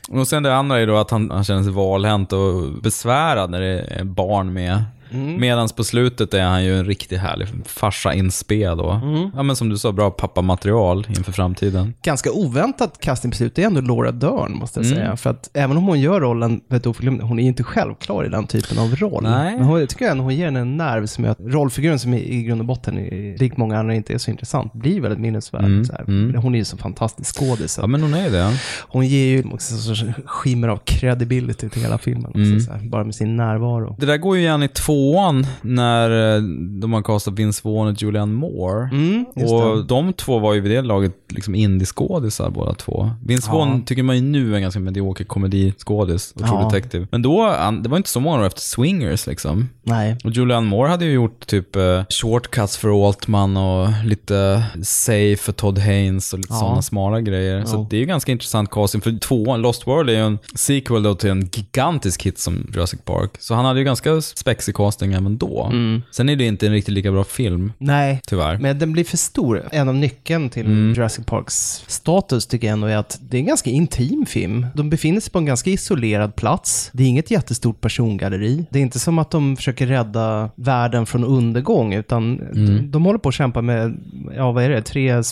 Och 0.08 0.28
sen 0.28 0.42
det 0.42 0.56
andra 0.56 0.80
är 0.80 0.86
då 0.86 0.96
att 0.96 1.10
han, 1.10 1.30
han 1.30 1.44
känner 1.44 1.62
sig 1.62 1.72
valhänt 1.72 2.32
och 2.32 2.72
besvärad 2.82 3.50
när 3.50 3.60
det 3.60 3.80
är 3.80 4.04
barn 4.04 4.52
med. 4.52 4.84
Mm. 5.10 5.40
Medan 5.40 5.68
på 5.76 5.84
slutet 5.84 6.34
är 6.34 6.42
han 6.44 6.64
ju 6.64 6.78
en 6.78 6.84
riktigt 6.84 7.18
härlig 7.20 7.48
farsa 7.66 8.14
inspel 8.14 8.76
då. 8.76 8.90
Mm. 8.90 9.30
Ja 9.36 9.42
men 9.42 9.56
som 9.56 9.68
du 9.68 9.78
sa, 9.78 9.92
bra 9.92 10.10
pappamaterial 10.10 11.06
inför 11.08 11.32
framtiden. 11.32 11.94
Ganska 12.02 12.32
oväntat 12.32 13.00
castingbeslut, 13.00 13.54
det 13.54 13.62
är 13.62 13.66
ändå 13.66 13.80
Laura 13.80 14.12
Dern 14.12 14.52
måste 14.58 14.80
jag 14.80 14.86
Mm. 14.86 14.98
säga. 14.98 15.16
För 15.16 15.30
att 15.30 15.50
även 15.54 15.76
om 15.76 15.84
hon 15.84 16.00
gör 16.00 16.20
rollen, 16.20 16.60
vet 16.68 16.82
du, 16.84 16.92
hon 17.22 17.38
är 17.38 17.42
inte 17.46 17.62
självklar 17.62 18.24
i 18.26 18.28
den 18.28 18.46
typen 18.46 18.78
av 18.78 18.96
roll. 18.96 19.22
Nej. 19.22 19.56
Men 19.56 19.64
hon, 19.64 19.80
jag 19.80 19.88
tycker 19.88 20.10
ändå 20.10 20.24
hon 20.24 20.34
ger 20.34 20.44
henne 20.44 20.60
en 20.60 20.76
nerv 20.76 21.06
som 21.06 21.24
gör 21.24 21.30
att 21.30 21.38
rollfiguren 21.40 21.98
som 21.98 22.14
i, 22.14 22.34
i 22.38 22.42
grund 22.42 22.60
och 22.60 22.66
botten, 22.66 22.98
i- 22.98 23.36
likt 23.38 23.56
många 23.56 23.78
andra, 23.78 23.94
inte 23.94 24.14
är 24.14 24.18
så 24.18 24.30
intressant, 24.30 24.72
blir 24.72 25.00
väldigt 25.00 25.20
minnesvärd. 25.20 25.64
Mm, 25.64 25.84
mm. 26.08 26.42
Hon 26.42 26.54
är 26.54 26.58
ju 26.58 26.64
så 26.64 26.76
fantastisk 26.76 27.38
skådis. 27.38 27.78
Ja 27.80 27.86
men 27.86 28.02
hon 28.02 28.14
är 28.14 28.24
ju 28.24 28.30
det. 28.30 28.58
Hon 28.88 29.06
ger 29.06 29.26
ju 29.26 29.44
också 29.52 29.74
en 29.74 29.80
sorts 29.80 30.04
skimmer 30.26 30.68
av 30.68 30.76
credibility 30.84 31.68
till 31.68 31.82
hela 31.82 31.98
filmen. 31.98 32.26
också, 32.26 32.38
Mm. 32.38 32.60
Så 32.60 32.72
här, 32.72 32.78
bara 32.88 33.04
med 33.04 33.14
sin 33.14 33.36
närvaro. 33.36 33.96
Det 33.98 34.06
där 34.06 34.16
går 34.16 34.36
ju 34.36 34.42
igen 34.42 34.62
i 34.62 34.68
tvåan 34.98 35.46
när 35.60 36.36
eh, 36.36 36.42
de 36.80 36.92
har 36.92 37.02
kastat 37.02 37.34
Vince 37.34 37.60
Vaughn 37.64 37.88
och 37.88 38.02
Julianne 38.02 38.32
Moore. 38.32 38.88
Mm, 38.92 39.24
och 39.24 39.84
de 39.86 40.12
två 40.12 40.38
var 40.38 40.54
ju 40.54 40.60
vid 40.60 40.70
det 40.72 40.82
laget 40.82 41.12
liksom 41.28 41.54
indieskådisar 41.54 42.50
båda 42.50 42.74
två. 42.74 43.10
Vince 43.26 43.48
Ja. 43.50 43.52
Vaughn 43.58 43.84
tycker 43.84 44.02
man 44.02 44.16
ju 44.16 44.22
nu 44.22 44.52
är 44.52 44.56
en 44.56 44.62
ganska 44.62 44.80
medioker 44.80 45.24
komediskådis 45.24 46.32
och 46.34 46.40
True 46.40 46.50
Ja. 46.62 46.70
Detective. 46.72 47.06
Men 47.10 47.22
då, 47.22 47.54
det 47.82 47.88
var 47.88 47.96
inte 47.96 48.08
så 48.08 48.20
många 48.20 48.38
år 48.40 48.46
efter 48.46 48.60
Swingers 48.60 49.26
liksom. 49.26 49.68
Nej. 49.82 50.16
Och 50.24 50.30
Julianne 50.30 50.66
Moore 50.66 50.88
hade 50.90 51.04
ju 51.04 51.12
gjort 51.12 51.46
typ 51.46 51.76
eh, 51.76 52.02
shortcuts 52.08 52.76
för 52.76 53.06
Altman 53.08 53.56
och 53.56 53.88
lite 54.04 54.62
Safe 54.82 55.36
för 55.36 55.52
Todd 55.52 55.78
Haynes 55.78 56.32
och 56.32 56.38
lite 56.38 56.52
Ja. 56.54 56.58
sådana 56.60 56.82
smala 56.82 57.20
grejer. 57.20 57.64
Så 57.64 57.76
Ja. 57.76 57.86
det 57.90 57.96
är 57.96 58.00
ju 58.00 58.06
ganska 58.06 58.32
intressant 58.32 58.70
casting. 58.70 59.00
För 59.00 59.18
tvåan, 59.18 59.60
Lost 59.62 59.86
World 59.86 60.10
är 60.10 60.14
ju 60.14 60.20
en 60.26 60.38
sequel 60.54 61.02
då 61.02 61.14
till 61.14 61.30
en 61.30 61.48
gigantisk 61.52 62.22
hit 62.26 62.38
som 62.38 62.66
Jurassic 62.74 63.00
Park. 63.04 63.30
Så 63.38 63.54
han 63.54 63.64
hade 63.64 63.78
ju 63.78 63.84
ganska 63.84 64.20
spexig 64.20 64.74
casting 64.76 64.87
även 65.02 65.38
då. 65.38 65.64
Mm. 65.72 66.02
Sen 66.10 66.28
är 66.28 66.36
det 66.36 66.44
inte 66.44 66.66
en 66.66 66.72
riktigt 66.72 66.94
lika 66.94 67.12
bra 67.12 67.24
film, 67.24 67.72
Nej, 67.78 68.20
tyvärr. 68.26 68.58
Men 68.58 68.78
den 68.78 68.92
blir 68.92 69.04
för 69.04 69.16
stor. 69.16 69.62
En 69.72 69.88
av 69.88 69.94
nyckeln 69.94 70.50
till 70.50 70.66
Mm. 70.66 70.94
Jurassic 70.94 71.26
Parks 71.26 71.84
status 71.86 72.46
tycker 72.46 72.66
jag 72.66 72.72
ändå 72.72 72.86
är 72.86 72.96
att 72.96 73.18
det 73.30 73.36
är 73.36 73.38
en 73.40 73.46
ganska 73.46 73.70
intim 73.70 74.26
film. 74.26 74.66
De 74.74 74.90
befinner 74.90 75.20
sig 75.20 75.32
på 75.32 75.38
en 75.38 75.46
ganska 75.46 75.70
isolerad 75.70 76.36
plats. 76.36 76.90
Det 76.92 77.02
är 77.02 77.06
inget 77.08 77.30
jättestort 77.30 77.80
persongalleri. 77.80 78.66
Det 78.70 78.78
är 78.78 78.82
inte 78.82 78.98
som 78.98 79.18
att 79.18 79.30
de 79.30 79.56
försöker 79.56 79.86
rädda 79.86 80.50
världen 80.54 81.06
från 81.06 81.24
undergång, 81.24 81.94
utan 81.94 82.38
Mm. 82.40 82.66
de, 82.66 82.90
de 82.90 83.04
håller 83.04 83.18
på 83.18 83.28
att 83.28 83.34
kämpa 83.34 83.62
med, 83.62 83.98
ja 84.36 84.52
vad 84.52 84.64
är 84.64 84.68
det, 84.70 84.82
tre 84.82 85.22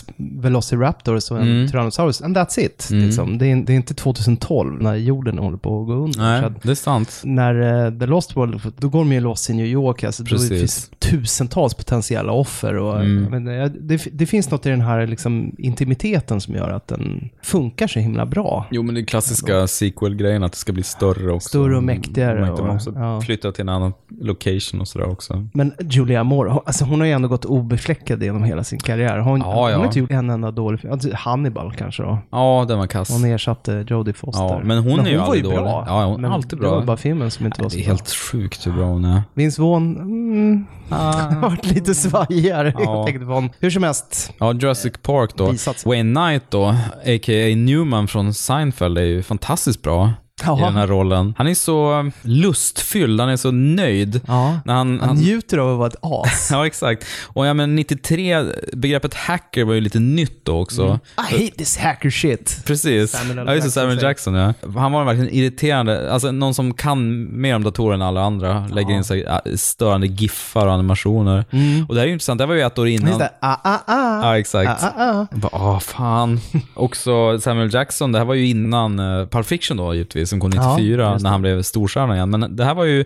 Velociraptors 0.41 1.31
och 1.31 1.37
en 1.37 1.47
Mm. 1.47 1.67
Tyrannosaurus, 1.67 2.21
and 2.21 2.37
that's 2.37 2.59
it. 2.59 2.87
Mm. 2.91 3.05
Liksom. 3.05 3.37
Det, 3.37 3.47
är, 3.51 3.55
det 3.55 3.73
är 3.73 3.75
inte 3.75 3.93
2012 3.93 4.81
när 4.81 4.95
jorden 4.95 5.37
håller 5.37 5.57
på 5.57 5.81
att 5.81 5.87
gå 5.87 5.93
under. 5.93 6.19
Nej, 6.41 6.51
det 6.63 6.71
är 6.71 6.75
sant. 6.75 7.21
när 7.23 7.85
eh, 7.85 7.99
The 7.99 8.05
Lost 8.05 8.35
World, 8.35 8.61
då 8.77 8.89
går 8.89 8.99
de 8.99 9.11
ju 9.13 9.19
loss 9.19 9.46
i 9.49 9.53
New 9.53 9.65
York, 9.65 10.03
alltså, 10.03 10.23
Precis. 10.23 10.49
det 10.49 10.57
finns 10.57 10.91
tusentals 10.99 11.73
potentiella 11.73 12.31
offer. 12.31 12.73
Och, 12.77 13.01
Mm. 13.01 13.47
jag- 13.47 13.71
det, 13.81 14.07
det 14.11 14.25
finns 14.25 14.51
något 14.51 14.65
i 14.65 14.69
den 14.69 14.81
här 14.81 15.07
liksom, 15.07 15.55
intimiteten 15.57 16.41
som 16.41 16.55
gör 16.55 16.69
att 16.69 16.87
den 16.87 17.29
funkar 17.41 17.87
så 17.87 17.99
himla 17.99 18.25
bra. 18.25 18.65
Jo, 18.71 18.83
men 18.83 18.95
det 18.95 19.01
är 19.01 19.05
klassiska 19.05 19.67
sequel-grejen 19.67 20.43
att 20.43 20.51
det 20.51 20.57
ska 20.57 20.73
bli 20.73 20.83
större 20.83 21.31
också. 21.31 21.49
Större 21.49 21.77
och 21.77 21.83
mäktigare 21.83 22.51
och- 22.51 22.65
måste 22.65 22.91
ja. 22.95 23.21
flytta 23.21 23.51
till 23.51 23.61
en 23.61 23.69
annan 23.69 23.93
location 24.21 24.81
och 24.81 24.87
sådär 24.87 25.09
också. 25.09 25.47
Men 25.53 25.73
Julia 25.79 26.23
Moore, 26.23 26.49
hon- 26.51 26.61
alltså 26.65 26.85
hon 26.85 26.99
har 26.99 27.07
ju 27.07 27.13
ändå 27.13 27.27
gått 27.27 27.45
obefläckad 27.45 28.23
genom 28.23 28.43
hela 28.43 28.63
sin 28.63 28.79
karriär. 28.79 29.17
Hon, 29.19 29.39
Ja, 29.39 29.45
hon 29.61 29.71
ja. 29.71 29.77
har 29.77 29.85
inte 29.85 29.99
gjort 29.99 30.11
en 30.11 30.29
enda 30.29 30.51
dålig 30.51 30.79
film. 30.79 30.93
Alltså, 30.93 31.09
Hannibal 31.13 31.73
kanske 31.77 32.03
då. 32.03 32.17
Ja, 32.31 32.65
den 32.67 32.77
var 32.79 32.87
kass. 32.87 33.09
Hon 33.11 33.25
ersatte 33.25 33.85
Jodie 33.89 34.13
Foster. 34.13 34.43
Ja, 34.43 34.61
men 34.63 34.77
hon 34.77 34.99
är 34.99 35.09
ju 35.09 35.17
var 35.17 35.23
aldrig 35.23 35.43
ju 35.43 35.49
dålig. 35.49 35.59
bra. 35.63 35.83
Ja, 35.87 36.05
hon 36.05 36.15
är 36.15 36.17
men 36.21 36.31
alltid 36.31 36.49
Det 36.51 36.55
bra. 36.61 36.75
var 36.75 36.83
bara 36.83 36.97
filmen 36.97 37.31
som 37.31 37.45
inte 37.45 37.61
var 37.61 37.69
Det 37.69 37.73
så 37.73 37.77
är 37.79 37.83
bra. 37.83 37.93
helt 37.93 38.09
sjukt 38.09 38.67
hur 38.67 38.71
bra 38.71 38.85
hon 38.85 39.05
är. 39.05 39.21
Vince 39.37 39.61
Vaughn, 39.61 39.95
mm, 39.97 40.65
har 40.89 41.41
varit 41.41 41.65
lite 41.65 41.95
svajigare. 41.95 42.73
Ja. 42.75 42.81
Jag 42.83 43.05
tänkte 43.05 43.25
på 43.25 43.31
honom. 43.31 43.49
Hur 43.59 43.69
som 43.69 43.83
helst, 43.83 44.33
Ja, 44.39 44.53
Jurassic 44.53 44.93
Park 45.01 45.31
då. 45.35 45.51
Bisats. 45.51 45.85
Wayne 45.85 46.15
Knight 46.15 46.43
då, 46.49 46.65
a.k.a. 47.05 47.55
Newman 47.55 48.07
från 48.07 48.33
Seinfeld, 48.33 48.97
är 48.97 49.01
ju 49.01 49.23
fantastiskt 49.23 49.81
bra. 49.81 50.13
Jaha. 50.43 50.59
I 50.59 50.61
den 50.61 50.75
här 50.75 50.87
rollen. 50.87 51.33
Han 51.37 51.47
är 51.47 51.53
så 51.53 52.11
lustfylld, 52.21 53.19
han 53.19 53.29
är 53.29 53.37
så 53.37 53.51
nöjd. 53.51 54.21
Ja. 54.27 54.59
När 54.65 54.73
han, 54.73 54.99
han 54.99 55.09
han, 55.09 55.17
njuter 55.17 55.57
av 55.57 55.69
att 55.69 55.77
vara 55.77 55.87
ett 55.87 56.27
as. 56.31 56.49
ja, 56.51 56.67
exakt. 56.67 57.05
Och 57.23 57.45
ja, 57.45 57.53
men 57.53 57.75
93, 57.75 58.45
begreppet 58.73 59.13
hacker 59.13 59.63
var 59.63 59.73
ju 59.73 59.81
lite 59.81 59.99
nytt 59.99 60.45
då 60.45 60.59
också. 60.59 60.83
Mm. 60.83 60.99
I 61.17 61.43
hate 61.43 61.57
this 61.57 61.77
hacker 61.77 62.09
shit. 62.09 62.61
Precis. 62.65 63.11
Samuel 63.11 63.47
ja, 63.47 63.55
just 63.55 63.71
Samuel. 63.71 64.01
Jackson 64.01 64.33
ja. 64.33 64.53
Han 64.75 64.91
var 64.91 65.03
verkligen 65.03 65.33
irriterande. 65.33 66.13
Alltså 66.13 66.31
någon 66.31 66.53
som 66.53 66.73
kan 66.73 67.27
mer 67.41 67.55
om 67.55 67.63
datorer 67.63 67.95
än 67.95 68.01
alla 68.01 68.21
andra. 68.21 68.67
Lägger 68.67 68.93
in 68.93 69.03
så 69.03 69.39
störande 69.55 70.07
giffar 70.07 70.67
och 70.67 70.73
animationer. 70.73 71.45
Och 71.87 71.95
det 71.95 71.99
här 71.99 72.05
är 72.05 72.07
ju 72.07 72.13
intressant, 72.13 72.37
det 72.37 72.43
här 72.43 72.47
var 72.47 72.55
ju 72.55 72.61
ett 72.61 72.79
år 72.79 72.87
innan. 72.87 73.07
Mm. 73.07 73.19
Just 73.19 73.19
det, 73.19 73.31
ah, 73.47 73.57
ah, 73.63 73.79
ah. 73.85 74.21
Ja, 74.23 74.39
exakt. 74.39 74.83
Ah, 74.83 74.93
ah, 74.97 75.11
ah. 75.11 75.27
Bara, 75.31 75.51
åh 75.53 75.79
fan. 75.79 76.39
Också 76.73 77.39
Samuel 77.39 77.73
Jackson, 77.73 78.11
det 78.11 78.17
här 78.17 78.25
var 78.25 78.33
ju 78.33 78.47
innan 78.47 78.99
uh, 78.99 79.27
Pulp 79.27 79.47
Fiction 79.47 79.77
då 79.77 79.93
givetvis, 79.93 80.26
som 80.27 80.39
kom 80.39 80.49
94, 80.49 81.03
Ja, 81.03 81.17
när 81.21 81.29
han 81.29 81.41
blev 81.41 81.61
storstjärna 81.61 82.15
igen. 82.15 82.29
Men 82.29 82.55
det 82.55 82.65
här 82.65 82.73
var 82.75 82.83
ju 82.85 82.97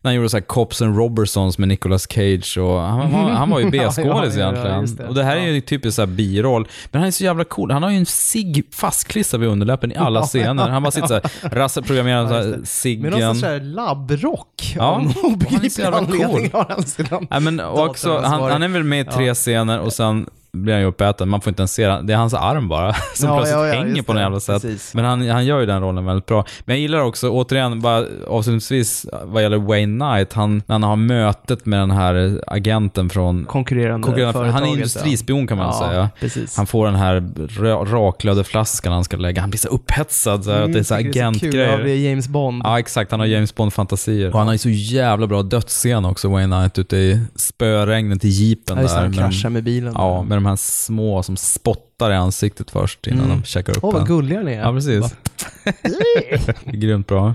när 0.00 0.08
han 0.08 0.14
gjorde 0.14 0.28
så 0.28 0.36
här 0.36 0.44
Cops 0.44 0.82
and 0.82 0.96
Robertsons 0.96 1.58
med 1.58 1.68
Nicolas 1.68 2.06
Cage 2.12 2.58
och 2.58 2.80
han, 2.80 3.12
var- 3.12 3.30
han 3.30 3.50
var 3.50 3.60
ju 3.60 3.70
B-skådis 3.70 4.36
ja, 4.36 4.50
egentligen. 4.50 4.96
det. 4.96 5.04
och 5.08 5.14
det 5.14 5.24
här 5.24 5.36
är 5.36 5.40
ju 5.50 5.60
typiskt 5.60 5.96
så 5.96 6.02
här 6.02 6.06
biroll. 6.06 6.68
Men 6.90 7.00
han 7.00 7.06
är 7.08 7.12
så 7.12 7.24
jävla 7.24 7.44
cool. 7.44 7.70
Han 7.70 7.82
har 7.82 7.90
ju 7.90 7.96
en 7.96 8.06
cigg 8.06 8.66
fastklistrad 8.72 9.40
vid 9.40 9.50
underläppen 9.50 9.92
i 9.92 9.96
alla 9.96 10.22
scener. 10.22 10.68
Han 10.68 10.82
bara 10.82 10.90
sitter 10.90 11.06
så 11.08 11.14
här, 11.14 11.22
rassar 11.42 11.82
programmerar 11.82 12.22
Ja, 12.22 12.28
så 12.28 12.34
just 12.34 12.44
här, 12.44 12.50
det. 12.52 12.58
Med 12.58 12.68
ciggen. 12.68 13.10
någon 13.12 13.20
sorts 13.34 13.40
så 13.40 13.46
här 13.46 13.60
labbrock. 13.60 14.74
Ja, 14.76 14.94
han 15.50 15.64
är 15.64 15.68
så 15.68 15.80
jävla 15.80 15.98
cool. 16.06 16.48
Ja, 17.30 17.40
men 17.40 17.60
också, 17.60 18.18
han, 18.24 18.42
han 18.52 18.62
är 18.62 18.68
väl 18.68 18.84
med 18.84 19.00
i 19.00 19.10
tre 19.10 19.34
scener 19.34 19.80
och 19.80 19.92
sen 19.92 20.26
blir 20.62 20.72
han 20.74 20.82
ju 20.82 20.88
uppäten. 20.88 21.28
Man 21.28 21.40
får 21.40 21.50
inte 21.50 21.60
ens 21.60 21.72
se 21.74 21.86
det. 21.86 22.00
Det 22.04 22.12
är 22.12 22.16
hans 22.16 22.34
arm 22.34 22.68
bara 22.68 22.92
som 23.14 23.28
Ja, 23.28 23.36
plötsligt 23.36 23.58
ja, 23.58 23.66
ja, 23.66 23.74
hänger 23.74 24.02
på 24.02 24.12
något 24.12 24.22
jävla 24.22 24.40
sätt. 24.40 24.62
Precis. 24.62 24.94
Men 24.94 25.04
han, 25.04 25.28
han 25.28 25.46
gör 25.46 25.60
ju 25.60 25.66
den 25.66 25.82
rollen 25.82 26.04
väldigt 26.06 26.26
bra. 26.26 26.44
Men 26.64 26.74
jag 26.76 26.80
gillar 26.80 27.00
också, 27.00 27.28
återigen, 27.30 27.80
bara 27.80 28.04
avslutningsvis 28.28 29.06
vad 29.24 29.42
gäller 29.42 29.56
Wayne 29.58 29.98
Knight, 30.06 30.32
han, 30.32 30.62
när 30.66 30.74
han 30.74 30.82
har 30.82 30.96
mötet 30.96 31.66
med 31.66 31.78
den 31.80 31.90
här 31.90 32.40
agenten 32.46 33.10
från 33.10 33.44
konkurrerande, 33.44 34.04
konkurrerande 34.04 34.50
han 34.50 34.62
är 34.64 34.72
industrispion 34.72 35.46
kan 35.46 35.58
man 35.58 35.74
säga. 35.74 36.10
precis. 36.20 36.56
Han 36.56 36.66
får 36.66 36.86
den 36.86 36.94
här 36.94 37.20
ra- 37.36 37.84
raklöde 37.84 38.44
flaskan 38.44 38.92
han 38.92 39.04
ska 39.04 39.16
lägga. 39.16 39.40
Han 39.40 39.50
blir 39.50 39.58
så 39.58 39.68
upphetsad 39.68 40.44
så 40.44 40.52
här, 40.52 40.62
att 40.62 40.72
det 40.72 40.78
är 40.78 40.82
så 40.82 40.94
Mm, 40.94 41.10
agentgrejer. 41.10 41.78
Det 41.84 41.90
är 41.90 42.08
James 42.08 42.28
Bond. 42.28 42.62
Ja, 42.64 42.78
exakt. 42.78 43.10
Han 43.10 43.20
har 43.20 43.26
James 43.26 43.54
Bond-fantasier. 43.54 44.30
Och 44.32 44.38
han 44.38 44.46
har 44.46 44.54
ju 44.54 44.58
så 44.58 44.68
jävla 44.68 45.26
bra 45.26 45.42
dödsscen 45.42 46.04
också, 46.04 46.28
Wayne 46.28 46.56
Knight, 46.56 46.78
ute 46.78 46.96
i 46.96 47.20
spöregnet 47.36 48.24
i 48.24 48.28
jeepen 48.28 48.76
där. 48.76 48.88
han 48.88 49.12
kraschar 49.12 49.48
med 49.50 49.64
bilen. 49.64 49.92
Ja, 49.96 50.22
med 50.22 50.36
de 50.46 50.50
här 50.50 50.56
små 50.56 51.22
som 51.22 51.36
spottar 51.36 51.95
i 52.00 52.04
ansiktet 52.04 52.70
först 52.70 53.06
innan 53.06 53.24
Mm. 53.24 53.36
de 53.40 53.44
käkar 53.44 53.76
upp 53.76 53.84
Åh, 53.84 53.92
vad 53.94 54.06
gulliga 54.06 54.40
ni 54.40 54.52
är. 54.52 54.60
Ja, 54.60 54.72
precis. 54.72 55.14
Grymt 56.64 57.06
bra. 57.06 57.34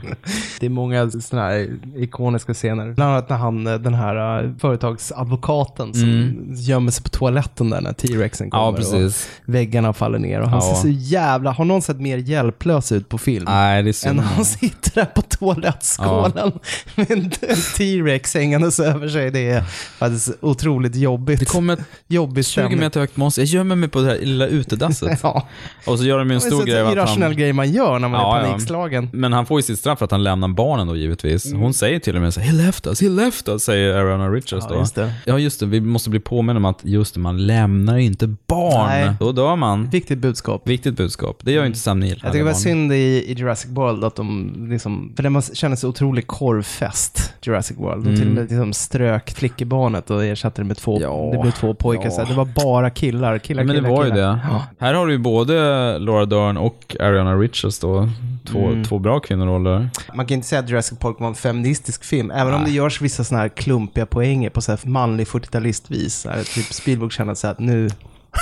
Det 0.59 0.65
är 0.65 0.69
många 0.69 1.11
sådana 1.11 1.47
här 1.47 1.67
ikoniska 1.95 2.53
scener. 2.53 2.91
Bland 2.93 3.11
annat 3.11 3.29
när 3.29 3.37
han, 3.37 3.63
den 3.63 3.93
här 3.93 4.43
uh, 4.43 4.51
företagsadvokaten 4.57 5.93
som 5.93 6.03
Mm. 6.03 6.53
gömmer 6.53 6.91
sig 6.91 7.03
på 7.03 7.09
toaletten 7.09 7.69
där 7.69 7.81
när 7.81 7.93
T-rexen 7.93 8.49
kommer 8.49 8.63
Ja, 8.65 8.73
precis. 8.73 9.29
och 9.47 9.53
väggarna 9.53 9.93
faller 9.93 10.19
ner. 10.19 10.39
Och 10.41 10.49
han 10.49 10.59
Ja. 10.63 10.75
ser 10.75 10.81
så 10.81 10.87
jävla, 10.89 11.51
har 11.51 11.65
någon 11.65 11.81
sett 11.81 11.99
mer 11.99 12.17
hjälplös 12.17 12.91
ut 12.91 13.09
på 13.09 13.17
film? 13.17 13.45
Nej, 13.47 13.83
det 13.83 13.87
är 13.87 13.89
Än 13.89 13.93
synd. 13.93 14.15
när 14.15 14.23
han 14.23 14.45
sitter 14.45 14.91
där 14.95 15.05
på 15.05 15.21
toalettskålen 15.21 16.51
med 16.95 17.11
en 17.11 17.29
T-rex 17.77 18.33
hängandes 18.35 18.79
över 18.79 19.07
sig. 19.09 19.31
Det 19.31 19.49
är 19.49 19.61
faktiskt 19.97 20.31
otroligt 20.41 20.95
jobbigt. 20.95 21.39
Det 21.39 21.45
kommer 21.45 21.73
ett 21.73 21.79
Jobbig 22.07 22.45
20 22.45 22.51
stämning. 22.51 22.79
meter 22.79 22.99
högt 22.99 23.17
monster. 23.17 23.41
Jag 23.41 23.47
gömmer 23.49 23.75
mig 23.75 23.89
på 23.89 23.99
det 24.01 24.07
här 24.07 24.17
lilla 24.19 24.47
utedasset. 24.51 25.19
Ja. 25.23 25.47
Och 25.87 25.99
så 25.99 26.05
gör 26.05 26.17
de 26.19 26.29
ju 26.29 26.33
en 26.35 26.39
Det 26.39 26.45
är 26.45 26.49
stor 26.49 26.65
grej 26.65 26.81
av 26.81 26.87
att 26.87 26.93
irrationell 26.93 27.29
han... 27.31 27.37
grej 27.37 27.53
man 27.53 27.71
gör 27.71 27.99
när 27.99 28.07
man 28.07 28.21
Ja, 28.21 28.37
är 28.37 28.41
ja. 28.43 28.47
panikslagen. 28.47 29.09
Men 29.13 29.33
han 29.33 29.45
får 29.45 29.59
ju 29.59 29.63
sitt 29.63 29.79
straff 29.79 29.97
för 29.99 30.05
att 30.05 30.11
han 30.11 30.23
lämnar 30.23 30.47
barnen 30.47 30.87
då 30.87 30.95
givetvis. 30.95 31.45
Mm. 31.45 31.61
Hon 31.61 31.73
säger 31.73 31.99
till 31.99 32.15
och 32.15 32.21
med 32.21 32.33
så 32.33 32.39
här, 32.39 32.47
he 32.47 32.65
left 32.65 32.87
us, 32.87 33.01
he 33.01 33.09
left 33.09 33.47
us, 33.47 33.63
säger 33.63 33.93
Ariana 33.93 34.29
Richards 34.29 34.65
Ja, 34.69 34.73
då. 34.75 34.79
just 34.79 34.95
det. 34.95 35.13
Ja, 35.25 35.39
just 35.39 35.59
det. 35.59 35.65
Vi 35.65 35.81
måste 35.81 36.09
bli 36.09 36.19
påminna 36.19 36.57
om 36.57 36.65
att 36.65 36.79
just 36.83 37.13
det, 37.13 37.19
man 37.19 37.45
lämnar 37.47 37.97
inte 37.97 38.27
barn. 38.47 38.87
Nej. 38.87 39.13
Då 39.19 39.31
dör 39.31 39.55
man. 39.55 39.89
Viktigt 39.89 40.19
budskap. 40.19 40.67
Viktigt 40.67 40.97
budskap. 40.97 41.37
Det 41.41 41.51
gör 41.51 41.61
ju 41.61 41.67
inte 41.67 41.79
Sam 41.79 41.99
Neill. 41.99 42.19
Jag 42.23 42.31
tycker 42.31 42.45
det 42.45 42.51
var 42.51 42.57
synd 42.59 42.93
i, 42.93 42.95
i 42.95 43.33
Jurassic 43.33 43.71
World 43.71 44.03
att 44.03 44.15
de 44.15 44.53
liksom, 44.69 45.13
för 45.15 45.23
det 45.23 45.29
man 45.29 45.41
känner 45.41 45.75
sig 45.75 45.89
otrolig 45.89 46.27
korvfest, 46.27 47.33
Jurassic 47.41 47.77
World. 47.77 48.03
De 48.05 48.09
Mm. 48.11 48.19
till 48.21 48.27
och 48.29 48.33
med 48.35 48.43
liksom 48.43 48.73
strök 48.73 49.31
flickebarnet 49.31 50.09
och 50.09 50.25
ersatte 50.25 50.61
det 50.61 50.65
med 50.65 50.77
två, 50.77 51.01
Ja, 51.01 51.29
det 51.33 51.37
blev 51.41 51.51
två 51.51 51.73
pojkar. 51.73 52.05
ja. 52.05 52.11
Så 52.11 52.23
det 52.23 52.33
var 52.33 52.45
bara 52.45 52.89
killar, 52.89 53.37
killar, 53.39 53.61
Ja, 53.61 53.65
men 53.67 53.75
det 53.75 53.81
killar, 53.81 53.95
var 53.95 54.05
ju 54.05 54.11
killar. 54.11 54.27
det. 54.31 54.39
Här 54.79 54.93
har 54.93 55.07
du 55.07 55.13
ju 55.13 55.19
både 55.19 55.53
Laura 55.99 56.25
Dern 56.25 56.57
och 56.57 56.95
Ariana 56.99 57.35
Richards 57.35 57.79
då. 57.79 58.09
Två, 58.45 58.67
Mm. 58.67 58.83
två 58.83 58.99
bra 58.99 59.19
kvinnoroller. 59.19 59.89
Man 60.15 60.25
kan 60.25 60.35
inte 60.35 60.47
säga 60.47 60.59
att 60.59 60.69
Jurassic 60.69 60.99
Park 60.99 61.15
var 61.19 61.27
en 61.27 61.35
feministisk 61.35 62.03
film, 62.03 62.31
även 62.31 62.53
om 62.53 62.63
det 62.63 62.71
görs 62.71 63.01
vissa 63.01 63.23
sådana 63.23 63.41
här 63.41 63.49
klumpiga 63.49 64.05
poänger 64.05 64.49
på 64.49 64.61
så 64.61 64.71
här 64.71 64.79
manlig 64.83 65.27
40-talistvis. 65.27 66.09
Så 66.09 66.29
här, 66.29 66.43
Typ 66.43 66.73
Spielberg 66.73 67.09
känner 67.11 67.45
att 67.45 67.59
nu, 67.59 67.89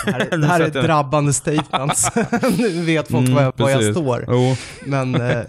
det 0.06 0.12
här, 0.12 0.20
är- 0.32 0.38
det 0.38 0.48
här 0.48 0.60
är 0.60 0.72
jag- 0.74 0.84
drabbande 0.86 1.34
statements. 1.34 2.10
nu 2.58 2.82
vet 2.86 3.08
folk 3.12 3.28
Mm, 3.28 3.36
var, 3.36 3.42
jag, 3.44 3.54
var 3.58 3.70
jag 3.70 3.84
står. 3.96 4.26
Jo. 4.28 4.56
Men 4.86 5.16
eh, 5.22 5.40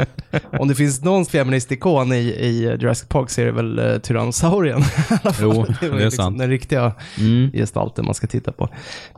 om 0.58 0.68
det 0.68 0.74
finns 0.74 1.02
någon 1.04 1.26
feministikon 1.26 2.12
i, 2.12 2.16
i 2.16 2.62
Jurassic 2.80 3.08
Park 3.08 3.30
så 3.30 3.40
är 3.40 3.44
det 3.46 3.52
väl 3.52 3.78
eh, 3.78 3.98
Tyrannosaurien. 3.98 4.82
Jo, 5.40 5.66
det 5.80 5.86
ju 5.86 5.92
är 5.92 5.96
liksom 5.96 6.10
sant. 6.24 6.38
Den 6.38 6.48
riktiga 6.50 6.92
Mm. 7.18 7.50
gestalten 7.52 8.04
man 8.04 8.14
ska 8.14 8.26
titta 8.26 8.52
på. 8.52 8.68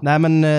Nej 0.01 0.19
men, 0.19 0.45
eh, 0.45 0.51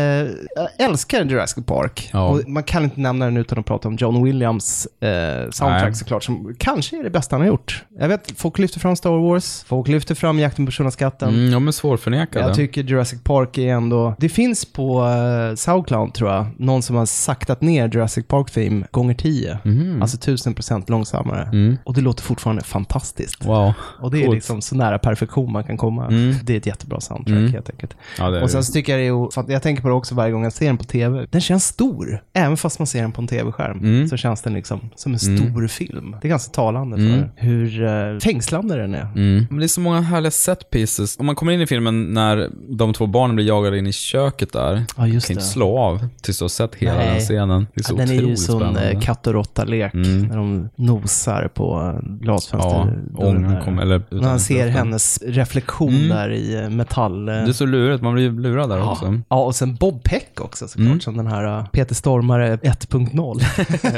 jag 0.56 0.70
älskar 0.80 1.26
Jurassic 1.26 1.66
Park. 1.66 2.10
Ja. 2.14 2.40
Man 2.48 2.64
kan 2.64 2.84
inte 2.84 3.00
nämna 3.00 3.26
den 3.26 3.38
utan 3.38 3.60
att 3.60 3.66
prata 3.66 3.88
om 3.88 3.96
John 3.96 4.24
Williams 4.24 4.88
eh, 5.02 5.50
soundtrack 5.52 5.84
Nej. 5.84 5.96
såklart, 5.96 6.24
som 6.24 6.56
kanske 6.60 7.00
är 7.00 7.04
det 7.04 7.10
bästa 7.10 7.36
han 7.36 7.42
har 7.42 7.48
gjort. 7.48 7.84
Jag 8.00 8.08
vet, 8.08 8.32
folk 8.38 8.58
lyfter 8.60 8.80
fram 8.80 8.96
Star 8.96 9.10
Wars, 9.30 9.64
folk 9.68 9.88
lyfter 9.88 10.16
fram 10.16 10.40
Jakten 10.40 10.66
på 10.66 10.70
Personaskatten. 10.70 11.30
Mm, 11.30 11.52
ja, 11.54 11.60
men 11.60 11.74
svårförnekade. 11.74 12.46
Jag 12.46 12.56
tycker 12.56 12.84
Jurassic 12.84 13.24
Park 13.24 13.58
är 13.58 13.74
ändå... 13.74 14.16
Det 14.20 14.30
finns 14.30 14.53
på 14.74 15.02
uh, 15.04 15.56
Soundcloud 15.56 16.14
tror 16.14 16.30
jag, 16.32 16.46
någon 16.58 16.82
som 16.82 16.96
har 16.96 17.06
saktat 17.06 17.62
ner 17.62 17.88
Jurassic 17.94 18.28
Park 18.28 18.52
Theme 18.52 18.86
gånger 18.92 19.14
10. 19.14 19.58
Mhm. 19.64 20.02
Alltså 20.02 20.18
tusen 20.18 20.54
procent 20.54 20.90
långsammare. 20.90 21.44
Mm. 21.44 21.78
Och 21.86 21.94
det 21.94 22.02
låter 22.02 22.24
fortfarande 22.24 22.64
fantastiskt. 22.64 23.46
Wow. 23.46 23.74
Och 24.02 24.12
det 24.12 24.18
är 24.22 24.26
Coolt. 24.26 24.36
liksom 24.36 24.62
så 24.62 24.76
nära 24.76 25.00
perfektion 25.00 25.52
man 25.52 25.64
kan 25.64 25.78
komma. 25.78 26.08
Mm. 26.08 26.36
Det 26.44 26.54
är 26.54 26.58
ett 26.58 26.66
jättebra 26.66 27.00
soundtrack 27.00 27.38
Mm. 27.38 27.52
helt 27.52 27.70
enkelt. 27.70 27.96
Ja, 28.18 28.42
och 28.44 28.50
sen 28.50 28.64
så 28.64 28.74
tycker 28.74 28.98
jag 28.98 29.02
det 29.36 29.42
är, 29.48 29.52
jag 29.52 29.62
tänker 29.64 29.82
på 29.82 29.88
det 29.88 29.94
också 29.94 30.16
varje 30.16 30.32
gång 30.32 30.44
jag 30.44 30.54
ser 30.54 30.66
den 30.66 30.78
på 30.78 30.84
tv. 30.84 31.28
Den 31.32 31.42
känns 31.42 31.66
stor. 31.66 32.24
Även 32.34 32.58
fast 32.58 32.80
man 32.80 32.88
ser 32.88 33.02
den 33.02 33.12
på 33.12 33.22
en 33.22 33.28
tv-skärm 33.28 33.78
Mm. 33.80 34.08
så 34.08 34.18
känns 34.18 34.42
den 34.42 34.54
liksom 34.54 34.80
som 34.96 35.14
en 35.14 35.20
Mm. 35.28 35.38
stor 35.54 35.68
film. 35.68 36.16
Det 36.22 36.28
är 36.28 36.30
ganska 36.30 36.52
talande 36.52 36.96
Mm. 36.98 37.12
för 37.20 37.30
hur 37.36 37.82
uh, 37.84 38.20
fängslande 38.20 38.76
den 38.78 38.96
är. 38.96 39.02
Mm. 39.16 39.46
Men 39.50 39.60
det 39.60 39.66
är 39.66 39.68
så 39.68 39.82
många 39.82 40.02
härliga 40.02 40.32
set 40.32 40.70
pieces. 40.70 41.18
Om 41.20 41.26
man 41.26 41.36
kommer 41.36 41.52
in 41.52 41.62
i 41.62 41.68
filmen 41.68 42.14
när 42.14 42.50
de 42.78 42.94
två 42.94 43.08
barnen 43.08 43.36
blir 43.36 43.46
jagade 43.46 43.78
in 43.78 43.88
i 43.88 43.94
köket 43.94 44.43
där. 44.52 44.84
Ja, 44.98 45.08
just 45.08 45.28
kan 45.28 45.36
det. 45.36 45.40
inte 45.40 45.52
slå 45.54 45.78
av 45.80 46.08
tills 46.22 46.38
du 46.38 46.44
har 46.44 46.50
sett 46.50 46.76
hela 46.76 46.98
Nej. 46.98 47.10
den 47.10 47.20
scenen. 47.20 47.68
Det 47.74 47.80
är 47.82 47.84
så 47.84 47.94
ja, 47.94 47.98
den 47.98 48.10
är 48.10 48.22
ju 48.22 48.36
sån 48.38 48.78
eh, 48.78 49.00
katt 49.00 49.28
och 49.28 49.34
råtta-lek 49.34 49.94
Mm. 49.94 50.22
när 50.22 50.38
de 50.38 50.70
nosar 50.76 51.48
på 51.54 52.00
glasfönster. 52.04 53.04
Ja, 53.18 53.26
ångan 53.26 53.62
kommer- 53.64 53.82
eller 53.82 54.04
När 54.10 54.30
han 54.30 54.40
ser 54.40 54.68
hennes 54.68 55.20
reflektion 55.28 55.94
Mm. 55.96 56.10
där 56.10 56.30
i 56.32 56.56
eh, 56.64 56.70
metall. 56.70 57.30
eh, 57.30 57.36
Det 57.36 57.42
är 57.42 57.52
så 57.54 57.66
lurigt, 57.66 58.04
man 58.04 58.14
blir 58.14 58.32
lurad 58.32 58.70
där 58.70 58.92
också. 58.92 59.20
Ja, 59.30 59.44
och 59.46 59.56
sen 59.56 59.76
Bob 59.76 60.04
Peck 60.04 60.40
också 60.42 60.68
såklart, 60.68 60.86
Mm. 60.88 61.00
som 61.00 61.18
den 61.18 61.28
här 61.28 61.66
Peter 61.72 61.96
Stormare 61.96 62.58
1.0. 62.58 63.42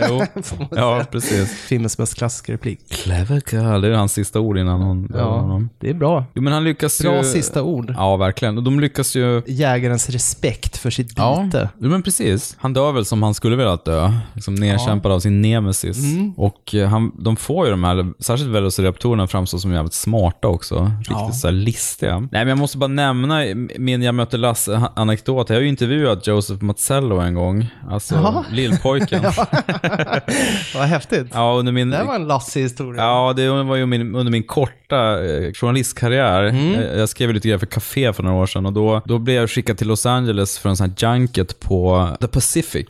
jo. 0.09 0.41
Får 0.43 0.57
man 0.57 0.67
Ja, 0.72 1.03
precis. 1.11 1.51
Filmens 1.53 1.97
mest 1.97 2.15
klassiska 2.15 2.53
replik. 2.53 2.80
Clever 2.89 3.41
girl, 3.51 3.81
det 3.81 3.88
är 3.88 3.91
hans 3.93 4.13
sista 4.13 4.39
ord 4.39 4.57
innan 4.57 4.81
hon 4.81 5.11
Ja, 5.15 5.23
honom. 5.39 5.69
det 5.80 5.89
är 5.89 5.93
bra. 5.93 6.26
Jo, 6.34 6.41
men 6.41 6.53
han 6.53 6.63
lyckas 6.63 7.01
Bra 7.01 7.17
ju... 7.17 7.23
sista 7.23 7.63
ord. 7.63 7.93
Ja, 7.97 8.15
verkligen. 8.17 8.57
Och 8.57 8.63
de 8.63 8.80
lyckas 8.80 9.15
ju... 9.15 9.41
Jägarens 9.47 10.09
respekt 10.09 10.35
för 10.78 10.90
sitt 10.90 11.14
Ja, 11.18 11.41
byte. 11.44 11.70
jo, 11.80 11.90
men 11.90 12.02
precis. 12.03 12.56
Han 12.60 12.74
dör 12.74 12.91
väl 12.91 13.06
som 13.06 13.24
han 13.24 13.34
skulle 13.34 13.56
vilja 13.56 13.76
dö. 13.76 14.12
Liksom 14.34 14.56
nedkämpad 14.56 15.12
av 15.12 15.20
sin 15.20 15.41
nemesis. 15.41 15.98
Mm. 15.98 16.34
Och 16.38 16.76
eh, 16.76 16.88
han, 16.90 17.12
de 17.20 17.36
får 17.36 17.66
ju 17.66 17.72
de 17.72 17.84
här, 17.84 18.14
särskilt 18.24 18.52
Velociraptorerna 18.52 19.28
framstår 19.28 19.57
som 19.57 19.72
jävligt 19.72 19.94
smarta 19.94 20.48
också. 20.48 20.91
Riktigt 20.99 21.10
Ja. 21.18 21.32
så 21.32 21.49
listiga. 21.52 22.20
Nej, 22.20 22.28
men 22.32 22.48
jag 22.48 22.57
måste 22.57 22.78
bara 22.78 22.88
nämna 22.88 23.41
min 23.78 24.02
Jag 24.02 24.16
mötte 24.16 24.38
Lasse-anekdot. 24.38 25.49
Jag 25.49 25.56
har 25.56 25.62
ju 25.62 25.68
intervjuat 25.70 26.28
Joseph 26.28 26.64
Mazzello 26.64 27.20
en 27.20 27.34
gång. 27.34 27.68
Alltså 27.90 28.16
Jaha. 28.16 28.45
lillpojken. 28.52 29.24
Vad 30.76 30.84
häftigt. 30.84 31.28
Ja, 31.34 31.56
under 31.60 31.72
min... 31.72 31.90
Det 31.90 32.03
var 32.03 32.16
en 32.16 32.28
Lasse-historia. 32.28 33.02
Ja, 33.03 33.34
det 33.36 33.49
var 33.64 33.76
ju 33.76 33.86
min, 33.86 34.16
under 34.16 34.32
min 34.32 34.44
korta 34.44 35.26
eh, 35.26 35.52
journalistkarriär. 35.53 36.44
Mm. 36.44 36.74
Eh, 36.74 36.99
Jag 36.99 37.10
skrev 37.10 37.34
lite 37.34 37.48
grann 37.49 37.60
för 37.60 37.66
Café 37.66 38.14
för 38.14 38.24
några 38.24 38.38
år 38.38 38.45
sedan 38.45 38.66
och 38.66 38.74
då, 38.74 39.02
då 39.06 39.20
blev 39.20 39.36
jag 39.36 39.49
skickad 39.49 39.78
till 39.78 39.88
Los 39.88 40.06
Angeles 40.06 40.24
för 40.60 40.69
en 40.69 40.77
sån 40.77 40.89
här 40.89 40.93
junket 40.97 41.60
på 41.60 42.07
The 42.22 42.27
Pacific, 42.27 42.88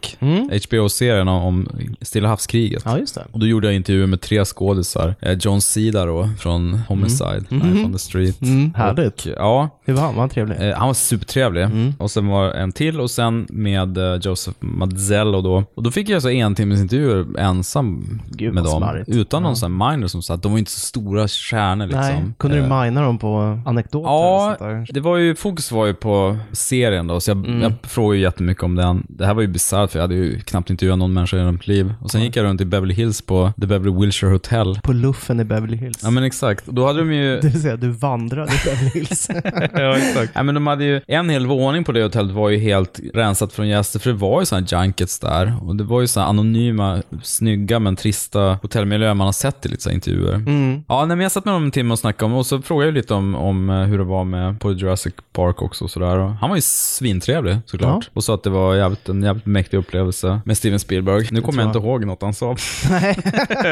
HBO-serien 0.69 1.27
om, 1.27 1.67
Stilla 2.01 2.27
havskriget. 2.27 2.85
Mm. 2.85 2.95
Ja, 2.95 2.99
just 3.01 3.15
det. 3.15 3.25
Och 3.31 3.39
då 3.39 3.47
gjorde 3.47 3.67
jag 3.67 3.75
intervjuer 3.75 4.07
med 4.07 4.21
tre 4.21 4.45
skådisar. 4.45 5.15
Eh, 5.21 5.37
John 5.41 5.61
Cena 5.61 6.05
då, 6.05 6.29
från 6.39 6.73
Homicide, 6.87 7.43
Mm. 7.51 7.67
Mhm. 7.69 7.85
on 7.85 7.93
the 7.93 7.99
Street. 7.99 8.41
Mm, 8.41 8.73
härligt. 8.75 9.25
Och, 9.25 9.31
ja, 9.37 9.74
Hur 9.85 9.93
var 9.93 10.01
han? 10.01 10.13
Var 10.13 10.21
han 10.21 10.29
trevlig? 10.29 10.69
Eh, 10.69 10.75
han 10.77 10.87
var 10.87 10.93
supertrevlig. 10.93 11.61
Mm. 11.63 11.93
Och 11.99 12.11
sen 12.11 12.27
var 12.27 12.51
en 12.51 12.71
till 12.71 12.99
och 13.01 13.11
sen 13.11 13.45
med 13.49 13.97
eh, 13.97 14.15
Joseph 14.21 14.57
Mazzello 14.59 15.41
då. 15.41 15.63
Och 15.75 15.83
då 15.83 15.91
fick 15.91 16.09
jag 16.09 16.21
så 16.21 16.29
en 16.29 16.55
timmes 16.55 16.79
intervjuer 16.79 17.39
ensam 17.39 18.19
Gud, 18.29 18.53
med 18.53 18.63
vad 18.63 18.73
dem. 18.73 18.79
smarrigt. 18.81 19.09
Utan 19.09 19.43
någon 19.43 19.51
Ja. 19.51 19.55
sån 19.55 19.81
här 19.81 19.91
minor 19.91 20.07
som 20.07 20.21
satt. 20.21 20.43
De 20.43 20.51
var 20.51 20.57
ju 20.57 20.59
inte 20.59 20.71
så 20.71 20.79
stora 20.79 21.27
stjärnor 21.27 21.85
liksom. 21.85 22.01
Nej, 22.01 22.23
kunde 22.39 22.57
du 22.57 22.63
Eh, 22.63 22.81
mina 22.83 23.01
dem 23.01 23.17
på 23.17 23.59
anekdoter? 23.65 24.09
och 24.09 24.15
Ja, 24.15 24.55
sånt 24.59 24.69
där? 24.87 24.93
det 24.93 24.99
var 24.99 25.17
ju, 25.17 25.35
fokus 25.35 25.71
var 25.71 25.85
ju 25.85 25.93
på 25.93 26.37
serien 26.51 27.07
då, 27.07 27.19
så 27.19 27.31
jag, 27.31 27.37
Mm. 27.37 27.61
jag 27.61 27.73
frågade 27.83 28.17
ju 28.17 28.21
jättemycket 28.23 28.63
om 28.63 28.75
den. 28.75 29.05
Det 29.09 29.25
här 29.25 29.33
var 29.33 29.41
ju 29.41 29.47
bisarrt, 29.47 29.91
för 29.91 29.99
jag 29.99 30.03
hade 30.03 30.15
ju 30.15 30.39
knappt 30.39 30.69
intervjuat 30.69 30.97
någon 30.99 31.13
människa 31.13 31.37
i 31.37 31.39
hela 31.39 31.51
mitt 31.51 31.67
liv. 31.67 31.93
Och 32.01 32.11
sen 32.11 32.21
gick 32.23 32.35
jag 32.35 32.43
runt 32.43 32.61
i 32.61 32.65
Beverly 32.65 32.93
Hills 32.93 33.21
på 33.21 33.51
The 33.61 33.67
Beverly 33.67 33.91
Wilshire 33.99 34.31
Hotel. 34.31 34.79
På 34.83 34.93
luffen 34.93 35.39
i 35.39 35.43
Beverly 35.43 35.77
Hills. 35.77 35.99
Ja 36.03 36.09
men 36.09 36.23
exakt, 36.23 36.67
och 36.67 36.73
då 36.73 36.85
hade 36.87 36.99
de 36.99 37.13
ju... 37.13 37.39
Det 37.39 37.47
vill 37.47 37.61
säga, 37.61 37.75
du 37.75 37.89
vandrade 37.89 38.51
i 38.53 38.57
Beverly 38.65 38.89
Hills. 38.93 39.27
ja, 39.81 39.97
exakt. 39.97 40.31
Ja, 40.35 40.43
men 40.43 40.55
de 40.55 40.67
hade 40.67 40.83
ju, 40.85 41.01
en 41.07 41.29
hel 41.29 41.47
våning 41.47 41.83
på 41.83 41.91
det 41.91 42.03
hotellet 42.03 42.31
var 42.31 42.49
ju 42.49 42.57
helt 42.57 42.99
rensat 43.13 43.53
från 43.53 43.67
gäster, 43.67 43.99
för 43.99 44.09
det 44.09 44.15
var 44.15 44.39
ju 44.39 44.45
sådana 44.45 44.67
junkets 44.69 45.19
där. 45.19 45.53
Och 45.61 45.75
det 45.75 45.83
var 45.83 46.01
ju 46.01 46.07
sådana 46.07 46.29
anonyma, 46.29 47.01
snygga 47.23 47.79
men 47.79 47.95
trista 47.95 48.57
hotellmiljöer 48.61 49.13
man 49.13 49.27
har 49.27 49.31
sett 49.33 49.65
i 49.65 49.69
lite 49.69 49.83
så 49.83 49.89
intervjuer. 49.89 50.33
Mm. 50.33 50.83
Ja, 50.87 51.05
nej, 51.05 51.17
men 51.17 51.23
jag 51.23 51.31
satt 51.31 51.45
med 51.45 51.53
honom 51.53 51.65
en 51.65 51.71
timme 51.71 51.91
och 51.91 51.99
snackade 51.99 52.31
om 52.31 52.37
och 52.37 52.45
så 52.45 52.61
frågade 52.61 52.87
jag 52.87 52.93
lite 52.93 53.13
om, 53.13 53.35
om 53.35 53.69
eh, 53.69 53.75
hur 53.75 53.97
det 53.97 54.03
var 54.03 54.23
med 54.23 54.59
på 54.59 54.73
Jurassic 54.73 55.13
Park 55.33 55.61
också 55.61 55.83
och 55.83 55.91
sådär. 55.91 56.17
Och 56.17 56.29
Han 56.29 56.49
var 56.49 56.57
ju 56.57 56.61
svintrevlig 56.61 57.57
såklart. 57.65 58.03
Ja. 58.05 58.11
Och 58.13 58.23
sa 58.23 58.33
att 58.33 58.43
det 58.43 58.49
var 58.49 58.75
jävligt, 58.75 59.09
en 59.09 59.23
jävligt 59.23 59.45
mäktig 59.45 59.77
upplevelse 59.77 60.39
med 60.45 60.57
Steven 60.57 60.79
Spielberg. 60.79 61.27
Nu 61.31 61.41
kommer 61.41 61.61
jag 61.63 61.69
inte 61.69 61.79
ihåg 61.79 62.05
något 62.05 62.21
han 62.21 62.33
sa 62.33 62.55
Nej. 62.89 63.17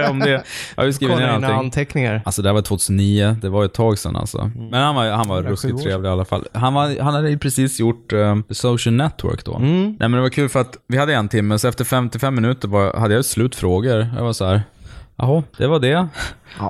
om 0.10 0.20
det. 0.20 0.30
Jag 0.76 0.84
har 0.84 0.86
ju 0.86 0.94
skrivit 0.94 1.18
ner 1.18 1.28
allting. 1.28 1.50
anteckningar. 1.50 2.22
Alltså 2.26 2.42
det 2.42 2.50
här 2.50 2.54
var 2.54 2.62
2009, 2.62 3.36
det 3.42 3.50
var 3.50 3.66
ett 3.66 3.74
tag 3.74 3.98
sedan 4.00 4.16
alltså. 4.16 4.52
Men 4.56 4.82
han 4.82 4.96
var, 4.96 5.10
han 5.10 5.28
var 5.28 5.42
ruskigt 5.44 5.80
sedan. 5.80 5.93
Trevlig 5.94 6.10
i 6.10 6.12
alla 6.12 6.26
fall. 6.26 6.48
Han, 6.54 6.74
var, 6.74 7.02
han 7.02 7.14
hade 7.14 7.30
ju 7.30 7.38
precis 7.38 7.80
gjort 7.80 8.14
uh, 8.14 8.42
The 8.48 8.56
Social 8.56 8.94
Network 8.94 9.46
då. 9.46 9.56
Mm. 9.56 9.84
Nej 9.84 9.96
men 10.00 10.12
det 10.12 10.22
var 10.22 10.30
kul 10.30 10.50
för 10.50 10.62
att 10.62 10.78
vi 10.88 10.98
hade 10.98 11.14
en 11.14 11.30
timme, 11.30 11.60
så 11.60 11.68
efter 11.68 11.84
55 11.84 12.36
minuter 12.36 12.68
var, 12.68 12.94
hade 12.94 13.14
jag 13.14 13.26
slut 13.26 13.56
frågor. 13.56 14.08
Jag 14.16 14.24
var 14.24 14.34
så 14.34 14.46
här. 14.46 14.62
Jaha, 15.18 15.44
det 15.58 15.68
var 15.68 15.80
det. 15.80 16.08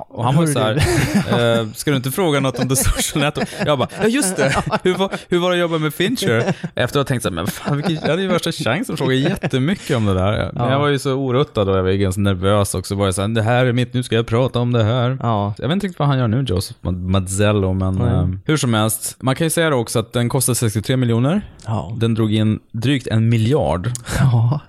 och 0.08 0.24
han 0.24 0.36
var 0.36 0.46
så 0.46 0.58
här, 0.58 0.74
eh, 1.60 1.66
ska 1.74 1.90
du 1.90 1.96
inte 1.96 2.10
fråga 2.10 2.40
något 2.40 2.58
om 2.58 2.68
The 2.68 2.76
Social 2.76 3.24
Network? 3.24 3.48
Jag 3.66 3.78
bara, 3.78 3.88
ja 4.02 4.08
just 4.08 4.36
det, 4.36 4.54
hur 4.82 4.94
var, 4.94 5.10
hur 5.28 5.38
var 5.38 5.50
det 5.50 5.54
att 5.56 5.60
jobba 5.60 5.78
med 5.78 5.94
Fincher? 5.94 6.54
Efter 6.74 6.82
att 6.84 6.94
ha 6.94 7.04
tänkt 7.04 7.22
så 7.22 7.28
här, 7.28 7.34
men 7.34 7.46
fan, 7.46 7.76
vilken, 7.76 7.94
jag 7.94 8.08
hade 8.10 8.22
ju 8.22 8.28
värsta 8.28 8.52
chansen 8.52 8.92
att 8.92 8.98
fråga 8.98 9.14
jättemycket 9.14 9.96
om 9.96 10.06
det 10.06 10.14
där. 10.14 10.50
Men 10.52 10.64
Ja. 10.64 10.70
jag 10.72 10.78
var 10.78 10.88
ju 10.88 10.98
så 10.98 11.14
oruttad 11.14 11.68
och 11.68 11.78
jag 11.78 11.82
var 11.82 11.90
ju 11.90 11.98
ganska 11.98 12.20
nervös 12.20 12.74
också. 12.74 12.94
Var 12.94 13.04
jag 13.04 13.14
så 13.14 13.20
här, 13.20 13.28
det 13.28 13.42
här 13.42 13.66
är 13.66 13.72
mitt, 13.72 13.94
nu 13.94 14.02
ska 14.02 14.16
jag 14.16 14.26
prata 14.26 14.58
om 14.60 14.72
det 14.72 14.84
här. 14.84 15.18
Ja. 15.22 15.54
Jag 15.58 15.68
vet 15.68 15.72
inte 15.72 15.86
riktigt 15.86 15.98
vad 15.98 16.08
han 16.08 16.18
gör 16.18 16.28
nu, 16.28 16.44
Joseph 16.48 16.90
Mazzello, 16.90 17.72
men 17.72 17.94
Nej. 17.94 18.08
eh, 18.14 18.28
hur 18.44 18.56
som 18.56 18.74
helst. 18.74 19.16
Man 19.20 19.34
kan 19.34 19.46
ju 19.46 19.50
säga 19.50 19.70
det 19.70 19.76
också 19.76 19.98
att 19.98 20.12
den 20.12 20.28
kostade 20.28 20.56
63 20.56 20.96
miljoner. 20.96 21.42
Ja. 21.66 21.96
Den 22.00 22.14
drog 22.14 22.34
in 22.34 22.60
drygt 22.72 23.06
en 23.06 23.28
miljard. 23.28 23.90
Ja. 24.18 24.60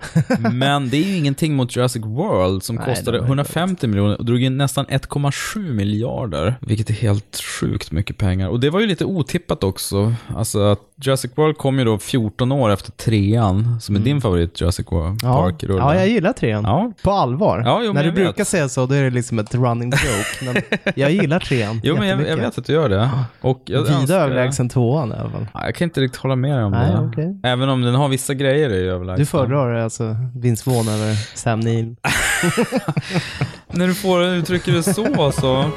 Men 0.52 0.90
det 0.90 0.98
är 0.98 1.04
ju 1.08 1.16
ingenting 1.18 1.56
mot 1.56 1.76
Jurassic 1.76 2.06
World 2.06 2.64
som 2.64 2.76
Nej, 2.76 2.86
kostade 2.86 3.18
det 3.18 3.22
var 3.22 3.28
150 3.66 3.88
miljoner 3.88 4.18
och 4.20 4.26
drog 4.26 4.42
in 4.44 4.58
nästan 4.58 4.86
1,7 4.86 5.74
miljarder. 5.74 6.56
Vilket 6.62 6.90
är 6.90 6.94
helt 6.94 7.42
sjukt 7.60 7.92
mycket 7.92 8.18
pengar. 8.18 8.50
Och 8.50 8.60
det 8.60 8.70
var 8.70 8.80
ju 8.80 8.88
lite 8.88 9.06
otippat 9.06 9.64
också. 9.64 10.14
Alltså 10.36 10.62
att 10.64 10.80
Jurassic 11.02 11.32
World 11.36 11.58
kom 11.58 11.80
ju 11.80 11.86
då 11.86 11.98
14 11.98 12.52
år 12.52 12.70
efter 12.70 12.92
trean, 12.92 13.80
som 13.82 13.96
är 13.96 14.00
din 14.00 14.22
favorit 14.22 14.62
Jurassic 14.62 14.86
World 14.92 15.20
Ja. 15.24 15.34
Park-rulle. 15.42 15.80
ja, 15.80 15.96
jag 15.96 16.08
gillar 16.08 16.34
trean. 16.34 16.64
Ja. 16.64 16.92
På 17.04 17.12
allvar. 17.12 17.62
Ja, 17.66 17.82
jo, 17.86 17.94
När 17.94 18.04
du 18.04 18.12
brukar 18.12 18.38
vet. 18.38 18.48
säga 18.48 18.70
så, 18.70 18.86
då 18.86 18.94
är 18.96 19.04
det 19.04 19.10
liksom 19.10 19.40
ett 19.40 19.56
running 19.56 19.90
joke. 19.92 20.46
Men 20.54 20.56
jag 20.96 21.12
gillar 21.12 21.40
trean 21.40 21.82
Jo, 21.84 21.96
men 22.00 22.08
jag, 22.08 22.28
jag 22.28 22.38
vet 22.38 22.58
att 22.58 22.66
du 22.66 22.74
gör 22.74 22.90
det. 22.90 23.10
Och 23.42 23.62
jag 23.66 23.82
Vida 23.82 23.94
önskar- 23.96 24.16
överlägsen 24.20 24.70
tvåan 24.70 25.12
i 25.12 25.16
alla 25.16 25.30
fall. 25.30 25.46
Ja, 25.54 25.66
Jag 25.66 25.76
kan 25.76 25.86
inte 25.86 26.02
riktigt 26.02 26.22
hålla 26.22 26.36
med 26.36 26.58
dig 26.58 26.64
om 26.64 26.72
Nej, 26.72 26.92
det. 26.92 27.00
okej. 27.12 27.40
Även 27.44 27.70
om 27.70 27.82
den 27.82 27.96
har 27.96 28.08
vissa 28.08 28.34
grejer 28.34 28.70
i 28.70 28.88
överlägsen. 28.88 29.20
Du 29.20 29.26
föredrar 29.26 29.76
alltså 29.76 30.16
Vince 30.36 30.70
Vaughn 30.70 30.88
över 30.90 31.14
Sam 31.38 31.60
Neill. 31.60 31.96
När 33.72 33.88
du 33.88 33.94
får 33.94 34.24
uttrycka 34.24 34.72
det 34.72 34.84
så 34.84 35.24
alltså? 35.24 35.72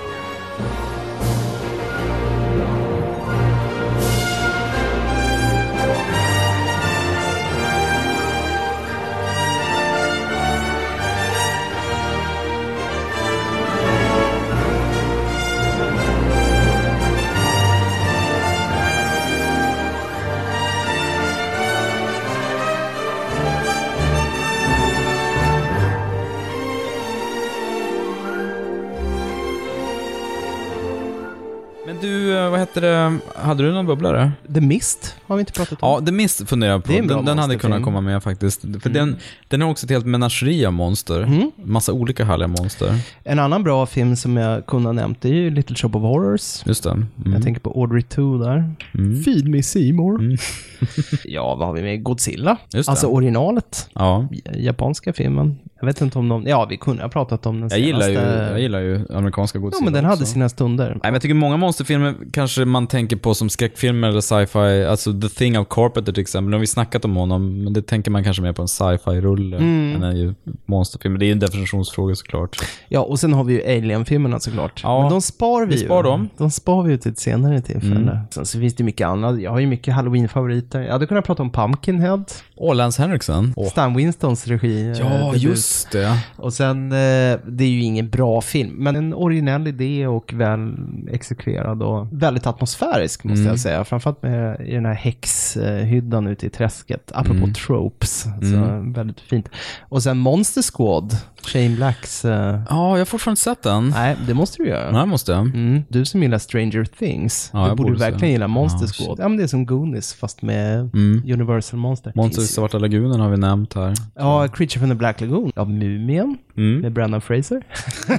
Så. 32.58 32.60
heter 32.60 32.80
det, 32.80 33.18
hade 33.36 33.62
du 33.62 33.72
någon 33.72 33.86
bubblare? 33.86 34.32
The 34.54 34.60
Mist 34.60 35.16
har 35.26 35.36
vi 35.36 35.40
inte 35.40 35.52
pratat 35.52 35.82
om. 35.82 35.88
Ja, 36.00 36.06
The 36.06 36.12
Mist 36.12 36.48
funderar 36.48 36.72
jag 36.72 36.84
på. 36.84 36.92
Är 36.92 37.02
Den, 37.02 37.24
den 37.24 37.38
hade 37.38 37.56
kunnat 37.58 37.82
komma 37.82 38.00
med 38.00 38.22
faktiskt. 38.22 38.60
För 38.60 38.68
Mm. 38.68 38.92
den, 38.92 39.16
den 39.48 39.60
har 39.60 39.70
också 39.70 39.86
ett 39.86 39.90
helt 39.90 40.06
menageri 40.06 40.66
av 40.66 40.72
monster. 40.72 41.22
Mm. 41.22 41.50
Massa 41.64 41.92
olika 41.92 42.24
härliga 42.24 42.48
monster. 42.48 42.98
En 43.24 43.38
annan 43.38 43.62
bra 43.62 43.86
film 43.86 44.16
som 44.16 44.36
jag 44.36 44.66
kunde 44.66 44.88
ha 44.88 44.92
nämnt 44.92 45.24
är 45.24 45.28
ju 45.28 45.50
Little 45.50 45.76
Shop 45.76 45.88
of 45.88 46.02
Horrors. 46.02 46.66
Just 46.66 46.82
det. 46.84 46.90
Mm. 46.90 47.06
Jag 47.32 47.42
tänker 47.42 47.60
på 47.60 47.70
Audrey 47.80 48.02
2 48.02 48.36
där. 48.38 48.74
Mm. 48.94 49.22
Feed 49.22 49.48
me 49.48 49.62
Seymour. 49.62 50.38
ja, 51.24 51.54
vad 51.54 51.66
har 51.68 51.74
vi 51.74 51.82
med? 51.82 52.02
Godzilla. 52.02 52.56
Just 52.74 52.86
det. 52.86 52.90
Alltså 52.90 53.06
originalet. 53.06 53.88
Ja. 53.94 54.28
Japanska 54.54 55.12
filmen. 55.12 55.58
Jag 55.80 55.86
vet 55.86 56.00
inte 56.00 56.18
om 56.18 56.28
någon... 56.28 56.46
Ja, 56.46 56.66
vi 56.70 56.76
kunde 56.76 57.02
ha 57.02 57.08
pratat 57.08 57.46
om 57.46 57.54
den 57.54 57.62
Jag 57.62 57.70
senaste. 57.70 58.10
gillar, 58.10 58.22
ju, 58.22 58.48
jag 58.50 58.60
gillar 58.60 58.80
ju 58.80 59.06
amerikanska 59.14 59.58
Ja, 59.58 59.62
Godzilla 59.62 59.84
men 59.84 59.92
den 59.92 60.04
också. 60.04 60.16
hade 60.16 60.26
sina 60.26 60.48
stunder. 60.48 60.88
Nej, 60.88 60.98
men 61.02 61.12
jag 61.12 61.22
tycker 61.22 61.34
många 61.34 61.56
monsterfilmer 61.56 62.14
kanske 62.32 62.64
man 62.64 62.86
tänker 62.86 63.16
på 63.16 63.34
som 63.34 63.48
skräckfilmer 63.50 64.08
eller 64.08 64.20
sci-fi. 64.20 64.84
Alltså 64.84 65.20
The 65.20 65.28
Thing 65.28 65.58
of 65.58 65.66
Carpenter 65.70 66.12
till 66.12 66.20
exempel. 66.20 66.50
Nu 66.50 66.56
har 66.56 66.60
vi 66.60 66.66
snackat 66.66 67.04
om 67.04 67.16
honom, 67.16 67.64
men 67.64 67.72
det 67.72 67.82
tänker 67.82 68.10
man 68.10 68.24
kanske 68.24 68.42
mer 68.42 68.52
på 68.52 68.62
en 68.62 68.68
sci-fi-rulle 68.68 69.56
Mm. 69.56 70.02
än 70.02 70.02
en 70.02 70.34
monsterfilm. 70.66 71.18
Det 71.18 71.24
är 71.24 71.26
ju 71.26 71.32
en 71.32 71.38
definitionsfråga 71.38 72.14
såklart. 72.14 72.56
Ja, 72.88 73.00
och 73.00 73.18
sen 73.20 73.32
har 73.32 73.44
vi 73.44 73.52
ju 73.54 73.76
Alien-filmerna 73.78 74.40
såklart. 74.40 74.80
Ja, 74.84 75.00
Men 75.00 75.10
de 75.10 75.20
spar 75.20 75.66
vi, 75.66 75.74
vi 75.76 75.78
spar 75.84 75.96
ju. 76.04 76.10
dem. 76.10 76.28
De 76.38 76.50
spar 76.50 76.82
vi 76.82 76.90
ju 76.92 76.98
till 76.98 77.10
ett 77.12 77.18
senare 77.18 77.60
tillfälle. 77.60 77.94
Mm. 77.96 78.16
Sen 78.30 78.46
så 78.46 78.58
finns 78.60 78.74
det 78.74 78.84
mycket 78.84 79.06
annat. 79.06 79.40
Jag 79.40 79.50
har 79.50 79.58
ju 79.58 79.66
mycket 79.66 79.94
Halloween-favoriter. 79.94 80.80
Jag 80.80 80.92
hade 80.92 81.06
kunnat 81.06 81.24
prata 81.26 81.42
om 81.42 81.50
Pumpkinhead. 81.50 82.24
Åh, 82.56 82.74
Lance 82.74 83.02
Henriksen. 83.02 83.54
Stan 83.70 83.96
Winstons 83.96 84.46
regi. 84.46 84.82
eh, 84.90 84.98
Ja, 84.98 85.04
debut. 85.04 85.42
Just 85.68 85.90
det. 85.90 86.18
Och 86.36 86.52
sen, 86.52 86.92
eh, 86.92 87.38
det 87.46 87.64
är 87.64 87.68
ju 87.68 87.80
ingen 87.82 88.10
bra 88.10 88.40
film, 88.40 88.70
men 88.78 88.96
en 88.96 89.14
originell 89.14 89.66
idé 89.68 90.06
och 90.06 90.32
väl 90.32 90.74
exekverad 91.10 91.82
och 91.82 92.06
väldigt 92.12 92.46
atmosfärisk 92.46 93.24
måste 93.24 93.40
Mm. 93.40 93.50
jag 93.50 93.60
säga. 93.60 93.84
Framförallt 93.84 94.22
med 94.22 94.60
i 94.68 94.74
den 94.74 94.86
här 94.86 94.94
häxhyddan 94.94 96.26
ute 96.26 96.46
i 96.46 96.50
träsket, 96.50 97.10
apropå 97.14 97.38
Mm. 97.38 97.52
tropes. 97.54 98.22
Så 98.40 98.56
Mm. 98.56 98.92
väldigt 98.92 99.20
fint. 99.20 99.48
Och 99.80 100.02
sen 100.02 100.18
Monster 100.18 100.62
Squad, 100.76 101.16
Shane 101.48 101.76
Blacks. 101.76 102.24
eh, 102.24 102.60
Ja, 102.70 102.90
jag 102.92 102.98
har 102.98 103.04
fortfarande 103.04 103.32
inte 103.32 103.42
sett 103.42 103.62
den. 103.62 103.88
Nej, 103.88 104.16
det 104.26 104.34
måste 104.34 104.62
du 104.62 104.68
göra. 104.68 104.90
Nej, 104.92 105.06
måste 105.06 105.32
jag. 105.32 105.40
Mm. 105.40 105.82
Du 105.88 106.04
som 106.04 106.22
gillar 106.22 106.38
Stranger 106.38 106.84
Things, 106.84 107.50
Ja, 107.52 107.58
du 107.62 107.66
jag 107.68 107.76
borde 107.76 107.88
borde 107.90 107.98
se 108.04 108.10
verkligen 108.10 108.32
gilla 108.32 108.48
Monster 108.48 108.80
Ja, 108.86 108.86
Squad. 108.86 109.08
shit. 109.08 109.18
Ja, 109.18 109.28
men 109.28 109.36
det 109.38 109.42
är 109.42 109.46
som 109.48 109.66
Goonies 109.66 110.14
fast 110.14 110.42
med 110.42 110.78
Mm. 110.94 111.22
Universal 111.26 111.80
Monster. 111.80 112.12
Monster 112.14 112.38
i 112.38 112.40
Finns 112.42 112.50
ju- 112.50 112.54
Svarta 112.54 112.78
Lagunen 112.78 113.20
har 113.20 113.30
vi 113.30 113.36
nämnt 113.36 113.74
här. 113.74 113.94
Ja, 114.16 114.48
Creature 114.48 114.78
from 114.80 114.88
the 114.88 114.94
Black 114.94 115.20
Lagoon. 115.20 115.52
Ja, 115.56 115.64
Mumien. 115.64 116.38
Mm. 116.56 116.80
Med 116.80 116.92
Brendan 116.92 117.20
Fraser. 117.20 117.62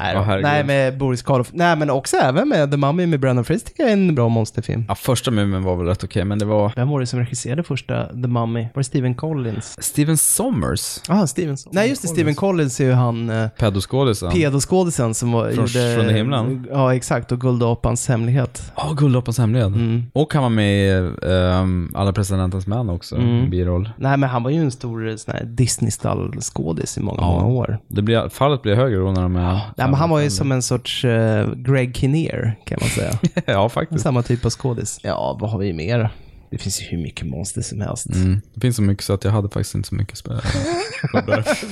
Nej, 0.00 0.16
herregud. 0.16 0.42
Nej, 0.42 0.64
med 0.64 0.98
Boris 0.98 1.22
Karloff. 1.22 1.50
Nej, 1.52 1.76
men 1.76 1.90
också 1.90 2.16
även 2.16 2.48
med 2.48 2.70
The 2.70 2.76
Mummy 2.76 3.06
med 3.06 3.20
Brendan 3.20 3.44
Fraser 3.44 3.66
tycker 3.66 3.82
jag 3.82 3.90
är 3.90 3.96
en 3.96 4.14
bra 4.14 4.28
monsterfilm. 4.28 4.84
Ja, 4.88 4.94
första 4.94 5.30
Mumin 5.30 5.62
var 5.62 5.76
väl 5.76 5.86
rätt 5.86 6.04
okej, 6.04 6.24
men 6.24 6.38
det 6.38 6.44
var 6.44 6.72
Vem 6.76 6.88
var 6.88 7.00
det 7.00 7.06
som 7.06 7.18
regisserade 7.18 7.62
första 7.62 8.06
The 8.08 8.28
Mummy? 8.28 8.60
Var 8.62 8.80
det 8.80 8.84
Steven 8.84 9.14
Collins? 9.14 9.76
Steven 9.84 10.16
Sommers. 10.16 10.98
Ah, 11.08 11.26
Steven. 11.26 11.56
Nej, 11.72 11.88
just 11.88 12.02
det. 12.02 12.08
Steven 12.08 12.34
Collins 12.34 12.80
är 12.80 12.84
ju 12.84 12.92
han 12.92 13.30
eh, 13.30 13.48
Pedoskådisen. 13.48 14.30
pedoskådisen 14.32 15.14
som 15.14 15.32
var, 15.32 15.44
Från- 15.50 15.54
gjorde... 15.66 15.94
från 15.94 16.14
himlen. 16.14 16.66
Ja, 16.70 16.94
exakt. 16.94 17.32
Och 17.32 17.40
Guldapans 17.40 18.08
hemlighet. 18.08 18.72
Ja, 18.76 18.92
Guldapans 18.96 19.38
hemlighet. 19.38 19.68
Mm. 19.68 20.02
Och 20.12 20.34
han 20.34 20.42
var 20.42 20.50
med 20.50 20.74
i 21.04 21.10
ehm, 21.22 21.92
Alla 21.94 22.12
presidentens 22.12 22.66
män 22.66 22.90
också, 22.90 23.16
Mm. 23.16 23.50
biroll. 23.50 23.90
Nej, 23.96 24.16
men 24.16 24.28
han 24.28 24.42
var 24.42 24.50
ju 24.50 24.60
en 24.60 24.70
stor 24.70 25.08
eh, 25.08 25.16
sån 25.16 25.34
här 25.34 25.44
Disney-stall-skådis 25.44 26.98
i 26.98 27.00
många, 27.00 27.18
Ja. 27.20 27.26
många 27.30 27.44
år. 27.46 27.78
Det 27.88 28.02
blir, 28.02 28.28
fallet 28.34 28.62
blir 28.62 28.74
högre 28.74 28.98
då 28.98 29.12
när 29.12 29.22
de 29.22 29.36
är... 29.36 29.52
Nej, 29.52 29.60
men 29.76 29.94
han 29.94 30.10
var 30.10 30.20
ju 30.20 30.30
som 30.30 30.52
en 30.52 30.62
sorts 30.62 31.04
eh, 31.04 31.48
Greg 31.56 31.96
Kinnear, 31.96 32.56
kan 32.64 32.78
man 32.80 32.88
säga. 32.88 33.18
ja, 33.46 33.68
faktiskt. 33.68 34.02
Samma 34.02 34.22
typ 34.22 34.44
av 34.44 34.50
skådis. 34.50 35.00
Ja, 35.02 35.38
vad 35.40 35.50
har 35.50 35.58
vi 35.58 35.72
mer? 35.72 36.10
Det 36.50 36.58
finns 36.58 36.82
ju 36.82 36.86
hur 36.86 36.98
mycket 36.98 37.26
monster 37.26 37.62
som 37.62 37.80
helst. 37.80 38.06
Mm. 38.14 38.40
Det 38.54 38.60
finns 38.60 38.76
så 38.76 38.82
mycket 38.82 39.04
så 39.04 39.12
att 39.12 39.24
jag 39.24 39.32
hade 39.32 39.48
faktiskt 39.48 39.74
inte 39.74 39.88
så 39.88 39.94
mycket 39.94 40.18
spel. 40.18 40.40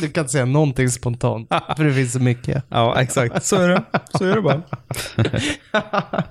Du 0.00 0.08
kan 0.08 0.22
inte 0.22 0.32
säga 0.32 0.44
någonting 0.44 0.88
spontant, 0.90 1.48
för 1.76 1.84
det 1.84 1.94
finns 1.94 2.12
så 2.12 2.20
mycket. 2.20 2.64
ja, 2.68 3.00
exakt. 3.00 3.44
Så 3.44 3.56
är 3.56 3.68
det. 3.68 3.82
Så 4.18 4.24
är 4.24 4.34
det 4.36 4.42
bara. 4.42 4.62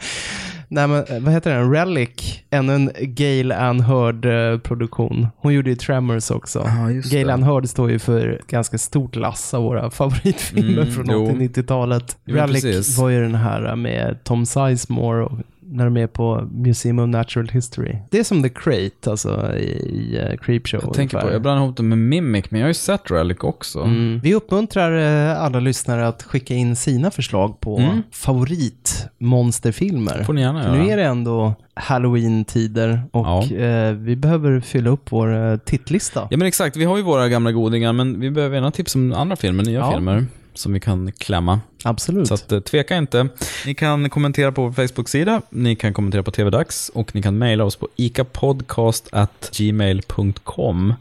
Nej, 0.68 0.88
men 0.88 1.04
eh, 1.06 1.20
vad 1.20 1.34
heter 1.34 1.56
den? 1.56 1.72
Relic. 1.74 2.40
Ännu 2.50 2.74
en 2.76 2.92
Gail 3.00 3.52
Ann 3.52 3.80
Hurd-produktion. 3.80 5.28
Hon 5.38 5.54
gjorde 5.54 5.70
ju 5.70 5.76
Tremors 5.76 6.32
också. 6.32 6.70
Just 6.92 7.12
Gail 7.12 7.28
det. 7.28 7.34
Ann 7.34 7.44
Hurd 7.44 7.70
står 7.70 7.92
ju 7.92 8.00
för 8.00 8.28
ett 8.28 8.48
ganska 8.48 8.78
stort 8.78 9.16
lass 9.16 9.54
av 9.54 9.64
våra 9.64 9.92
favoritfilmer 9.92 10.82
Mm, 10.82 10.94
från 10.94 11.06
jo. 11.10 11.26
80-90-talet. 11.32 12.18
Jo, 12.26 12.36
Relic 12.36 12.62
precis. 12.64 12.98
var 12.98 13.10
ju 13.10 13.22
den 13.22 13.36
här 13.36 13.76
med 13.76 14.24
Tom 14.24 14.46
Sizemore 14.46 15.24
och 15.24 15.32
när 15.72 15.86
de 15.86 15.98
är 15.98 16.08
på 16.08 16.50
Museum 16.52 17.00
of 17.00 17.10
Natural 17.10 17.50
History. 17.50 17.96
Det 18.10 18.20
är 18.20 18.24
som 18.24 18.44
The 18.44 18.50
Crate, 18.50 19.10
alltså 19.12 19.54
i, 19.58 19.64
i 19.64 20.20
uh, 20.32 20.38
Creepshow. 20.38 20.82
Jag 20.84 20.94
tänker 20.94 21.18
på, 21.18 21.22
ungefär. 21.22 21.34
jag 21.36 21.42
blandar 21.42 21.64
ihop 21.64 21.78
det 21.78 21.84
med 21.84 21.98
Mimic, 21.98 22.46
men 22.52 22.60
jag 22.60 22.66
har 22.66 22.70
ju 22.70 22.74
sett 22.74 23.12
Relic 23.12 23.38
också. 23.42 23.80
Mm. 23.80 24.20
Vi 24.24 24.34
uppmuntrar 24.34 25.30
eh, 25.32 25.42
alla 25.44 25.60
lyssnare 25.60 26.08
att 26.08 26.24
skicka 26.24 26.54
in 26.54 26.76
sina 26.76 27.12
förslag 27.12 27.60
på 27.60 27.78
Mm. 27.78 28.02
favoritmonsterfilmer. 28.12 30.24
får 30.24 30.34
ni 30.34 30.42
gärna 30.42 30.64
För 30.64 30.72
nu 30.72 30.78
göra. 30.78 30.92
är 30.94 30.98
det 30.98 31.04
ändå 31.04 31.54
Halloween-tider 31.74 33.02
och 33.12 33.26
Ja. 33.26 33.44
eh, 33.56 33.92
vi 33.94 34.16
behöver 34.16 34.60
fylla 34.60 34.90
upp 34.90 35.12
vår 35.12 35.52
eh, 35.52 35.58
tittlista. 35.58 36.28
Ja 36.32 36.38
men 36.38 36.48
exakt, 36.48 36.78
vi 36.78 36.86
har 36.86 36.98
ju 36.98 37.04
våra 37.04 37.30
gamla 37.30 37.52
godingar, 37.52 37.94
men 37.94 38.20
vi 38.20 38.32
behöver 38.32 38.56
gärna 38.56 38.72
tips 38.72 38.96
om 38.96 39.14
andra 39.14 39.36
filmer, 39.36 39.64
nya 39.64 39.80
Ja. 39.80 39.92
filmer, 39.92 40.26
som 40.54 40.74
vi 40.74 40.80
kan 40.80 41.12
klämma. 41.12 41.60
Absolut. 41.84 42.28
Så 42.28 42.34
att, 42.34 42.52
eh, 42.52 42.60
tveka 42.60 42.98
inte. 42.98 43.28
Ni 43.66 43.74
kan 43.74 44.10
kommentera 44.10 44.52
på 44.52 44.64
vår 44.64 44.72
Facebook-sida, 44.72 45.42
ni 45.50 45.76
kan 45.76 45.94
kommentera 45.94 46.24
på 46.24 46.32
TV-dags 46.32 46.92
och 46.94 47.16
ni 47.16 47.22
kan 47.22 47.38
mejla 47.38 47.64
oss 47.64 47.76
på 47.76 47.88
ikapodcast.gmail.com. 47.96 50.94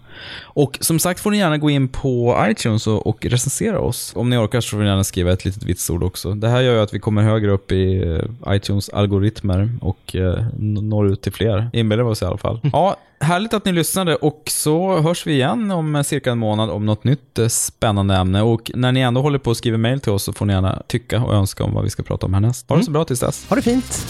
Och 0.43 0.79
som 0.81 0.99
sagt 0.99 1.21
får 1.21 1.31
ni 1.31 1.39
gärna 1.39 1.59
gå 1.59 1.71
in 1.71 1.89
på 1.89 2.45
iTunes 2.51 2.87
och, 2.87 3.07
och 3.07 3.27
recensera 3.27 3.81
oss. 3.81 4.13
Om 4.17 4.31
ni 4.31 4.37
orkar 4.37 4.61
så 4.61 4.71
får 4.71 4.79
ni 4.79 4.87
gärna 4.87 5.05
skriva 5.05 5.33
ett 5.33 5.45
litet 5.45 5.63
vitsord 5.63 6.03
också. 6.03 6.35
Det 6.35 6.49
här 6.49 6.61
gör 6.61 6.75
ju 6.75 6.81
att 6.81 6.95
vi 6.95 6.99
kommer 6.99 7.23
högre 7.23 7.51
upp 7.51 7.73
i 7.73 8.03
eh, 8.03 8.19
iTunes 8.55 8.89
algoritmer 8.89 9.71
och 9.81 10.17
eh, 10.17 10.45
når 10.59 11.09
ut 11.09 11.23
till 11.23 11.33
fler. 11.33 11.71
Inbillar 11.73 12.05
vi 12.05 12.11
oss 12.11 12.23
i 12.23 12.25
alla 12.25 12.39
fall. 12.39 12.61
Ja, 12.73 12.97
härligt 13.21 13.55
att 13.55 13.65
ni 13.65 13.73
lyssnade 13.73 14.17
och 14.17 14.43
så 14.47 15.01
hörs 15.01 15.27
vi 15.27 15.33
igen 15.33 15.71
om 15.71 15.97
eh, 15.97 16.03
cirka 16.03 16.33
en 16.33 16.39
månad 16.39 16.71
om 16.71 16.87
något 16.87 17.05
nytt 17.05 17.39
spännande 17.49 18.15
ämne. 18.15 18.43
Och 18.43 18.71
när 18.75 18.93
ni 18.93 19.01
ändå 19.01 19.23
håller 19.23 19.39
på 19.39 19.51
att 19.51 19.57
skriva 19.57 19.79
mejl 19.79 20.01
till 20.01 20.13
oss 20.13 20.25
så 20.25 20.33
får 20.33 20.47
ni 20.47 20.55
gärna 20.71 20.83
tycka 20.87 21.23
och 21.23 21.35
önska 21.35 21.65
om 21.65 21.75
vad 21.75 21.85
vi 21.85 21.91
ska 21.91 22.03
prata 22.03 22.27
om 22.27 22.35
härnäst. 22.35 22.69
Ha 22.69 22.77
det 22.77 22.85
så 22.85 22.91
bra 22.91 23.05
tills 23.05 23.21
dess. 23.21 23.47
Ha 23.49 23.57
det 23.57 23.63
fint! 23.63 24.07